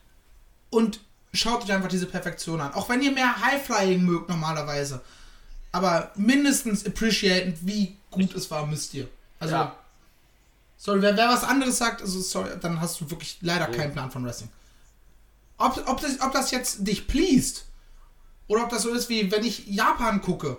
und 0.71 0.99
schaut 1.33 1.63
euch 1.63 1.71
einfach 1.71 1.89
diese 1.89 2.07
Perfektion 2.07 2.59
an. 2.61 2.73
Auch 2.73 2.89
wenn 2.89 3.01
ihr 3.03 3.11
mehr 3.11 3.39
High-Flying 3.41 4.01
mögt 4.03 4.29
normalerweise. 4.29 5.01
Aber 5.71 6.11
mindestens 6.15 6.85
appreciaten, 6.85 7.57
wie 7.61 7.95
gut 8.09 8.33
es 8.33 8.49
war, 8.49 8.65
müsst 8.65 8.93
ihr. 8.93 9.07
Also, 9.39 9.53
Ja. 9.55 9.75
sorry, 10.77 11.01
wer, 11.01 11.15
wer 11.17 11.27
was 11.29 11.43
anderes 11.43 11.77
sagt, 11.77 12.01
also 12.01 12.19
sorry, 12.21 12.51
dann 12.61 12.79
hast 12.81 12.99
du 13.01 13.09
wirklich 13.11 13.37
leider 13.41 13.67
keinen 13.67 13.91
Plan 13.93 14.09
von 14.09 14.25
Wrestling. 14.25 14.49
Ob, 15.57 15.77
ob, 15.87 16.01
das, 16.01 16.19
ob 16.21 16.31
das 16.31 16.51
jetzt 16.51 16.87
dich 16.87 17.07
pleased 17.07 17.65
oder 18.47 18.63
ob 18.63 18.69
das 18.69 18.83
so 18.83 18.93
ist, 18.93 19.09
wie 19.09 19.31
wenn 19.31 19.43
ich 19.43 19.67
Japan 19.67 20.21
gucke. 20.21 20.57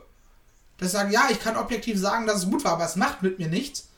Dass 0.78 0.88
ich 0.88 0.92
sage, 0.92 1.12
ja, 1.12 1.28
ich 1.30 1.40
kann 1.40 1.56
objektiv 1.56 1.98
sagen, 1.98 2.26
dass 2.26 2.42
es 2.42 2.50
gut 2.50 2.64
war, 2.64 2.72
aber 2.72 2.84
es 2.84 2.96
macht 2.96 3.22
mit 3.22 3.38
mir 3.38 3.48
nichts. 3.48 3.88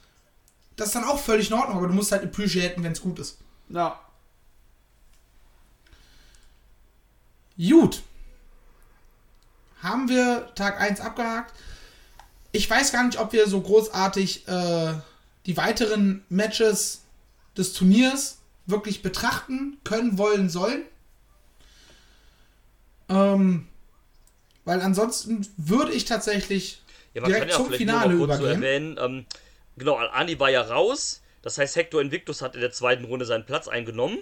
Das 0.77 0.89
ist 0.89 0.94
dann 0.94 1.05
auch 1.05 1.19
völlig 1.19 1.51
in 1.51 1.56
Ordnung, 1.56 1.78
aber 1.78 1.89
du 1.89 1.94
musst 1.94 2.12
halt 2.12 2.23
appreciaten, 2.23 2.85
wenn 2.85 2.93
es 2.93 3.01
gut 3.01 3.19
ist. 3.19 3.39
Ja. 3.69 4.01
Gut. 7.56 8.02
Haben 9.82 10.09
wir 10.09 10.55
Tag 10.55 10.81
1 10.81 11.01
abgehakt. 11.01 11.52
Ich 12.52 12.69
weiß 12.70 12.93
gar 12.93 13.05
nicht, 13.05 13.19
ob 13.19 13.32
wir 13.32 13.48
so 13.48 13.60
großartig 13.60 14.47
äh, 14.47 14.94
die 15.47 15.56
weiteren 15.56 16.24
Matches 16.28 17.02
des 17.56 17.73
Turniers 17.73 18.39
wirklich 18.66 19.02
betrachten 19.02 19.78
können, 19.82 20.19
wollen, 20.19 20.48
sollen. 20.48 20.82
Ähm, 23.09 23.66
weil 24.69 24.82
ansonsten 24.82 25.47
würde 25.57 25.93
ich 25.93 26.05
tatsächlich 26.05 26.82
Ja, 27.15 27.23
man 27.23 27.31
direkt 27.31 27.51
kann 27.51 27.51
ja 27.51 27.57
zum 27.57 27.73
vielleicht 27.73 27.78
Finale 27.78 28.15
nur 28.15 28.27
kurz 28.28 28.39
übergehen. 28.39 28.62
erwähnen. 28.62 28.99
Ähm, 29.01 29.27
genau, 29.77 29.97
Al-Ani 29.97 30.39
war 30.40 30.51
ja 30.51 30.62
raus. 30.62 31.23
Das 31.43 31.59
heißt, 31.59 31.77
Hector 31.77 32.01
Invictus 32.03 32.43
hat 32.43 32.55
in 32.55 32.61
der 32.61 32.73
zweiten 32.73 33.05
Runde 33.05 33.24
seinen 33.24 33.47
Platz 33.47 33.69
eingenommen. 33.69 34.19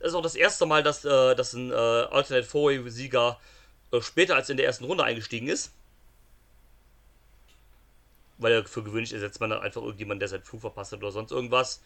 Das 0.00 0.10
ist 0.10 0.14
auch 0.14 0.22
das 0.22 0.34
erste 0.36 0.66
Mal, 0.66 0.82
dass, 0.82 1.04
äh, 1.04 1.34
dass 1.36 1.52
ein 1.54 1.70
äh, 1.70 1.74
Alternate 1.74 2.44
Four-Way-Sieger 2.44 3.38
äh, 3.92 4.00
später 4.00 4.36
als 4.36 4.50
in 4.50 4.56
der 4.56 4.66
ersten 4.66 4.84
Runde 4.84 5.04
eingestiegen 5.04 5.48
ist. 5.48 5.72
weil 8.38 8.52
er 8.52 8.64
für 8.64 8.82
gewöhnlich 8.82 9.12
ersetzt 9.12 9.40
man 9.40 9.50
dann 9.50 9.60
einfach 9.62 9.82
irgendjemanden, 9.82 10.20
der 10.20 10.28
seinen 10.28 10.44
Flug 10.44 10.60
verpasst 10.60 10.92
hat 10.92 11.00
oder 11.00 11.10
sonst 11.12 11.32
irgendwas. 11.32 11.80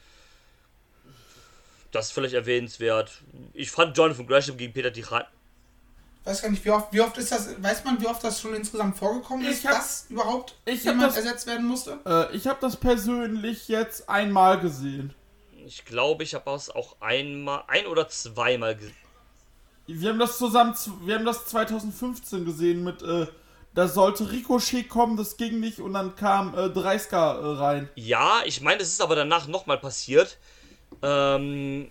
Das 1.91 2.07
ist 2.07 2.13
vielleicht 2.13 2.35
erwähnenswert. 2.35 3.23
Ich 3.55 3.71
fand 3.71 3.97
Jonathan 3.97 4.27
Gresham 4.27 4.57
gegen 4.57 4.73
Peter 4.73 4.93
Tichan. 4.93 5.25
Weiß 6.25 6.41
gar 6.43 6.51
nicht, 6.51 6.65
wie 6.65 6.71
oft, 6.71 6.93
wie 6.93 7.01
oft 7.01 7.19
ist 7.19 7.33
das, 7.33 7.61
weiß 7.63 7.85
man, 7.85 8.01
wie 8.01 8.07
oft 8.07 8.23
das 8.23 8.41
schon 8.41 8.55
insgesamt 8.55 8.97
vorgekommen 8.97 9.45
ist, 9.45 9.65
hab- 9.65 9.73
dass 9.75 10.07
überhaupt 10.09 10.55
jemand 10.67 11.03
das- 11.11 11.17
ersetzt 11.17 11.47
werden 11.49 11.67
musste? 11.67 11.99
Äh, 12.07 12.37
ich 12.37 12.47
habe 12.47 12.59
das 12.61 12.77
persönlich 12.77 13.67
jetzt 13.69 14.09
einmal 14.09 14.61
gesehen. 14.61 15.15
Ich 15.67 15.85
glaube, 15.85 16.23
ich 16.23 16.35
habe 16.35 16.51
es 16.53 16.71
auch 16.71 16.97
einmal, 17.01 17.65
ein 17.67 17.87
oder 17.87 18.09
zweimal 18.09 18.77
gesehen. 18.77 18.95
Wir 19.89 20.11
haben 20.11 20.19
das 20.21 20.39
zusammen, 20.39 20.75
wir 21.05 21.17
haben 21.17 21.25
das 21.25 21.47
2015 21.47 22.45
gesehen 22.45 22.85
mit, 22.85 23.03
äh, 23.03 23.27
da 23.75 23.89
sollte 23.89 24.31
Ricochet 24.31 24.89
kommen, 24.89 25.17
das 25.17 25.37
ging 25.37 25.59
nicht 25.59 25.81
und 25.81 25.95
dann 25.95 26.15
kam 26.15 26.57
äh, 26.57 26.71
Dreisker 26.71 27.41
äh, 27.41 27.57
rein. 27.59 27.89
Ja, 27.97 28.43
ich 28.45 28.61
meine, 28.61 28.81
es 28.83 28.89
ist 28.89 29.01
aber 29.03 29.17
danach 29.17 29.49
nochmal 29.49 29.79
passiert. 29.79 30.39
Ähm, 31.03 31.91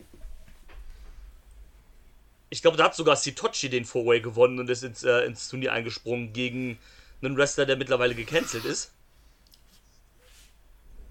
ich 2.52 2.62
glaube, 2.62 2.78
da 2.78 2.84
hat 2.84 2.96
sogar 2.96 3.16
Sitochi 3.16 3.70
den 3.70 3.86
Four-Way 3.86 4.20
gewonnen 4.22 4.60
und 4.60 4.70
ist 4.70 4.84
ins, 4.84 5.04
äh, 5.04 5.26
ins 5.26 5.48
Turnier 5.48 5.72
eingesprungen 5.72 6.34
gegen 6.34 6.78
einen 7.24 7.38
Wrestler, 7.38 7.66
der 7.66 7.78
mittlerweile 7.78 8.14
gecancelt 8.14 8.66
ist. 8.66 8.92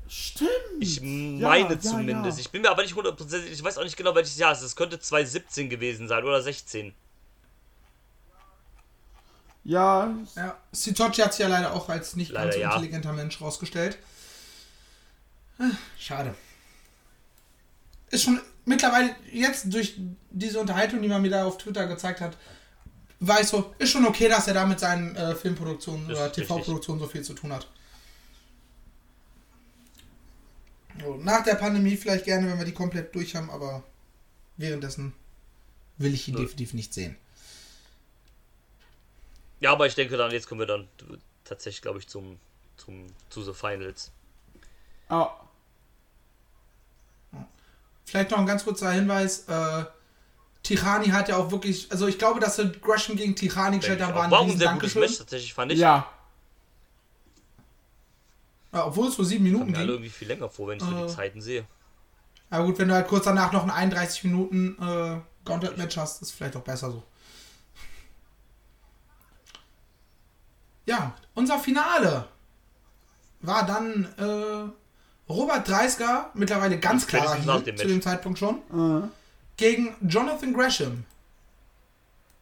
Stimmt. 0.06 0.50
Ich. 0.80 0.96
Ja, 0.96 1.02
meine 1.48 1.74
ja, 1.74 1.80
zumindest. 1.80 2.38
ja. 2.38 2.42
Ich 2.44 2.50
bin 2.50 2.60
mir 2.60 2.70
aber 2.70 2.82
nicht 2.82 2.94
hundertprozentig, 2.94 3.52
ich 3.52 3.64
weiß 3.64 3.78
auch 3.78 3.84
nicht 3.84 3.96
genau, 3.96 4.14
welches 4.14 4.36
Jahr 4.36 4.52
es 4.52 4.58
ist. 4.58 4.66
Es 4.66 4.76
könnte 4.76 5.00
2017 5.00 5.70
gewesen 5.70 6.08
sein 6.08 6.24
oder 6.24 6.42
16. 6.42 6.94
Ja, 9.64 10.14
Ja, 10.36 10.58
Sitochi 10.72 11.22
hat 11.22 11.32
sich 11.32 11.40
ja 11.40 11.48
leider 11.48 11.72
auch 11.72 11.88
als 11.88 12.16
nicht 12.16 12.32
Leider 12.32 12.44
ganz 12.46 12.54
so 12.54 12.60
ja. 12.60 12.74
intelligenter 12.74 13.12
Mensch 13.12 13.40
rausgestellt. 13.40 13.98
Ah, 15.58 15.70
Schade. 15.98 16.34
Ist 18.10 18.24
schon 18.24 18.40
mittlerweile, 18.64 19.14
jetzt 19.32 19.72
durch 19.72 19.94
diese 20.30 20.60
Unterhaltung, 20.60 21.00
die 21.02 21.08
man 21.08 21.22
mir 21.22 21.30
da 21.30 21.44
auf 21.44 21.58
Twitter 21.58 21.86
gezeigt 21.86 22.20
hat, 22.20 22.36
war 23.20 23.40
ich 23.40 23.46
so, 23.48 23.74
ist 23.78 23.90
schon 23.90 24.06
okay, 24.06 24.28
dass 24.28 24.48
er 24.48 24.54
da 24.54 24.66
mit 24.66 24.80
seinen 24.80 25.14
äh, 25.14 25.34
Filmproduktionen 25.34 26.08
Das 26.08 26.18
oder. 26.18 26.32
TV-Produktionen 26.32 27.00
so 27.00 27.06
viel 27.06 27.22
zu 27.22 27.34
tun 27.34 27.52
hat. 27.52 27.68
So, 31.00 31.16
nach 31.16 31.44
der 31.44 31.54
Pandemie 31.54 31.96
vielleicht 31.96 32.24
gerne, 32.24 32.50
wenn 32.50 32.58
wir 32.58 32.64
die 32.64 32.72
komplett 32.72 33.14
durch 33.14 33.34
haben, 33.36 33.50
aber 33.50 33.82
währenddessen 34.56 35.12
will 35.98 36.14
ich 36.14 36.28
ihn 36.28 36.34
Nö. 36.34 36.40
definitiv 36.40 36.74
nicht 36.74 36.92
sehen. 36.92 37.16
Ja, 39.60 39.72
aber 39.72 39.86
ich 39.86 39.94
denke 39.94 40.16
dann, 40.16 40.30
jetzt 40.32 40.48
kommen 40.48 40.60
wir 40.60 40.66
dann 40.66 40.88
tatsächlich, 41.44 41.82
glaube 41.82 41.98
ich, 41.98 42.08
zum, 42.08 42.38
zum, 42.76 43.06
zu 43.28 43.42
The 43.42 43.52
Finals. 43.52 44.10
ah, 45.08 45.30
Vielleicht 48.10 48.32
noch 48.32 48.38
ein 48.38 48.46
ganz 48.46 48.64
kurzer 48.64 48.90
Hinweis. 48.90 49.44
Äh, 49.48 49.84
Tirani 50.64 51.06
hat 51.10 51.28
ja 51.28 51.36
auch 51.36 51.52
wirklich, 51.52 51.90
also 51.92 52.08
ich 52.08 52.18
glaube, 52.18 52.40
dass 52.40 52.56
sie 52.56 52.72
Gresham 52.82 53.14
gegen 53.16 53.36
Tirani 53.36 53.76
gestellt 53.78 54.02
haben, 54.02 54.14
war 54.16 54.24
ein 54.24 54.30
War 54.32 54.38
auch 54.40 54.42
ein 54.42 54.46
riesen 54.50 54.58
sehr 54.58 54.72
gutes. 54.72 54.94
Match, 54.96 55.18
tatsächlich, 55.18 55.54
fand 55.54 55.70
ich. 55.72 55.78
ja. 55.78 56.06
Ja, 58.72 58.86
obwohl 58.86 59.08
es 59.08 59.14
so 59.16 59.22
sieben 59.24 59.44
Minuten 59.44 59.70
mir 59.70 59.76
alle 59.78 59.86
ging. 59.86 59.94
irgendwie 59.94 60.10
viel 60.10 60.28
länger 60.28 60.48
vor, 60.48 60.68
wenn 60.68 60.78
ich 60.78 60.82
so 60.84 60.90
Äh. 60.90 61.06
die 61.06 61.12
Zeiten 61.14 61.40
sehe. 61.40 61.64
Aber 62.50 62.64
gut, 62.64 62.78
wenn 62.80 62.88
du 62.88 62.94
halt 62.94 63.06
kurz 63.06 63.24
danach 63.24 63.52
noch 63.52 63.62
ein 63.62 63.70
31 63.70 64.24
Minuten 64.24 64.76
äh, 64.82 65.20
Gauntlet-Match 65.44 65.96
hast, 65.96 66.20
ist 66.22 66.32
vielleicht 66.32 66.56
auch 66.56 66.62
besser 66.62 66.90
so. 66.90 67.02
Ja, 70.86 71.14
unser 71.34 71.58
Finale 71.60 72.26
war 73.40 73.64
dann 73.66 74.04
äh, 74.18 74.72
Robert 75.30 75.68
Dreisker, 75.68 76.30
mittlerweile 76.34 76.78
ganz 76.78 77.06
klarer 77.06 77.38
nach 77.38 77.56
hier 77.62 77.72
dem 77.72 77.76
zu 77.76 77.86
dem 77.86 78.02
Zeitpunkt 78.02 78.38
schon, 78.38 78.56
Äh. 78.72 79.06
gegen 79.56 79.94
Jonathan 80.06 80.52
Gresham. 80.52 81.04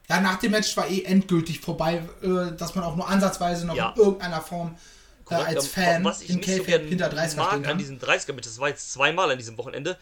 Ja, 0.09 0.21
nach 0.21 0.39
dem 0.39 0.53
Match 0.53 0.75
war 0.77 0.89
eh 0.89 1.03
endgültig 1.03 1.61
vorbei, 1.61 2.03
äh, 2.23 2.57
dass 2.57 2.75
man 2.75 2.85
auch 2.85 2.97
nur 2.97 3.07
ansatzweise 3.09 3.67
noch 3.67 3.75
Ja. 3.77 3.91
in 3.91 4.01
irgendeiner 4.03 4.41
Form 4.41 4.69
äh, 4.71 5.25
Korrekt, 5.25 5.47
als 5.49 5.57
aber 5.77 5.85
Fan 5.87 6.05
was 6.05 6.23
ich 6.23 6.31
in 6.31 6.37
nicht 6.37 6.49
so 6.57 6.65
hinter 6.65 7.09
30 7.11 7.33
stehen 7.33 7.45
mag 7.45 7.53
an 7.53 7.63
kann. 7.63 7.79
diesen 7.79 8.01
30er 8.01 8.33
mit, 8.33 8.47
das 8.47 8.59
war 8.59 8.69
jetzt 8.71 8.91
zweimal 8.93 9.31
an 9.31 9.37
diesem 9.37 9.59
Wochenende, 9.59 9.99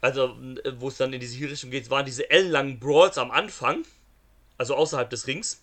also 0.00 0.34
äh, 0.64 0.72
wo 0.78 0.88
es 0.88 0.96
dann 0.96 1.12
in 1.12 1.20
diese 1.20 1.38
Richtung 1.50 1.70
geht, 1.70 1.90
waren 1.90 2.06
diese 2.06 2.30
ellenlangen 2.30 2.78
Brawls 2.80 3.18
am 3.18 3.30
Anfang, 3.30 3.84
also 4.56 4.74
außerhalb 4.74 5.10
des 5.10 5.26
Rings. 5.26 5.60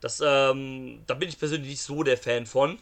Das, 0.00 0.22
ähm, 0.24 1.02
da 1.08 1.14
bin 1.14 1.28
ich 1.28 1.38
persönlich 1.38 1.70
nicht 1.70 1.82
so 1.82 2.02
der 2.04 2.18
Fan 2.18 2.46
von. 2.46 2.78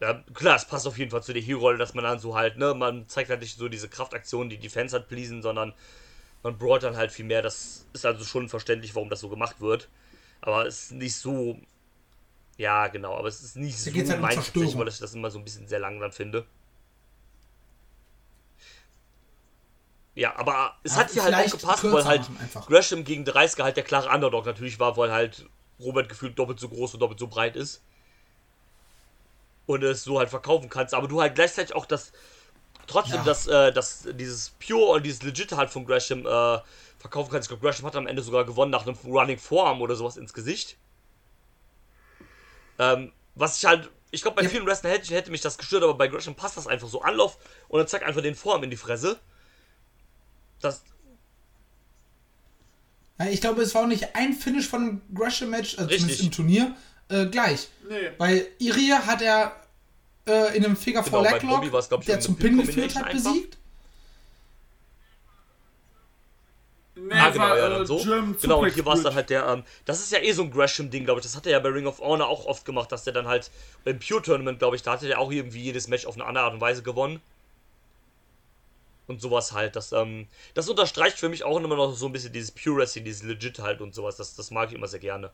Ja, 0.00 0.14
klar, 0.32 0.56
es 0.56 0.64
passt 0.64 0.86
auf 0.86 0.96
jeden 0.98 1.10
Fall 1.10 1.22
zu 1.22 1.34
der 1.34 1.42
Hero-Rolle, 1.42 1.76
dass 1.76 1.92
man 1.94 2.04
dann 2.04 2.18
so 2.18 2.34
halt, 2.34 2.56
ne, 2.56 2.72
man 2.74 3.06
zeigt 3.06 3.28
halt 3.28 3.40
nicht 3.40 3.58
so 3.58 3.68
diese 3.68 3.88
Kraftaktionen, 3.88 4.48
die 4.48 4.56
die 4.56 4.70
Fans 4.70 4.94
halt 4.94 5.08
pleasen, 5.08 5.42
sondern 5.42 5.74
man 6.42 6.56
brawlt 6.56 6.82
dann 6.82 6.96
halt 6.96 7.12
viel 7.12 7.26
mehr. 7.26 7.42
Das 7.42 7.86
ist 7.92 8.06
also 8.06 8.24
schon 8.24 8.48
verständlich, 8.48 8.94
warum 8.94 9.10
das 9.10 9.20
so 9.20 9.28
gemacht 9.28 9.60
wird. 9.60 9.88
Aber 10.40 10.66
es 10.66 10.84
ist 10.84 10.92
nicht 10.92 11.16
so. 11.16 11.58
Ja, 12.56 12.88
genau, 12.88 13.14
aber 13.16 13.28
es 13.28 13.42
ist 13.42 13.56
nicht 13.56 13.78
so 13.78 13.90
halt 13.92 14.06
Zerstörung. 14.06 14.34
tatsächlich, 14.34 14.78
weil 14.78 14.88
ich 14.88 14.98
das 14.98 15.14
immer 15.14 15.30
so 15.30 15.38
ein 15.38 15.44
bisschen 15.44 15.68
sehr 15.68 15.78
lang 15.80 16.00
dann 16.00 16.12
finde. 16.12 16.46
Ja, 20.14 20.36
aber 20.36 20.76
es 20.82 20.92
Ja, 20.92 20.98
hat 20.98 21.10
hier 21.10 21.22
halt 21.24 21.34
auch 21.34 21.50
gepasst, 21.50 21.84
weil 21.84 22.04
halt. 22.04 22.30
Gresham 22.66 23.04
gegen 23.04 23.24
30 23.24 23.62
halt 23.62 23.76
der 23.76 23.84
klare 23.84 24.08
Underdog 24.08 24.46
natürlich 24.46 24.78
war, 24.78 24.96
weil 24.96 25.12
halt 25.12 25.46
Robert 25.78 26.08
gefühlt 26.08 26.38
doppelt 26.38 26.58
so 26.58 26.68
groß 26.68 26.94
und 26.94 27.00
doppelt 27.00 27.18
so 27.18 27.26
breit 27.28 27.56
ist. 27.56 27.82
Und 29.70 29.82
es 29.84 30.04
so 30.04 30.18
halt 30.18 30.30
verkaufen 30.30 30.68
kannst, 30.68 30.94
aber 30.94 31.08
du 31.08 31.20
halt 31.20 31.34
gleichzeitig 31.34 31.74
auch 31.74 31.86
das 31.86 32.12
trotzdem 32.86 33.18
Ja. 33.18 33.24
das, 33.24 33.46
äh, 33.46 33.72
das 33.72 34.08
dieses 34.12 34.50
Pure 34.50 34.92
und 34.96 35.04
dieses 35.04 35.22
Legit 35.22 35.52
halt 35.52 35.70
von 35.70 35.86
Gresham 35.86 36.26
äh, 36.26 36.58
verkaufen 36.98 37.30
kannst. 37.30 37.46
Ich 37.46 37.48
glaube, 37.48 37.66
Gresham 37.66 37.86
hat 37.86 37.96
am 37.96 38.06
Ende 38.06 38.22
sogar 38.22 38.44
gewonnen 38.44 38.70
nach 38.70 38.86
einem 38.86 38.96
Running 39.04 39.38
Forearm 39.38 39.80
oder 39.80 39.94
sowas 39.94 40.16
ins 40.16 40.32
Gesicht. 40.32 40.76
Ähm, 42.78 43.12
was 43.34 43.58
ich 43.58 43.64
halt, 43.64 43.90
ich 44.10 44.22
glaube, 44.22 44.36
bei 44.36 44.42
Ja. 44.42 44.48
vielen 44.48 44.66
Wrestlern 44.66 44.92
hätte, 44.92 45.14
hätte 45.14 45.30
mich 45.30 45.40
das 45.40 45.58
gestört, 45.58 45.84
aber 45.84 45.94
bei 45.94 46.08
Gresham 46.08 46.34
passt 46.34 46.56
das 46.56 46.66
einfach 46.66 46.88
so. 46.88 47.02
Anlauf 47.02 47.38
und 47.68 47.78
dann 47.78 47.86
zack 47.88 48.04
einfach 48.06 48.22
den 48.22 48.34
Forearm 48.34 48.64
in 48.64 48.70
die 48.70 48.76
Fresse. 48.76 49.20
Das, 50.60 50.82
Ja, 53.18 53.26
ich 53.26 53.40
glaube, 53.42 53.60
es 53.62 53.74
war 53.74 53.82
auch 53.82 53.86
nicht 53.86 54.16
ein 54.16 54.32
Finish 54.32 54.66
von 54.66 54.80
einem 54.82 55.02
Gresham-Match, 55.14 55.78
also 55.78 55.88
Richtig. 55.90 55.98
zumindest 55.98 56.22
im 56.22 56.30
Turnier, 56.30 56.76
äh, 57.10 57.26
gleich. 57.26 57.68
Nee. 57.88 58.10
Weil 58.18 58.46
Iria 58.58 59.04
hat 59.06 59.20
er 59.22 59.56
äh, 60.26 60.56
in 60.56 60.64
einem 60.64 60.76
Figure 60.76 61.02
Genau, 61.04 61.22
4 61.22 61.30
bei 61.32 61.38
Bobby 61.46 61.72
war's, 61.72 61.88
glaub 61.88 62.00
Leglock, 62.00 62.06
der 62.06 62.20
zum 62.20 62.36
Pin 62.36 62.58
geführt 62.58 62.92
Combination 62.94 63.04
hat, 63.04 63.14
einfach. 63.14 63.32
besiegt. 63.32 63.56
Nee, 66.94 67.14
Ah, 67.14 67.30
genau, 67.30 67.44
war, 67.44 67.56
ja, 67.58 67.66
äh, 67.66 67.70
dann 67.70 67.86
so. 67.86 67.98
German 67.98 68.36
Genau, 68.40 68.60
und 68.60 68.74
hier 68.74 68.84
war 68.84 68.94
es 68.94 69.02
dann 69.02 69.14
halt 69.14 69.30
der, 69.30 69.46
ähm, 69.46 69.64
das 69.86 70.00
ist 70.00 70.12
ja 70.12 70.18
eh 70.18 70.32
so 70.32 70.42
ein 70.42 70.50
Gresham-Ding, 70.50 71.04
glaube 71.04 71.20
ich. 71.20 71.24
Das 71.24 71.34
hat 71.34 71.46
er 71.46 71.52
ja 71.52 71.58
bei 71.58 71.70
Ring 71.70 71.86
of 71.86 72.00
Honor 72.00 72.28
auch 72.28 72.44
oft 72.46 72.64
gemacht, 72.64 72.92
dass 72.92 73.04
der 73.04 73.12
dann 73.12 73.26
halt 73.26 73.50
beim 73.84 73.98
Pure-Tournament, 73.98 74.58
glaube 74.58 74.76
ich, 74.76 74.82
da 74.82 74.92
hatte 74.92 75.06
der 75.06 75.18
auch 75.18 75.30
irgendwie 75.30 75.60
jedes 75.60 75.88
Match 75.88 76.04
auf 76.04 76.14
eine 76.14 76.26
andere 76.26 76.44
Art 76.44 76.54
und 76.54 76.60
Weise 76.60 76.82
gewonnen. 76.82 77.20
Und 79.06 79.20
sowas 79.20 79.52
halt, 79.52 79.74
das, 79.76 79.92
ähm, 79.92 80.28
das 80.54 80.68
unterstreicht 80.68 81.18
für 81.18 81.28
mich 81.28 81.42
auch 81.42 81.56
immer 81.56 81.74
noch 81.74 81.92
so 81.94 82.06
ein 82.06 82.12
bisschen 82.12 82.32
dieses 82.32 82.52
Pure 82.52 82.76
Wrestling, 82.76 83.04
dieses 83.04 83.22
Legit 83.22 83.58
halt 83.58 83.80
und 83.80 83.94
sowas. 83.94 84.16
Das, 84.16 84.36
das 84.36 84.50
mag 84.50 84.68
ich 84.68 84.74
immer 84.76 84.86
sehr 84.86 85.00
gerne. 85.00 85.30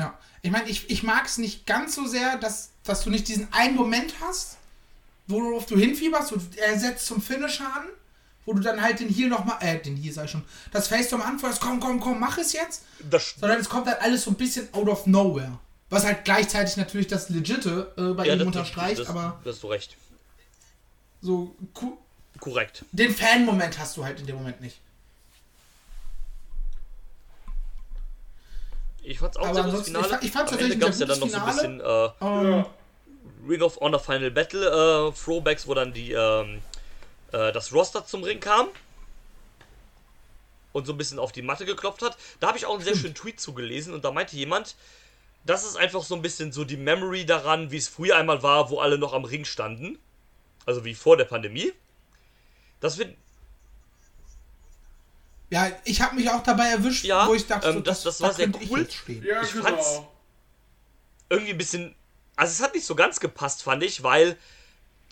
Ja. 0.00 0.18
Ich 0.42 0.50
meine, 0.50 0.68
ich, 0.68 0.88
ich 0.90 1.02
mag 1.02 1.26
es 1.26 1.38
nicht 1.38 1.66
ganz 1.66 1.94
so 1.94 2.06
sehr, 2.06 2.36
dass, 2.38 2.70
dass 2.84 3.04
du 3.04 3.10
nicht 3.10 3.28
diesen 3.28 3.52
einen 3.52 3.76
Moment 3.76 4.14
hast, 4.20 4.56
worauf 5.26 5.66
du 5.66 5.76
hinfieberst 5.76 6.32
und 6.32 6.56
er 6.58 6.78
setzt 6.78 7.06
zum 7.06 7.20
Finisher 7.22 7.66
an, 7.66 7.84
wo 8.46 8.54
du 8.54 8.60
dann 8.60 8.80
halt 8.82 9.00
den 9.00 9.08
Heal 9.08 9.28
nochmal, 9.28 9.58
äh, 9.60 9.78
den 9.78 9.96
Heal 9.96 10.12
sei 10.12 10.26
schon, 10.26 10.42
das 10.72 10.88
Face 10.88 11.08
zum 11.10 11.20
anfeuerst, 11.22 11.60
komm, 11.60 11.78
komm, 11.78 12.00
komm, 12.00 12.18
mach 12.18 12.38
es 12.38 12.52
jetzt. 12.52 12.84
Das, 13.10 13.34
Sondern 13.38 13.60
es 13.60 13.68
kommt 13.68 13.86
halt 13.86 14.00
alles 14.00 14.24
so 14.24 14.30
ein 14.30 14.36
bisschen 14.36 14.72
out 14.72 14.88
of 14.88 15.06
nowhere. 15.06 15.58
Was 15.90 16.04
halt 16.04 16.24
gleichzeitig 16.24 16.76
natürlich 16.76 17.06
das 17.08 17.28
Legite 17.28 17.92
äh, 17.98 18.14
bei 18.14 18.24
ja, 18.26 18.32
ihm 18.32 18.38
das, 18.40 18.46
unterstreicht, 18.46 19.00
das, 19.00 19.08
aber 19.08 19.40
das 19.44 19.56
hast 19.56 19.62
du 19.62 19.66
recht. 19.68 19.96
so 21.20 21.54
ku- 21.74 21.98
Korrekt. 22.38 22.84
den 22.92 23.14
Fan-Moment 23.14 23.78
hast 23.78 23.96
du 23.98 24.04
halt 24.04 24.20
in 24.20 24.26
dem 24.26 24.36
Moment 24.36 24.60
nicht. 24.60 24.80
Ich 29.10 29.18
fand's 29.18 29.36
auch 29.36 29.52
sehr 29.52 29.64
gutes 29.64 29.86
Finale. 29.86 30.18
ich 30.20 30.26
ich 30.26 30.32
fand's 30.32 30.52
Am 30.52 30.58
Ende 30.58 30.78
tatsächlich 30.78 30.80
gab 30.80 30.90
es 30.90 31.00
ja 31.00 31.06
dann 31.06 31.18
noch 31.18 31.26
gutes 31.26 31.32
so 31.32 31.40
ein 31.40 31.46
bisschen 31.46 31.80
äh, 31.80 32.10
Ähm, 32.20 32.52
Ja. 32.52 32.66
Ring 33.48 33.62
of 33.62 33.80
Honor 33.80 33.98
Final 33.98 34.30
Battle 34.30 34.66
äh, 34.66 35.12
Throwbacks, 35.12 35.66
wo 35.66 35.74
dann 35.74 35.92
die 35.92 36.12
ähm, 36.12 36.62
äh, 37.32 37.52
das 37.52 37.72
Roster 37.72 38.06
zum 38.06 38.22
Ring 38.22 38.38
kam 38.38 38.68
und 40.72 40.86
so 40.86 40.92
ein 40.92 40.98
bisschen 40.98 41.18
auf 41.18 41.32
die 41.32 41.42
Matte 41.42 41.64
geklopft 41.64 42.02
hat. 42.02 42.16
Da 42.38 42.48
habe 42.48 42.58
ich 42.58 42.66
auch 42.66 42.74
einen 42.74 42.84
sehr 42.84 42.94
schönen 42.94 43.14
Tweet 43.14 43.40
zugelesen 43.40 43.94
und 43.94 44.04
da 44.04 44.12
meinte 44.12 44.36
jemand, 44.36 44.76
das 45.44 45.64
ist 45.64 45.76
einfach 45.76 46.04
so 46.04 46.14
ein 46.14 46.22
bisschen 46.22 46.52
so 46.52 46.64
die 46.64 46.76
Memory 46.76 47.26
daran, 47.26 47.72
wie 47.72 47.78
es 47.78 47.88
früher 47.88 48.16
einmal 48.16 48.42
war, 48.44 48.70
wo 48.70 48.78
alle 48.78 48.98
noch 48.98 49.12
am 49.12 49.24
Ring 49.24 49.44
standen. 49.44 49.98
Also 50.66 50.84
wie 50.84 50.94
vor 50.94 51.16
der 51.16 51.24
Pandemie. 51.24 51.72
Das 52.78 52.98
wird 52.98 53.16
Ja, 55.50 55.70
ich 55.84 56.00
habe 56.00 56.14
mich 56.14 56.30
auch 56.30 56.42
dabei 56.42 56.68
erwischt, 56.68 57.04
Ja, 57.04 57.26
wo 57.26 57.34
ich 57.34 57.46
dachte, 57.46 57.68
ähm, 57.68 57.74
so, 57.74 57.80
das- 57.80 58.02
das 58.04 58.20
war 58.20 58.32
sehr 58.32 58.46
könnte 58.46 58.62
ich 58.64 58.70
cool. 58.70 58.88
stehen. 58.88 59.24
Ja, 59.24 59.42
Ich 59.42 59.52
genau. 59.52 59.64
fand's- 59.64 60.00
irgendwie 61.28 61.50
ein 61.52 61.58
bisschen. 61.58 61.94
Also 62.36 62.52
es 62.52 62.62
hat 62.62 62.74
nicht 62.74 62.86
so 62.86 62.94
ganz 62.94 63.20
gepasst, 63.20 63.62
fand 63.62 63.82
ich, 63.82 64.02
weil. 64.02 64.36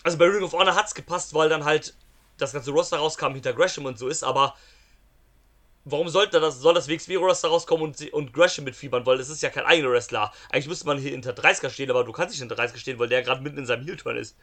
Also 0.03 0.17
bei 0.17 0.25
Ring 0.25 0.43
of 0.43 0.53
Honor 0.53 0.75
hat's 0.75 0.95
gepasst, 0.95 1.33
weil 1.33 1.49
dann 1.49 1.65
halt 1.65 1.93
das 2.37 2.53
ganze 2.53 2.71
Roster 2.71 2.97
rauskam 2.97 3.33
hinter 3.33 3.51
Gresham 3.51 3.85
und 3.85 3.99
so 3.99 4.07
ist, 4.07 4.23
aber 4.23 4.55
warum 5.83 6.07
sollte 6.07 6.39
das, 6.39 6.59
soll 6.59 6.73
das 6.73 6.87
WXW-Roster 6.87 7.49
rauskommen 7.49 7.87
und, 7.87 8.13
und 8.13 8.31
Gresham 8.33 8.63
mitfiebern, 8.63 9.05
weil 9.05 9.17
das 9.17 9.27
ist 9.27 9.41
ja 9.43 9.49
kein 9.49 9.65
eigener 9.65 9.91
Wrestler. 9.91 10.31
Eigentlich 10.51 10.67
müsste 10.69 10.85
man 10.85 10.97
hier 10.99 11.11
hinter 11.11 11.33
30er 11.33 11.69
stehen, 11.69 11.89
aber 11.89 12.05
du 12.05 12.13
kannst 12.13 12.31
nicht 12.31 12.39
hinter 12.39 12.55
30er 12.55 12.77
stehen, 12.77 12.97
weil 12.97 13.09
der 13.09 13.23
gerade 13.23 13.41
mitten 13.41 13.57
in 13.57 13.65
seinem 13.65 13.83
Heel-Turn 13.83 14.15
ist. 14.15 14.37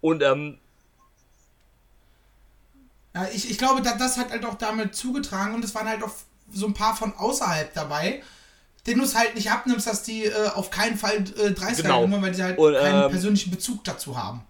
Und 0.00 0.22
ähm, 0.22 0.58
ich, 3.32 3.50
ich 3.50 3.58
glaube, 3.58 3.82
da, 3.82 3.94
das 3.96 4.16
hat 4.16 4.30
halt 4.30 4.44
auch 4.44 4.54
damit 4.54 4.94
zugetragen 4.94 5.54
und 5.54 5.64
es 5.64 5.74
waren 5.74 5.88
halt 5.88 6.02
auch 6.02 6.12
so 6.52 6.66
ein 6.66 6.74
paar 6.74 6.94
von 6.96 7.14
außerhalb 7.14 7.72
dabei, 7.74 8.22
denen 8.86 9.00
du 9.00 9.04
es 9.04 9.14
halt 9.14 9.34
nicht 9.34 9.50
abnimmst, 9.50 9.86
dass 9.86 10.02
die 10.02 10.24
äh, 10.24 10.48
auf 10.48 10.70
keinen 10.70 10.96
Fall 10.96 11.24
äh, 11.38 11.50
30 11.50 11.82
Genau. 11.84 12.02
genau. 12.02 12.22
weil 12.22 12.32
die 12.32 12.42
halt 12.42 12.58
Und, 12.58 12.74
keinen 12.74 13.04
ähm, 13.04 13.10
persönlichen 13.10 13.50
Bezug 13.50 13.82
dazu 13.84 14.16
haben. 14.16 14.42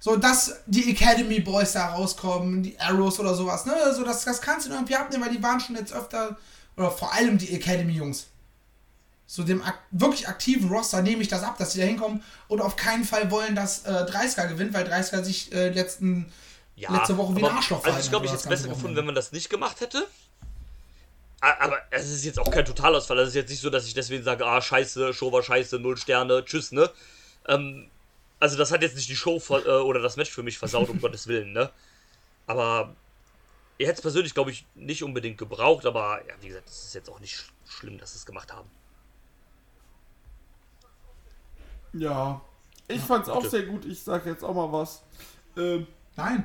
So, 0.00 0.16
dass 0.16 0.56
die 0.66 0.90
Academy 0.90 1.40
Boys 1.40 1.72
da 1.72 1.94
rauskommen, 1.94 2.62
die 2.62 2.78
Arrows 2.78 3.18
oder 3.20 3.34
sowas, 3.34 3.64
ne? 3.64 3.74
So, 3.94 4.04
das, 4.04 4.24
das 4.24 4.40
kannst 4.42 4.66
du 4.66 4.72
irgendwie 4.72 4.96
abnehmen, 4.96 5.24
weil 5.24 5.32
die 5.34 5.42
waren 5.42 5.60
schon 5.60 5.76
jetzt 5.76 5.94
öfter, 5.94 6.36
oder 6.76 6.90
vor 6.90 7.14
allem 7.14 7.38
die 7.38 7.54
Academy-Jungs. 7.54 8.26
So 9.26 9.42
dem 9.42 9.62
ak 9.62 9.78
wirklich 9.90 10.28
aktiven 10.28 10.68
Roster 10.68 11.00
nehme 11.00 11.22
ich 11.22 11.28
das 11.28 11.42
ab, 11.42 11.56
dass 11.56 11.72
sie 11.72 11.80
da 11.80 11.86
hinkommen 11.86 12.22
und 12.48 12.60
auf 12.60 12.76
keinen 12.76 13.04
Fall 13.04 13.30
wollen, 13.30 13.54
dass 13.54 13.84
äh, 13.86 13.90
30er 13.90 14.48
gewinnt, 14.48 14.74
weil 14.74 14.86
30er 14.86 15.24
sich 15.24 15.52
äh, 15.54 15.70
letzten 15.70 16.26
ja. 16.76 16.92
letzte 16.92 17.16
Woche 17.16 17.36
wie 17.36 17.44
ein 17.44 17.56
Arschloch 17.56 17.84
Also 17.84 17.98
ich 17.98 18.10
glaube, 18.10 18.26
ich 18.26 18.32
hätte 18.32 18.42
es 18.42 18.48
besser 18.48 18.68
gefunden, 18.68 18.96
wenn 18.96 19.06
man 19.06 19.14
das 19.14 19.32
nicht 19.32 19.48
gemacht 19.48 19.80
hätte. 19.80 20.06
Aber 21.40 21.78
es 21.90 22.08
ist 22.10 22.24
jetzt 22.24 22.38
auch 22.38 22.50
kein 22.50 22.64
Totalausfall. 22.64 23.18
Es 23.18 23.28
ist 23.28 23.34
jetzt 23.34 23.50
nicht 23.50 23.60
so, 23.60 23.68
dass 23.68 23.86
ich 23.86 23.92
deswegen 23.92 24.22
sage, 24.24 24.46
ah, 24.46 24.62
scheiße, 24.62 25.12
Show 25.12 25.30
war 25.30 25.42
scheiße, 25.42 25.78
null 25.78 25.98
Sterne, 25.98 26.42
tschüss, 26.44 26.72
ne? 26.72 26.90
Ähm, 27.46 27.90
also 28.40 28.56
das 28.56 28.72
hat 28.72 28.80
jetzt 28.80 28.96
nicht 28.96 29.10
die 29.10 29.16
Show 29.16 29.38
ver- 29.38 29.66
äh, 29.66 29.82
oder 29.82 30.00
das 30.00 30.16
Match 30.16 30.30
für 30.30 30.42
mich 30.42 30.56
versaut, 30.58 30.88
um 30.88 31.00
Gottes 31.02 31.26
Willen, 31.26 31.52
ne? 31.52 31.70
Aber 32.46 32.94
ihr 33.76 33.86
hättet 33.86 33.98
es 33.98 34.02
persönlich, 34.02 34.32
glaube 34.32 34.52
ich, 34.52 34.64
nicht 34.74 35.02
unbedingt 35.02 35.36
gebraucht, 35.36 35.84
aber 35.84 36.20
ja, 36.26 36.34
wie 36.40 36.48
gesagt, 36.48 36.68
es 36.68 36.84
ist 36.84 36.94
jetzt 36.94 37.10
auch 37.10 37.20
nicht 37.20 37.36
sch 37.36 37.52
schlimm, 37.66 37.98
dass 37.98 38.12
sie 38.12 38.18
es 38.18 38.26
gemacht 38.26 38.52
haben. 38.52 38.70
Ja. 41.92 42.40
Ich 42.88 43.00
fand's 43.00 43.28
auch 43.28 43.38
bitte. 43.38 43.50
sehr 43.50 43.62
gut. 43.64 43.84
Ich 43.84 44.02
sag 44.02 44.26
jetzt 44.26 44.44
auch 44.44 44.54
mal 44.54 44.70
was. 44.72 45.02
Ähm, 45.56 45.86
Nein. 46.16 46.44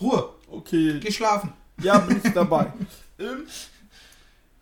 Ruhe. 0.00 0.34
okay. 0.50 1.00
Geh 1.00 1.12
schlafen. 1.12 1.52
Ja, 1.80 1.98
bin 1.98 2.20
ich 2.22 2.32
dabei. 2.32 2.72
ähm, 3.18 3.46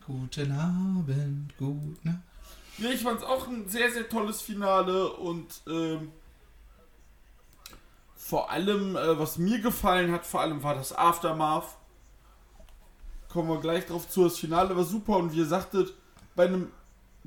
Guten 0.07 0.53
Abend, 0.53 1.57
gut, 1.59 2.05
ne? 2.05 2.21
Ja, 2.79 2.91
ich 2.91 3.03
fand's 3.03 3.23
auch 3.23 3.47
ein 3.47 3.69
sehr, 3.69 3.91
sehr 3.93 4.09
tolles 4.09 4.43
Finale 4.43 5.13
und 5.13 5.63
ähm, 5.69 6.11
vor 8.17 8.51
allem, 8.51 8.97
äh, 8.97 9.19
was 9.19 9.39
mir 9.39 9.61
gefallen 9.61 10.11
hat, 10.11 10.27
vor 10.27 10.41
allem 10.41 10.63
war 10.63 10.75
das 10.75 10.93
Aftermath. 10.93 11.77
Kommen 13.29 13.49
wir 13.49 13.61
gleich 13.61 13.87
drauf 13.87 14.09
zu. 14.09 14.25
Das 14.25 14.39
Finale 14.39 14.77
war 14.77 14.85
super 14.85 15.19
und 15.19 15.33
wie 15.33 15.39
ihr 15.39 15.47
sagtet, 15.47 15.95
bei 16.35 16.47
einem 16.47 16.73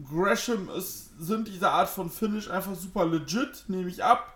Gresham 0.03 0.69
ist, 0.69 1.17
sind 1.19 1.47
diese 1.47 1.69
Art 1.71 1.89
von 1.89 2.09
Finish 2.09 2.49
einfach 2.49 2.75
super 2.75 3.05
legit, 3.05 3.65
nehme 3.67 3.89
ich 3.89 4.03
ab. 4.03 4.34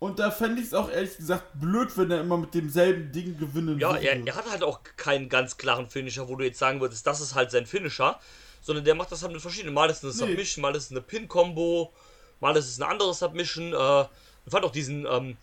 Und 0.00 0.20
da 0.20 0.30
fände 0.30 0.60
ich 0.60 0.68
es 0.68 0.74
auch 0.74 0.90
ehrlich 0.90 1.16
gesagt 1.16 1.44
blöd, 1.54 1.88
wenn 1.96 2.10
er 2.12 2.20
immer 2.20 2.36
mit 2.36 2.54
demselben 2.54 3.10
Ding 3.10 3.36
gewinnen 3.36 3.80
Ja, 3.80 3.92
würde. 3.94 4.06
er, 4.06 4.26
er 4.26 4.34
hat 4.36 4.48
halt 4.48 4.62
auch 4.62 4.80
keinen 4.96 5.28
ganz 5.28 5.56
klaren 5.56 5.88
Finisher, 5.90 6.28
wo 6.28 6.36
du 6.36 6.44
jetzt 6.44 6.58
sagen 6.60 6.80
würdest, 6.80 7.04
das 7.06 7.20
ist 7.20 7.34
halt 7.34 7.50
sein 7.50 7.66
Finisher, 7.66 8.18
sondern 8.60 8.84
der 8.84 8.94
macht 8.94 9.10
das 9.10 9.22
halt 9.22 9.32
mit 9.32 9.42
verschiedenen. 9.42 9.74
Mal 9.74 9.90
ist 9.90 10.04
es 10.04 10.20
eine 10.20 10.26
Nee. 10.28 10.32
Submission, 10.36 10.62
mal 10.62 10.76
ist 10.76 10.84
es 10.84 10.90
eine 10.92 11.00
Pin-Combo, 11.00 11.92
mal 12.38 12.56
ist 12.56 12.68
es 12.68 12.80
eine 12.80 12.90
andere 12.90 13.12
Submission. 13.12 13.72
Äh, 13.72 14.02
ich 14.46 14.52
fand 14.52 14.64
auch 14.64 14.70
diesen, 14.70 15.04
ähm, 15.04 15.36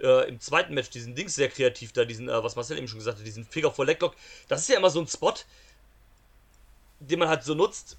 äh, 0.00 0.28
im 0.28 0.40
zweiten 0.40 0.74
Match, 0.74 0.90
diesen 0.90 1.14
Dings 1.14 1.34
sehr 1.34 1.48
kreativ 1.48 1.92
da, 1.92 2.04
diesen, 2.04 2.28
äh, 2.28 2.44
was 2.44 2.54
Marcel 2.54 2.76
eben 2.76 2.88
schon 2.88 2.98
gesagt 2.98 3.18
hat, 3.18 3.26
diesen 3.26 3.46
Figure 3.46 3.72
for 3.72 3.86
Leglock. 3.86 4.14
Das 4.48 4.60
ist 4.60 4.68
ja 4.68 4.76
immer 4.76 4.90
so 4.90 5.00
ein 5.00 5.06
Spot, 5.08 5.32
den 7.00 7.18
man 7.18 7.28
halt 7.28 7.44
so 7.44 7.54
nutzt. 7.54 7.96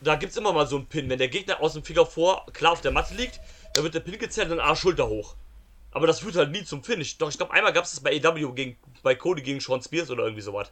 Da 0.00 0.14
gibt 0.14 0.30
es 0.30 0.36
immer 0.38 0.52
mal 0.52 0.66
so 0.66 0.76
einen 0.76 0.86
Pin. 0.86 1.08
Wenn 1.08 1.18
der 1.18 1.28
Gegner 1.28 1.60
aus 1.60 1.72
dem 1.72 1.82
Figure 1.82 2.06
vor 2.06 2.46
klar 2.52 2.72
auf 2.72 2.82
der 2.82 2.92
Matte 2.92 3.14
liegt, 3.14 3.40
dann 3.74 3.82
wird 3.84 3.94
der 3.94 4.00
Pin 4.00 4.18
gezählt 4.18 4.50
und 4.50 4.58
dann 4.58 4.66
A, 4.68 4.76
Schulter 4.76 5.08
hoch. 5.08 5.34
Aber 5.96 6.06
das 6.06 6.20
führt 6.20 6.36
halt 6.36 6.50
nie 6.50 6.62
zum 6.62 6.84
Finish. 6.84 7.16
Doch 7.16 7.30
ich 7.30 7.38
glaube, 7.38 7.54
einmal 7.54 7.72
gab 7.72 7.86
es 7.86 7.92
das 7.92 8.00
bei 8.00 8.22
AW 8.22 8.52
gegen, 8.52 8.76
bei 9.02 9.14
Cody 9.14 9.40
gegen 9.40 9.60
Sean 9.60 9.80
Spears 9.80 10.10
oder 10.10 10.24
irgendwie 10.24 10.42
sowas. 10.42 10.70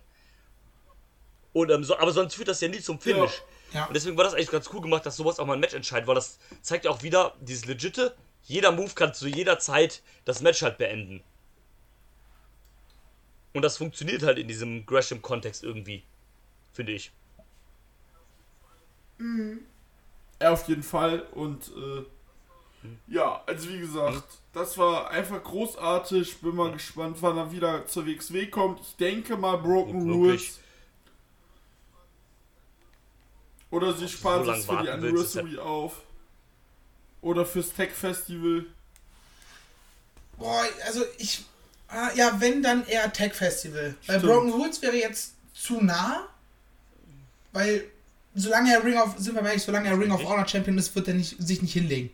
Und, 1.55 1.70
ähm, 1.70 1.82
so, 1.82 1.96
aber 1.96 2.12
sonst 2.12 2.34
führt 2.34 2.48
das 2.48 2.60
ja 2.60 2.68
nie 2.68 2.80
zum 2.80 3.01
Finish. 3.01 3.40
Ja. 3.72 3.86
Und 3.86 3.96
deswegen 3.96 4.18
war 4.18 4.24
das 4.24 4.34
eigentlich 4.34 4.51
ganz 4.51 4.68
cool 4.74 4.82
gemacht, 4.82 5.06
dass 5.06 5.16
sowas 5.16 5.38
auch 5.38 5.46
mal 5.46 5.55
ein 5.55 5.60
Match 5.60 5.72
entscheidet, 5.72 6.06
weil 6.06 6.14
das 6.14 6.38
zeigt 6.60 6.84
ja 6.84 6.90
auch 6.90 7.02
wieder 7.02 7.34
dieses 7.40 7.64
Legitte. 7.64 8.14
Jeder 8.42 8.70
Move 8.70 8.92
kann 8.94 9.14
zu 9.14 9.26
jeder 9.26 9.59
Zeit 9.59 10.02
das 10.26 10.42
Match 10.42 10.60
halt 10.60 10.76
beenden. 10.76 11.22
Und 13.55 13.62
das 13.62 13.78
funktioniert 13.78 14.24
halt 14.24 14.36
in 14.36 14.46
diesem 14.46 14.84
Gresham-Kontext 14.84 15.64
irgendwie. 15.64 16.05
Finde 16.74 16.92
ich. 16.92 17.12
Ja, 20.42 20.51
auf 20.51 20.68
jeden 20.68 20.82
Fall. 20.82 21.20
Und 21.32 21.68
äh, 21.68 22.05
ja, 23.06 23.43
also 23.47 23.69
wie 23.69 23.78
gesagt, 23.81 24.24
das 24.52 24.77
war 24.78 25.11
einfach 25.11 25.43
großartig. 25.43 26.39
Bin 26.39 26.55
mal 26.55 26.73
gespannt, 26.73 27.19
wann 27.20 27.36
er 27.36 27.52
wieder 27.52 27.86
zur 27.86 28.06
WXW 28.06 28.47
kommt. 28.47 28.81
Ich 28.81 28.97
denke 28.97 29.36
mal 29.36 29.56
Broken 29.59 30.11
Rules. 30.11 30.59
Oder 33.70 33.93
sie 33.93 34.09
sparen 34.09 34.44
so 34.44 34.51
lang 34.51 34.62
für 34.62 34.82
die 34.82 34.90
Anniversary 34.90 35.59
auf. 35.59 36.02
Oder 37.20 37.44
fürs 37.44 37.73
Tech 37.73 37.90
Festival. 37.90 38.66
Boah, 40.39 40.65
also 40.86 41.02
ich. 41.19 41.44
ah, 41.89 42.11
Ja, 42.15 42.40
wenn 42.40 42.62
dann 42.62 42.86
eher 42.86 43.12
Tech 43.12 43.35
Festival. 43.35 43.97
Weil 44.06 44.19
Stimmt. 44.19 44.32
Broken 44.32 44.51
Rules 44.52 44.81
wäre 44.82 44.97
jetzt 44.97 45.35
zu 45.55 45.81
nah. 45.81 46.28
Weil 47.52 47.85
solange 48.35 48.73
er 48.73 48.85
Ring 48.85 48.98
of, 48.98 49.15
sind 49.19 49.35
wir 49.35 49.43
mal 49.43 49.48
ehrlich, 49.48 49.62
solange 49.62 49.89
er 49.89 49.98
Ring 49.98 50.12
of 50.12 50.23
Honor 50.24 50.47
Champion 50.47 50.78
ist, 50.78 50.94
wird 50.94 51.09
er 51.09 51.15
nicht, 51.15 51.36
sich 51.40 51.62
nicht 51.62 51.73
hinlegen. 51.73 52.11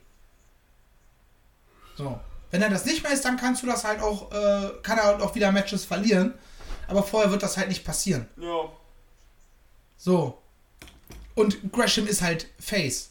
So. 2.02 2.18
Wenn 2.50 2.62
er 2.62 2.70
das 2.70 2.84
nicht 2.86 3.02
mehr 3.02 3.12
ist, 3.12 3.24
dann 3.24 3.36
kannst 3.36 3.62
du 3.62 3.66
das 3.66 3.84
halt 3.84 4.00
auch, 4.00 4.32
äh, 4.32 4.70
kann 4.82 4.98
er 4.98 5.04
halt 5.04 5.20
auch 5.22 5.34
wieder 5.34 5.52
Matches 5.52 5.84
verlieren. 5.84 6.34
Aber 6.88 7.02
vorher 7.02 7.30
wird 7.30 7.42
das 7.42 7.56
halt 7.56 7.68
nicht 7.68 7.84
passieren. 7.84 8.26
Ja. 8.36 8.70
So. 9.96 10.40
Und 11.34 11.72
Gresham 11.72 12.06
ist 12.06 12.22
halt 12.22 12.46
Face. 12.58 13.10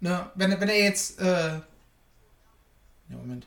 Ne, 0.00 0.30
wenn, 0.34 0.50
er- 0.52 0.60
wenn 0.60 0.68
er 0.68 0.82
jetzt, 0.82 1.20
äh. 1.20 1.50
Ja, 1.56 1.60
Moment. 3.16 3.46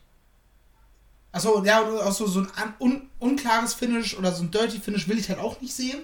Achso, 1.31 1.63
ja, 1.65 1.81
auch 1.81 2.11
so, 2.11 2.27
so 2.27 2.41
ein 2.41 2.47
un, 2.79 2.91
un, 2.91 3.09
unklares 3.19 3.73
Finish 3.73 4.15
oder 4.15 4.31
so 4.31 4.43
ein 4.43 4.51
Dirty 4.51 4.79
Finish 4.79 5.07
will 5.07 5.17
ich 5.17 5.29
halt 5.29 5.39
auch 5.39 5.59
nicht 5.61 5.73
sehen. 5.73 6.03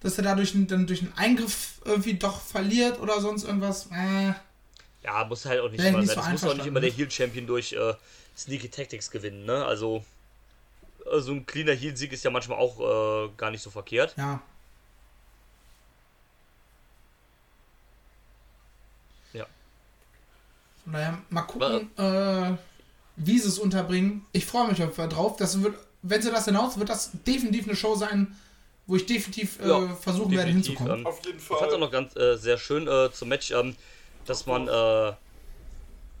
Dass 0.00 0.16
er 0.18 0.22
dadurch 0.24 0.52
dann 0.68 0.86
durch 0.86 1.02
einen 1.02 1.12
Eingriff 1.16 1.80
irgendwie 1.84 2.14
doch 2.14 2.40
verliert 2.40 3.00
oder 3.00 3.20
sonst 3.20 3.42
irgendwas. 3.42 3.86
Äh, 3.90 4.32
Ja, 5.08 5.24
muss 5.24 5.44
halt 5.46 5.60
auch 5.60 5.70
nicht 5.70 5.82
immer 5.82 5.98
nicht 6.00 6.08
sein. 6.12 6.16
so 6.16 6.20
Es 6.36 6.42
muss 6.42 6.44
auch 6.52 6.54
nicht 6.56 6.66
immer 6.66 6.80
der 6.80 6.90
einverstanden, 6.90 6.96
Heal-Champion 6.98 7.46
durch 7.46 7.72
äh, 7.72 7.94
Sneaky 8.36 8.68
Tactics 8.68 9.10
gewinnen, 9.10 9.46
ne? 9.46 9.64
Also, 9.64 10.04
äh, 11.10 11.18
so 11.20 11.32
ein 11.32 11.46
cleaner 11.46 11.72
Heal-Sieg 11.74 12.12
ist 12.12 12.24
ja 12.24 12.30
manchmal 12.30 12.58
auch 12.58 12.78
äh, 12.78 13.30
gar 13.38 13.50
nicht 13.50 13.62
so 13.62 13.70
verkehrt. 13.70 14.14
ja. 14.18 14.42
Ja. 19.32 19.46
Von 20.84 20.92
daher, 20.92 21.18
mal 21.30 21.42
gucken, 21.42 21.90
äh, 21.98 22.56
wie 23.16 23.38
sie 23.38 23.48
es 23.48 23.58
unterbringen. 23.58 24.24
Ich 24.32 24.46
freue 24.46 24.68
mich 24.68 24.82
auf- 24.82 24.96
drauf. 24.96 25.36
Das 25.36 25.60
wird, 25.62 25.76
wenn 26.02 26.22
sie 26.22 26.30
das 26.30 26.44
hinaus, 26.46 26.78
wird 26.78 26.88
das 26.88 27.10
definitiv 27.26 27.64
eine 27.66 27.76
Show 27.76 27.94
sein, 27.94 28.36
wo 28.86 28.96
ich 28.96 29.04
definitiv 29.06 29.58
äh, 29.60 29.68
Ja, 29.68 29.88
versuchen 29.96 30.30
werde 30.30 30.44
definitiv, 30.46 30.78
hinzukommen. 30.78 31.00
ähm, 31.00 31.06
Auf 31.06 31.24
jeden 31.26 31.38
Ich 31.38 31.44
fand 31.44 31.60
es 31.60 31.66
auch 31.66 31.70
Fall. 31.72 31.78
noch 31.80 31.90
ganz 31.90 32.16
äh, 32.16 32.36
sehr 32.36 32.56
schön 32.58 32.86
äh, 32.88 33.10
zum 33.12 33.28
Match, 33.28 33.50
ähm, 33.50 33.76
dass 34.28 34.46
man. 34.46 34.68
Äh, 34.68 35.14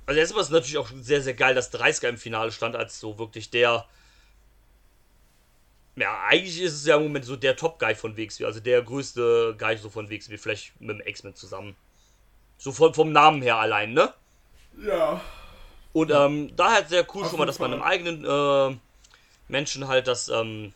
also, 0.06 0.20
erstmal 0.20 0.40
ist 0.40 0.48
es 0.48 0.52
natürlich 0.52 0.78
auch 0.78 0.90
sehr, 1.00 1.20
sehr 1.20 1.34
geil, 1.34 1.54
dass 1.54 1.72
30er 1.72 2.08
im 2.08 2.18
Finale 2.18 2.50
stand, 2.50 2.76
als 2.76 2.98
so 2.98 3.18
wirklich 3.18 3.50
der. 3.50 3.86
Ja, 5.96 6.22
eigentlich 6.28 6.60
ist 6.62 6.74
es 6.74 6.86
ja 6.86 6.96
im 6.96 7.02
Moment 7.02 7.24
so 7.24 7.34
der 7.34 7.56
Top-Guy 7.56 7.94
von 7.96 8.16
WXW, 8.16 8.44
also 8.44 8.60
der 8.60 8.82
größte 8.82 9.56
Guy 9.58 9.76
so 9.76 9.90
von 9.90 10.08
WXW, 10.08 10.38
vielleicht 10.38 10.80
mit 10.80 10.90
dem 10.90 11.06
X-Men 11.06 11.34
zusammen. 11.34 11.76
So 12.56 12.70
von, 12.70 12.94
vom 12.94 13.10
Namen 13.10 13.42
her 13.42 13.56
allein, 13.56 13.92
ne? 13.94 14.14
Ja. 14.80 15.20
Und 15.92 16.12
ähm, 16.12 16.54
da 16.54 16.72
halt 16.72 16.88
sehr 16.88 17.06
cool 17.14 17.24
Auf 17.24 17.30
schon 17.30 17.38
mal, 17.40 17.46
dass 17.46 17.58
man 17.58 17.72
einem 17.72 17.82
eigenen 17.82 18.24
äh, 18.24 18.76
Menschen 19.48 19.88
halt 19.88 20.06
das 20.06 20.28
ähm, 20.28 20.72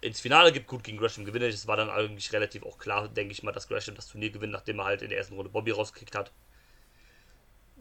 ins 0.00 0.20
Finale 0.20 0.52
gibt. 0.52 0.66
Gut, 0.66 0.84
gegen 0.84 0.98
Gresham 0.98 1.24
gewinnt. 1.24 1.44
Das 1.52 1.66
war 1.66 1.76
dann 1.76 1.90
eigentlich 1.90 2.32
relativ 2.32 2.64
auch 2.64 2.78
klar, 2.78 3.08
denke 3.08 3.32
ich 3.32 3.42
mal, 3.42 3.52
dass 3.52 3.68
Gresham 3.68 3.94
das 3.94 4.08
Turnier 4.08 4.30
gewinnt, 4.30 4.52
nachdem 4.52 4.78
er 4.78 4.84
halt 4.84 5.02
in 5.02 5.08
der 5.08 5.18
ersten 5.18 5.34
Runde 5.34 5.50
Bobby 5.50 5.70
rausgekickt 5.70 6.14
hat. 6.14 6.30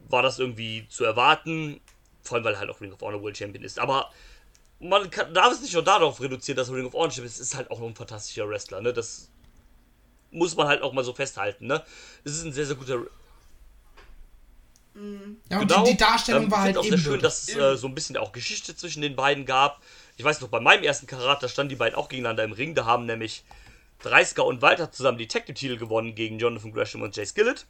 War 0.09 0.21
das 0.21 0.39
irgendwie 0.39 0.87
zu 0.89 1.03
erwarten. 1.03 1.79
Vor 2.21 2.35
allem, 2.35 2.45
weil 2.45 2.53
er 2.53 2.59
halt 2.59 2.69
auch 2.69 2.79
Ring 2.81 2.93
of 2.93 3.01
Honor 3.01 3.21
World 3.21 3.37
Champion 3.37 3.63
ist. 3.63 3.79
Aber 3.79 4.11
man 4.79 5.09
kann, 5.09 5.33
darf 5.33 5.51
es 5.53 5.61
nicht 5.61 5.73
nur 5.73 5.83
darauf 5.83 6.21
reduzieren, 6.21 6.57
dass 6.57 6.69
er 6.69 6.75
Ring 6.75 6.85
of 6.85 6.93
Honor 6.93 7.11
Champion 7.11 7.27
ist. 7.27 7.39
Es 7.39 7.47
ist 7.47 7.55
halt 7.55 7.71
auch 7.71 7.79
noch 7.79 7.87
ein 7.87 7.95
fantastischer 7.95 8.47
Wrestler, 8.47 8.81
ne? 8.81 8.93
Das 8.93 9.29
muss 10.31 10.55
man 10.55 10.67
halt 10.67 10.81
auch 10.81 10.93
mal 10.93 11.03
so 11.03 11.13
festhalten, 11.13 11.67
ne? 11.67 11.83
Es 12.23 12.33
ist 12.33 12.43
ein 12.43 12.53
sehr, 12.53 12.65
sehr 12.65 12.75
guter. 12.75 13.01
Ja, 14.95 14.99
und 15.59 15.67
Genau. 15.67 15.83
die, 15.83 15.91
die 15.91 15.97
Darstellung 15.97 16.43
Ähm, 16.43 16.51
war 16.51 16.59
ich 16.59 16.65
halt 16.65 16.77
auch 16.77 16.85
eben 16.85 16.97
sehr 16.97 17.11
schön, 17.11 17.19
dass 17.21 17.47
es 17.47 17.55
äh, 17.55 17.75
so 17.77 17.87
ein 17.87 17.95
bisschen 17.95 18.15
auch 18.17 18.31
Geschichte 18.31 18.75
zwischen 18.75 19.01
den 19.01 19.15
beiden 19.15 19.45
gab. 19.45 19.81
Ich 20.17 20.23
weiß 20.23 20.41
noch, 20.41 20.49
bei 20.49 20.59
meinem 20.59 20.83
ersten 20.83 21.07
Karat, 21.07 21.41
da 21.41 21.47
standen 21.47 21.69
die 21.69 21.75
beiden 21.75 21.95
auch 21.97 22.09
gegeneinander 22.09 22.43
im 22.43 22.51
Ring. 22.51 22.75
Da 22.75 22.85
haben 22.85 23.05
nämlich 23.05 23.43
Dreisker 24.03 24.45
und 24.45 24.61
Walter 24.61 24.91
zusammen 24.91 25.17
die 25.17 25.27
Tag 25.27 25.45
Team 25.47 25.55
Titel 25.55 25.77
gewonnen 25.77 26.13
gegen 26.13 26.37
Jonathan 26.37 26.71
Gresham 26.71 27.01
und 27.01 27.15
Jay 27.15 27.25
Skillett. 27.25 27.65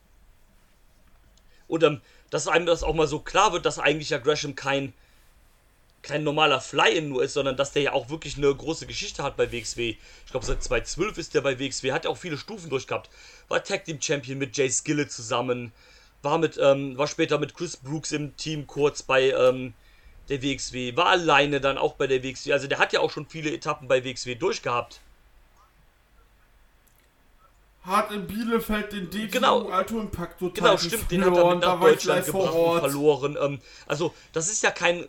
Und 1.67 1.83
ähm, 1.83 2.01
dass 2.33 2.47
einem 2.47 2.65
das 2.65 2.81
auch 2.81 2.95
mal 2.95 3.05
so 3.05 3.19
klar 3.19 3.53
wird, 3.53 3.63
dass 3.63 3.77
eigentlich 3.77 4.09
ja 4.09 4.17
Gresham 4.17 4.55
kein, 4.55 4.91
kein 6.01 6.23
normaler 6.23 6.61
Fly-In 6.61 7.09
nur 7.09 7.23
ist, 7.23 7.33
sondern 7.33 7.57
dass 7.57 7.73
der 7.73 7.83
ja 7.83 7.93
auch 7.93 8.09
wirklich 8.09 8.37
eine 8.37 8.53
große 8.53 8.87
Geschichte 8.87 9.21
hat 9.21 9.37
bei 9.37 9.51
WXW. 9.51 9.97
Ich 10.25 10.31
glaube, 10.31 10.43
seit 10.43 10.63
2012 10.63 11.19
ist 11.19 11.35
der 11.35 11.41
bei 11.41 11.59
WXW, 11.59 11.91
hat 11.91 12.05
ja 12.05 12.09
auch 12.09 12.17
viele 12.17 12.39
Stufen 12.39 12.71
durchgehabt. 12.71 13.11
War 13.49 13.63
Tag 13.63 13.85
Team 13.85 14.01
Champion 14.01 14.39
mit 14.39 14.57
Jay 14.57 14.67
Skillett 14.67 15.11
zusammen, 15.11 15.73
war 16.23 16.39
mit, 16.39 16.57
ähm, 16.59 16.97
war 16.97 17.05
später 17.05 17.37
mit 17.37 17.53
Chris 17.53 17.77
Brooks 17.77 18.11
im 18.11 18.35
Team 18.35 18.65
kurz 18.65 19.03
bei 19.03 19.29
ähm, 19.29 19.75
der 20.29 20.41
WXW, 20.41 20.95
war 20.95 21.09
alleine 21.09 21.61
dann 21.61 21.77
auch 21.77 21.93
bei 21.93 22.07
der 22.07 22.23
WXW. 22.23 22.51
Also 22.51 22.65
der 22.65 22.79
hat 22.79 22.93
ja 22.93 23.01
auch 23.01 23.11
schon 23.11 23.27
viele 23.27 23.53
Etappen 23.53 23.87
bei 23.87 24.03
WXW 24.03 24.33
durchgehabt. 24.33 25.01
Hat 27.83 28.11
in 28.11 28.27
Bielefeld 28.27 28.93
den 28.93 29.09
DTU 29.09 29.27
Genau. 29.31 29.69
Alto 29.69 29.99
Impact 29.99 30.39
total 30.39 30.53
Genau, 30.53 30.77
stimmt, 30.77 31.11
den 31.11 31.25
hat 31.25 31.35
er 31.35 31.49
mit 31.55 31.59
nach 31.63 31.79
Deutschland 31.79 32.25
gebracht 32.25 32.53
und 32.53 32.79
verloren. 32.79 33.37
Ähm, 33.41 33.59
also, 33.87 34.13
das 34.31 34.49
ist 34.49 34.63
ja 34.63 34.71
kein. 34.71 35.07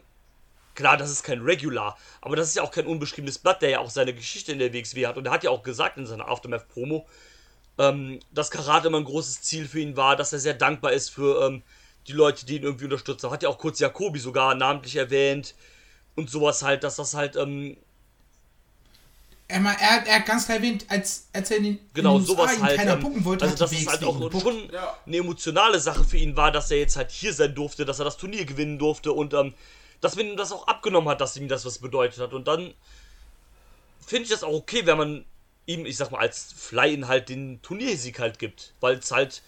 Klar, 0.74 0.96
das 0.96 1.08
ist 1.08 1.22
kein 1.22 1.40
Regular, 1.40 1.96
aber 2.20 2.34
das 2.34 2.48
ist 2.48 2.56
ja 2.56 2.64
auch 2.64 2.72
kein 2.72 2.86
unbeschriebenes 2.86 3.38
Blatt, 3.38 3.62
der 3.62 3.70
ja 3.70 3.78
auch 3.78 3.90
seine 3.90 4.12
Geschichte 4.12 4.50
in 4.50 4.58
der 4.58 4.72
WXW 4.72 5.06
hat. 5.06 5.16
Und 5.16 5.24
er 5.26 5.32
hat 5.32 5.44
ja 5.44 5.50
auch 5.50 5.62
gesagt 5.62 5.98
in 5.98 6.06
seiner 6.06 6.26
Aftermath-Promo, 6.26 7.06
ähm, 7.78 8.18
dass 8.32 8.50
Karate 8.50 8.88
immer 8.88 8.98
ein 8.98 9.04
großes 9.04 9.42
Ziel 9.42 9.68
für 9.68 9.78
ihn 9.78 9.96
war, 9.96 10.16
dass 10.16 10.32
er 10.32 10.40
sehr 10.40 10.54
dankbar 10.54 10.90
ist 10.90 11.10
für 11.10 11.46
ähm, 11.46 11.62
die 12.08 12.12
Leute, 12.12 12.44
die 12.44 12.56
ihn 12.56 12.64
irgendwie 12.64 12.86
unterstützen. 12.86 13.30
Hat 13.30 13.44
ja 13.44 13.48
auch 13.50 13.58
kurz 13.58 13.78
Jakobi 13.78 14.18
sogar 14.18 14.56
namentlich 14.56 14.96
erwähnt 14.96 15.54
und 16.16 16.28
sowas 16.28 16.64
halt, 16.64 16.82
dass 16.82 16.96
das 16.96 17.14
halt, 17.14 17.36
ähm, 17.36 17.76
Er, 19.46 19.60
er, 19.62 20.06
er 20.06 20.14
hat 20.20 20.26
ganz 20.26 20.46
klar 20.46 20.56
erwähnt, 20.56 20.86
als, 20.88 21.28
als 21.32 21.50
er 21.50 21.60
den 21.60 21.78
Genau, 21.92 22.16
in 22.16 22.22
den 22.22 22.26
sowas 22.26 22.60
halt. 22.62 22.76
keiner 22.78 22.94
ähm, 22.94 23.00
pucken 23.00 23.24
wollte, 23.24 23.44
also, 23.44 23.56
dass 23.56 23.72
es 23.72 23.86
halt 23.86 24.02
auch 24.04 24.40
schon 24.40 24.70
Ja. 24.72 24.96
eine 25.06 25.16
emotionale 25.18 25.78
Sache 25.80 26.02
für 26.04 26.16
ihn 26.16 26.34
war, 26.36 26.50
dass 26.50 26.70
er 26.70 26.78
jetzt 26.78 26.96
halt 26.96 27.10
hier 27.10 27.32
sein 27.34 27.54
durfte, 27.54 27.84
dass 27.84 27.98
er 27.98 28.06
das 28.06 28.16
Turnier 28.16 28.46
gewinnen 28.46 28.78
durfte 28.78 29.12
und 29.12 29.34
ähm, 29.34 29.52
dass 30.00 30.16
man 30.16 30.26
ihm 30.26 30.36
das 30.36 30.50
auch 30.52 30.66
abgenommen 30.66 31.08
hat, 31.10 31.20
dass 31.20 31.36
ihm 31.36 31.48
das 31.48 31.64
was 31.66 31.78
bedeutet 31.78 32.20
hat. 32.20 32.32
Und 32.32 32.48
dann 32.48 32.72
finde 34.06 34.24
ich 34.24 34.30
das 34.30 34.42
auch 34.44 34.52
okay, 34.52 34.86
wenn 34.86 34.98
man 34.98 35.24
ihm, 35.66 35.86
ich 35.86 35.96
sag 35.96 36.10
mal, 36.10 36.18
als 36.18 36.52
Fly-In 36.56 37.08
halt 37.08 37.28
den 37.28 37.60
Turniersieg 37.62 38.18
halt 38.18 38.38
gibt. 38.38 38.72
Weil 38.80 38.96
es 38.96 39.10
halt, 39.10 39.42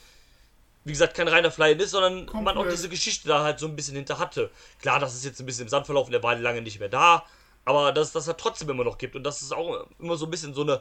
wie 0.85 0.93
gesagt, 0.93 1.15
kein 1.15 1.29
reiner 1.29 1.51
Fly-In 1.51 1.81
ist, 1.81 1.91
sondern 1.91 2.27
man 2.27 2.49
auch 2.49 2.55
Komplett. 2.55 2.73
diese 2.73 2.89
Geschichte 2.89 3.29
da 3.29 3.43
halt 3.45 3.59
so 3.59 3.67
ein 3.67 3.77
bisschen 3.77 3.97
hinter 3.97 4.19
hatte. 4.19 4.51
Klar, 4.81 4.99
das 4.99 5.15
ist 5.15 5.25
jetzt 5.25 5.41
ein 5.41 5.47
bisschen 5.47 5.65
im 5.65 5.69
Sand 5.69 5.87
verlaufen, 5.87 6.13
der 6.13 6.23
war 6.23 6.35
lange 6.37 6.63
nicht 6.63 6.81
mehr 6.81 6.89
da, 6.89 7.25
aber 7.67 7.93
dass 7.93 8.07
es 8.09 8.13
das 8.15 8.27
halt 8.29 8.39
trotzdem 8.39 8.71
immer 8.71 8.85
noch 8.85 8.97
gibt 8.97 9.17
und 9.17 9.25
dass 9.25 9.43
es 9.43 9.53
auch 9.53 9.87
immer 9.99 10.17
so 10.17 10.25
ein 10.25 10.31
bisschen 10.31 10.55
so 10.55 10.63
eine 10.63 10.81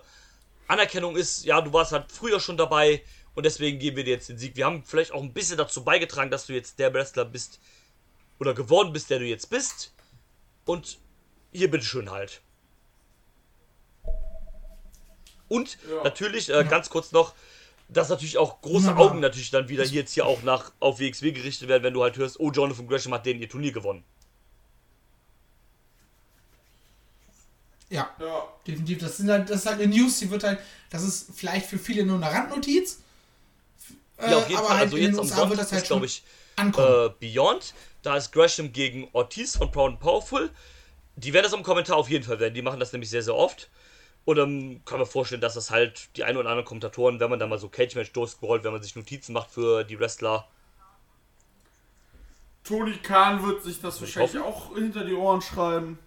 Anerkennung 0.67 1.15
ist, 1.17 1.43
ja, 1.43 1.59
du 1.59 1.73
warst 1.73 1.91
halt 1.91 2.11
früher 2.11 2.39
schon 2.39 2.57
dabei 2.57 3.03
und 3.33 3.43
deswegen 3.45 3.79
geben 3.79 3.97
wir 3.97 4.03
dir 4.05 4.11
jetzt 4.11 4.29
den 4.29 4.37
Sieg. 4.37 4.55
Wir 4.55 4.65
haben 4.65 4.83
vielleicht 4.85 5.11
auch 5.11 5.21
ein 5.21 5.33
bisschen 5.33 5.57
dazu 5.57 5.83
beigetragen, 5.83 6.31
dass 6.31 6.45
du 6.45 6.53
jetzt 6.53 6.79
der 6.79 6.93
Wrestler 6.93 7.25
bist 7.25 7.59
oder 8.39 8.53
geworden 8.53 8.93
bist, 8.93 9.09
der 9.09 9.19
du 9.19 9.25
jetzt 9.25 9.49
bist. 9.49 9.93
Und 10.65 10.99
hier 11.51 11.69
bitteschön 11.69 12.11
halt. 12.11 12.41
Und 15.47 15.77
Ja. 15.89 16.03
natürlich, 16.03 16.49
äh, 16.49 16.63
ganz 16.65 16.89
kurz 16.89 17.11
noch, 17.11 17.33
dass 17.87 18.09
natürlich 18.09 18.37
auch 18.37 18.61
große 18.61 18.87
Wunderbar. 18.87 19.05
Augen 19.05 19.19
natürlich 19.19 19.51
dann 19.51 19.69
wieder 19.69 19.83
hier 19.83 20.01
jetzt 20.01 20.13
hier 20.13 20.25
auch 20.25 20.41
nach 20.43 20.71
auf 20.79 20.99
WXW 20.99 21.31
gerichtet 21.31 21.67
werden, 21.67 21.83
wenn 21.83 21.93
du 21.93 22.03
halt 22.03 22.17
hörst, 22.17 22.39
oh, 22.39 22.51
Jonathan 22.51 22.87
Gresham 22.87 23.13
hat 23.13 23.25
den 23.25 23.39
ihr 23.41 23.49
Turnier 23.49 23.71
gewonnen. 23.71 24.03
Ja, 27.89 28.09
Ja. 28.19 28.43
definitiv. 28.67 28.99
Das, 28.99 29.17
sind 29.17 29.29
halt, 29.29 29.49
das 29.49 29.57
ist 29.61 29.65
halt 29.67 29.79
eine 29.79 29.87
News, 29.95 30.19
die 30.19 30.29
wird 30.29 30.43
halt, 30.43 30.59
das 30.89 31.03
ist 31.03 31.29
vielleicht 31.35 31.67
für 31.67 31.77
viele 31.77 32.05
nur 32.05 32.17
eine 32.17 32.31
Randnotiz. 32.31 33.01
Äh, 34.17 34.31
Ja, 34.31 34.37
auf 34.37 34.47
jeden 34.49 34.57
aber 34.59 34.67
Fall. 34.67 34.77
halt 34.77 34.85
Also 34.87 34.97
jetzt 34.97 35.19
am 35.19 35.25
Sonntag 35.27 35.49
wird 35.49 35.59
das 35.59 35.71
halt 35.71 35.81
ist, 35.83 35.87
glaube 35.87 36.05
ich, 36.05 36.23
äh, 36.57 37.09
Beyond. 37.19 37.73
Da 38.01 38.17
ist 38.17 38.31
Gresham 38.31 38.71
gegen 38.71 39.07
Ortiz 39.13 39.57
von 39.57 39.71
Proud 39.71 39.91
and 39.91 39.99
Powerful. 39.99 40.49
Die 41.15 41.33
werden 41.33 41.43
das 41.45 41.53
im 41.53 41.63
Kommentar 41.63 41.97
auf 41.97 42.09
jeden 42.09 42.23
Fall 42.23 42.39
werden. 42.39 42.53
Die 42.53 42.61
machen 42.61 42.79
das 42.79 42.91
nämlich 42.91 43.09
sehr, 43.09 43.23
sehr 43.23 43.35
oft. 43.35 43.69
Und 44.25 44.37
dann 44.37 44.81
kann 44.85 44.97
man 44.97 45.07
vorstellen, 45.07 45.41
dass 45.41 45.53
das 45.53 45.69
halt 45.69 46.09
die 46.15 46.23
ein 46.23 46.35
oder 46.35 46.49
anderen 46.49 46.65
Kommentatoren, 46.65 47.19
wenn 47.19 47.29
man 47.29 47.37
da 47.39 47.45
mal 47.45 47.59
so 47.59 47.69
Cage-Match 47.69 48.11
durchscrollt, 48.13 48.63
wenn 48.63 48.71
man 48.73 48.81
sich 48.81 48.95
Notizen 48.95 49.33
macht 49.33 49.51
für 49.51 49.83
die 49.83 49.99
Wrestler. 49.99 50.47
Tony 52.63 52.97
Khan 52.97 53.45
wird 53.45 53.63
sich 53.63 53.79
das 53.79 53.95
ich 54.01 54.15
wahrscheinlich 54.15 54.39
auch 54.39 54.73
hinter 54.73 55.05
die 55.05 55.13
Ohren 55.13 55.41
schreiben. 55.41 55.99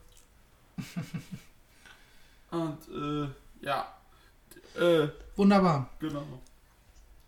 Und, 2.50 2.78
äh, 2.88 3.28
ja. 3.64 3.94
Äh, 4.76 5.08
Wunderbar. 5.36 5.90
genau. 5.98 6.24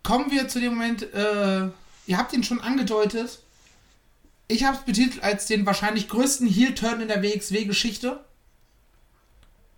Kommen 0.03 0.31
wir 0.31 0.47
zu 0.47 0.59
dem 0.59 0.73
Moment, 0.73 1.03
äh, 1.13 1.69
ihr 2.07 2.17
habt 2.17 2.33
ihn 2.33 2.43
schon 2.43 2.59
angedeutet. 2.59 3.39
Ich 4.47 4.63
habe 4.63 4.77
es 4.77 4.83
betitelt 4.83 5.23
als 5.23 5.45
den 5.45 5.65
wahrscheinlich 5.65 6.09
größten 6.09 6.47
Heel-Turn 6.47 7.01
in 7.01 7.07
der 7.07 7.21
WXW-Geschichte. 7.21 8.23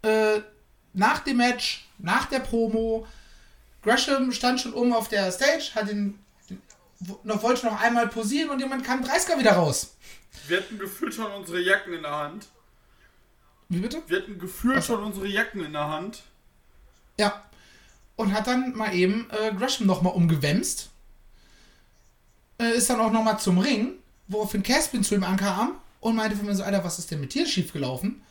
Äh, 0.01 0.39
nach 0.93 1.19
dem 1.19 1.37
Match, 1.37 1.87
nach 1.99 2.25
der 2.25 2.39
Promo, 2.39 3.05
Gresham 3.83 4.31
stand 4.31 4.61
schon 4.61 4.73
oben 4.73 4.93
auf 4.93 5.09
der 5.09 5.31
Stage, 5.31 5.71
hat 5.75 5.89
ihn 5.91 6.17
noch, 7.23 7.43
wollte 7.43 7.65
noch 7.65 7.79
einmal 7.81 8.07
posieren 8.07 8.49
und 8.49 8.59
jemand 8.59 8.83
kam 8.85 9.03
30er 9.03 9.37
wieder 9.37 9.53
raus. 9.53 9.95
Wir 10.47 10.57
hatten 10.57 10.79
gefühlt 10.79 11.13
schon 11.13 11.31
unsere 11.31 11.59
Jacken 11.59 11.93
in 11.93 12.01
der 12.01 12.15
Hand. 12.15 12.47
Wie 13.69 13.79
bitte? 13.79 14.01
Wir 14.07 14.19
hatten 14.19 14.39
gefühlt 14.39 14.83
schon 14.83 15.03
unsere 15.03 15.27
Jacken 15.27 15.63
in 15.63 15.73
der 15.73 15.87
Hand. 15.87 16.23
Ja. 17.17 17.43
Und 18.15 18.33
hat 18.33 18.47
dann 18.47 18.75
mal 18.75 18.93
eben 18.93 19.27
äh, 19.31 19.53
Gresham 19.53 19.87
nochmal 19.87 20.13
umgewämst. 20.13 20.89
Äh, 22.59 22.77
ist 22.77 22.89
dann 22.89 22.99
auch 22.99 23.11
nochmal 23.11 23.39
zum 23.39 23.57
Ring, 23.57 23.93
woraufhin 24.27 24.63
Caspin 24.63 25.03
zu 25.03 25.15
ihm 25.15 25.23
ankam 25.23 25.75
und 25.99 26.15
meinte 26.15 26.37
von 26.37 26.45
mir 26.45 26.55
so, 26.55 26.63
Alter, 26.63 26.83
was 26.83 26.99
ist 26.99 27.09
denn 27.09 27.21
mit 27.21 27.33
dir 27.33 27.47
schiefgelaufen? 27.47 28.21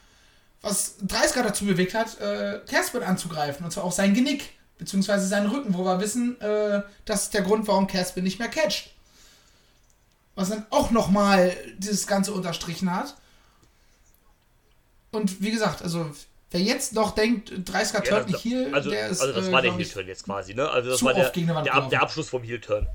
Was 0.61 1.01
30er 1.01 1.43
dazu 1.43 1.65
bewegt 1.65 1.95
hat, 1.95 2.21
äh, 2.21 2.61
Caspin 2.71 3.03
anzugreifen. 3.03 3.65
Und 3.65 3.73
zwar 3.73 3.85
auch 3.85 3.93
sein 3.93 4.15
Genick, 4.15 4.51
beziehungsweise 4.79 5.27
seinen 5.27 5.49
Rücken, 5.49 5.75
wo 5.75 5.85
wir 5.85 6.01
wissen, 6.01 6.41
äh, 6.41 6.83
das 7.05 7.25
ist 7.25 7.35
der 7.35 7.43
Grund, 7.43 7.67
warum 7.67 7.89
Caspin 7.89 8.23
nicht 8.23 8.39
mehr 8.39 8.49
catcht. 8.49 8.91
Was 10.35 10.51
dann 10.51 10.67
auch 10.71 10.91
nochmal 10.91 11.57
dieses 11.79 12.07
Ganze 12.07 12.33
unterstrichen 12.33 12.95
hat. 12.95 13.17
Und 15.13 15.41
wie 15.43 15.51
gesagt, 15.51 15.83
also 15.83 16.11
wer 16.51 16.61
jetzt 16.61 16.95
noch 16.95 17.15
denkt, 17.15 17.51
30er 17.53 17.95
Ja, 17.95 18.01
Turn 18.01 18.27
nicht 18.27 18.39
hier, 18.41 18.75
also, 18.75 18.91
der 18.91 19.09
ist. 19.09 19.21
also 19.21 19.33
das 19.33 19.49
äh, 19.49 19.53
war 19.53 19.63
der 19.63 19.71
glaub 19.71 19.81
ich, 19.81 19.87
Heel-Turn 19.89 20.09
jetzt 20.09 20.25
quasi, 20.25 20.55
ne? 20.55 20.69
Also 20.69 20.91
das 20.91 20.99
zu 20.99 21.05
war 21.05 21.15
der, 21.15 21.31
der, 21.31 21.75
Ab- 21.75 21.91
der 21.91 22.03
Abschluss 22.03 22.29
vom 22.29 22.43
Heel-Turn. 22.43 22.89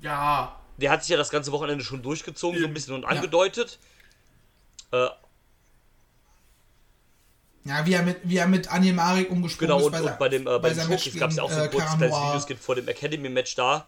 Ja. 0.00 0.58
Der 0.78 0.90
hat 0.90 1.02
sich 1.02 1.10
ja 1.10 1.16
das 1.16 1.30
ganze 1.30 1.52
Wochenende 1.52 1.84
schon 1.84 2.02
durchgezogen, 2.02 2.58
so 2.60 2.66
ein 2.66 2.72
bisschen 2.74 2.94
und 2.94 3.02
Ja. 3.02 3.08
angedeutet. 3.08 3.78
Äh, 4.92 5.08
Ja, 7.64 7.86
wie 7.86 7.92
er 7.92 8.02
mit, 8.02 8.16
wie 8.24 8.36
er 8.38 8.48
mit 8.48 8.72
Anja 8.72 8.92
Marek 8.92 9.30
umgesprungen 9.30 9.68
genau, 9.68 9.80
ist. 9.80 9.86
und, 9.86 9.92
sein- 9.92 10.12
und 10.12 10.18
bei 10.18 10.28
dem, 10.28 10.46
äh, 10.46 10.58
bei 10.58 10.70
dem 10.70 10.76
seinem 10.78 10.88
Showcase 10.98 11.10
Match 11.10 11.18
gab 11.20 11.30
es 11.30 11.36
ja 11.36 11.42
auch 11.44 11.50
so 11.50 11.60
ein 11.60 11.70
kurzes 11.70 11.96
kleines. 11.96 12.16
Video, 12.16 12.34
es 12.36 12.46
gibt 12.46 12.62
vor 12.62 12.74
dem 12.74 12.88
Academy-Match 12.88 13.54
da. 13.54 13.86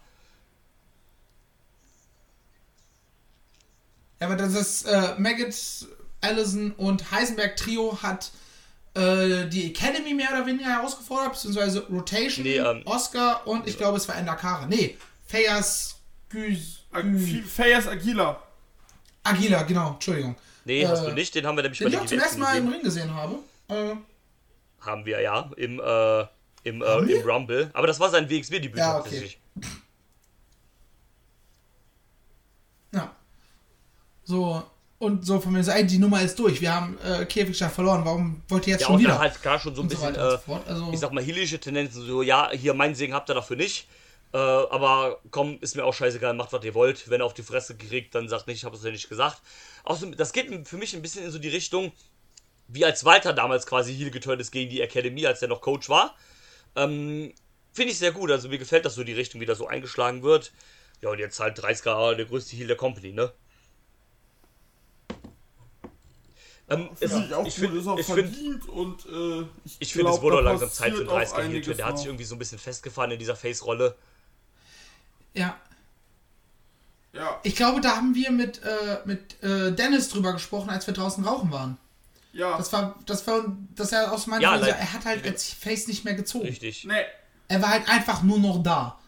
Ja, 4.21 4.27
aber 4.27 4.35
das 4.37 4.53
ist 4.53 4.85
äh, 4.85 5.15
Maggot, 5.17 5.53
Allison 6.25 6.71
und 6.73 7.11
Heisenberg 7.11 7.55
Trio 7.57 7.97
hat 8.01 8.31
äh, 8.95 9.45
die 9.47 9.67
Academy 9.71 10.13
mehr 10.13 10.29
oder 10.31 10.45
weniger 10.45 10.69
herausgefordert, 10.69 11.33
beziehungsweise 11.33 11.85
Rotation, 11.89 12.43
Nee, 12.43 12.57
ähm, 12.57 12.81
Oscar 12.85 13.45
und 13.47 13.67
ich 13.67 13.77
glaube, 13.77 13.97
es 13.97 14.07
war 14.07 14.15
Endakara. 14.15 14.65
Nee, 14.67 14.97
Fayas 15.27 15.95
Güs, 16.29 16.79
Fayas 17.47 17.87
Aguila. 17.87 18.41
Agila, 19.23 19.63
genau, 19.63 19.93
Entschuldigung. 19.93 20.35
Nee, 20.65 20.85
hast 20.87 21.03
Äh, 21.03 21.09
du 21.09 21.13
nicht, 21.13 21.33
den 21.35 21.45
haben 21.45 21.55
wir 21.57 21.63
nämlich 21.63 21.79
Den 21.79 21.85
bei 21.85 21.89
ich 21.89 21.95
den 21.95 22.03
auch 22.05 22.09
zum 22.09 22.19
ersten 22.19 22.39
Mal 22.39 22.57
im 22.57 22.65
gesehen. 22.65 22.73
Ring 22.73 22.83
gesehen 22.83 23.13
habe. 23.13 23.35
Äh, 23.67 23.95
Haben 24.81 25.05
wir, 25.05 25.19
ja, 25.21 25.49
im, 25.57 25.79
äh, 25.79 26.21
im, 26.63 26.81
äh, 26.81 26.97
im 27.11 27.29
Rumble. 27.29 27.69
Aber 27.73 27.87
das 27.87 27.99
war 27.99 28.09
sein 28.09 28.29
WXW-Debüt 28.29 28.77
Ja, 28.77 28.95
okay. 28.97 29.03
tatsächlich. 29.03 29.39
Ja. 32.93 33.15
So, 34.23 34.63
und 34.97 35.25
so 35.25 35.39
von 35.39 35.53
mir 35.53 35.63
so, 35.63 35.71
ey, 35.71 35.85
die 35.85 35.97
Nummer 35.97 36.21
ist 36.21 36.39
durch. 36.39 36.61
Wir 36.61 36.73
haben 36.73 36.97
äh, 36.99 37.25
Käfigstadt 37.25 37.71
verloren. 37.73 38.05
Warum 38.05 38.41
wollt 38.47 38.65
ihr 38.67 38.73
jetzt 38.73 38.81
Ja, 38.81 38.87
schon 38.87 38.95
und 38.95 39.01
wieder? 39.01 39.11
dann 39.13 39.19
halt 39.21 39.41
klar 39.41 39.59
schon 39.59 39.75
so 39.75 39.81
ein 39.81 39.87
bisschen, 39.87 40.07
und 40.09 40.15
so 40.15 40.53
äh. 40.53 40.59
Also, 40.67 40.91
ich 40.93 40.99
sag 40.99 41.11
mal, 41.11 41.23
hillische 41.23 41.59
Tendenzen, 41.59 42.01
so, 42.05 42.21
ja, 42.21 42.49
hier, 42.51 42.73
mein 42.73 42.95
Segen 42.95 43.13
habt 43.13 43.29
ihr 43.29 43.33
dafür 43.35 43.57
nicht. 43.57 43.87
Äh, 44.33 44.37
aber 44.37 45.19
komm, 45.31 45.57
ist 45.61 45.75
mir 45.75 45.85
auch 45.85 45.93
scheißegal, 45.93 46.33
macht 46.33 46.53
was 46.53 46.63
ihr 46.63 46.73
wollt. 46.73 47.09
Wenn 47.09 47.21
er 47.21 47.25
auf 47.25 47.33
die 47.33 47.43
Fresse 47.43 47.77
kriegt, 47.77 48.15
dann 48.15 48.27
sagt 48.29 48.47
nicht, 48.47 48.57
ich 48.57 48.65
habe 48.65 48.75
es 48.75 48.83
ja 48.83 48.91
nicht 48.91 49.09
gesagt. 49.09 49.41
Außerdem, 49.83 50.17
das 50.17 50.33
geht 50.33 50.67
für 50.67 50.77
mich 50.77 50.95
ein 50.95 51.01
bisschen 51.01 51.23
in 51.25 51.31
so 51.31 51.39
die 51.39 51.49
Richtung, 51.49 51.91
wie 52.67 52.83
als 52.85 53.05
Walter 53.05 53.33
damals 53.33 53.65
quasi 53.67 53.95
Heal 53.95 54.11
geturnt 54.11 54.41
ist 54.41 54.51
gegen 54.51 54.69
die 54.69 54.81
Academy, 54.81 55.25
als 55.25 55.41
er 55.41 55.47
noch 55.49 55.61
Coach 55.61 55.89
war. 55.89 56.15
Ähm, 56.75 57.33
Finde 57.73 57.91
ich 57.91 57.97
sehr 57.99 58.11
gut. 58.13 58.31
Also 58.31 58.47
mir 58.49 58.57
gefällt 58.57 58.85
das 58.85 58.95
so, 58.95 59.03
die 59.03 59.13
Richtung, 59.13 59.41
wie 59.41 59.45
das 59.45 59.57
so 59.57 59.67
eingeschlagen 59.67 60.23
wird. 60.23 60.51
Ja, 61.01 61.09
und 61.09 61.19
jetzt 61.19 61.39
halt 61.39 61.59
30k 61.59 62.15
der 62.15 62.25
größte 62.25 62.55
Heal 62.55 62.67
der 62.67 62.77
Company, 62.77 63.11
ne? 63.11 63.31
Ähm, 66.67 66.89
Finde 66.95 67.25
ich 67.27 67.33
auch 67.35 67.45
ich 67.45 67.53
finde, 67.53 67.77
ist 67.77 67.85
ich 67.99 68.05
finde, 68.07 68.23
verdient 68.23 68.69
und 68.69 69.05
äh, 69.05 69.45
ich, 69.65 69.75
ich 69.79 69.93
finde, 69.93 70.11
es 70.11 70.21
wurde 70.21 70.37
auch 70.37 70.41
langsam 70.41 70.71
Zeit 70.71 70.93
für 70.93 70.99
einen 71.01 71.07
passiert 71.07 71.31
auch 71.33 71.35
30er 71.35 71.37
Heal. 71.37 71.45
einiges 71.45 71.77
Der 71.77 71.85
hat 71.85 71.97
sich 71.99 72.07
irgendwie 72.07 72.23
so 72.23 72.33
ein 72.35 72.39
bisschen 72.39 72.57
festgefahren 72.57 73.11
in 73.11 73.19
dieser 73.19 73.35
Face-Rolle. 73.35 73.95
Ja. 75.35 75.55
Ja, 77.13 77.39
Ich 77.43 77.55
glaube, 77.55 77.79
da 77.81 77.95
haben 77.95 78.13
wir 78.15 78.31
mit, 78.31 78.61
äh, 78.63 78.99
mit 79.05 79.41
äh, 79.43 79.71
Dennis 79.73 80.09
drüber 80.09 80.33
gesprochen, 80.33 80.69
als 80.69 80.85
wir 80.87 80.93
draußen 80.93 81.23
rauchen 81.23 81.51
waren. 81.51 81.77
ja. 82.33 82.57
Das 82.57 82.73
war, 82.73 82.95
das 83.05 83.25
war, 83.27 83.45
das 83.75 83.91
er 83.93 84.11
aus 84.11 84.27
meiner 84.27 84.41
Ja, 84.41 84.57
Sicht, 84.57 84.69
like- 84.71 84.79
er 84.79 84.93
hat 84.93 85.05
halt 85.05 85.25
als 85.25 85.53
Face 85.53 85.87
nicht 85.87 86.03
mehr 86.03 86.15
gezogen. 86.15 86.45
Richtig. 86.45 86.83
nee. 86.85 86.93
Er 87.47 87.61
war 87.61 87.69
halt 87.69 87.87
einfach 87.87 88.23
nur 88.23 88.39
noch 88.39 88.63
da. 88.63 88.99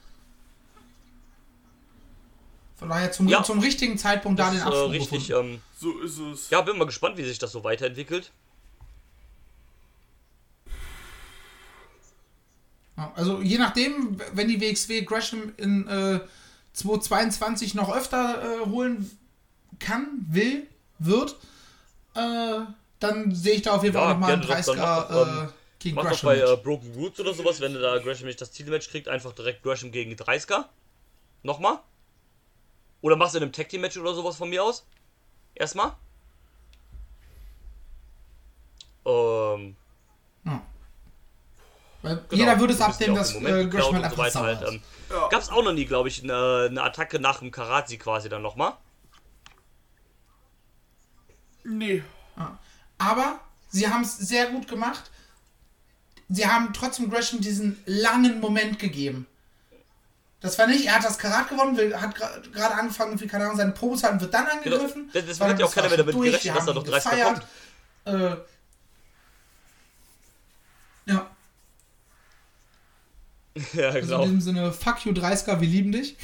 Von 2.77 2.89
daher 2.89 3.11
zum, 3.11 3.27
Ja. 3.27 3.43
zum 3.43 3.59
richtigen 3.59 3.97
Zeitpunkt 3.97 4.39
da 4.39 4.49
den 4.49 4.57
ist 4.59 4.63
äh, 4.63 4.67
Abschluss 4.67 4.91
richtig. 4.91 5.27
gefunden. 5.29 5.53
Ähm, 5.55 5.61
So 5.79 5.99
ist 5.99 6.17
es. 6.19 6.49
ja, 6.51 6.61
bin 6.61 6.77
mal 6.77 6.85
gespannt, 6.85 7.17
wie 7.17 7.23
sich 7.23 7.39
das 7.39 7.51
so 7.51 7.63
weiterentwickelt. 7.63 8.31
Also 13.15 13.41
je 13.41 13.57
nachdem, 13.59 14.19
wenn 14.33 14.47
die 14.47 14.59
WXW 14.59 15.01
Gresham 15.03 15.53
in 15.57 15.87
äh, 15.87 16.19
2022 16.73 17.75
noch 17.75 17.95
öfter 17.95 18.41
äh, 18.41 18.65
holen 18.69 19.09
kann, 19.79 20.07
will, 20.29 20.65
wird, 20.97 21.35
äh, 22.15 22.59
dann 22.99 23.35
sehe 23.35 23.53
ich 23.53 23.61
da 23.61 23.73
auf 23.75 23.83
jeden 23.83 23.93
Fall 23.93 24.03
Ja, 24.07 24.13
nochmal 24.13 24.31
einen 24.33 24.41
gerne 24.41 24.61
doch, 24.63 24.65
dann 24.75 24.79
30er 24.79 24.81
mach 24.81 25.07
doch, 25.09 25.27
ähm, 25.27 25.47
äh, 25.47 25.51
gegen 25.79 25.95
Mach 25.95 26.03
doch 26.03 26.09
Gresham. 26.09 26.25
bei 26.27 26.35
mit. 26.37 26.47
äh, 26.49 26.55
Broken 26.57 26.93
Roots 26.95 27.19
oder 27.19 27.33
sowas, 27.35 27.59
wenn 27.61 27.73
du 27.73 27.79
da 27.81 27.99
Gresham 27.99 28.25
nicht 28.25 28.41
das 28.41 28.49
Titelmatch 28.49 28.89
kriegt, 28.89 29.07
einfach 29.07 29.33
direkt 29.33 29.61
Gresham 29.61 29.91
gegen 29.91 30.13
30er. 30.13 30.65
Nochmal. 31.43 31.79
Oder 33.01 33.15
machst 33.15 33.33
du 33.33 33.37
in 33.37 33.43
einem 33.43 33.53
Tag 33.53 33.69
Team 33.69 33.81
Match 33.81 33.97
oder 33.97 34.13
sowas 34.13 34.35
von 34.35 34.49
mir 34.49 34.63
aus? 34.63 34.85
Erstmal. 35.55 35.93
Ähm, 39.05 39.75
Weil 42.01 42.15
genau. 42.17 42.25
jeder 42.31 42.59
würde 42.59 42.73
es 42.73 42.79
So 42.79 42.85
abnehmen, 42.85 43.13
auch 43.13 43.17
dass 43.19 43.35
äh, 43.35 43.41
halt 43.43 43.71
so 43.71 43.91
einfach 43.91 44.17
weiter 44.17 44.31
sauer 44.31 44.45
halt, 44.45 44.61
ist. 44.61 44.73
ähm, 44.73 44.81
Ja. 45.09 45.27
Gab's 45.29 45.49
auch 45.49 45.63
noch 45.63 45.73
nie, 45.73 45.85
glaube 45.85 46.09
ich, 46.09 46.23
eine, 46.23 46.67
eine 46.69 46.83
Attacke 46.83 47.19
nach 47.19 47.39
dem 47.39 47.51
Karatzi 47.51 47.97
quasi 47.97 48.29
dann 48.29 48.41
nochmal. 48.41 48.73
Nee. 51.63 52.03
Aber 52.97 53.39
sie 53.69 53.87
haben 53.87 54.01
es 54.01 54.17
sehr 54.17 54.47
gut 54.51 54.67
gemacht. 54.67 55.09
Sie 56.29 56.45
haben 56.47 56.73
trotzdem 56.73 57.09
Gresham 57.09 57.39
diesen 57.41 57.81
langen 57.85 58.39
Moment 58.39 58.79
gegeben. 58.79 59.27
Das 60.39 60.57
war 60.59 60.67
nicht, 60.67 60.85
er 60.85 60.95
hat 60.95 61.03
das 61.03 61.17
Karat 61.17 61.49
gewonnen, 61.49 61.75
will- 61.77 61.99
hat 61.99 62.13
gerade 62.15 62.75
angefangen, 62.75 63.19
wie 63.19 63.25
keine 63.27 63.45
Ahnung, 63.45 63.57
seine 63.57 63.71
Probezeit 63.71 64.11
und 64.11 64.21
wird 64.21 64.33
dann 64.33 64.45
angegriffen. 64.45 65.09
Genau. 65.11 65.25
Deswegen 65.25 65.39
Weil 65.39 65.49
hat 65.49 65.59
ja 65.59 65.65
auch 65.65 65.69
das 65.69 65.75
keiner 65.75 65.87
mehr 65.89 65.97
damit 65.97 66.13
durch, 66.15 66.29
gerechnet, 66.31 66.55
dass 66.55 66.65
da 66.65 66.69
haben 66.69 66.75
noch 66.75 66.85
ihn 66.85 66.91
30 66.91 67.11
gefeiert. 67.11 67.47
kommt. 68.05 68.41
Äh, 71.07 71.11
ja, 71.11 71.29
ja, 73.73 73.89
also 73.89 73.99
genau. 74.07 74.23
in 74.23 74.35
diesem 74.35 74.41
Sinne, 74.41 74.71
fuck 74.73 75.05
you 75.05 75.11
30er, 75.13 75.59
wir 75.59 75.67
lieben 75.67 75.91
dich. 75.91 76.15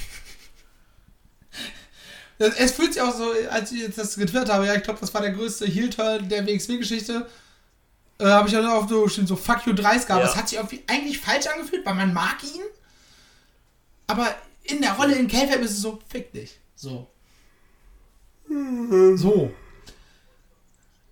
Das- 2.38 2.56
Es 2.58 2.72
fühlt 2.74 2.94
sich 2.94 3.02
auch 3.02 3.16
so, 3.16 3.32
als 3.50 3.72
ich 3.72 3.80
jetzt 3.82 3.98
das 3.98 4.16
getwittert 4.16 4.50
habe, 4.50 4.66
ja, 4.68 4.76
ich 4.76 4.84
glaube, 4.84 5.00
das 5.00 5.14
war 5.14 5.22
der 5.22 5.32
größte 5.32 5.66
Heel-Turn 5.66 6.30
der 6.30 6.46
WXW-Geschichte. 6.46 7.28
Äh, 8.20 8.26
habe 8.26 8.48
ich 8.48 8.54
dann 8.54 8.68
auch 8.68 8.88
so 8.88 9.08
so 9.08 9.36
fuck 9.36 9.66
you 9.66 9.74
30er, 9.74 10.12
aber 10.14 10.24
Ja. 10.24 10.30
es 10.30 10.36
hat 10.36 10.50
sich 10.50 10.58
irgendwie 10.58 10.84
eigentlich 10.88 11.20
falsch 11.20 11.48
angefühlt, 11.48 11.86
weil 11.86 11.96
man 11.96 12.14
mag 12.14 12.44
ihn. 12.44 12.62
Aber 14.14 14.36
in 14.64 14.82
der 14.82 14.94
Rolle 14.94 15.16
in 15.16 15.28
K-Fab 15.28 15.60
ist 15.62 15.72
es 15.72 15.82
so, 15.82 16.00
fick 16.08 16.32
dich. 16.32 16.60
So. 16.76 17.08
So. 18.48 19.52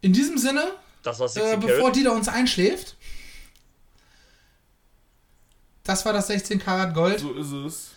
In 0.01 0.13
diesem 0.13 0.37
Sinne, 0.37 0.73
Das 1.03 1.19
war 1.19 1.27
16 1.27 1.53
äh, 1.53 1.57
bevor 1.65 1.91
Dieter 1.91 2.13
uns 2.13 2.27
einschläft, 2.27 2.95
das 5.83 6.05
war 6.05 6.13
das 6.13 6.27
16 6.27 6.59
Karat 6.59 6.93
Gold. 6.93 7.19
So 7.19 7.33
ist 7.33 7.51
es. 7.51 7.91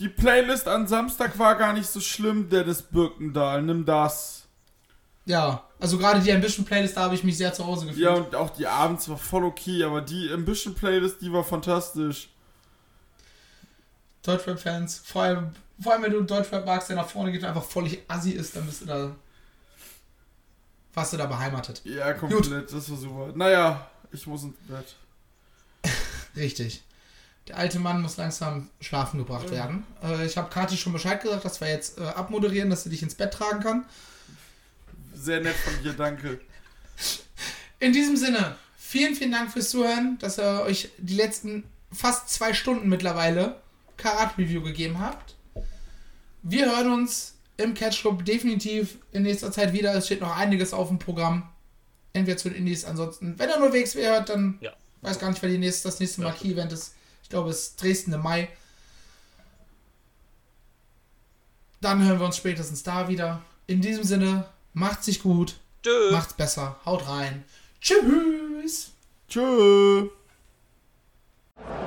Die 0.00 0.08
Playlist 0.08 0.66
an 0.66 0.88
Samstag 0.88 1.38
war 1.38 1.54
gar 1.54 1.72
nicht 1.72 1.86
so 1.86 2.00
schlimm, 2.00 2.48
Dennis 2.48 2.82
Birkendahl. 2.82 3.62
Nimm 3.62 3.84
das. 3.84 4.42
Ja, 5.24 5.62
also 5.78 5.98
gerade 5.98 6.20
die 6.20 6.32
Ambition-Playlist, 6.32 6.96
da 6.96 7.02
habe 7.02 7.14
ich 7.14 7.22
mich 7.22 7.36
sehr 7.36 7.52
zu 7.54 7.64
Hause 7.64 7.86
gefühlt. 7.86 8.04
Ja, 8.04 8.14
und 8.14 8.34
auch 8.34 8.50
die 8.50 8.66
abends 8.66 9.08
war 9.08 9.16
voll 9.16 9.44
okay, 9.44 9.84
aber 9.84 10.00
die 10.00 10.30
Ambition 10.32 10.74
Playlist, 10.74 11.20
die 11.20 11.32
war 11.32 11.44
fantastisch. 11.44 12.28
Deutschrap-Fans, 14.22 15.02
vor 15.04 15.22
allem, 15.22 15.50
vor 15.80 15.92
allem 15.92 16.02
wenn 16.02 16.12
du 16.12 16.22
Deutschrap 16.22 16.64
magst, 16.64 16.88
der 16.88 16.96
nach 16.96 17.08
vorne 17.08 17.32
geht 17.32 17.42
und 17.42 17.48
einfach 17.48 17.64
völlig 17.64 18.02
assi 18.08 18.30
ist, 18.30 18.54
dann 18.56 18.66
bist 18.66 18.82
du 18.82 18.86
da. 18.86 19.16
Warst 20.94 21.12
du 21.12 21.16
da 21.16 21.26
beheimatet. 21.26 21.80
Ja, 21.84 22.12
komplett, 22.12 22.72
das 22.72 22.90
war 22.90 22.96
super. 22.98 23.32
Naja, 23.34 23.90
ich 24.10 24.26
muss 24.26 24.42
ins 24.42 24.56
Bett. 24.68 24.94
Richtig. 26.36 26.82
Der 27.48 27.56
alte 27.56 27.78
Mann 27.78 28.02
muss 28.02 28.18
langsam 28.18 28.68
schlafen 28.80 29.18
gebracht 29.18 29.50
werden. 29.50 29.84
Äh, 30.02 30.26
ich 30.26 30.36
habe 30.36 30.50
Kati 30.50 30.76
schon 30.76 30.92
Bescheid 30.92 31.20
gesagt, 31.20 31.44
dass 31.44 31.60
wir 31.60 31.68
jetzt 31.68 31.98
äh, 31.98 32.02
abmoderieren, 32.02 32.70
dass 32.70 32.84
sie 32.84 32.90
dich 32.90 33.02
ins 33.02 33.14
Bett 33.14 33.32
tragen 33.32 33.60
kann. 33.60 33.84
Sehr 35.14 35.40
nett 35.40 35.56
von 35.56 35.82
dir, 35.82 35.94
danke. 35.94 36.40
In 37.80 37.92
diesem 37.92 38.16
Sinne, 38.16 38.54
vielen, 38.76 39.14
vielen 39.14 39.32
Dank 39.32 39.50
fürs 39.50 39.70
Zuhören, 39.70 40.18
dass 40.20 40.38
ihr 40.38 40.62
euch 40.62 40.90
die 40.98 41.16
letzten 41.16 41.64
fast 41.92 42.28
zwei 42.28 42.54
Stunden 42.54 42.88
mittlerweile 42.88 43.61
Karat-Review 43.96 44.62
gegeben 44.62 44.98
habt. 44.98 45.34
Wir 46.42 46.66
hören 46.66 46.92
uns 46.92 47.34
im 47.56 47.74
Catch 47.74 48.00
Club 48.00 48.24
definitiv 48.24 48.98
in 49.12 49.22
nächster 49.22 49.52
Zeit 49.52 49.72
wieder. 49.72 49.94
Es 49.94 50.06
steht 50.06 50.20
noch 50.20 50.36
einiges 50.36 50.72
auf 50.72 50.88
dem 50.88 50.98
Programm. 50.98 51.48
Entweder 52.14 52.36
zu 52.36 52.48
den 52.50 52.58
Indies, 52.58 52.84
ansonsten, 52.84 53.38
wenn 53.38 53.48
ihr 53.48 53.58
nur 53.58 53.72
WXW 53.72 54.04
hört, 54.06 54.28
dann 54.28 54.58
Ja. 54.60 54.72
weiß 55.02 55.18
gar 55.18 55.30
nicht, 55.30 55.40
wer 55.42 55.48
die 55.50 55.58
nächste, 55.58 55.88
das 55.88 55.98
nächste 56.00 56.20
Ja, 56.22 56.28
Marquis-Event 56.28 56.72
ist. 56.72 56.94
Ich 57.22 57.28
glaube, 57.28 57.50
es 57.50 57.60
ist 57.68 57.82
Dresden 57.82 58.12
im 58.12 58.20
Mai. 58.22 58.48
Dann 61.80 62.04
hören 62.06 62.18
wir 62.18 62.26
uns 62.26 62.36
spätestens 62.36 62.82
da 62.82 63.08
wieder. 63.08 63.42
In 63.66 63.80
diesem 63.80 64.04
Sinne, 64.04 64.46
macht's 64.74 65.06
sich 65.06 65.22
gut, 65.22 65.56
Tschö. 65.82 66.10
macht's 66.12 66.34
besser, 66.34 66.78
haut 66.84 67.08
rein. 67.08 67.44
Tschüss! 67.80 68.90
Tschö. 69.28 70.08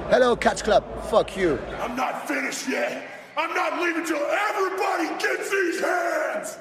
Hello, 0.10 0.36
Catch 0.36 0.64
Club. 0.64 0.84
Fuck 1.10 1.36
you. 1.36 1.60
I'm 1.82 1.96
not 1.96 2.28
finished 2.28 2.70
yet. 2.70 3.04
I'm 3.38 3.54
not 3.54 3.82
leaving 3.82 4.06
till 4.06 4.18
everybody 4.18 5.08
gets 5.22 5.50
these 5.50 5.82
hands. 5.82 6.58